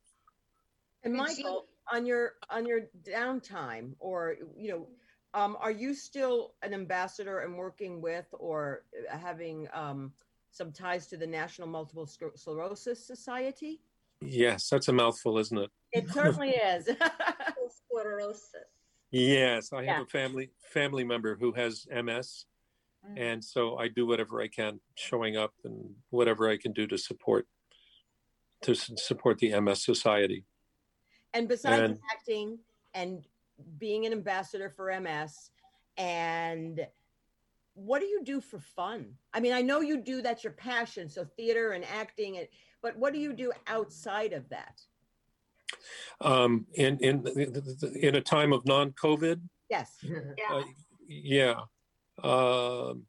And 1.02 1.14
Michael, 1.14 1.66
on 1.92 2.06
your 2.06 2.34
on 2.50 2.66
your 2.66 2.82
downtime, 3.02 3.92
or 3.98 4.36
you 4.56 4.70
know, 4.70 4.88
um, 5.36 5.56
are 5.60 5.70
you 5.70 5.94
still 5.94 6.54
an 6.62 6.72
ambassador 6.72 7.40
and 7.40 7.54
working 7.56 8.00
with, 8.00 8.24
or 8.32 8.84
uh, 9.12 9.18
having 9.18 9.68
um, 9.74 10.10
some 10.50 10.72
ties 10.72 11.06
to 11.08 11.16
the 11.18 11.26
National 11.26 11.68
Multiple 11.68 12.06
Sclerosis 12.06 13.04
Society? 13.06 13.80
Yes, 14.22 14.70
that's 14.70 14.88
a 14.88 14.92
mouthful, 14.94 15.36
isn't 15.38 15.58
it? 15.58 15.70
It 15.92 16.08
certainly 16.08 16.50
is. 16.74 16.88
Sclerosis. 17.90 18.54
Yes, 19.10 19.72
I 19.74 19.76
have 19.78 19.84
Yeah. 19.84 20.02
a 20.02 20.06
family 20.06 20.50
family 20.72 21.04
member 21.04 21.36
who 21.36 21.52
has 21.52 21.86
MS, 21.92 22.46
and 23.16 23.44
so 23.44 23.76
I 23.76 23.88
do 23.88 24.06
whatever 24.06 24.40
I 24.40 24.48
can, 24.48 24.80
showing 24.94 25.36
up 25.36 25.52
and 25.64 25.94
whatever 26.10 26.48
I 26.48 26.56
can 26.56 26.72
do 26.72 26.86
to 26.88 26.96
support 26.98 27.46
to 28.62 28.74
support 28.74 29.38
the 29.38 29.58
MS 29.60 29.84
Society. 29.84 30.44
and 31.34 31.46
besides 31.46 31.82
And- 31.82 32.00
acting 32.10 32.58
and 32.94 33.22
being 33.78 34.06
an 34.06 34.12
ambassador 34.12 34.70
for 34.70 34.90
MS, 34.90 35.50
and 35.96 36.86
what 37.74 38.00
do 38.00 38.06
you 38.06 38.22
do 38.24 38.40
for 38.40 38.58
fun? 38.58 39.14
I 39.34 39.40
mean, 39.40 39.52
I 39.52 39.62
know 39.62 39.80
you 39.80 39.98
do 39.98 40.22
that's 40.22 40.44
your 40.44 40.54
passion, 40.54 41.08
so 41.08 41.24
theater 41.36 41.72
and 41.72 41.84
acting, 41.84 42.38
and 42.38 42.48
but 42.82 42.96
what 42.96 43.12
do 43.12 43.18
you 43.18 43.32
do 43.32 43.52
outside 43.66 44.32
of 44.32 44.48
that? 44.48 44.80
Um, 46.20 46.66
in 46.74 46.98
in 46.98 47.26
in 48.00 48.14
a 48.14 48.20
time 48.20 48.52
of 48.52 48.66
non-COVID, 48.66 49.40
Yes. 49.68 49.96
Yeah. 50.38 50.54
uh, 50.54 50.62
yeah, 51.08 51.60
um, 52.22 53.06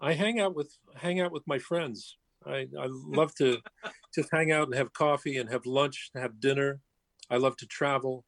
I 0.00 0.12
hang 0.12 0.40
out 0.40 0.54
with 0.54 0.76
hang 0.94 1.20
out 1.20 1.32
with 1.32 1.46
my 1.46 1.58
friends. 1.58 2.16
I, 2.46 2.68
I 2.78 2.86
love 2.88 3.34
to 3.36 3.58
just 4.14 4.30
hang 4.32 4.52
out 4.52 4.68
and 4.68 4.74
have 4.74 4.92
coffee 4.92 5.38
and 5.38 5.50
have 5.50 5.66
lunch, 5.66 6.10
and 6.14 6.22
have 6.22 6.40
dinner. 6.40 6.80
I 7.30 7.36
love 7.36 7.56
to 7.58 7.66
travel. 7.66 8.24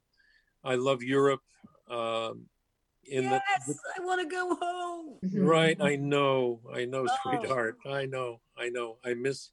I 0.64 0.74
love 0.74 1.02
Europe. 1.02 1.40
Um, 1.88 2.46
in 3.04 3.24
yes, 3.24 3.40
the, 3.66 3.74
I 3.96 4.04
want 4.04 4.20
to 4.20 4.28
go 4.34 4.54
home. 4.54 5.18
Right, 5.34 5.76
I 5.80 5.96
know, 5.96 6.60
I 6.72 6.84
know, 6.84 7.06
Oh. 7.06 7.16
sweetheart. 7.22 7.78
I 7.86 8.06
know, 8.06 8.40
I 8.56 8.68
know. 8.68 8.98
I 9.04 9.14
miss, 9.14 9.50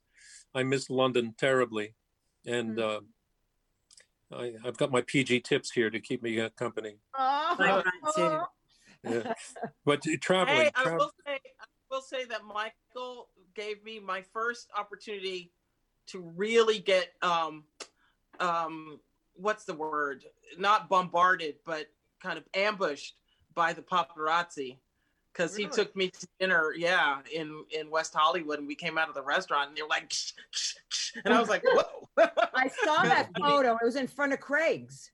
I 0.53 0.63
miss 0.63 0.89
London 0.89 1.33
terribly, 1.37 1.95
and 2.45 2.79
uh, 2.79 3.01
I, 4.31 4.53
I've 4.63 4.77
got 4.77 4.91
my 4.91 5.01
PG 5.01 5.41
tips 5.41 5.71
here 5.71 5.89
to 5.89 5.99
keep 5.99 6.21
me 6.21 6.39
uh, 6.39 6.49
company. 6.49 6.97
Oh, 7.17 7.55
Right, 7.57 7.83
right, 7.85 8.13
too. 8.15 8.39
Yeah. 9.03 9.33
but 9.85 9.99
uh, 10.07 10.17
traveling, 10.21 10.65
Hey, 10.65 10.71
I 10.75 10.95
will 10.95 11.11
say, 11.25 11.39
I 11.59 11.65
will 11.89 12.01
say 12.01 12.25
that 12.25 12.41
Michael 12.43 13.29
gave 13.55 13.83
me 13.83 13.99
my 13.99 14.23
first 14.33 14.69
opportunity 14.77 15.51
to 16.07 16.19
really 16.35 16.79
get 16.79 17.09
um, 17.21 17.63
um, 18.39 18.99
what's 19.37 19.65
the 19.65 19.73
word? 19.73 20.23
Not 20.57 20.89
bombarded, 20.89 21.55
but 21.65 21.87
kind 22.21 22.37
of 22.37 22.43
ambushed 22.53 23.15
by 23.53 23.73
the 23.73 23.81
paparazzi. 23.81 24.77
Because 25.33 25.55
he 25.55 25.67
took 25.67 25.95
me 25.95 26.09
to 26.09 26.27
dinner, 26.39 26.73
yeah, 26.75 27.19
in 27.31 27.63
in 27.69 27.91
West 27.91 28.11
Hollywood, 28.15 28.57
and 28.57 28.67
we 28.67 28.73
came 28.73 28.97
out 28.97 29.07
of 29.07 29.13
the 29.13 29.21
restaurant, 29.21 29.69
and 29.69 29.77
they 29.77 29.83
were 29.83 29.87
like, 29.87 30.11
and 31.23 31.31
I 31.31 31.39
was 31.39 31.47
like, 31.47 31.61
"Whoa!" 31.63 32.07
I 32.55 32.67
saw 32.83 33.03
that 33.03 33.29
photo. 33.39 33.73
It 33.79 33.85
was 33.85 33.97
in 33.97 34.07
front 34.07 34.33
of 34.33 34.39
Craig's. 34.39 35.11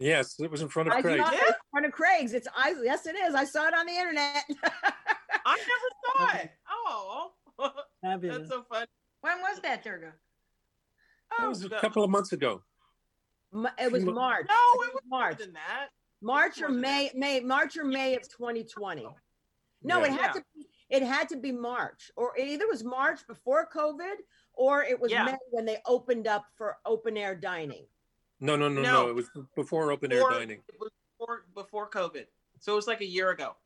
Yes, 0.00 0.40
it 0.40 0.50
was 0.50 0.62
in 0.62 0.68
front 0.68 0.88
of 0.88 0.94
I 0.96 1.00
Craig. 1.02 1.18
Yeah. 1.18 1.30
in 1.30 1.54
front 1.70 1.86
of 1.86 1.92
Craig's. 1.92 2.32
It's 2.32 2.48
I 2.56 2.74
yes, 2.82 3.06
it 3.06 3.14
is. 3.14 3.36
I 3.36 3.44
saw 3.44 3.68
it 3.68 3.74
on 3.74 3.86
the 3.86 3.92
internet. 3.92 4.42
I 5.46 5.56
never 5.56 6.32
saw 6.34 6.38
it. 6.38 6.50
Oh, 6.68 7.30
Fabulous. 8.02 8.38
that's 8.38 8.50
so 8.50 8.64
fun. 8.64 8.84
When 9.20 9.38
was 9.42 9.60
that, 9.60 9.84
Durga? 9.84 10.12
That 11.38 11.44
Oh, 11.46 11.48
was 11.50 11.64
a 11.64 11.76
oh, 11.76 11.80
couple 11.80 12.02
of 12.02 12.10
months 12.10 12.32
ago. 12.32 12.62
Ma- 13.52 13.70
it 13.78 13.92
was 13.92 14.04
March. 14.04 14.46
No, 14.48 14.54
It 14.54 14.74
it 14.74 14.78
was 14.78 14.88
was 14.94 15.02
more 15.08 15.20
March. 15.20 15.38
than 15.38 15.52
that. 15.52 15.88
March 16.22 16.62
or 16.62 16.68
May, 16.68 17.10
May, 17.14 17.40
March 17.40 17.76
or 17.76 17.84
May 17.84 18.14
of 18.16 18.22
2020. 18.28 19.06
No, 19.82 19.98
Yeah. 19.98 20.04
it 20.04 20.10
had 20.12 20.20
Yeah. 20.20 20.32
to 20.32 20.44
be, 20.54 20.68
it 20.88 21.02
had 21.02 21.28
to 21.30 21.36
be 21.36 21.52
March, 21.52 22.10
or 22.16 22.36
it 22.38 22.46
either 22.48 22.66
was 22.68 22.84
March 22.84 23.26
before 23.26 23.68
COVID, 23.68 24.14
or 24.54 24.84
it 24.84 24.98
was 24.98 25.10
Yeah. 25.10 25.24
May 25.24 25.36
when 25.50 25.64
they 25.64 25.78
opened 25.86 26.26
up 26.26 26.46
for 26.56 26.78
open 26.84 27.16
air 27.16 27.34
dining. 27.34 27.86
No, 28.40 28.56
no, 28.56 28.68
no, 28.68 28.80
no. 28.80 28.92
No. 29.04 29.08
It 29.08 29.14
was 29.14 29.28
before 29.54 29.90
open 29.92 30.12
air 30.12 30.22
dining. 30.30 30.62
It 30.68 30.78
was 30.80 30.90
before, 31.18 31.44
before 31.54 31.90
COVID. 31.90 32.26
So 32.60 32.72
it 32.72 32.76
was 32.76 32.86
like 32.86 33.00
a 33.00 33.06
year 33.06 33.30
ago. 33.30 33.56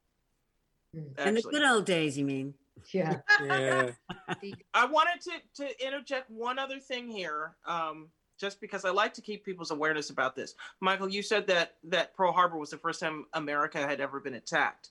Hmm. 0.94 1.18
In 1.28 1.34
the 1.34 1.42
good 1.42 1.62
old 1.64 1.84
days, 1.84 2.16
you 2.18 2.24
mean? 2.24 2.54
Yeah. 2.92 3.20
Yeah. 3.42 3.92
I 4.74 4.84
wanted 4.86 5.20
to, 5.22 5.64
to 5.64 5.86
interject 5.86 6.30
one 6.30 6.58
other 6.58 6.78
thing 6.78 7.08
here, 7.10 7.56
um, 7.66 8.10
just 8.38 8.60
because 8.60 8.84
I 8.84 8.90
like 8.90 9.14
to 9.14 9.20
keep 9.20 9.44
people's 9.44 9.70
awareness 9.70 10.10
about 10.10 10.36
this. 10.36 10.54
Michael, 10.80 11.08
you 11.08 11.22
said 11.22 11.46
that 11.48 11.76
that 11.84 12.14
Pearl 12.14 12.32
Harbor 12.32 12.58
was 12.58 12.70
the 12.70 12.78
first 12.78 13.00
time 13.00 13.26
America 13.32 13.78
had 13.78 14.00
ever 14.00 14.20
been 14.20 14.34
attacked, 14.34 14.90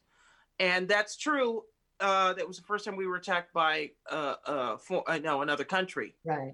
and 0.59 0.87
that's 0.87 1.15
true. 1.15 1.63
Uh, 1.99 2.33
that 2.33 2.45
was 2.45 2.57
the 2.57 2.63
first 2.63 2.83
time 2.83 2.97
we 2.97 3.07
were 3.07 3.15
attacked 3.15 3.53
by 3.53 3.89
uh, 4.11 4.35
uh, 4.45 4.77
for, 4.77 5.09
uh, 5.09 5.17
no 5.17 5.41
another 5.41 5.63
country. 5.63 6.13
Right. 6.25 6.53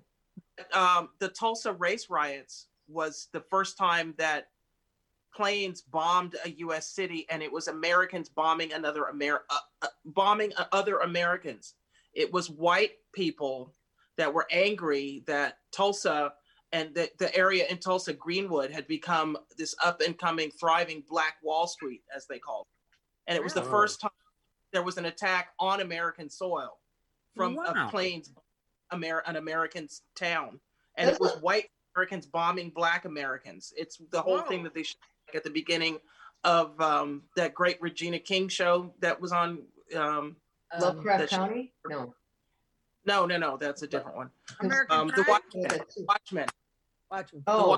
Um, 0.74 1.10
the 1.20 1.30
Tulsa 1.30 1.74
race 1.74 2.10
riots 2.10 2.68
was 2.88 3.28
the 3.32 3.40
first 3.40 3.78
time 3.78 4.14
that 4.18 4.50
planes 5.34 5.82
bombed 5.82 6.36
a 6.46 6.50
U.S. 6.52 6.88
city, 6.88 7.26
and 7.30 7.42
it 7.42 7.52
was 7.52 7.68
Americans 7.68 8.30
bombing 8.30 8.74
another 8.74 9.06
Amer- 9.10 9.46
uh, 9.50 9.58
uh, 9.82 9.88
bombing 10.06 10.52
uh, 10.58 10.66
other 10.72 11.00
Americans. 11.00 11.76
It 12.14 12.32
was 12.32 12.50
white 12.50 12.92
people 13.14 13.74
that 14.18 14.34
were 14.34 14.46
angry 14.52 15.24
that 15.26 15.60
Tulsa 15.72 16.34
and 16.74 16.94
the, 16.96 17.10
the 17.20 17.34
area 17.36 17.66
in 17.70 17.78
Tulsa, 17.78 18.14
Greenwood, 18.14 18.72
had 18.72 18.88
become 18.88 19.38
this 19.58 19.76
up 19.84 20.02
and 20.02 20.18
coming, 20.18 20.52
thriving 20.52 21.04
Black 21.10 21.36
Wall 21.44 21.68
Street, 21.68 22.02
as 22.16 22.26
they 22.28 22.40
called 22.40 22.66
it. 22.70 22.98
And 23.30 23.36
it 23.38 23.44
was 23.44 23.54
the 23.54 23.62
first 23.64 24.00
time 24.02 24.12
there 24.72 24.84
was 24.84 24.98
an 24.98 25.06
attack 25.06 25.50
on 25.60 25.82
American 25.82 26.30
soil 26.30 26.78
from 27.36 27.56
Wow. 27.56 27.74
a 27.88 27.90
planes, 27.90 28.32
Amer- 28.94 29.24
an 29.26 29.36
American 29.36 29.88
town. 30.16 30.60
And 30.96 31.10
it 31.10 31.20
was 31.20 31.34
white 31.42 31.70
Americans 31.96 32.26
bombing 32.26 32.70
Black 32.70 33.06
Americans. 33.06 33.74
It's 33.78 33.98
the 34.12 34.22
whole 34.22 34.42
thing 34.42 34.64
that 34.64 34.74
they 34.74 34.84
showed 34.84 34.98
at 35.34 35.44
the 35.44 35.50
beginning 35.50 35.98
of 36.44 36.80
um, 36.82 37.24
that 37.36 37.54
great 37.54 37.82
Regina 37.82 38.20
King 38.20 38.48
show 38.48 38.94
that 39.00 39.20
was 39.20 39.32
on. 39.32 39.60
Um, 39.96 40.36
Lovecraft 40.80 41.20
that 41.20 41.30
she- 41.30 41.36
Country? 41.36 41.74
No. 41.90 42.14
no, 43.06 43.26
no, 43.26 43.38
no, 43.38 43.58
that's 43.58 43.82
a 43.82 43.88
different 43.88 44.16
one. 44.16 44.30
American 44.62 44.98
Um, 44.98 45.08
the 45.10 45.24
Pie? 45.24 45.32
Watch- 45.32 45.44
Yeah, 45.54 45.68
that's- 45.68 45.98
Watchmen. 46.08 46.48
Watch 47.12 47.34
'em. 47.34 47.44
Oh, 47.48 47.78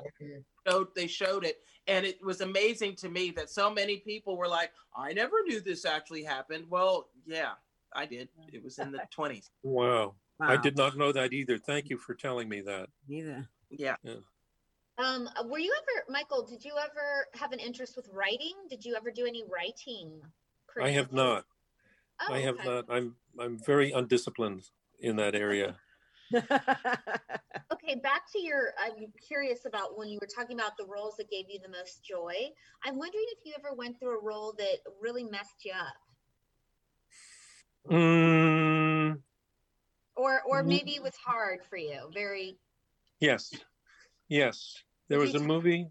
showed 0.67 0.87
they 0.95 1.07
showed 1.07 1.43
it 1.43 1.57
and 1.87 2.05
it 2.05 2.23
was 2.23 2.41
amazing 2.41 2.95
to 2.95 3.09
me 3.09 3.31
that 3.31 3.49
so 3.49 3.69
many 3.69 3.97
people 3.97 4.37
were 4.37 4.47
like 4.47 4.71
i 4.95 5.11
never 5.11 5.37
knew 5.45 5.59
this 5.59 5.83
actually 5.85 6.23
happened 6.23 6.65
well 6.69 7.09
yeah 7.25 7.51
i 7.93 8.05
did 8.05 8.29
it 8.53 8.63
was 8.63 8.79
in 8.79 8.91
the 8.91 9.01
20s 9.17 9.49
Wow. 9.63 10.15
I 10.39 10.57
did 10.57 10.75
not 10.75 10.97
know 10.97 11.11
that 11.13 11.31
either. 11.31 11.57
Thank 11.57 11.89
you 11.89 11.97
for 11.97 12.15
telling 12.15 12.49
me 12.49 12.59
that. 12.61 12.89
Neither. 13.07 13.47
yeah 13.69 13.95
Um, 14.97 15.29
were 15.45 15.59
you 15.59 15.73
ever, 15.77 16.05
Michael? 16.09 16.43
Did 16.45 16.65
you 16.65 16.73
ever 16.77 17.27
have 17.33 17.51
an 17.51 17.59
interest 17.59 17.95
with 17.95 18.09
writing? 18.11 18.53
Did 18.69 18.83
you 18.83 18.95
ever 18.95 19.09
do 19.11 19.25
any 19.25 19.43
writing? 19.43 20.21
I 20.81 20.89
have 20.89 21.13
not. 21.13 21.45
Oh, 22.21 22.33
I 22.33 22.39
have 22.39 22.55
okay. 22.55 22.67
not. 22.67 22.85
I'm 22.89 23.15
I'm 23.39 23.57
very 23.57 23.91
undisciplined 23.91 24.63
in 24.99 25.15
that 25.17 25.33
area. 25.35 25.77
Okay, 27.71 27.95
back 27.95 28.31
to 28.31 28.39
your. 28.39 28.73
I'm 28.79 29.11
curious 29.27 29.65
about 29.65 29.97
when 29.97 30.07
you 30.07 30.19
were 30.21 30.27
talking 30.27 30.59
about 30.59 30.77
the 30.77 30.85
roles 30.85 31.15
that 31.17 31.29
gave 31.31 31.45
you 31.49 31.59
the 31.59 31.69
most 31.69 32.03
joy. 32.03 32.33
I'm 32.83 32.97
wondering 32.97 33.25
if 33.31 33.39
you 33.45 33.53
ever 33.57 33.73
went 33.75 33.99
through 33.99 34.19
a 34.19 34.23
role 34.23 34.53
that 34.59 34.77
really 35.01 35.23
messed 35.23 35.65
you 35.65 35.71
up, 35.71 35.95
Mm, 37.89 39.21
or 40.15 40.41
or 40.43 40.63
Mm. 40.63 40.67
maybe 40.67 40.95
it 40.95 41.01
was 41.01 41.15
hard 41.15 41.59
for 41.69 41.77
you. 41.77 42.09
Very. 42.13 42.57
yes, 43.19 43.51
yes. 44.27 44.83
There 45.07 45.19
was 45.19 45.33
a 45.33 45.39
movie. 45.39 45.87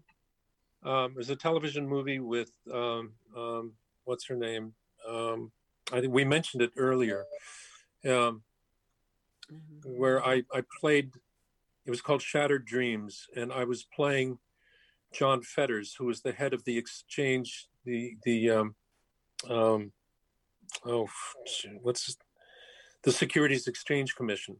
Um, 0.83 1.13
there's 1.15 1.29
a 1.29 1.35
television 1.35 1.87
movie 1.87 2.19
with 2.19 2.51
um, 2.71 3.13
um, 3.35 3.73
what's 4.05 4.25
her 4.27 4.35
name? 4.35 4.73
Um, 5.07 5.51
I 5.91 5.99
think 6.01 6.13
we 6.13 6.23
mentioned 6.25 6.61
it 6.61 6.71
earlier. 6.77 7.25
Um, 8.05 8.43
Mhm. 9.51 9.85
where 9.97 10.23
I, 10.25 10.43
I 10.53 10.63
played 10.79 11.11
it 11.85 11.89
was 11.89 12.01
called 12.01 12.21
Shattered 12.21 12.65
Dreams, 12.65 13.27
and 13.35 13.51
I 13.51 13.65
was 13.65 13.83
playing 13.83 14.39
John 15.11 15.41
Fedders, 15.41 15.95
who 15.97 16.05
was 16.05 16.21
the 16.21 16.31
head 16.31 16.53
of 16.53 16.63
the 16.63 16.77
exchange, 16.77 17.67
the 17.83 18.15
the 18.23 18.49
um, 18.49 18.75
um, 19.49 19.91
oh, 20.85 21.09
what's 21.81 22.15
the 23.03 23.11
Securities 23.11 23.67
Exchange 23.67 24.15
Commission, 24.15 24.55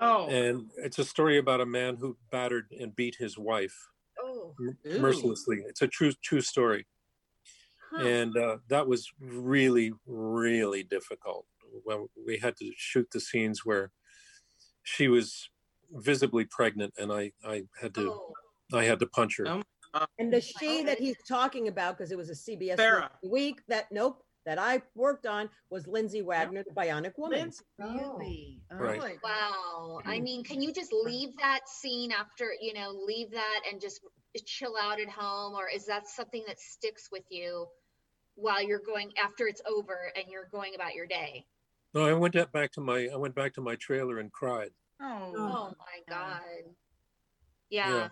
oh 0.00 0.28
and 0.28 0.70
it's 0.76 1.00
a 1.00 1.04
story 1.04 1.38
about 1.38 1.60
a 1.60 1.66
man 1.66 1.96
who 1.96 2.16
battered 2.30 2.70
and 2.78 2.94
beat 2.94 3.16
his 3.16 3.36
wife 3.36 3.76
Oh. 4.22 4.54
m- 4.60 4.78
mercilessly. 5.00 5.64
It's 5.66 5.82
a 5.82 5.88
true 5.88 6.12
true 6.22 6.42
story, 6.42 6.86
Huh. 7.90 8.04
and 8.04 8.36
uh, 8.36 8.58
that 8.68 8.86
was 8.86 9.12
really 9.18 9.92
really 10.06 10.84
difficult. 10.84 11.46
When 11.84 12.06
we 12.26 12.38
had 12.38 12.56
to 12.56 12.70
shoot 12.76 13.08
the 13.12 13.20
scenes 13.20 13.64
where 13.64 13.92
she 14.82 15.08
was 15.08 15.48
visibly 15.92 16.44
pregnant, 16.44 16.94
and 16.98 17.12
I 17.12 17.32
I 17.44 17.64
had 17.80 17.94
to 17.94 18.12
Oh. 18.12 18.34
I 18.72 18.84
had 18.84 19.00
to 19.00 19.06
punch 19.06 19.38
her. 19.38 19.48
Oh. 19.48 20.06
and 20.18 20.32
the 20.32 20.40
she 20.40 20.84
that 20.84 20.98
he's 20.98 21.16
talking 21.26 21.66
about, 21.68 21.98
because 21.98 22.12
it 22.12 22.18
was 22.18 22.30
a 22.30 22.34
CBS 22.34 22.76
Farrah. 22.76 23.10
week 23.22 23.60
that 23.68 23.90
nope 23.90 24.22
that 24.46 24.58
I 24.58 24.82
worked 24.94 25.26
on 25.26 25.50
was 25.70 25.86
Lindsay 25.86 26.22
Wagner, 26.22 26.64
the 26.66 26.74
Bionic 26.74 27.12
Woman. 27.18 27.40
Lindsay. 27.40 27.64
Oh. 27.80 27.94
Really? 27.94 28.62
Oh, 28.72 28.76
Right. 28.76 29.18
Wow. 29.22 30.00
I 30.04 30.14
mm-hmm. 30.14 30.24
mean, 30.24 30.44
can 30.44 30.62
you 30.62 30.72
just 30.72 30.92
leave 30.92 31.36
that 31.38 31.68
scene 31.68 32.10
after, 32.12 32.52
you 32.60 32.72
know, 32.72 32.90
leave 33.06 33.30
that 33.32 33.60
and 33.70 33.80
just 33.80 34.00
chill 34.46 34.74
out 34.80 35.00
at 35.00 35.08
home? 35.08 35.54
Or 35.54 35.68
is 35.68 35.86
that 35.86 36.08
something 36.08 36.42
that 36.46 36.58
sticks 36.58 37.10
with 37.12 37.24
you 37.30 37.66
while 38.34 38.62
you're 38.62 38.80
going 38.84 39.12
after 39.22 39.46
it's 39.46 39.60
over 39.68 40.10
and 40.16 40.24
you're 40.28 40.48
going 40.50 40.74
about 40.74 40.94
your 40.94 41.06
day? 41.06 41.44
No, 41.94 42.06
I 42.06 42.12
went 42.12 42.34
back 42.52 42.72
to 42.72 42.80
my 42.80 43.08
I 43.12 43.16
went 43.16 43.34
back 43.34 43.54
to 43.54 43.60
my 43.60 43.74
trailer 43.76 44.18
and 44.18 44.30
cried. 44.32 44.70
Oh, 45.02 45.32
Oh 45.36 45.74
my 45.78 46.14
God. 46.14 46.40
Yeah. 47.70 48.08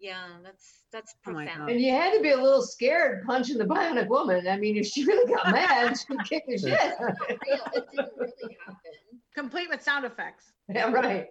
Yeah, 0.00 0.26
that's 0.42 0.84
that's 0.92 1.14
Oh 1.26 1.32
profound. 1.32 1.58
God. 1.60 1.70
And 1.70 1.80
you 1.80 1.92
had 1.92 2.12
to 2.14 2.20
be 2.20 2.30
a 2.30 2.36
little 2.36 2.62
scared 2.62 3.24
punching 3.24 3.58
the 3.58 3.64
bionic 3.64 4.08
woman. 4.08 4.46
I 4.48 4.56
mean, 4.56 4.76
if 4.76 4.86
she 4.86 5.04
really 5.04 5.32
got 5.32 5.50
mad, 5.52 5.96
she'd 6.08 6.24
kick 6.28 6.44
the 6.48 6.58
shit. 6.58 6.78
out 6.78 7.10
of 7.10 7.16
you. 7.28 7.38
Real, 7.46 7.60
it 7.74 7.84
didn't 7.90 8.10
really 8.18 8.56
happen. 8.66 8.76
Complete 9.34 9.68
with 9.70 9.82
sound 9.82 10.04
effects. 10.04 10.52
yeah, 10.68 10.90
right. 10.90 11.26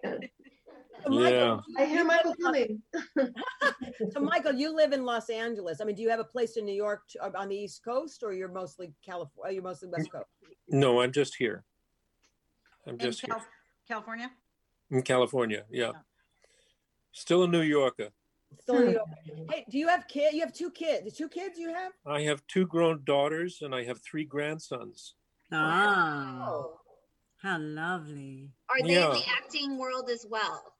So 1.04 1.10
Michael, 1.10 1.62
Yeah. 1.78 1.84
I 1.84 1.86
hear 1.86 2.06
Michael 2.06 2.34
coming. 2.42 2.82
so 4.12 4.20
Michael, 4.22 4.54
you 4.54 4.74
live 4.74 4.94
in 4.94 5.04
Los 5.04 5.30
Angeles. 5.30 5.82
I 5.82 5.84
mean, 5.84 5.96
do 5.96 6.02
you 6.02 6.10
have 6.10 6.20
a 6.22 6.24
place 6.26 6.56
in 6.56 6.66
New 6.66 6.74
York 6.76 7.02
t- 7.10 7.20
uh, 7.20 7.30
on 7.38 7.50
the 7.50 7.56
East 7.56 7.84
Coast, 7.84 8.24
or 8.24 8.32
you're 8.34 8.48
mostly 8.52 8.94
California? 9.06 9.54
You're 9.56 9.64
mostly 9.64 9.90
West 9.90 10.12
Coast. 10.12 10.26
No, 10.70 11.02
I'm 11.02 11.12
just 11.12 11.36
here. 11.36 11.64
I'm 12.86 12.94
In 12.94 13.00
just 13.00 13.22
here 13.22 13.30
Cal- 13.34 13.46
California? 13.88 14.32
in 14.92 15.02
California. 15.02 15.64
Yeah, 15.70 15.92
still 17.12 17.44
a 17.44 17.48
New 17.48 17.62
Yorker. 17.62 18.10
Still 18.62 18.78
in 18.78 18.86
New 18.88 18.92
York. 18.94 19.08
Hey, 19.52 19.66
do 19.70 19.78
you 19.78 19.88
have 19.88 20.08
kid? 20.08 20.34
You 20.34 20.42
have 20.42 20.54
two 20.54 20.70
kids. 20.72 21.06
The 21.06 21.12
two 21.12 21.30
kids 21.30 21.58
you 21.58 21.74
have? 21.74 21.94
I 22.06 22.22
have 22.22 22.46
two 22.48 22.68
grown 22.68 23.02
daughters 23.04 23.60
and 23.62 23.74
I 23.74 23.84
have 23.86 24.02
three 24.02 24.26
grandsons. 24.26 25.16
Ah, 25.52 26.46
Oh. 26.50 26.80
how 27.42 27.58
lovely. 27.60 28.52
Are 28.70 28.82
they 28.82 28.90
in 28.90 28.94
Yeah. 28.96 29.10
the 29.10 29.24
acting 29.42 29.78
world 29.78 30.10
as 30.10 30.26
well? 30.30 30.76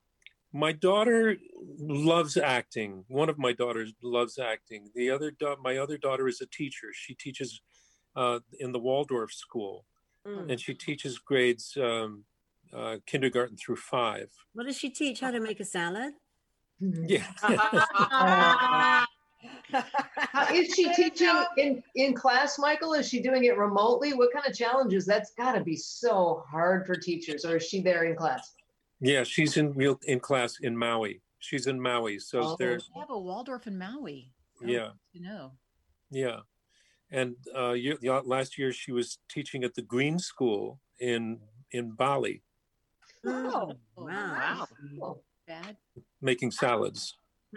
My 0.52 0.70
daughter 0.70 1.36
loves 1.78 2.36
acting. 2.36 3.04
One 3.08 3.28
of 3.28 3.38
my 3.38 3.52
daughters 3.52 3.92
loves 4.02 4.38
acting. 4.38 4.90
The 4.94 5.10
other, 5.10 5.32
da- 5.32 5.56
my 5.60 5.78
other 5.78 5.98
daughter 5.98 6.28
is 6.28 6.40
a 6.40 6.46
teacher. 6.46 6.92
She 6.92 7.14
teaches 7.14 7.60
uh, 8.16 8.38
in 8.60 8.70
the 8.70 8.78
Waldorf 8.78 9.32
school, 9.32 9.84
Mm. 10.26 10.50
and 10.50 10.60
she 10.60 10.72
teaches 10.74 11.18
grades 11.18 11.76
um, 11.76 12.24
uh, 12.72 12.96
kindergarten 13.06 13.56
through 13.56 13.76
five. 13.76 14.30
What 14.54 14.66
does 14.66 14.78
she 14.78 14.88
teach? 14.90 15.20
How 15.20 15.30
to 15.30 15.40
make 15.40 15.60
a 15.60 15.64
salad? 15.64 16.14
Yeah. 16.80 17.24
is 20.52 20.74
she 20.74 20.92
teaching 20.94 21.30
in, 21.56 21.82
in 21.94 22.14
class, 22.14 22.58
Michael? 22.58 22.94
Is 22.94 23.08
she 23.08 23.22
doing 23.22 23.44
it 23.44 23.56
remotely? 23.56 24.12
What 24.12 24.32
kind 24.32 24.44
of 24.46 24.54
challenges? 24.56 25.06
That's 25.06 25.32
got 25.34 25.52
to 25.52 25.62
be 25.62 25.76
so 25.76 26.42
hard 26.50 26.86
for 26.86 26.94
teachers. 26.96 27.44
Or 27.44 27.56
is 27.56 27.64
she 27.64 27.80
there 27.80 28.04
in 28.04 28.16
class? 28.16 28.52
yeah, 29.00 29.22
she's 29.22 29.56
in 29.56 29.72
real 29.74 30.00
in 30.06 30.18
class 30.20 30.58
in 30.60 30.76
Maui. 30.76 31.20
She's 31.38 31.66
in 31.66 31.80
Maui, 31.80 32.18
so 32.18 32.40
Oh. 32.42 32.56
they're 32.58 32.78
They 32.78 33.00
have 33.00 33.10
a 33.10 33.18
Waldorf 33.18 33.66
in 33.66 33.78
Maui. 33.78 34.30
Yeah. 34.64 34.90
You 35.12 35.22
know. 35.22 35.52
Yeah. 36.10 36.40
And 37.10 37.36
uh, 37.56 37.72
year, 37.72 37.96
last 38.24 38.58
year 38.58 38.72
she 38.72 38.92
was 38.92 39.18
teaching 39.28 39.64
at 39.64 39.74
the 39.74 39.82
Green 39.82 40.18
School 40.18 40.80
in 41.00 41.40
in 41.70 41.90
Bali, 41.92 42.42
Oh, 43.26 43.72
Oh, 43.96 44.04
wow. 44.04 44.66
Bad. 45.46 45.76
making 46.20 46.50
salads. 46.50 47.18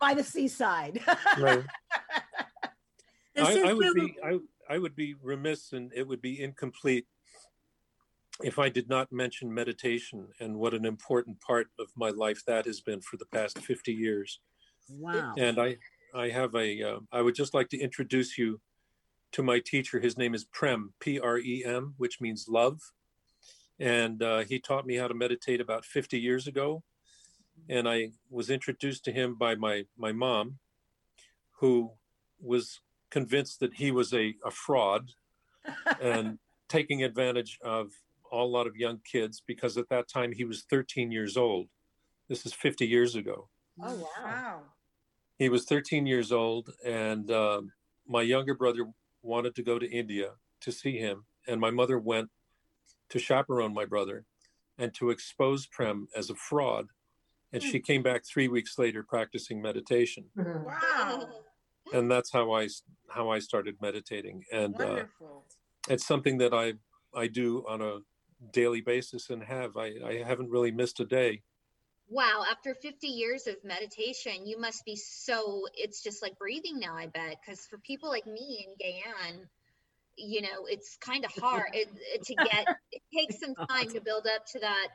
by 0.00 0.14
the 0.14 0.24
seaside. 0.24 1.00
Right. 1.38 1.64
I, 3.36 3.62
I 3.70 3.72
would 3.72 3.94
be 3.94 4.16
I, 4.24 4.38
I 4.68 4.78
would 4.78 4.94
be 4.94 5.14
remiss 5.22 5.72
and 5.72 5.90
it 5.94 6.06
would 6.06 6.20
be 6.20 6.40
incomplete 6.40 7.06
if 8.42 8.58
I 8.58 8.68
did 8.68 8.88
not 8.88 9.12
mention 9.12 9.52
meditation 9.52 10.28
and 10.40 10.56
what 10.56 10.74
an 10.74 10.84
important 10.84 11.40
part 11.40 11.68
of 11.78 11.88
my 11.96 12.10
life 12.10 12.42
that 12.46 12.66
has 12.66 12.80
been 12.80 13.00
for 13.00 13.16
the 13.16 13.26
past 13.26 13.58
50 13.58 13.92
years. 13.92 14.40
Wow. 14.88 15.34
And 15.38 15.58
I 15.60 15.76
I 16.14 16.28
have 16.28 16.54
a 16.54 16.82
uh, 16.82 16.98
I 17.10 17.22
would 17.22 17.34
just 17.34 17.54
like 17.54 17.68
to 17.70 17.78
introduce 17.78 18.36
you 18.36 18.60
to 19.32 19.42
my 19.42 19.60
teacher. 19.60 20.00
His 20.00 20.18
name 20.18 20.34
is 20.34 20.44
Prem 20.44 20.92
P 21.00 21.18
R 21.18 21.38
E 21.38 21.64
M, 21.64 21.94
which 21.96 22.20
means 22.20 22.46
love, 22.48 22.80
and 23.78 24.22
uh, 24.22 24.40
he 24.40 24.58
taught 24.58 24.86
me 24.86 24.96
how 24.96 25.08
to 25.08 25.14
meditate 25.14 25.60
about 25.60 25.84
50 25.84 26.18
years 26.18 26.46
ago. 26.46 26.82
And 27.68 27.88
I 27.88 28.10
was 28.30 28.50
introduced 28.50 29.04
to 29.04 29.12
him 29.12 29.36
by 29.36 29.54
my 29.54 29.84
my 29.96 30.12
mom, 30.12 30.58
who 31.60 31.92
was 32.40 32.80
convinced 33.10 33.60
that 33.60 33.74
he 33.74 33.90
was 33.90 34.12
a, 34.12 34.34
a 34.44 34.50
fraud 34.50 35.10
and 36.00 36.38
taking 36.68 37.04
advantage 37.04 37.58
of 37.62 37.90
a 38.32 38.36
lot 38.36 38.66
of 38.66 38.76
young 38.76 38.98
kids 39.04 39.42
because 39.46 39.76
at 39.76 39.90
that 39.90 40.08
time 40.08 40.32
he 40.32 40.44
was 40.44 40.64
13 40.68 41.12
years 41.12 41.36
old. 41.36 41.68
This 42.28 42.46
is 42.46 42.54
50 42.54 42.86
years 42.86 43.14
ago. 43.14 43.48
oh 43.80 44.08
wow. 44.18 44.62
He 45.42 45.48
was 45.48 45.64
13 45.64 46.06
years 46.06 46.30
old, 46.30 46.70
and 46.84 47.28
um, 47.32 47.72
my 48.06 48.22
younger 48.22 48.54
brother 48.54 48.86
wanted 49.22 49.56
to 49.56 49.64
go 49.64 49.76
to 49.76 49.90
India 49.90 50.34
to 50.60 50.70
see 50.70 50.96
him, 50.96 51.24
and 51.48 51.60
my 51.60 51.72
mother 51.72 51.98
went 51.98 52.30
to 53.08 53.18
chaperone 53.18 53.74
my 53.74 53.84
brother 53.84 54.24
and 54.78 54.94
to 54.94 55.10
expose 55.10 55.66
Prem 55.66 56.06
as 56.16 56.30
a 56.30 56.36
fraud. 56.36 56.86
And 57.52 57.60
she 57.60 57.80
came 57.80 58.04
back 58.04 58.22
three 58.24 58.46
weeks 58.46 58.78
later 58.78 59.02
practicing 59.02 59.60
meditation, 59.60 60.26
Wow. 60.36 61.28
and 61.92 62.08
that's 62.08 62.30
how 62.30 62.52
I 62.52 62.68
how 63.10 63.28
I 63.28 63.40
started 63.40 63.74
meditating. 63.82 64.44
And 64.52 64.80
uh, 64.80 65.04
it's 65.88 66.06
something 66.06 66.38
that 66.38 66.54
I 66.54 66.74
I 67.12 67.26
do 67.26 67.64
on 67.68 67.82
a 67.82 67.98
daily 68.52 68.80
basis 68.80 69.28
and 69.28 69.42
have 69.42 69.76
I, 69.76 69.88
I 70.06 70.22
haven't 70.24 70.50
really 70.50 70.70
missed 70.70 71.00
a 71.00 71.04
day. 71.04 71.42
Wow, 72.08 72.44
after 72.50 72.74
50 72.74 73.06
years 73.06 73.46
of 73.46 73.56
meditation, 73.64 74.46
you 74.46 74.58
must 74.60 74.84
be 74.84 74.96
so, 74.96 75.64
it's 75.74 76.02
just 76.02 76.22
like 76.22 76.38
breathing 76.38 76.78
now, 76.78 76.94
I 76.96 77.06
bet. 77.06 77.36
Because 77.40 77.60
for 77.66 77.78
people 77.78 78.10
like 78.10 78.26
me 78.26 78.66
in 78.66 78.74
Guyana, 78.78 79.44
you 80.16 80.42
know, 80.42 80.66
it's 80.66 80.98
kind 80.98 81.24
of 81.24 81.32
hard 81.32 81.70
it, 81.72 81.88
it- 82.14 82.22
to 82.24 82.34
get, 82.34 82.66
it 82.90 83.02
takes 83.16 83.40
some 83.40 83.54
time 83.68 83.88
to 83.90 84.00
build 84.00 84.26
up 84.26 84.44
to 84.52 84.60
that. 84.60 84.88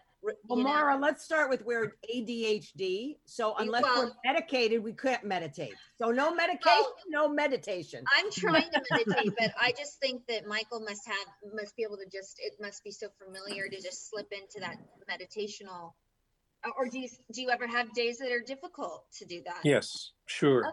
Well, 0.48 0.58
know. 0.58 0.64
Mara, 0.64 0.98
let's 1.00 1.24
start 1.24 1.50
with 1.50 1.64
we're 1.64 1.94
ADHD. 2.14 3.18
So 3.26 3.56
unless 3.58 3.84
we're 3.84 4.12
medicated, 4.26 4.84
we 4.84 4.94
can't 4.94 5.24
meditate. 5.24 5.74
So 6.02 6.12
no 6.12 6.34
medication, 6.34 6.66
Well- 6.66 6.96
no 7.08 7.30
meditation. 7.30 8.04
I'm 8.16 8.30
trying 8.32 8.70
to 8.72 8.82
meditate, 8.92 9.34
but 9.40 9.52
I 9.60 9.72
just 9.78 10.00
think 10.00 10.26
that 10.28 10.46
Michael 10.46 10.82
must 10.82 11.08
have, 11.08 11.54
must 11.54 11.76
be 11.76 11.84
able 11.84 11.98
to 11.98 12.06
just, 12.12 12.38
it 12.40 12.54
must 12.60 12.84
be 12.84 12.92
so 12.92 13.08
familiar 13.24 13.68
to 13.70 13.76
just 13.82 14.10
slip 14.10 14.32
into 14.32 14.60
that 14.60 14.78
meditational. 15.10 15.94
Or- 16.76 16.86
Or 16.86 16.90
do 16.90 17.00
you, 17.00 17.10
do 17.32 17.42
you 17.42 17.50
ever 17.50 17.68
have 17.68 17.94
days 17.94 18.18
that 18.20 18.32
are 18.32 18.42
difficult 18.42 19.06
to 19.18 19.26
do 19.26 19.42
that? 19.46 19.60
Yes, 19.64 20.12
sure. 20.26 20.72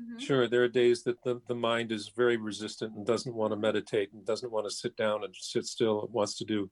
Mhm. 0.00 0.20
Sure, 0.20 0.46
there 0.48 0.62
are 0.62 0.68
days 0.68 1.02
that 1.04 1.22
the, 1.24 1.40
the 1.48 1.54
mind 1.54 1.90
is 1.90 2.08
very 2.08 2.36
resistant 2.36 2.94
and 2.94 3.04
doesn't 3.04 3.34
want 3.34 3.52
to 3.52 3.56
meditate 3.56 4.12
and 4.12 4.24
doesn't 4.24 4.52
want 4.52 4.64
to 4.66 4.70
sit 4.70 4.96
down 4.96 5.24
and 5.24 5.34
sit 5.36 5.66
still. 5.66 6.04
It 6.04 6.10
wants 6.10 6.36
to 6.38 6.44
do 6.44 6.70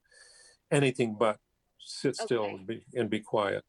anything 0.71 1.15
but 1.19 1.37
sit 1.79 2.15
still 2.15 2.43
Okay. 2.43 2.53
and, 2.55 2.67
be, 2.67 2.85
and 2.95 3.09
be 3.09 3.19
quiet. 3.19 3.65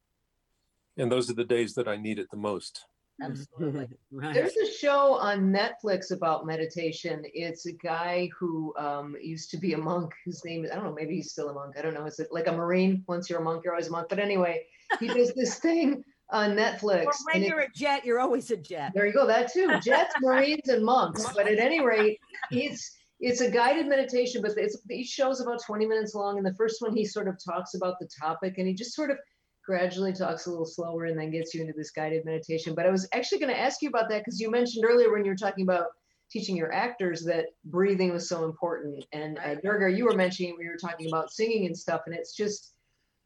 And 0.97 1.11
those 1.11 1.29
are 1.31 1.35
the 1.35 1.45
days 1.45 1.75
that 1.75 1.89
I 1.89 1.97
need 1.97 2.19
it 2.21 2.31
the 2.31 2.37
most. 2.37 2.87
Absolutely. 3.21 3.89
right. 4.13 4.33
There's 4.33 4.57
a 4.57 4.71
show 4.73 5.15
on 5.15 5.53
Netflix 5.53 6.13
about 6.13 6.47
meditation. 6.47 7.23
It's 7.35 7.67
a 7.67 7.73
guy 7.73 8.31
who 8.39 8.73
um, 8.77 9.17
used 9.21 9.51
to 9.51 9.57
be 9.57 9.73
a 9.73 9.79
monk. 9.79 10.13
His 10.25 10.45
name 10.45 10.65
is 10.65 10.71
I 10.71 10.77
don't 10.77 10.85
know. 10.85 10.95
Maybe 10.95 11.17
he's 11.17 11.33
still 11.33 11.49
a 11.49 11.53
monk. 11.53 11.75
I 11.77 11.83
don't 11.83 11.95
know. 11.95 12.07
Is 12.07 12.21
it 12.21 12.29
like 12.31 12.47
a 12.47 12.53
marine? 12.53 13.03
Once 13.09 13.29
you're 13.29 13.41
a 13.41 13.43
monk, 13.43 13.65
you're 13.65 13.73
always 13.75 13.89
a 13.89 13.91
monk. 13.91 14.09
But 14.09 14.21
anyway, 14.21 14.67
he 15.01 15.09
does 15.09 15.33
this 15.35 15.59
thing 15.59 16.05
on 16.31 16.51
Netflix. 16.57 17.07
Or 17.07 17.13
when 17.33 17.43
you're 17.43 17.61
a 17.61 17.71
jet, 17.75 18.05
you're 18.05 18.21
always 18.21 18.51
a 18.51 18.57
jet. 18.57 18.93
there 18.95 19.07
you 19.07 19.13
go. 19.13 19.27
That 19.27 19.53
too. 19.53 19.69
Jets, 19.83 20.15
Marines, 20.21 20.69
and 20.69 20.85
monks. 20.85 21.25
But 21.35 21.49
at 21.49 21.59
any 21.59 21.81
rate, 21.81 22.19
it's 22.51 22.97
it's 23.21 23.41
a 23.41 23.51
guided 23.51 23.87
meditation, 23.87 24.43
but 24.43 24.53
it's 24.57 24.77
each 24.91 25.09
show's 25.09 25.41
about 25.41 25.61
20 25.65 25.87
minutes 25.87 26.15
long. 26.15 26.37
And 26.37 26.47
the 26.47 26.55
first 26.55 26.81
one, 26.81 26.95
he 26.95 27.05
sort 27.05 27.27
of 27.27 27.37
talks 27.43 27.75
about 27.75 27.99
the 27.99 28.09
topic, 28.21 28.59
and 28.59 28.69
he 28.69 28.75
just 28.75 28.95
sort 28.95 29.11
of 29.11 29.19
gradually 29.65 30.13
talks 30.13 30.47
a 30.47 30.51
little 30.51 30.67
slower, 30.67 31.07
and 31.07 31.19
then 31.19 31.31
gets 31.31 31.55
you 31.55 31.61
into 31.61 31.75
this 31.77 31.91
guided 31.91 32.25
meditation. 32.25 32.75
But 32.75 32.87
I 32.87 32.91
was 32.91 33.09
actually 33.13 33.41
going 33.41 33.53
to 33.53 33.61
ask 33.61 33.83
you 33.83 33.89
about 33.89 34.09
that 34.11 34.25
because 34.25 34.41
you 34.41 34.51
mentioned 34.51 34.85
earlier 34.85 35.13
when 35.13 35.25
you 35.25 35.31
were 35.31 35.37
talking 35.37 35.65
about 35.65 35.87
teaching 36.31 36.57
your 36.57 36.73
actors 36.73 37.25
that 37.25 37.47
breathing 37.65 38.13
was 38.13 38.29
so 38.29 38.45
important. 38.45 39.05
And 39.13 39.39
uh, 39.39 39.55
Durga, 39.63 39.91
you 39.91 40.05
were 40.05 40.15
mentioning 40.15 40.57
we 40.59 40.69
were 40.69 40.77
talking 40.77 41.09
about 41.09 41.31
singing 41.31 41.67
and 41.67 41.77
stuff, 41.77 42.03
and 42.07 42.15
it's 42.15 42.35
just, 42.35 42.75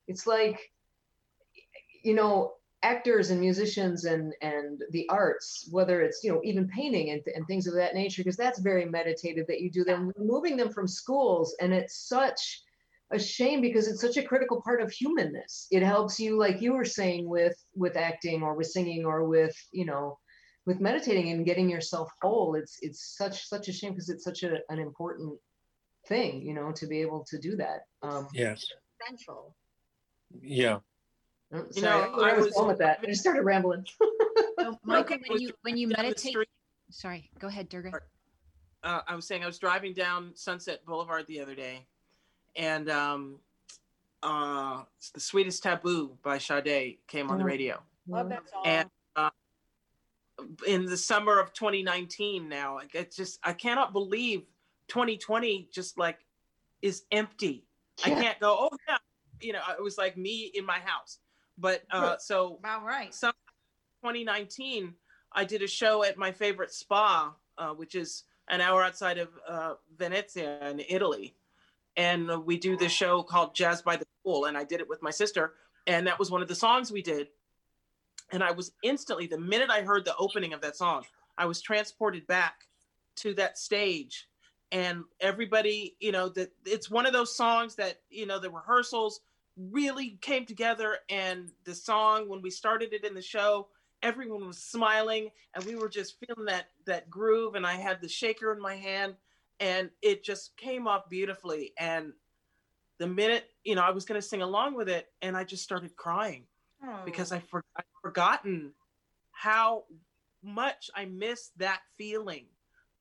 it's 0.06 0.26
like, 0.26 0.71
you 2.02 2.14
know, 2.14 2.54
actors 2.82 3.30
and 3.30 3.40
musicians 3.40 4.04
and 4.04 4.34
and 4.42 4.82
the 4.90 5.08
arts 5.08 5.68
whether 5.70 6.02
it's 6.02 6.24
you 6.24 6.32
know 6.32 6.40
even 6.42 6.66
painting 6.68 7.10
and, 7.10 7.22
and 7.34 7.46
things 7.46 7.66
of 7.66 7.74
that 7.74 7.94
nature 7.94 8.22
because 8.22 8.36
that's 8.36 8.58
very 8.58 8.84
meditative 8.84 9.46
that 9.46 9.60
you 9.60 9.70
do 9.70 9.84
them 9.84 10.12
removing 10.16 10.56
them 10.56 10.68
from 10.68 10.88
schools 10.88 11.54
and 11.60 11.72
it's 11.72 12.08
such 12.08 12.62
a 13.12 13.18
shame 13.18 13.60
because 13.60 13.86
it's 13.86 14.00
such 14.00 14.16
a 14.16 14.22
critical 14.22 14.60
part 14.62 14.82
of 14.82 14.90
humanness 14.90 15.68
it 15.70 15.82
helps 15.82 16.18
you 16.18 16.36
like 16.36 16.60
you 16.60 16.72
were 16.72 16.84
saying 16.84 17.28
with 17.28 17.56
with 17.76 17.96
acting 17.96 18.42
or 18.42 18.54
with 18.54 18.66
singing 18.66 19.04
or 19.04 19.24
with 19.24 19.54
you 19.70 19.84
know 19.84 20.18
with 20.66 20.80
meditating 20.80 21.30
and 21.30 21.46
getting 21.46 21.70
yourself 21.70 22.10
whole 22.20 22.56
it's 22.56 22.78
it's 22.82 23.16
such 23.16 23.46
such 23.46 23.68
a 23.68 23.72
shame 23.72 23.92
because 23.92 24.08
it's 24.08 24.24
such 24.24 24.42
a, 24.42 24.58
an 24.70 24.80
important 24.80 25.38
thing 26.08 26.42
you 26.42 26.52
know 26.52 26.72
to 26.72 26.86
be 26.88 27.00
able 27.00 27.24
to 27.28 27.38
do 27.38 27.54
that 27.54 27.82
um 28.02 28.26
Yes. 28.34 28.66
Essential. 29.00 29.54
Yeah. 30.40 30.78
Oh, 31.52 31.64
You 31.74 31.82
know, 31.82 32.14
I, 32.22 32.30
I 32.30 32.36
was 32.36 32.46
was- 32.46 32.54
going 32.54 32.68
with 32.68 32.78
that 32.78 33.00
i 33.02 33.06
just 33.06 33.20
started 33.20 33.42
rambling 33.42 33.84
So, 34.58 34.78
Michael, 34.84 35.18
when 35.26 35.40
you 35.40 35.50
when 35.62 35.76
you 35.76 35.88
meditate, 35.88 36.18
street- 36.32 36.48
sorry, 36.90 37.30
go 37.40 37.48
ahead, 37.48 37.68
Durga. 37.68 37.90
uh, 38.84 39.00
I 39.08 39.14
was 39.16 39.26
saying 39.26 39.42
I 39.42 39.46
was 39.46 39.58
driving 39.58 39.92
down 39.92 40.30
Sunset 40.34 40.84
Boulevard 40.86 41.26
the 41.26 41.40
other 41.40 41.54
day, 41.56 41.84
and 42.54 42.88
um, 42.90 43.38
uh, 44.22 44.82
"The 45.14 45.20
Sweetest 45.20 45.62
Taboo" 45.64 46.16
by 46.22 46.38
Sade 46.38 46.98
came 47.08 47.28
on 47.30 47.38
the 47.38 47.44
Oh. 47.44 47.46
radio. 47.46 47.82
Love 48.06 48.28
that 48.28 48.48
song. 48.48 48.62
And 48.64 48.90
uh, 49.16 49.30
in 50.66 50.84
the 50.86 50.96
summer 50.96 51.40
of 51.40 51.52
2019, 51.54 52.48
now 52.48 52.78
it's 52.94 53.16
just 53.16 53.40
I 53.42 53.52
cannot 53.52 53.92
believe 53.92 54.42
2020 54.88 55.68
just 55.72 55.98
like 55.98 56.18
is 56.82 57.02
empty. 57.10 57.64
I 58.04 58.10
can't 58.10 58.38
go. 58.38 58.56
Oh 58.60 58.76
yeah, 58.88 58.96
you 59.40 59.52
know, 59.54 59.62
it 59.76 59.82
was 59.82 59.98
like 59.98 60.16
me 60.16 60.52
in 60.54 60.64
my 60.64 60.78
house. 60.84 61.18
But 61.62 61.84
uh, 61.92 62.16
so 62.18 62.56
About 62.58 62.84
right. 62.84 63.14
some 63.14 63.32
2019 64.02 64.94
i 65.34 65.44
did 65.44 65.62
a 65.62 65.66
show 65.66 66.02
at 66.02 66.18
my 66.18 66.32
favorite 66.32 66.72
spa 66.72 67.32
uh, 67.56 67.70
which 67.70 67.94
is 67.94 68.24
an 68.48 68.60
hour 68.60 68.82
outside 68.82 69.16
of 69.16 69.28
uh, 69.48 69.74
venezia 69.96 70.68
in 70.68 70.80
italy. 70.88 71.36
And 71.96 72.44
we 72.44 72.58
do 72.58 72.76
this 72.76 72.90
show 72.90 73.22
called 73.22 73.54
jazz 73.54 73.80
by 73.80 73.96
the 73.96 74.06
pool 74.24 74.46
and 74.46 74.58
i 74.58 74.64
did 74.64 74.80
it 74.80 74.88
with 74.88 75.02
my 75.02 75.10
sister 75.10 75.54
and 75.86 76.06
that 76.06 76.18
was 76.18 76.30
one 76.30 76.42
of 76.42 76.48
the 76.48 76.54
songs 76.54 76.90
we 76.90 77.00
did. 77.00 77.28
And 78.32 78.42
i 78.42 78.50
was 78.50 78.72
instantly 78.82 79.28
the 79.28 79.38
minute 79.38 79.70
i 79.70 79.82
heard 79.82 80.04
the 80.04 80.16
opening 80.16 80.52
of 80.52 80.60
that 80.62 80.76
song 80.76 81.04
i 81.38 81.46
was 81.46 81.62
transported 81.62 82.26
back 82.26 82.66
to 83.16 83.34
that 83.34 83.56
stage. 83.56 84.28
And 84.72 85.04
everybody 85.20 85.96
you 86.00 86.10
know 86.10 86.28
that 86.30 86.50
it's 86.66 86.90
one 86.90 87.06
of 87.06 87.12
those 87.12 87.36
songs 87.36 87.76
that 87.76 88.00
you 88.10 88.26
know 88.26 88.40
the 88.40 88.50
rehearsals 88.50 89.20
really 89.56 90.18
came 90.20 90.46
together 90.46 90.98
and 91.10 91.50
the 91.64 91.74
song 91.74 92.28
when 92.28 92.40
we 92.42 92.50
started 92.50 92.92
it 92.92 93.04
in 93.04 93.14
the 93.14 93.22
show 93.22 93.68
everyone 94.02 94.46
was 94.46 94.58
smiling 94.58 95.30
and 95.54 95.64
we 95.64 95.76
were 95.76 95.88
just 95.88 96.16
feeling 96.24 96.46
that 96.46 96.68
that 96.86 97.10
groove 97.10 97.54
and 97.54 97.66
i 97.66 97.74
had 97.74 98.00
the 98.00 98.08
shaker 98.08 98.52
in 98.52 98.60
my 98.60 98.74
hand 98.74 99.14
and 99.62 99.90
it 100.02 100.24
just 100.24 100.56
came 100.56 100.88
off 100.88 101.08
beautifully. 101.08 101.72
And 101.78 102.12
the 102.98 103.06
minute 103.06 103.50
you 103.64 103.74
know 103.74 103.82
i 103.82 103.90
was 103.90 104.04
going 104.04 104.20
to 104.20 104.26
sing 104.26 104.42
along 104.42 104.76
with 104.76 104.88
it 104.88 105.08
and 105.22 105.36
i 105.36 105.42
just 105.42 105.64
started 105.64 105.96
crying 105.96 106.44
because 107.04 107.32
oh. 107.32 107.36
I 107.36 107.40
for, 107.40 107.64
I'd 107.76 107.84
forgotten 108.00 108.72
how 109.32 109.84
much 110.42 110.90
I 110.94 111.06
miss 111.06 111.50
that 111.56 111.80
feeling 111.96 112.46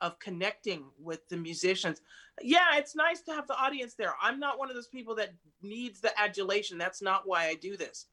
of 0.02 0.20
connecting 0.20 0.86
with 1.00 1.28
the 1.30 1.38
musicians. 1.38 2.02
Yeah, 2.42 2.76
it's 2.76 2.96
nice 2.96 3.22
to 3.22 3.34
have 3.34 3.48
the 3.48 3.56
audience 3.56 3.94
there. 3.94 4.14
I'm 4.22 4.40
not 4.40 4.58
one 4.60 4.70
of 4.70 4.76
those 4.76 4.88
people 4.88 5.16
that 5.16 5.34
needs 5.62 6.02
the 6.02 6.12
adulation. 6.20 6.78
That's 6.78 7.02
not 7.02 7.24
why 7.26 7.46
I 7.46 7.56
do 7.56 7.78
this. 7.78 8.08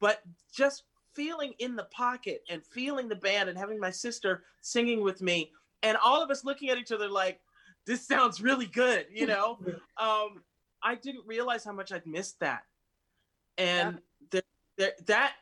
But 0.00 0.22
just 0.52 0.82
feeling 1.14 1.54
in 1.58 1.76
the 1.76 1.84
pocket 1.84 2.42
and 2.48 2.64
feeling 2.64 3.08
the 3.08 3.16
band 3.16 3.48
and 3.48 3.58
having 3.58 3.80
my 3.80 3.90
sister 3.90 4.44
singing 4.60 5.02
with 5.02 5.20
me 5.22 5.50
and 5.82 5.96
all 6.04 6.22
of 6.22 6.30
us 6.30 6.44
looking 6.44 6.68
at 6.70 6.78
each 6.78 6.92
other 6.92 7.08
like 7.08 7.40
this 7.86 8.06
sounds 8.06 8.40
really 8.40 8.66
good 8.66 9.06
you 9.12 9.26
know 9.32 9.58
um 10.00 10.42
i 10.82 10.94
didn't 10.94 11.26
realize 11.26 11.64
how 11.64 11.72
much 11.72 11.92
i'd 11.92 12.06
missed 12.06 12.38
that 12.40 12.62
and 13.56 13.98
the, 14.30 14.42
the, 14.76 14.94
that 15.06 15.32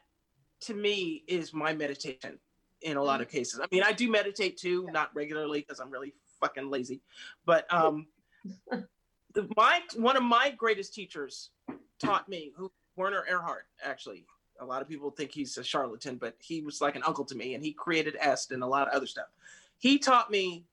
to 0.61 0.73
me 0.73 1.23
is 1.29 1.53
my 1.53 1.75
meditation 1.75 2.39
in 2.87 2.97
a 2.97 3.03
lot 3.03 3.21
of 3.21 3.29
cases. 3.29 3.61
I 3.61 3.67
mean 3.73 3.83
i 3.83 3.93
do 3.93 4.09
meditate 4.11 4.57
too 4.57 4.89
not 4.93 5.11
regularly 5.15 5.61
because 5.61 5.81
i'm 5.81 5.91
really 5.91 6.15
fucking 6.41 6.71
lazy 6.71 7.03
but 7.45 7.67
um 7.73 8.07
the, 8.71 9.49
my 9.57 9.81
one 9.97 10.17
of 10.17 10.23
my 10.23 10.55
greatest 10.57 10.95
teachers 10.95 11.51
taught 11.99 12.29
me 12.29 12.53
who 12.57 12.71
werner 12.97 13.25
erhard 13.31 13.65
actually. 13.85 14.25
A 14.61 14.65
lot 14.65 14.81
of 14.81 14.89
people 14.89 15.11
think 15.11 15.33
he's 15.33 15.59
a 15.59 15.65
charlatan 15.65 16.17
but 16.17 16.37
he 16.41 16.63
was 16.63 16.81
like 16.81 16.97
an 16.97 17.03
uncle 17.05 17.25
to 17.25 17.35
me 17.35 17.55
and 17.55 17.65
he 17.65 17.73
created 17.73 18.17
est 18.21 18.55
and 18.55 18.63
a 18.63 18.67
lot 18.67 18.87
of 18.89 18.95
other 18.95 19.07
stuff. 19.07 19.27
He 19.79 19.99
taught 19.99 20.31
me 20.31 20.65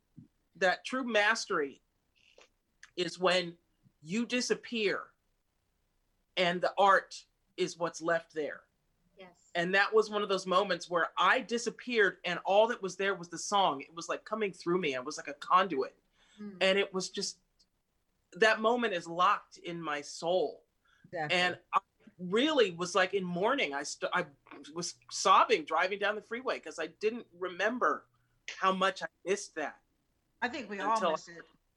that 0.57 0.85
true 0.85 1.03
mastery 1.03 1.81
is 2.95 3.19
when 3.19 3.53
you 4.03 4.26
disappear 4.26 5.02
and 6.38 6.61
the 6.61 6.72
art 6.77 7.15
is 7.57 7.77
what's 7.77 8.02
left 8.02 8.34
there. 8.34 8.61
And 9.55 9.73
that 9.75 9.93
was 9.93 10.09
one 10.09 10.21
of 10.23 10.30
those 10.30 10.45
moments 10.47 10.89
where 10.89 11.09
i 11.17 11.39
disappeared 11.41 12.17
and 12.25 12.39
all 12.45 12.67
that 12.67 12.81
was 12.81 12.95
there 12.95 13.13
was 13.15 13.27
the 13.30 13.38
song 13.38 13.81
it 13.81 13.93
was 13.95 14.09
like 14.09 14.23
coming 14.25 14.51
through 14.51 14.80
me 14.80 14.95
i 14.95 14.99
was 14.99 15.17
like 15.17 15.27
a 15.27 15.34
conduit 15.34 15.95
Mm. 16.41 16.53
and 16.61 16.80
it 16.80 16.91
was 16.91 17.09
just 17.09 17.38
that 18.38 18.59
moment 18.59 18.91
is 18.95 19.05
locked 19.07 19.57
in 19.59 19.80
my 19.80 20.01
soul 20.01 20.63
Exactly. 21.05 21.38
and 21.38 21.57
I 21.71 21.80
really 22.17 22.71
was 22.71 22.95
like 22.95 23.13
in 23.13 23.23
mourning. 23.23 23.75
I 23.75 23.84
st- 23.84 24.09
I 24.15 24.25
was 24.73 24.95
sobbing 25.11 25.63
driving 25.65 25.99
down 25.99 26.15
the 26.15 26.23
freeway 26.23 26.55
because 26.55 26.80
I 26.80 26.88
didn't 26.99 27.27
remember 27.39 28.05
how 28.59 28.71
much 28.71 29.03
I 29.03 29.07
missed 29.23 29.53
that. 29.57 29.75
I 30.41 30.47
think 30.47 30.71
we 30.71 30.80
all 30.80 30.93
Until- 30.93 31.11
miss 31.11 31.27
it. 31.27 31.35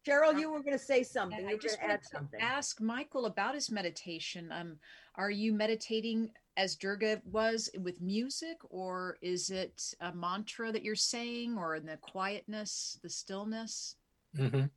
Cheryl, 0.09 0.39
you 0.41 0.51
were 0.51 0.61
going 0.61 0.73
to 0.79 0.83
say 0.83 1.03
something. 1.03 1.39
And 1.41 1.51
You 1.51 1.57
I 1.57 1.59
just 1.59 1.79
going 1.79 1.89
to 1.89 1.95
add 1.95 2.03
to 2.05 2.09
something. 2.09 2.41
ask 2.41 2.81
Michael 2.81 3.27
about 3.27 3.55
his 3.55 3.71
meditation. 3.71 4.51
Um, 4.53 4.79
are 5.17 5.31
you 5.31 5.53
meditating 5.53 6.31
as 6.57 6.77
Durga 6.77 7.21
was 7.25 7.69
with 7.79 8.01
music, 8.01 8.59
or 8.71 9.19
is 9.21 9.51
it 9.51 9.95
a 10.01 10.13
mantra 10.13 10.73
that 10.73 10.83
you're 10.83 10.95
saying, 10.95 11.57
or 11.57 11.75
in 11.77 11.87
the 11.87 11.99
quietness, 11.99 12.99
the 13.03 13.11
stillness? 13.11 13.97
Mhm. 14.35 14.71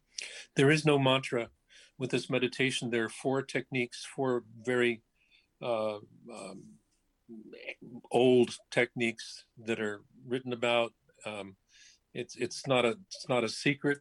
There 0.56 0.72
is 0.72 0.86
no 0.86 1.00
mantra 1.00 1.50
with 1.98 2.12
this 2.12 2.30
meditation. 2.30 2.90
There 2.90 3.06
are 3.06 3.10
four 3.10 3.42
techniques, 3.42 4.06
four 4.06 4.44
very 4.62 5.04
uh, 5.62 6.00
um, 6.32 6.80
old 8.12 8.58
techniques 8.72 9.44
that 9.58 9.80
are 9.80 10.02
written 10.26 10.54
about. 10.54 10.94
Um, 11.26 11.58
it's 12.14 12.36
it's 12.36 12.66
not 12.66 12.86
a 12.86 12.98
it's 13.08 13.28
not 13.30 13.44
a 13.44 13.50
secret, 13.50 14.00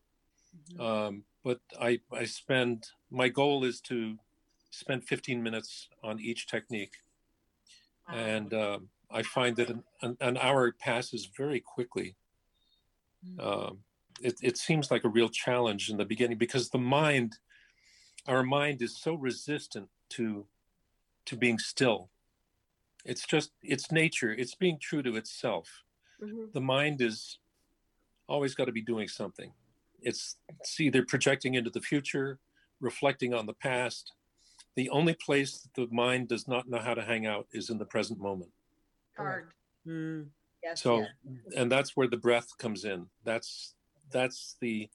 um, 0.78 1.24
but 1.44 1.60
I 1.80 2.00
I 2.12 2.24
spend 2.24 2.86
my 3.10 3.28
goal 3.28 3.64
is 3.64 3.80
to 3.82 4.18
spend 4.70 5.05
15 5.05 5.42
minutes 5.42 5.88
on 6.02 6.20
each 6.20 6.46
technique, 6.46 6.94
and 8.12 8.55
um, 8.55 8.89
I 9.10 9.22
find 9.22 9.56
that 9.56 9.70
an, 9.70 10.16
an, 10.20 10.36
hour 10.36 10.72
passes 10.72 11.28
very 11.36 11.60
quickly. 11.60 12.16
Um, 13.39 13.78
it, 14.20 14.39
it 14.43 14.56
seems 14.56 14.90
like 14.90 15.05
a 15.05 15.09
real 15.09 15.28
challenge 15.28 15.90
in 15.90 15.97
the 15.97 16.05
beginning 16.05 16.39
because 16.39 16.70
the 16.70 16.78
mind, 16.78 17.39
our 18.26 18.43
mind 18.43 18.82
is 18.82 18.98
so 18.98 19.14
resistant 19.14 19.89
to 20.10 20.47
to 21.26 21.36
being 21.36 21.59
still. 21.59 22.10
It's 23.05 23.26
just 23.26 23.51
it's 23.62 23.93
nature. 23.93 24.32
It's 24.32 24.55
being 24.55 24.78
true 24.80 25.02
to 25.02 25.16
itself. 25.16 25.68
Mhm. 26.22 26.52
The 26.52 26.60
mind 26.60 27.01
is 27.01 27.39
always 28.28 28.55
got 28.55 28.66
to 28.66 28.72
be 28.72 28.82
doing 28.82 29.09
something. 29.09 29.52
It's, 30.01 30.36
it's 30.48 30.78
either 30.80 31.02
projecting 31.02 31.55
into 31.55 31.70
the 31.70 31.80
future, 31.80 32.39
reflecting 32.80 33.35
on 33.35 33.47
the 33.47 33.55
past. 33.55 34.12
The 34.78 34.90
only 34.90 35.14
place 35.14 35.59
that 35.59 35.74
the 35.74 35.92
mind 35.92 36.28
does 36.28 36.46
not 36.46 36.68
know 36.68 36.78
how 36.78 36.94
to 36.94 37.02
hang 37.02 37.26
out 37.26 37.48
is 37.50 37.68
in 37.68 37.78
the 37.78 37.84
present 37.84 38.20
moment. 38.20 38.52
Hard. 39.16 39.48
Mm. 39.84 40.28
Yes, 40.62 40.82
so 40.82 41.00
yes. 41.00 41.09
and 41.56 41.72
that's 41.72 41.96
where 41.96 42.06
the 42.06 42.16
breath 42.16 42.56
comes 42.59 42.84
in 42.84 43.06
that's 43.24 43.74
that's 44.12 44.56
the 44.60 44.88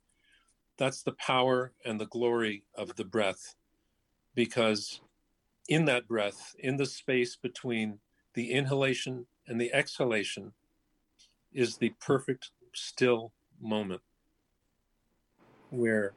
that's 0.77 1.03
the 1.03 1.11
power 1.13 1.73
and 1.83 1.99
the 1.99 2.05
glory 2.05 2.63
of 2.75 2.95
the 2.95 3.03
breath 3.03 3.55
because 4.35 5.01
in 5.67 5.83
that 5.85 6.07
breath 6.07 6.55
in 6.59 6.77
the 6.77 6.85
space 6.85 7.35
between 7.35 7.99
the 8.35 8.51
inhalation 8.51 9.25
and 9.47 9.59
the 9.59 9.73
exhalation 9.73 10.53
is 11.51 11.75
the 11.75 11.93
perfect 11.99 12.51
still 12.73 13.33
moment 13.61 14.01
where 15.71 16.13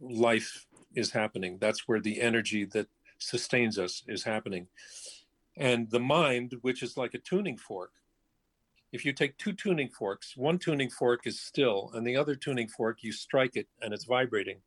life 0.00 0.66
is 0.94 1.10
happening 1.10 1.58
that's 1.60 1.86
where 1.86 2.00
the 2.00 2.20
energy 2.20 2.64
that 2.64 2.86
sustains 3.18 3.78
us 3.78 4.02
is 4.08 4.24
happening 4.24 4.66
and 5.56 5.90
the 5.90 6.00
mind, 6.00 6.54
which 6.62 6.82
is 6.82 6.96
like 6.96 7.14
a 7.14 7.18
tuning 7.18 7.56
fork, 7.56 7.92
if 8.92 9.04
you 9.04 9.12
take 9.12 9.36
two 9.38 9.52
tuning 9.52 9.88
forks, 9.88 10.36
one 10.36 10.58
tuning 10.58 10.90
fork 10.90 11.26
is 11.26 11.40
still, 11.40 11.90
and 11.94 12.06
the 12.06 12.16
other 12.16 12.34
tuning 12.34 12.68
fork, 12.68 12.98
you 13.02 13.12
strike 13.12 13.56
it 13.56 13.66
and 13.80 13.92
it's 13.94 14.04
vibrating. 14.04 14.58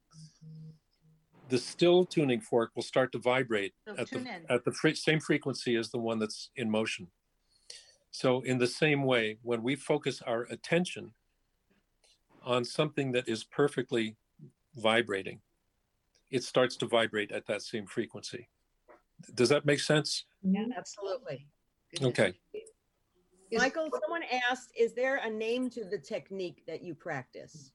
The 1.49 1.59
still 1.59 2.05
tuning 2.05 2.41
fork 2.41 2.71
will 2.75 2.83
start 2.83 3.11
to 3.11 3.19
vibrate 3.19 3.73
So 3.87 3.91
at 3.91 4.09
the, 4.09 4.17
tune 4.17 4.27
in. 4.27 4.45
at 4.49 4.65
the 4.65 4.93
same 4.95 5.19
frequency 5.19 5.75
as 5.75 5.89
the 5.89 5.99
one 5.99 6.17
that's 6.17 6.49
in 6.55 6.71
motion. 6.71 7.07
So, 8.09 8.41
in 8.41 8.57
the 8.57 8.67
same 8.67 9.03
way, 9.03 9.37
when 9.43 9.61
we 9.61 9.75
focus 9.75 10.21
our 10.25 10.43
attention 10.43 11.13
on 12.41 12.63
something 12.63 13.11
that 13.11 13.27
is 13.27 13.43
perfectly 13.43 14.15
vibrating, 14.75 15.41
it 16.31 16.43
starts 16.43 16.75
to 16.77 16.85
vibrate 16.87 17.31
at 17.31 17.45
that 17.47 17.61
same 17.61 17.85
frequency. 17.85 18.49
Does 19.33 19.49
that 19.49 19.65
make 19.65 19.79
sense? 19.79 20.25
Yeah, 20.43 20.65
absolutely. 20.75 21.47
Okay. 22.01 22.33
Is- 22.53 22.71
Michael, 23.61 23.89
someone 24.01 24.23
asked, 24.49 24.71
is 24.77 24.93
there 24.93 25.17
a 25.17 25.29
name 25.29 25.69
to 25.69 25.85
the 25.85 25.97
technique 25.97 26.63
that 26.67 26.83
you 26.83 26.93
practice? 26.95 27.71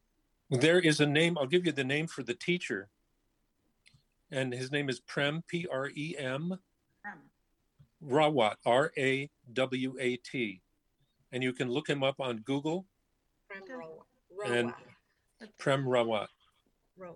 There 0.50 0.80
is 0.80 1.00
a 1.00 1.06
name, 1.06 1.38
I'll 1.38 1.46
give 1.46 1.64
you 1.64 1.72
the 1.72 1.84
name 1.84 2.06
for 2.08 2.22
the 2.22 2.34
teacher. 2.34 2.90
And 4.32 4.52
his 4.52 4.70
name 4.70 4.88
is 4.88 5.00
Prem, 5.00 5.42
P 5.46 5.66
R 5.70 5.88
E 5.94 6.16
M, 6.18 6.58
Rawat, 8.04 8.56
R 8.66 8.92
A 8.98 9.30
W 9.52 9.96
A 9.98 10.16
T. 10.16 10.60
And 11.32 11.42
you 11.42 11.52
can 11.52 11.70
look 11.70 11.88
him 11.88 12.02
up 12.02 12.20
on 12.20 12.38
Google, 12.38 12.86
Prem 13.48 13.78
Ro- 13.78 14.04
and 14.44 14.72
Prem 15.58 15.84
Rawat. 15.84 16.28
Roa. 16.96 17.14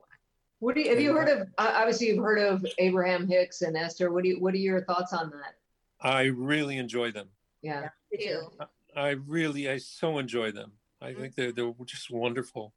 What 0.65 0.77
do 0.77 0.81
you, 0.81 0.89
have 0.89 0.99
you 1.01 1.13
heard 1.13 1.29
of? 1.29 1.41
Uh, 1.59 1.73
obviously, 1.75 2.07
you've 2.07 2.25
heard 2.25 2.39
of 2.39 2.65
Abraham 2.79 3.29
Hicks 3.29 3.61
and 3.61 3.77
Esther. 3.77 4.11
What 4.11 4.23
do 4.23 4.31
you, 4.31 4.41
What 4.41 4.55
are 4.55 4.57
your 4.57 4.83
thoughts 4.87 5.13
on 5.13 5.29
that? 5.31 5.57
I 6.01 6.23
really 6.25 6.79
enjoy 6.79 7.11
them. 7.13 7.29
Yeah. 7.61 7.89
Me 8.11 8.17
too. 8.19 8.25
Ew. 8.25 8.51
I 8.97 9.11
really, 9.11 9.69
I 9.69 9.77
so 9.77 10.17
enjoy 10.17 10.53
them. 10.53 10.73
I 11.03 11.13
think 11.13 11.35
they're, 11.35 11.53
they're 11.53 11.71
just 11.85 12.11
wonderful. 12.11 12.73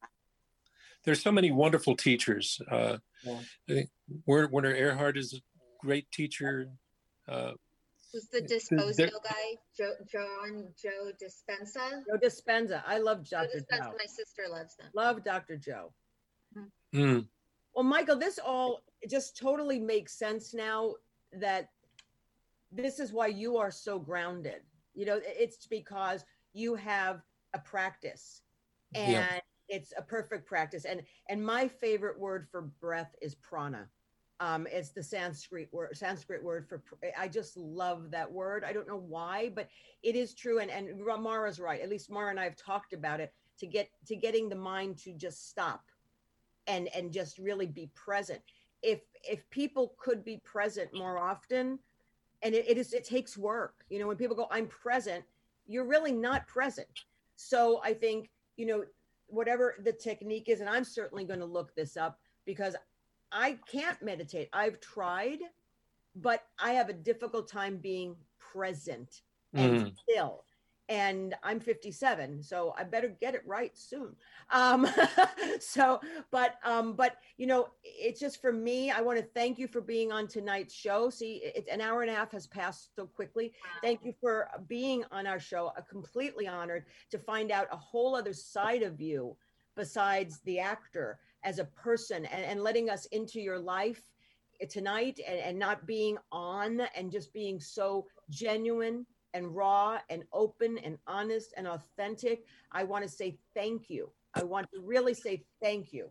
There's 1.06 1.22
so 1.24 1.32
many 1.32 1.50
wonderful 1.52 1.96
teachers. 1.96 2.60
Uh, 2.70 2.98
Yeah. 3.24 3.40
I 3.70 3.74
think 3.74 3.90
Werner 4.26 4.50
Werner 4.50 4.76
Erhard 4.76 5.16
is 5.16 5.34
a 5.34 5.38
great 5.80 6.12
teacher. 6.12 6.68
Uh, 7.26 7.52
Who's 8.12 8.28
the 8.28 8.42
there- 8.42 8.60
Disposio 8.60 9.12
guy? 9.24 9.56
Joe, 9.78 9.94
John, 10.12 10.68
Joe 10.82 11.12
Dispenza? 11.24 12.04
Joe 12.06 12.18
Dispenza. 12.22 12.84
I 12.86 12.98
love 12.98 13.24
Joe 13.24 13.44
Dr. 13.44 13.60
Dispenza, 13.60 13.84
Joe. 13.86 13.94
my 13.98 14.06
sister 14.08 14.44
loves 14.52 14.76
them. 14.76 14.88
Love 14.94 15.24
Dr. 15.24 15.56
Joe. 15.56 15.94
mm, 16.94 17.26
Well, 17.78 17.84
Michael, 17.84 18.16
this 18.18 18.40
all 18.40 18.82
just 19.08 19.38
totally 19.38 19.78
makes 19.78 20.18
sense 20.18 20.52
now 20.52 20.96
that 21.32 21.70
this 22.72 23.00
is 23.00 23.14
why 23.14 23.28
you 23.28 23.58
are 23.58 23.70
so 23.70 24.00
grounded. 24.00 24.64
You 24.96 25.06
know, 25.06 25.22
it's 25.24 25.68
because 25.68 26.26
you 26.54 26.74
have 26.74 27.22
a 27.54 27.60
practice 27.60 28.42
and 28.96 29.12
Yeah. 29.12 29.40
it's 29.70 29.94
a 29.96 30.02
perfect 30.02 30.48
practice. 30.48 30.86
And 30.86 31.06
and 31.30 31.46
my 31.46 31.68
favorite 31.68 32.18
word 32.20 32.50
for 32.50 32.64
breath 32.64 33.14
is 33.22 33.36
prana. 33.36 33.88
Um, 34.40 34.66
it's 34.72 34.90
the 34.90 35.04
Sanskrit 35.04 35.72
word, 35.72 35.96
Sanskrit 35.96 36.44
word 36.44 36.68
for. 36.68 36.80
pr- 36.80 36.96
I 37.16 37.28
just 37.28 37.58
love 37.58 38.10
that 38.10 38.32
word. 38.32 38.64
I 38.64 38.74
don't 38.74 38.88
know 38.88 38.98
why, 38.98 39.50
but 39.50 39.70
it 40.02 40.16
is 40.16 40.34
true. 40.34 40.58
And 40.58 40.72
and 40.72 41.00
Mara's 41.06 41.60
right. 41.60 41.80
At 41.80 41.90
least 41.90 42.10
Mara 42.10 42.32
and 42.32 42.40
I 42.40 42.46
have 42.46 42.58
talked 42.58 42.94
about 42.94 43.20
it 43.20 43.32
to 43.60 43.68
get 43.68 43.92
to 44.08 44.16
getting 44.16 44.50
the 44.50 44.56
mind 44.56 44.98
to 45.04 45.14
just 45.14 45.48
stop 45.48 45.84
and 46.68 46.88
and 46.96 47.12
just 47.12 47.38
really 47.38 47.66
be 47.66 47.90
present 47.96 48.42
if 48.84 49.02
if 49.24 49.50
people 49.50 49.96
could 49.98 50.24
be 50.24 50.38
present 50.44 50.94
more 50.94 51.18
often 51.18 51.80
and 52.44 52.54
it, 52.54 52.68
it 52.70 52.78
is 52.78 52.94
it 52.94 53.04
takes 53.04 53.38
work 53.38 53.86
you 53.90 54.00
know 54.00 54.08
when 54.08 54.18
people 54.18 54.36
go 54.36 54.48
i'm 54.52 54.68
present 54.68 55.24
you're 55.66 55.86
really 55.86 56.12
not 56.12 56.48
present 56.48 57.06
so 57.36 57.82
i 57.84 57.94
think 57.94 58.30
you 58.58 58.66
know 58.66 58.84
whatever 59.28 59.76
the 59.84 59.92
technique 59.92 60.48
is 60.50 60.60
and 60.60 60.70
i'm 60.70 60.84
certainly 60.84 61.26
going 61.26 61.40
to 61.40 61.46
look 61.46 61.74
this 61.76 61.98
up 61.98 62.20
because 62.46 62.76
i 63.32 63.58
can't 63.70 64.02
meditate 64.02 64.50
i've 64.54 64.80
tried 64.80 65.40
but 66.16 66.44
i 66.60 66.72
have 66.72 66.90
a 66.90 66.94
difficult 66.94 67.50
time 67.50 67.78
being 67.78 68.16
present 68.40 69.22
and 69.56 69.78
Mhm. 69.78 69.98
still. 69.98 70.44
And 70.90 71.36
I'm 71.44 71.60
57, 71.60 72.42
so 72.42 72.74
I 72.78 72.84
better 72.84 73.10
get 73.20 73.36
it 73.36 73.44
right 73.46 73.78
soon. 73.78 74.16
Um, 74.52 74.88
so, 75.60 76.00
but, 76.32 76.56
um, 76.64 76.94
but 76.94 77.18
you 77.38 77.46
know, 77.46 77.68
it's 77.84 78.20
just 78.20 78.42
for 78.42 78.54
me. 78.54 78.90
I 78.90 79.02
want 79.02 79.20
to 79.20 79.26
thank 79.26 79.60
you 79.60 79.68
for 79.68 79.82
being 79.82 80.12
on 80.12 80.28
tonight's 80.28 80.74
show. 80.74 81.10
See, 81.10 81.42
it's 81.44 81.70
an 81.70 81.82
hour 81.82 82.02
and 82.04 82.12
a 82.12 82.16
half 82.16 82.32
has 82.32 82.48
passed 82.48 82.96
so 82.96 83.06
quickly. 83.06 83.54
Thank 83.84 84.06
you 84.06 84.14
for 84.22 84.50
being 84.68 85.04
on 85.12 85.28
our 85.28 85.40
show. 85.40 85.74
I'm 85.76 85.84
completely 85.90 86.48
honored 86.48 86.86
to 87.12 87.20
find 87.20 87.52
out 87.52 87.68
a 87.72 87.78
whole 87.78 88.16
other 88.16 88.34
side 88.34 88.84
of 88.84 89.02
you 89.02 89.36
besides 89.76 90.40
the 90.46 90.60
actor 90.60 91.20
as 91.44 91.60
a 91.60 91.66
person 91.66 92.26
and, 92.26 92.46
and 92.46 92.64
letting 92.64 92.90
us 92.90 93.06
into 93.08 93.40
your 93.40 93.60
life 93.60 94.02
tonight 94.70 95.20
and, 95.26 95.40
and 95.40 95.60
not 95.60 95.86
being 95.86 96.18
on 96.32 96.82
and 96.96 97.12
just 97.12 97.32
being 97.34 97.60
so 97.60 98.08
genuine 98.30 99.06
and 99.34 99.56
raw 99.56 100.00
and 100.10 100.24
open 100.34 100.78
and 100.80 100.98
honest 101.08 101.54
and 101.58 101.68
authentic. 101.68 102.46
I 102.72 102.84
want 102.84 103.04
to 103.04 103.10
say 103.10 103.38
thank 103.54 103.90
you. 103.90 104.10
I 104.34 104.44
want 104.44 104.68
to 104.74 104.82
really 104.82 105.14
say 105.14 105.44
thank 105.62 105.94
you. 105.94 106.10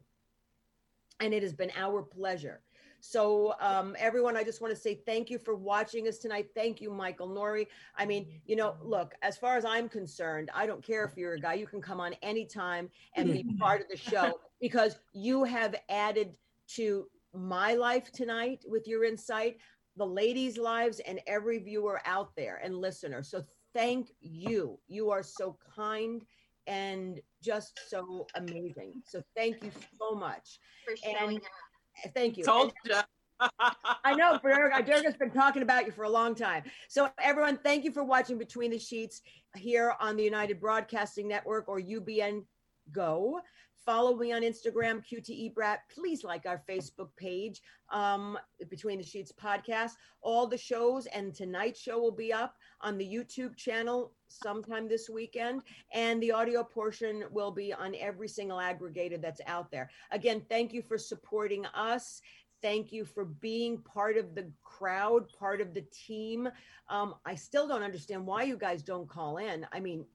And 1.20 1.32
it 1.32 1.42
has 1.42 1.52
been 1.52 1.72
our 1.76 2.02
pleasure. 2.02 2.60
So, 3.00 3.54
um, 3.60 3.94
everyone, 3.98 4.36
I 4.36 4.42
just 4.42 4.60
want 4.60 4.74
to 4.74 4.80
say 4.80 4.94
thank 5.06 5.30
you 5.30 5.38
for 5.38 5.54
watching 5.54 6.08
us 6.08 6.18
tonight. 6.18 6.48
Thank 6.54 6.80
you, 6.80 6.90
Michael 6.90 7.28
Nouri. 7.28 7.66
I 7.96 8.04
mean, 8.04 8.26
you 8.46 8.56
know, 8.56 8.74
look, 8.82 9.14
as 9.22 9.36
far 9.36 9.56
as 9.56 9.64
I'm 9.64 9.88
concerned, 9.88 10.50
I 10.54 10.66
don't 10.66 10.84
care 10.84 11.04
if 11.04 11.16
you're 11.16 11.34
a 11.34 11.40
guy, 11.40 11.54
you 11.54 11.66
can 11.66 11.80
come 11.80 12.00
on 12.00 12.14
anytime 12.22 12.90
and 13.14 13.32
be 13.32 13.44
part 13.60 13.80
of 13.80 13.88
the 13.88 13.96
show 13.96 14.40
because 14.60 14.98
you 15.12 15.44
have 15.44 15.76
added 15.88 16.36
to 16.68 17.06
my 17.32 17.74
life 17.74 18.10
tonight 18.12 18.64
with 18.66 18.88
your 18.88 19.04
insight, 19.04 19.58
the 19.96 20.06
ladies' 20.06 20.58
lives, 20.58 21.00
and 21.00 21.20
every 21.26 21.58
viewer 21.58 22.00
out 22.04 22.34
there 22.36 22.60
and 22.62 22.76
listener. 22.76 23.22
So, 23.22 23.44
thank 23.74 24.08
you. 24.20 24.78
You 24.88 25.10
are 25.10 25.22
so 25.22 25.56
kind 25.74 26.22
and 26.66 27.20
just 27.42 27.78
so 27.88 28.26
amazing. 28.34 29.02
So, 29.06 29.22
thank 29.36 29.62
you 29.62 29.70
so 29.98 30.14
much. 30.14 30.58
For 30.86 30.96
showing 30.96 31.36
And- 31.36 31.36
up. 31.38 32.12
Thank 32.14 32.36
you. 32.36 32.44
Told 32.44 32.72
And- 32.84 32.92
ya. 32.94 33.02
I 34.04 34.14
know, 34.14 34.38
Durga. 34.42 34.82
Durga's 34.82 35.16
been 35.16 35.30
talking 35.30 35.60
about 35.62 35.84
you 35.84 35.92
for 35.92 36.04
a 36.04 36.08
long 36.08 36.34
time. 36.34 36.62
So, 36.88 37.10
everyone, 37.20 37.58
thank 37.58 37.84
you 37.84 37.92
for 37.92 38.02
watching 38.02 38.38
Between 38.38 38.70
the 38.70 38.78
Sheets 38.78 39.20
here 39.56 39.94
on 40.00 40.16
the 40.16 40.24
United 40.24 40.58
Broadcasting 40.60 41.28
Network 41.28 41.68
or 41.68 41.78
UBN 41.80 42.44
Go. 42.92 43.40
Follow 43.86 44.16
me 44.16 44.32
on 44.32 44.42
Instagram, 44.42 45.00
QTE 45.06 45.54
Brat. 45.54 45.82
Please 45.88 46.24
like 46.24 46.44
our 46.44 46.60
Facebook 46.68 47.10
page, 47.16 47.62
um, 47.90 48.36
Between 48.68 48.98
the 48.98 49.04
Sheets 49.04 49.32
podcast. 49.32 49.92
All 50.22 50.48
the 50.48 50.58
shows 50.58 51.06
and 51.06 51.32
tonight's 51.32 51.80
show 51.80 52.00
will 52.00 52.10
be 52.10 52.32
up 52.32 52.56
on 52.80 52.98
the 52.98 53.06
YouTube 53.06 53.56
channel 53.56 54.12
sometime 54.26 54.88
this 54.88 55.08
weekend, 55.08 55.62
and 55.94 56.20
the 56.20 56.32
audio 56.32 56.64
portion 56.64 57.24
will 57.30 57.52
be 57.52 57.72
on 57.72 57.94
every 57.94 58.26
single 58.26 58.58
aggregator 58.58 59.22
that's 59.22 59.40
out 59.46 59.70
there. 59.70 59.88
Again, 60.10 60.42
thank 60.48 60.72
you 60.72 60.82
for 60.82 60.98
supporting 60.98 61.64
us 61.66 62.20
thank 62.62 62.90
you 62.90 63.04
for 63.04 63.26
being 63.26 63.78
part 63.82 64.16
of 64.16 64.34
the 64.34 64.50
crowd, 64.64 65.28
part 65.38 65.60
of 65.60 65.74
the 65.74 65.84
team. 65.92 66.48
Um, 66.88 67.14
I 67.24 67.34
still 67.34 67.68
don't 67.68 67.82
understand 67.82 68.26
why 68.26 68.44
you 68.44 68.56
guys 68.56 68.82
don't 68.82 69.08
call 69.08 69.36
in. 69.36 69.66
I 69.72 69.78
mean, 69.78 70.06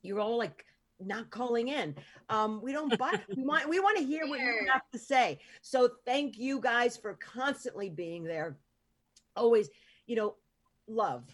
you're 0.00 0.20
all 0.20 0.38
like 0.38 0.64
not 1.00 1.30
calling 1.30 1.68
in. 1.68 1.94
Um, 2.28 2.60
we 2.62 2.72
don't 2.72 2.96
buy. 2.98 3.20
we 3.36 3.42
want 3.44 3.68
we 3.68 3.80
want 3.80 3.98
to 3.98 4.04
hear 4.04 4.26
what 4.26 4.40
you 4.40 4.66
have 4.72 4.88
to 4.92 4.98
say. 4.98 5.38
So 5.62 5.90
thank 6.04 6.38
you 6.38 6.60
guys 6.60 6.96
for 6.96 7.14
constantly 7.14 7.90
being 7.90 8.24
there. 8.24 8.56
Always, 9.36 9.70
you 10.06 10.16
know, 10.16 10.34
love. 10.86 11.24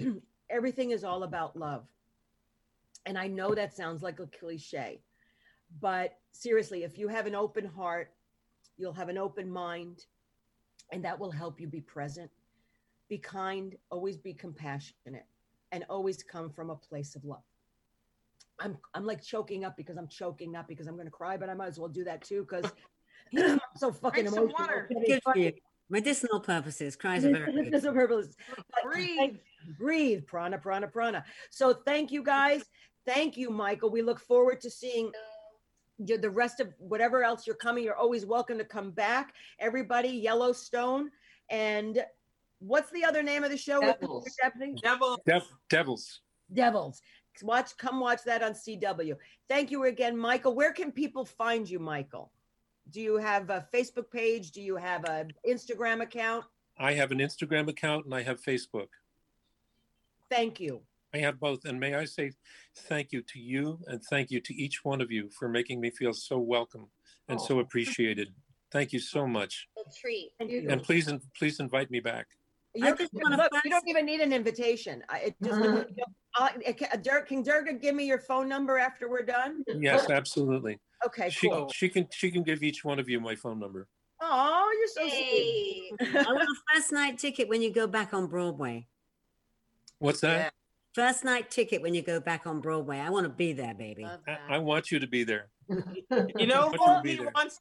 Everything 0.50 0.90
is 0.92 1.04
all 1.04 1.24
about 1.24 1.56
love. 1.56 1.84
And 3.06 3.18
I 3.18 3.26
know 3.26 3.54
that 3.54 3.74
sounds 3.74 4.02
like 4.02 4.20
a 4.20 4.26
cliche, 4.26 5.00
but 5.80 6.18
seriously, 6.32 6.84
if 6.84 6.98
you 6.98 7.08
have 7.08 7.26
an 7.26 7.34
open 7.34 7.64
heart, 7.64 8.12
you'll 8.76 8.92
have 8.92 9.08
an 9.08 9.18
open 9.18 9.50
mind, 9.50 10.04
and 10.92 11.04
that 11.04 11.18
will 11.18 11.30
help 11.30 11.60
you 11.60 11.66
be 11.66 11.80
present, 11.80 12.30
be 13.08 13.18
kind, 13.18 13.76
always 13.90 14.18
be 14.18 14.34
compassionate, 14.34 15.26
and 15.72 15.84
always 15.88 16.22
come 16.22 16.50
from 16.50 16.70
a 16.70 16.76
place 16.76 17.16
of 17.16 17.24
love. 17.24 17.42
I'm 18.60 18.76
I'm 18.94 19.06
like 19.06 19.22
choking 19.22 19.64
up 19.64 19.76
because 19.76 19.96
I'm 19.96 20.08
choking 20.08 20.56
up 20.56 20.68
because 20.68 20.86
I'm 20.86 20.96
gonna 20.96 21.10
cry, 21.10 21.36
but 21.36 21.48
I 21.48 21.54
might 21.54 21.68
as 21.68 21.78
well 21.78 21.88
do 21.88 22.04
that 22.04 22.22
too 22.22 22.46
because 22.48 22.70
I'm 23.36 23.60
so 23.76 23.92
fucking 23.92 24.24
Drink 24.24 24.34
some 24.34 24.44
emotional. 24.44 24.66
water. 24.66 24.90
Good 25.06 25.22
for 25.22 25.36
you. 25.36 25.52
Medicinal 25.90 26.40
purposes. 26.40 26.96
Cries 26.96 27.24
are 27.24 27.32
very. 27.32 27.52
Medicinal 27.52 27.94
purposes. 27.94 28.36
Breathe. 28.82 29.16
thank- 29.16 29.40
breathe, 29.78 30.26
prana, 30.26 30.58
prana, 30.58 30.86
prana. 30.88 31.24
So 31.50 31.74
thank 31.86 32.10
you 32.10 32.22
guys. 32.22 32.64
Thank 33.06 33.36
you, 33.36 33.50
Michael. 33.50 33.90
We 33.90 34.02
look 34.02 34.20
forward 34.20 34.60
to 34.62 34.70
seeing 34.70 35.10
the 35.98 36.30
rest 36.30 36.60
of 36.60 36.72
whatever 36.78 37.24
else 37.24 37.46
you're 37.46 37.56
coming. 37.56 37.84
You're 37.84 37.96
always 37.96 38.26
welcome 38.26 38.58
to 38.58 38.64
come 38.64 38.90
back. 38.90 39.34
Everybody, 39.58 40.10
Yellowstone. 40.10 41.10
And 41.50 42.04
what's 42.58 42.90
the 42.90 43.04
other 43.04 43.22
name 43.22 43.44
of 43.44 43.50
the 43.50 43.56
show? 43.56 43.80
with 43.80 43.98
Devils. 44.00 44.24
Peter 44.24 44.34
Stephanie? 44.34 44.74
Devil. 44.82 45.22
Dev- 45.26 45.52
devils. 45.70 46.20
Devils. 46.52 47.00
Watch, 47.42 47.76
come 47.76 48.00
watch 48.00 48.22
that 48.24 48.42
on 48.42 48.52
CW. 48.52 49.16
Thank 49.48 49.70
you 49.70 49.84
again, 49.84 50.16
Michael. 50.16 50.54
Where 50.54 50.72
can 50.72 50.92
people 50.92 51.24
find 51.24 51.68
you, 51.68 51.78
Michael? 51.78 52.30
Do 52.90 53.00
you 53.00 53.16
have 53.16 53.50
a 53.50 53.66
Facebook 53.72 54.10
page? 54.10 54.50
Do 54.52 54.62
you 54.62 54.76
have 54.76 55.04
an 55.04 55.32
Instagram 55.48 56.02
account? 56.02 56.44
I 56.78 56.94
have 56.94 57.12
an 57.12 57.18
Instagram 57.18 57.68
account 57.68 58.04
and 58.06 58.14
I 58.14 58.22
have 58.22 58.40
Facebook. 58.42 58.88
Thank 60.30 60.60
you. 60.60 60.82
I 61.14 61.18
have 61.18 61.40
both. 61.40 61.64
And 61.64 61.80
may 61.80 61.94
I 61.94 62.04
say 62.04 62.32
thank 62.76 63.12
you 63.12 63.22
to 63.22 63.38
you 63.38 63.78
and 63.86 64.02
thank 64.04 64.30
you 64.30 64.40
to 64.40 64.54
each 64.54 64.84
one 64.84 65.00
of 65.00 65.10
you 65.10 65.28
for 65.30 65.48
making 65.48 65.80
me 65.80 65.90
feel 65.90 66.12
so 66.12 66.38
welcome 66.38 66.88
and 67.28 67.40
so 67.40 67.56
Oh. 67.56 67.60
appreciated. 67.60 68.34
Thank 68.70 68.92
you 68.92 69.00
so 69.00 69.26
much. 69.26 69.68
A 69.78 69.90
treat. 69.90 70.32
Thank 70.38 70.50
you. 70.50 70.66
And 70.68 70.82
please, 70.82 71.10
please 71.36 71.58
invite 71.60 71.90
me 71.90 72.00
back. 72.00 72.26
You, 72.78 72.94
just 72.96 73.12
wanna 73.14 73.36
look, 73.36 73.50
you 73.64 73.70
don't 73.70 73.88
even 73.88 74.06
need 74.06 74.20
an 74.20 74.32
invitation. 74.32 75.02
I, 75.08 75.18
it 75.18 75.36
just, 75.42 75.60
Uh-huh. 75.60 75.84
uh, 76.38 76.72
can, 76.72 77.02
Dirk, 77.02 77.28
can 77.28 77.42
Durga 77.42 77.72
give 77.74 77.94
me 77.94 78.04
your 78.06 78.18
phone 78.20 78.48
number 78.48 78.78
after 78.78 79.08
we're 79.10 79.22
done? 79.24 79.64
Yes, 79.80 80.08
absolutely. 80.10 80.78
Okay, 81.06 81.28
She, 81.30 81.48
cool. 81.50 81.68
she 81.74 81.88
can, 81.88 82.06
she 82.12 82.30
can 82.30 82.42
give 82.42 82.62
each 82.62 82.84
one 82.84 82.98
of 82.98 83.08
you 83.08 83.20
my 83.20 83.34
phone 83.34 83.58
number. 83.58 83.88
Oh, 84.20 84.72
you're 84.78 85.08
so 85.08 85.08
sweet. 85.16 85.92
I 86.26 86.32
want 86.32 86.42
a 86.48 86.74
first 86.74 86.92
night 86.92 87.18
ticket 87.18 87.48
when 87.48 87.62
you 87.62 87.72
go 87.72 87.86
back 87.86 88.12
on 88.14 88.26
Broadway. 88.26 88.86
What's 89.98 90.20
that? 90.20 90.52
First 90.94 91.24
night 91.24 91.50
ticket 91.50 91.82
when 91.82 91.94
you 91.94 92.02
go 92.02 92.18
back 92.20 92.46
on 92.46 92.60
Broadway. 92.60 92.98
I 92.98 93.10
want 93.10 93.24
to 93.24 93.30
be 93.30 93.52
there, 93.52 93.74
baby. 93.74 94.04
I. 94.04 94.38
I 94.56 94.58
want 94.58 94.90
you 94.90 94.98
to 94.98 95.06
be 95.06 95.22
there. 95.24 95.48
You 95.68 96.46
know 96.46 96.70
who 96.70 96.78
will 96.80 97.02
there? 97.04 97.30
wants 97.34 97.60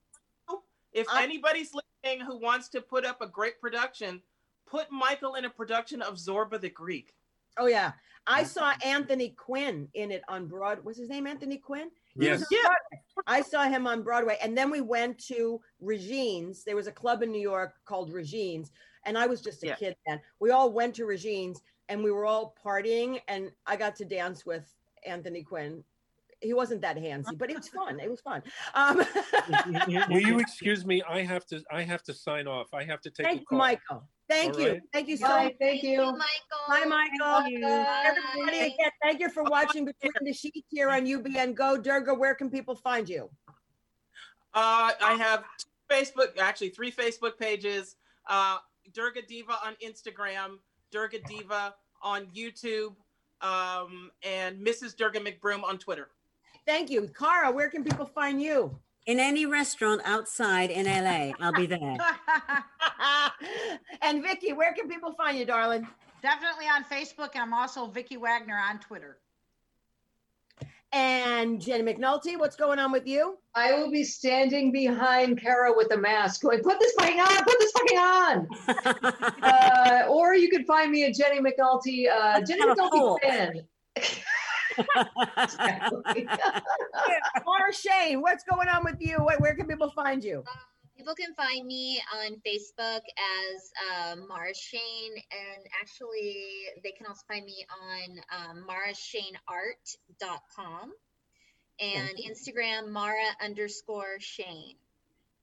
to? 0.49 0.57
If 0.93 1.07
I- 1.11 1.23
anybody's 1.23 1.71
listening 1.73 2.25
who 2.25 2.39
wants 2.39 2.69
to 2.69 2.81
put 2.81 3.05
up 3.05 3.21
a 3.21 3.27
great 3.27 3.59
production, 3.61 4.21
put 4.67 4.91
Michael 4.91 5.35
in 5.35 5.45
a 5.45 5.49
production 5.49 6.01
of 6.01 6.15
Zorba 6.15 6.59
the 6.59 6.69
Greek. 6.69 7.13
Oh 7.57 7.65
yeah, 7.65 7.93
I 8.27 8.43
saw 8.43 8.73
Anthony 8.85 9.29
Quinn 9.29 9.87
in 9.95 10.11
it 10.11 10.21
on 10.27 10.47
Broad. 10.47 10.83
What's 10.83 10.99
his 10.99 11.09
name? 11.09 11.25
Anthony 11.25 11.57
Quinn. 11.57 11.89
He 12.19 12.25
Yes. 12.25 12.41
on 12.41 12.47
Broadway. 12.51 13.03
I 13.25 13.41
saw 13.41 13.63
him 13.63 13.87
on 13.87 14.03
Broadway, 14.03 14.37
and 14.41 14.55
then 14.57 14.69
we 14.69 14.81
went 14.81 15.17
to 15.25 15.59
Regine's. 15.79 16.63
There 16.63 16.75
was 16.75 16.87
a 16.87 16.91
club 16.91 17.23
in 17.23 17.31
New 17.31 17.41
York 17.41 17.73
called 17.85 18.13
Regine's, 18.13 18.71
and 19.05 19.17
I 19.17 19.25
was 19.25 19.41
just 19.41 19.63
a 19.63 19.67
Yeah. 19.67 19.75
kid 19.75 19.95
then. 20.05 20.21
We 20.39 20.51
all 20.51 20.71
went 20.71 20.95
to 20.95 21.05
Regine's, 21.05 21.61
and 21.89 22.03
we 22.03 22.11
were 22.11 22.25
all 22.25 22.55
partying, 22.63 23.21
and 23.27 23.51
I 23.65 23.75
got 23.75 23.95
to 23.97 24.05
dance 24.05 24.45
with 24.45 24.71
Anthony 25.05 25.43
Quinn. 25.43 25.83
He 26.39 26.53
wasn't 26.53 26.81
that 26.81 26.97
handsy, 26.97 27.35
but 27.35 27.49
it 27.49 27.57
was 27.57 27.67
fun. 27.69 27.99
It 27.99 28.11
was 28.11 28.21
fun. 28.21 28.43
Um, 28.75 29.03
Will 30.09 30.19
you 30.19 30.37
excuse 30.39 30.85
me? 30.85 31.01
I 31.01 31.23
have 31.23 31.45
to, 31.47 31.63
I 31.71 31.81
have 31.81 32.03
to 32.03 32.13
sign 32.13 32.47
off. 32.47 32.73
I 32.73 32.83
have 32.83 33.01
to 33.01 33.09
take 33.09 33.25
a 33.25 33.29
Thank 33.29 33.41
you, 33.41 33.45
call. 33.47 33.57
Michael. 33.57 34.07
Thank 34.29 34.55
All 34.55 34.61
you. 34.61 34.69
right. 34.71 34.81
Thank 34.93 35.07
you 35.07 35.17
so 35.17 35.27
Bye. 35.27 35.43
much. 35.45 35.53
Thank 35.59 35.83
you. 35.83 35.97
Michael. 35.97 36.17
Bye, 36.67 36.85
Michael. 36.85 37.61
Bye. 37.61 38.03
Everybody, 38.05 38.57
again, 38.73 38.91
thank 39.01 39.19
you 39.21 39.29
for 39.29 39.43
watching 39.43 39.85
Between 39.85 40.11
the 40.21 40.33
Sheets 40.33 40.67
here 40.69 40.89
on 40.89 41.05
UBN 41.05 41.55
Go. 41.55 41.77
Durga, 41.77 42.13
where 42.13 42.35
can 42.35 42.49
people 42.49 42.75
find 42.75 43.07
you? 43.07 43.29
Uh, 44.53 44.91
I 45.01 45.13
have 45.17 45.43
two 45.57 45.67
Facebook, 45.89 46.37
actually 46.37 46.69
three 46.69 46.91
Facebook 46.91 47.37
pages. 47.39 47.95
Uh, 48.27 48.57
Durga 48.93 49.21
Diva 49.21 49.57
on 49.65 49.75
Instagram, 49.85 50.57
Durga 50.91 51.19
Diva 51.27 51.75
on 52.01 52.25
YouTube, 52.27 52.95
um, 53.41 54.11
and 54.23 54.59
Mrs. 54.59 54.95
Durga 54.95 55.19
McBroom 55.19 55.63
on 55.63 55.77
Twitter. 55.77 56.09
Thank 56.65 56.89
you. 56.89 57.09
Cara, 57.17 57.51
where 57.51 57.69
can 57.69 57.83
people 57.83 58.05
find 58.05 58.41
you? 58.41 58.77
In 59.07 59.21
any 59.21 59.45
restaurant 59.45 60.01
outside 60.03 60.69
in 60.69 60.85
LA, 60.85 61.31
I'll 61.39 61.53
be 61.53 61.65
there. 61.65 61.79
and 64.01 64.21
Vicki, 64.21 64.51
where 64.51 64.73
can 64.73 64.89
people 64.89 65.13
find 65.13 65.37
you, 65.37 65.45
darling? 65.45 65.87
Definitely 66.21 66.65
on 66.65 66.83
Facebook. 66.83 67.29
And 67.33 67.41
I'm 67.41 67.53
also 67.53 67.87
Vicki 67.87 68.17
Wagner 68.17 68.59
on 68.69 68.79
Twitter. 68.79 69.17
And 70.91 71.61
Jenny 71.61 71.83
McNulty, 71.83 72.37
what's 72.37 72.57
going 72.57 72.79
on 72.79 72.91
with 72.91 73.07
you? 73.07 73.37
I 73.55 73.73
will 73.73 73.89
be 73.89 74.03
standing 74.03 74.73
behind 74.73 75.41
Kara 75.41 75.71
with 75.73 75.93
a 75.93 75.97
mask 75.97 76.41
going, 76.41 76.61
put 76.61 76.77
this 76.79 76.93
fucking 76.99 77.19
on, 77.19 77.43
put 77.45 77.59
this 77.59 77.71
fucking 77.71 77.97
on. 77.97 78.47
Uh, 79.41 80.03
or 80.09 80.35
you 80.35 80.49
can 80.49 80.65
find 80.65 80.91
me 80.91 81.05
at 81.05 81.13
Jenny 81.13 81.39
McNulty. 81.39 82.09
Uh, 82.11 82.41
Jenny 82.41 82.61
McNulty 82.61 82.91
fork. 82.91 83.21
fan. 83.23 83.61
Mara 87.45 87.73
Shane, 87.73 88.21
what's 88.21 88.43
going 88.43 88.67
on 88.67 88.83
with 88.83 88.97
you? 88.99 89.17
Where, 89.17 89.37
where 89.37 89.55
can 89.55 89.67
people 89.67 89.89
find 89.91 90.21
you? 90.23 90.43
People 90.95 91.15
can 91.15 91.33
find 91.35 91.65
me 91.65 92.01
on 92.15 92.41
Facebook 92.45 92.91
as 92.91 93.71
um, 94.11 94.27
Mara 94.27 94.53
Shane, 94.55 95.13
and 95.31 95.65
actually, 95.79 96.65
they 96.83 96.91
can 96.91 97.07
also 97.07 97.23
find 97.27 97.45
me 97.45 97.65
on 97.83 98.19
um, 98.35 98.65
marashaneart.com 98.67 100.91
and 101.79 102.17
Instagram 102.17 102.89
Mara 102.89 103.35
underscore 103.43 104.19
Shane. 104.19 104.75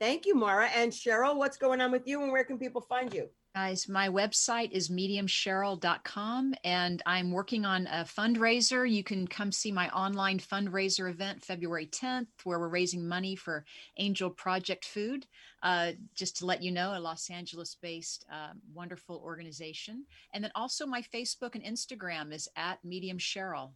Thank 0.00 0.26
you, 0.26 0.34
Mara. 0.34 0.66
And 0.68 0.92
Cheryl, 0.92 1.36
what's 1.36 1.56
going 1.56 1.80
on 1.80 1.92
with 1.92 2.06
you 2.06 2.22
and 2.22 2.32
where 2.32 2.44
can 2.44 2.58
people 2.58 2.80
find 2.80 3.14
you? 3.14 3.28
Guys, 3.54 3.88
my 3.88 4.08
website 4.08 4.72
is 4.72 4.88
mediumcheryl.com 4.88 6.54
and 6.64 7.02
I'm 7.06 7.30
working 7.30 7.64
on 7.64 7.86
a 7.86 8.04
fundraiser. 8.04 8.90
You 8.90 9.04
can 9.04 9.28
come 9.28 9.52
see 9.52 9.70
my 9.70 9.88
online 9.90 10.40
fundraiser 10.40 11.08
event 11.08 11.44
February 11.44 11.86
10th, 11.86 12.26
where 12.42 12.58
we're 12.58 12.66
raising 12.66 13.06
money 13.06 13.36
for 13.36 13.64
Angel 13.96 14.28
Project 14.28 14.84
Food. 14.84 15.26
Uh, 15.62 15.92
just 16.16 16.38
to 16.38 16.46
let 16.46 16.64
you 16.64 16.72
know, 16.72 16.98
a 16.98 16.98
Los 16.98 17.30
Angeles 17.30 17.76
based 17.80 18.26
uh, 18.28 18.54
wonderful 18.74 19.22
organization. 19.24 20.04
And 20.32 20.42
then 20.42 20.50
also 20.56 20.84
my 20.84 21.02
Facebook 21.02 21.54
and 21.54 21.62
Instagram 21.62 22.32
is 22.32 22.48
at 22.56 22.84
Medium 22.84 23.18
Cheryl. 23.18 23.70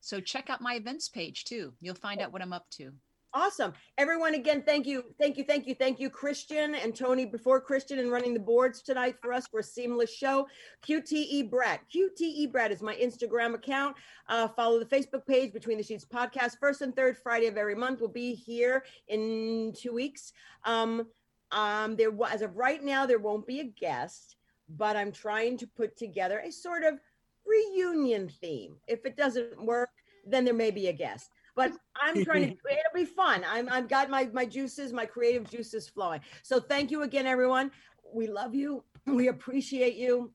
So 0.00 0.20
check 0.20 0.48
out 0.48 0.60
my 0.60 0.74
events 0.74 1.08
page 1.08 1.42
too. 1.42 1.72
You'll 1.80 1.96
find 1.96 2.20
out 2.20 2.32
what 2.32 2.40
I'm 2.40 2.52
up 2.52 2.70
to. 2.74 2.92
Awesome. 3.34 3.74
Everyone, 3.98 4.34
again, 4.34 4.62
thank 4.64 4.86
you. 4.86 5.04
Thank 5.18 5.36
you. 5.36 5.44
Thank 5.44 5.66
you. 5.66 5.74
Thank 5.74 6.00
you, 6.00 6.08
Christian 6.08 6.74
and 6.74 6.96
Tony, 6.96 7.26
before 7.26 7.60
Christian 7.60 7.98
and 7.98 8.10
running 8.10 8.32
the 8.32 8.40
boards 8.40 8.80
tonight 8.80 9.16
for 9.20 9.34
us 9.34 9.46
for 9.46 9.60
a 9.60 9.62
seamless 9.62 10.10
show. 10.10 10.48
QTE 10.86 11.50
Brad. 11.50 11.80
QTE 11.94 12.50
Brad 12.50 12.72
is 12.72 12.80
my 12.80 12.94
Instagram 12.94 13.54
account. 13.54 13.96
Uh, 14.28 14.48
follow 14.48 14.78
the 14.78 14.86
Facebook 14.86 15.26
page, 15.26 15.52
Between 15.52 15.76
the 15.76 15.84
Sheets 15.84 16.06
podcast. 16.06 16.58
First 16.58 16.80
and 16.80 16.96
third 16.96 17.18
Friday 17.18 17.48
of 17.48 17.58
every 17.58 17.74
month. 17.74 18.00
We'll 18.00 18.08
be 18.08 18.34
here 18.34 18.84
in 19.08 19.74
two 19.76 19.92
weeks. 19.92 20.32
Um, 20.64 21.06
um, 21.52 21.96
there 21.96 22.12
as 22.30 22.40
of 22.40 22.56
right 22.56 22.82
now, 22.82 23.04
there 23.04 23.18
won't 23.18 23.46
be 23.46 23.60
a 23.60 23.64
guest, 23.64 24.36
but 24.70 24.96
I'm 24.96 25.12
trying 25.12 25.58
to 25.58 25.66
put 25.66 25.98
together 25.98 26.38
a 26.38 26.50
sort 26.50 26.82
of 26.82 26.98
reunion 27.46 28.30
theme. 28.40 28.76
If 28.86 29.04
it 29.04 29.18
doesn't 29.18 29.62
work, 29.62 29.90
then 30.26 30.46
there 30.46 30.54
may 30.54 30.70
be 30.70 30.88
a 30.88 30.92
guest 30.94 31.30
but 31.58 31.72
I'm 32.00 32.24
trying 32.24 32.42
to. 32.42 32.50
It'll 32.50 32.94
be 32.94 33.04
fun. 33.04 33.44
I'm. 33.46 33.68
I've 33.68 33.88
got 33.88 34.08
my 34.08 34.30
my 34.32 34.46
juices, 34.46 34.92
my 34.92 35.04
creative 35.04 35.50
juices 35.50 35.88
flowing. 35.88 36.20
So 36.44 36.60
thank 36.60 36.90
you 36.90 37.02
again, 37.02 37.26
everyone. 37.26 37.72
We 38.14 38.28
love 38.28 38.54
you. 38.54 38.84
We 39.06 39.28
appreciate 39.28 39.96
you, 39.96 40.32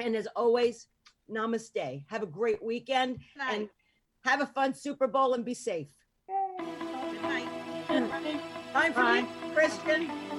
and 0.00 0.16
as 0.16 0.26
always, 0.34 0.88
namaste. 1.30 2.04
Have 2.08 2.22
a 2.22 2.26
great 2.26 2.62
weekend 2.62 3.20
and 3.38 3.68
have 4.24 4.40
a 4.40 4.46
fun 4.46 4.74
Super 4.74 5.06
Bowl 5.06 5.34
and 5.34 5.44
be 5.44 5.54
safe. 5.54 5.88
Time 8.72 8.92
for 8.92 9.02
Bye. 9.02 9.18
you, 9.18 9.52
Christian. 9.54 10.29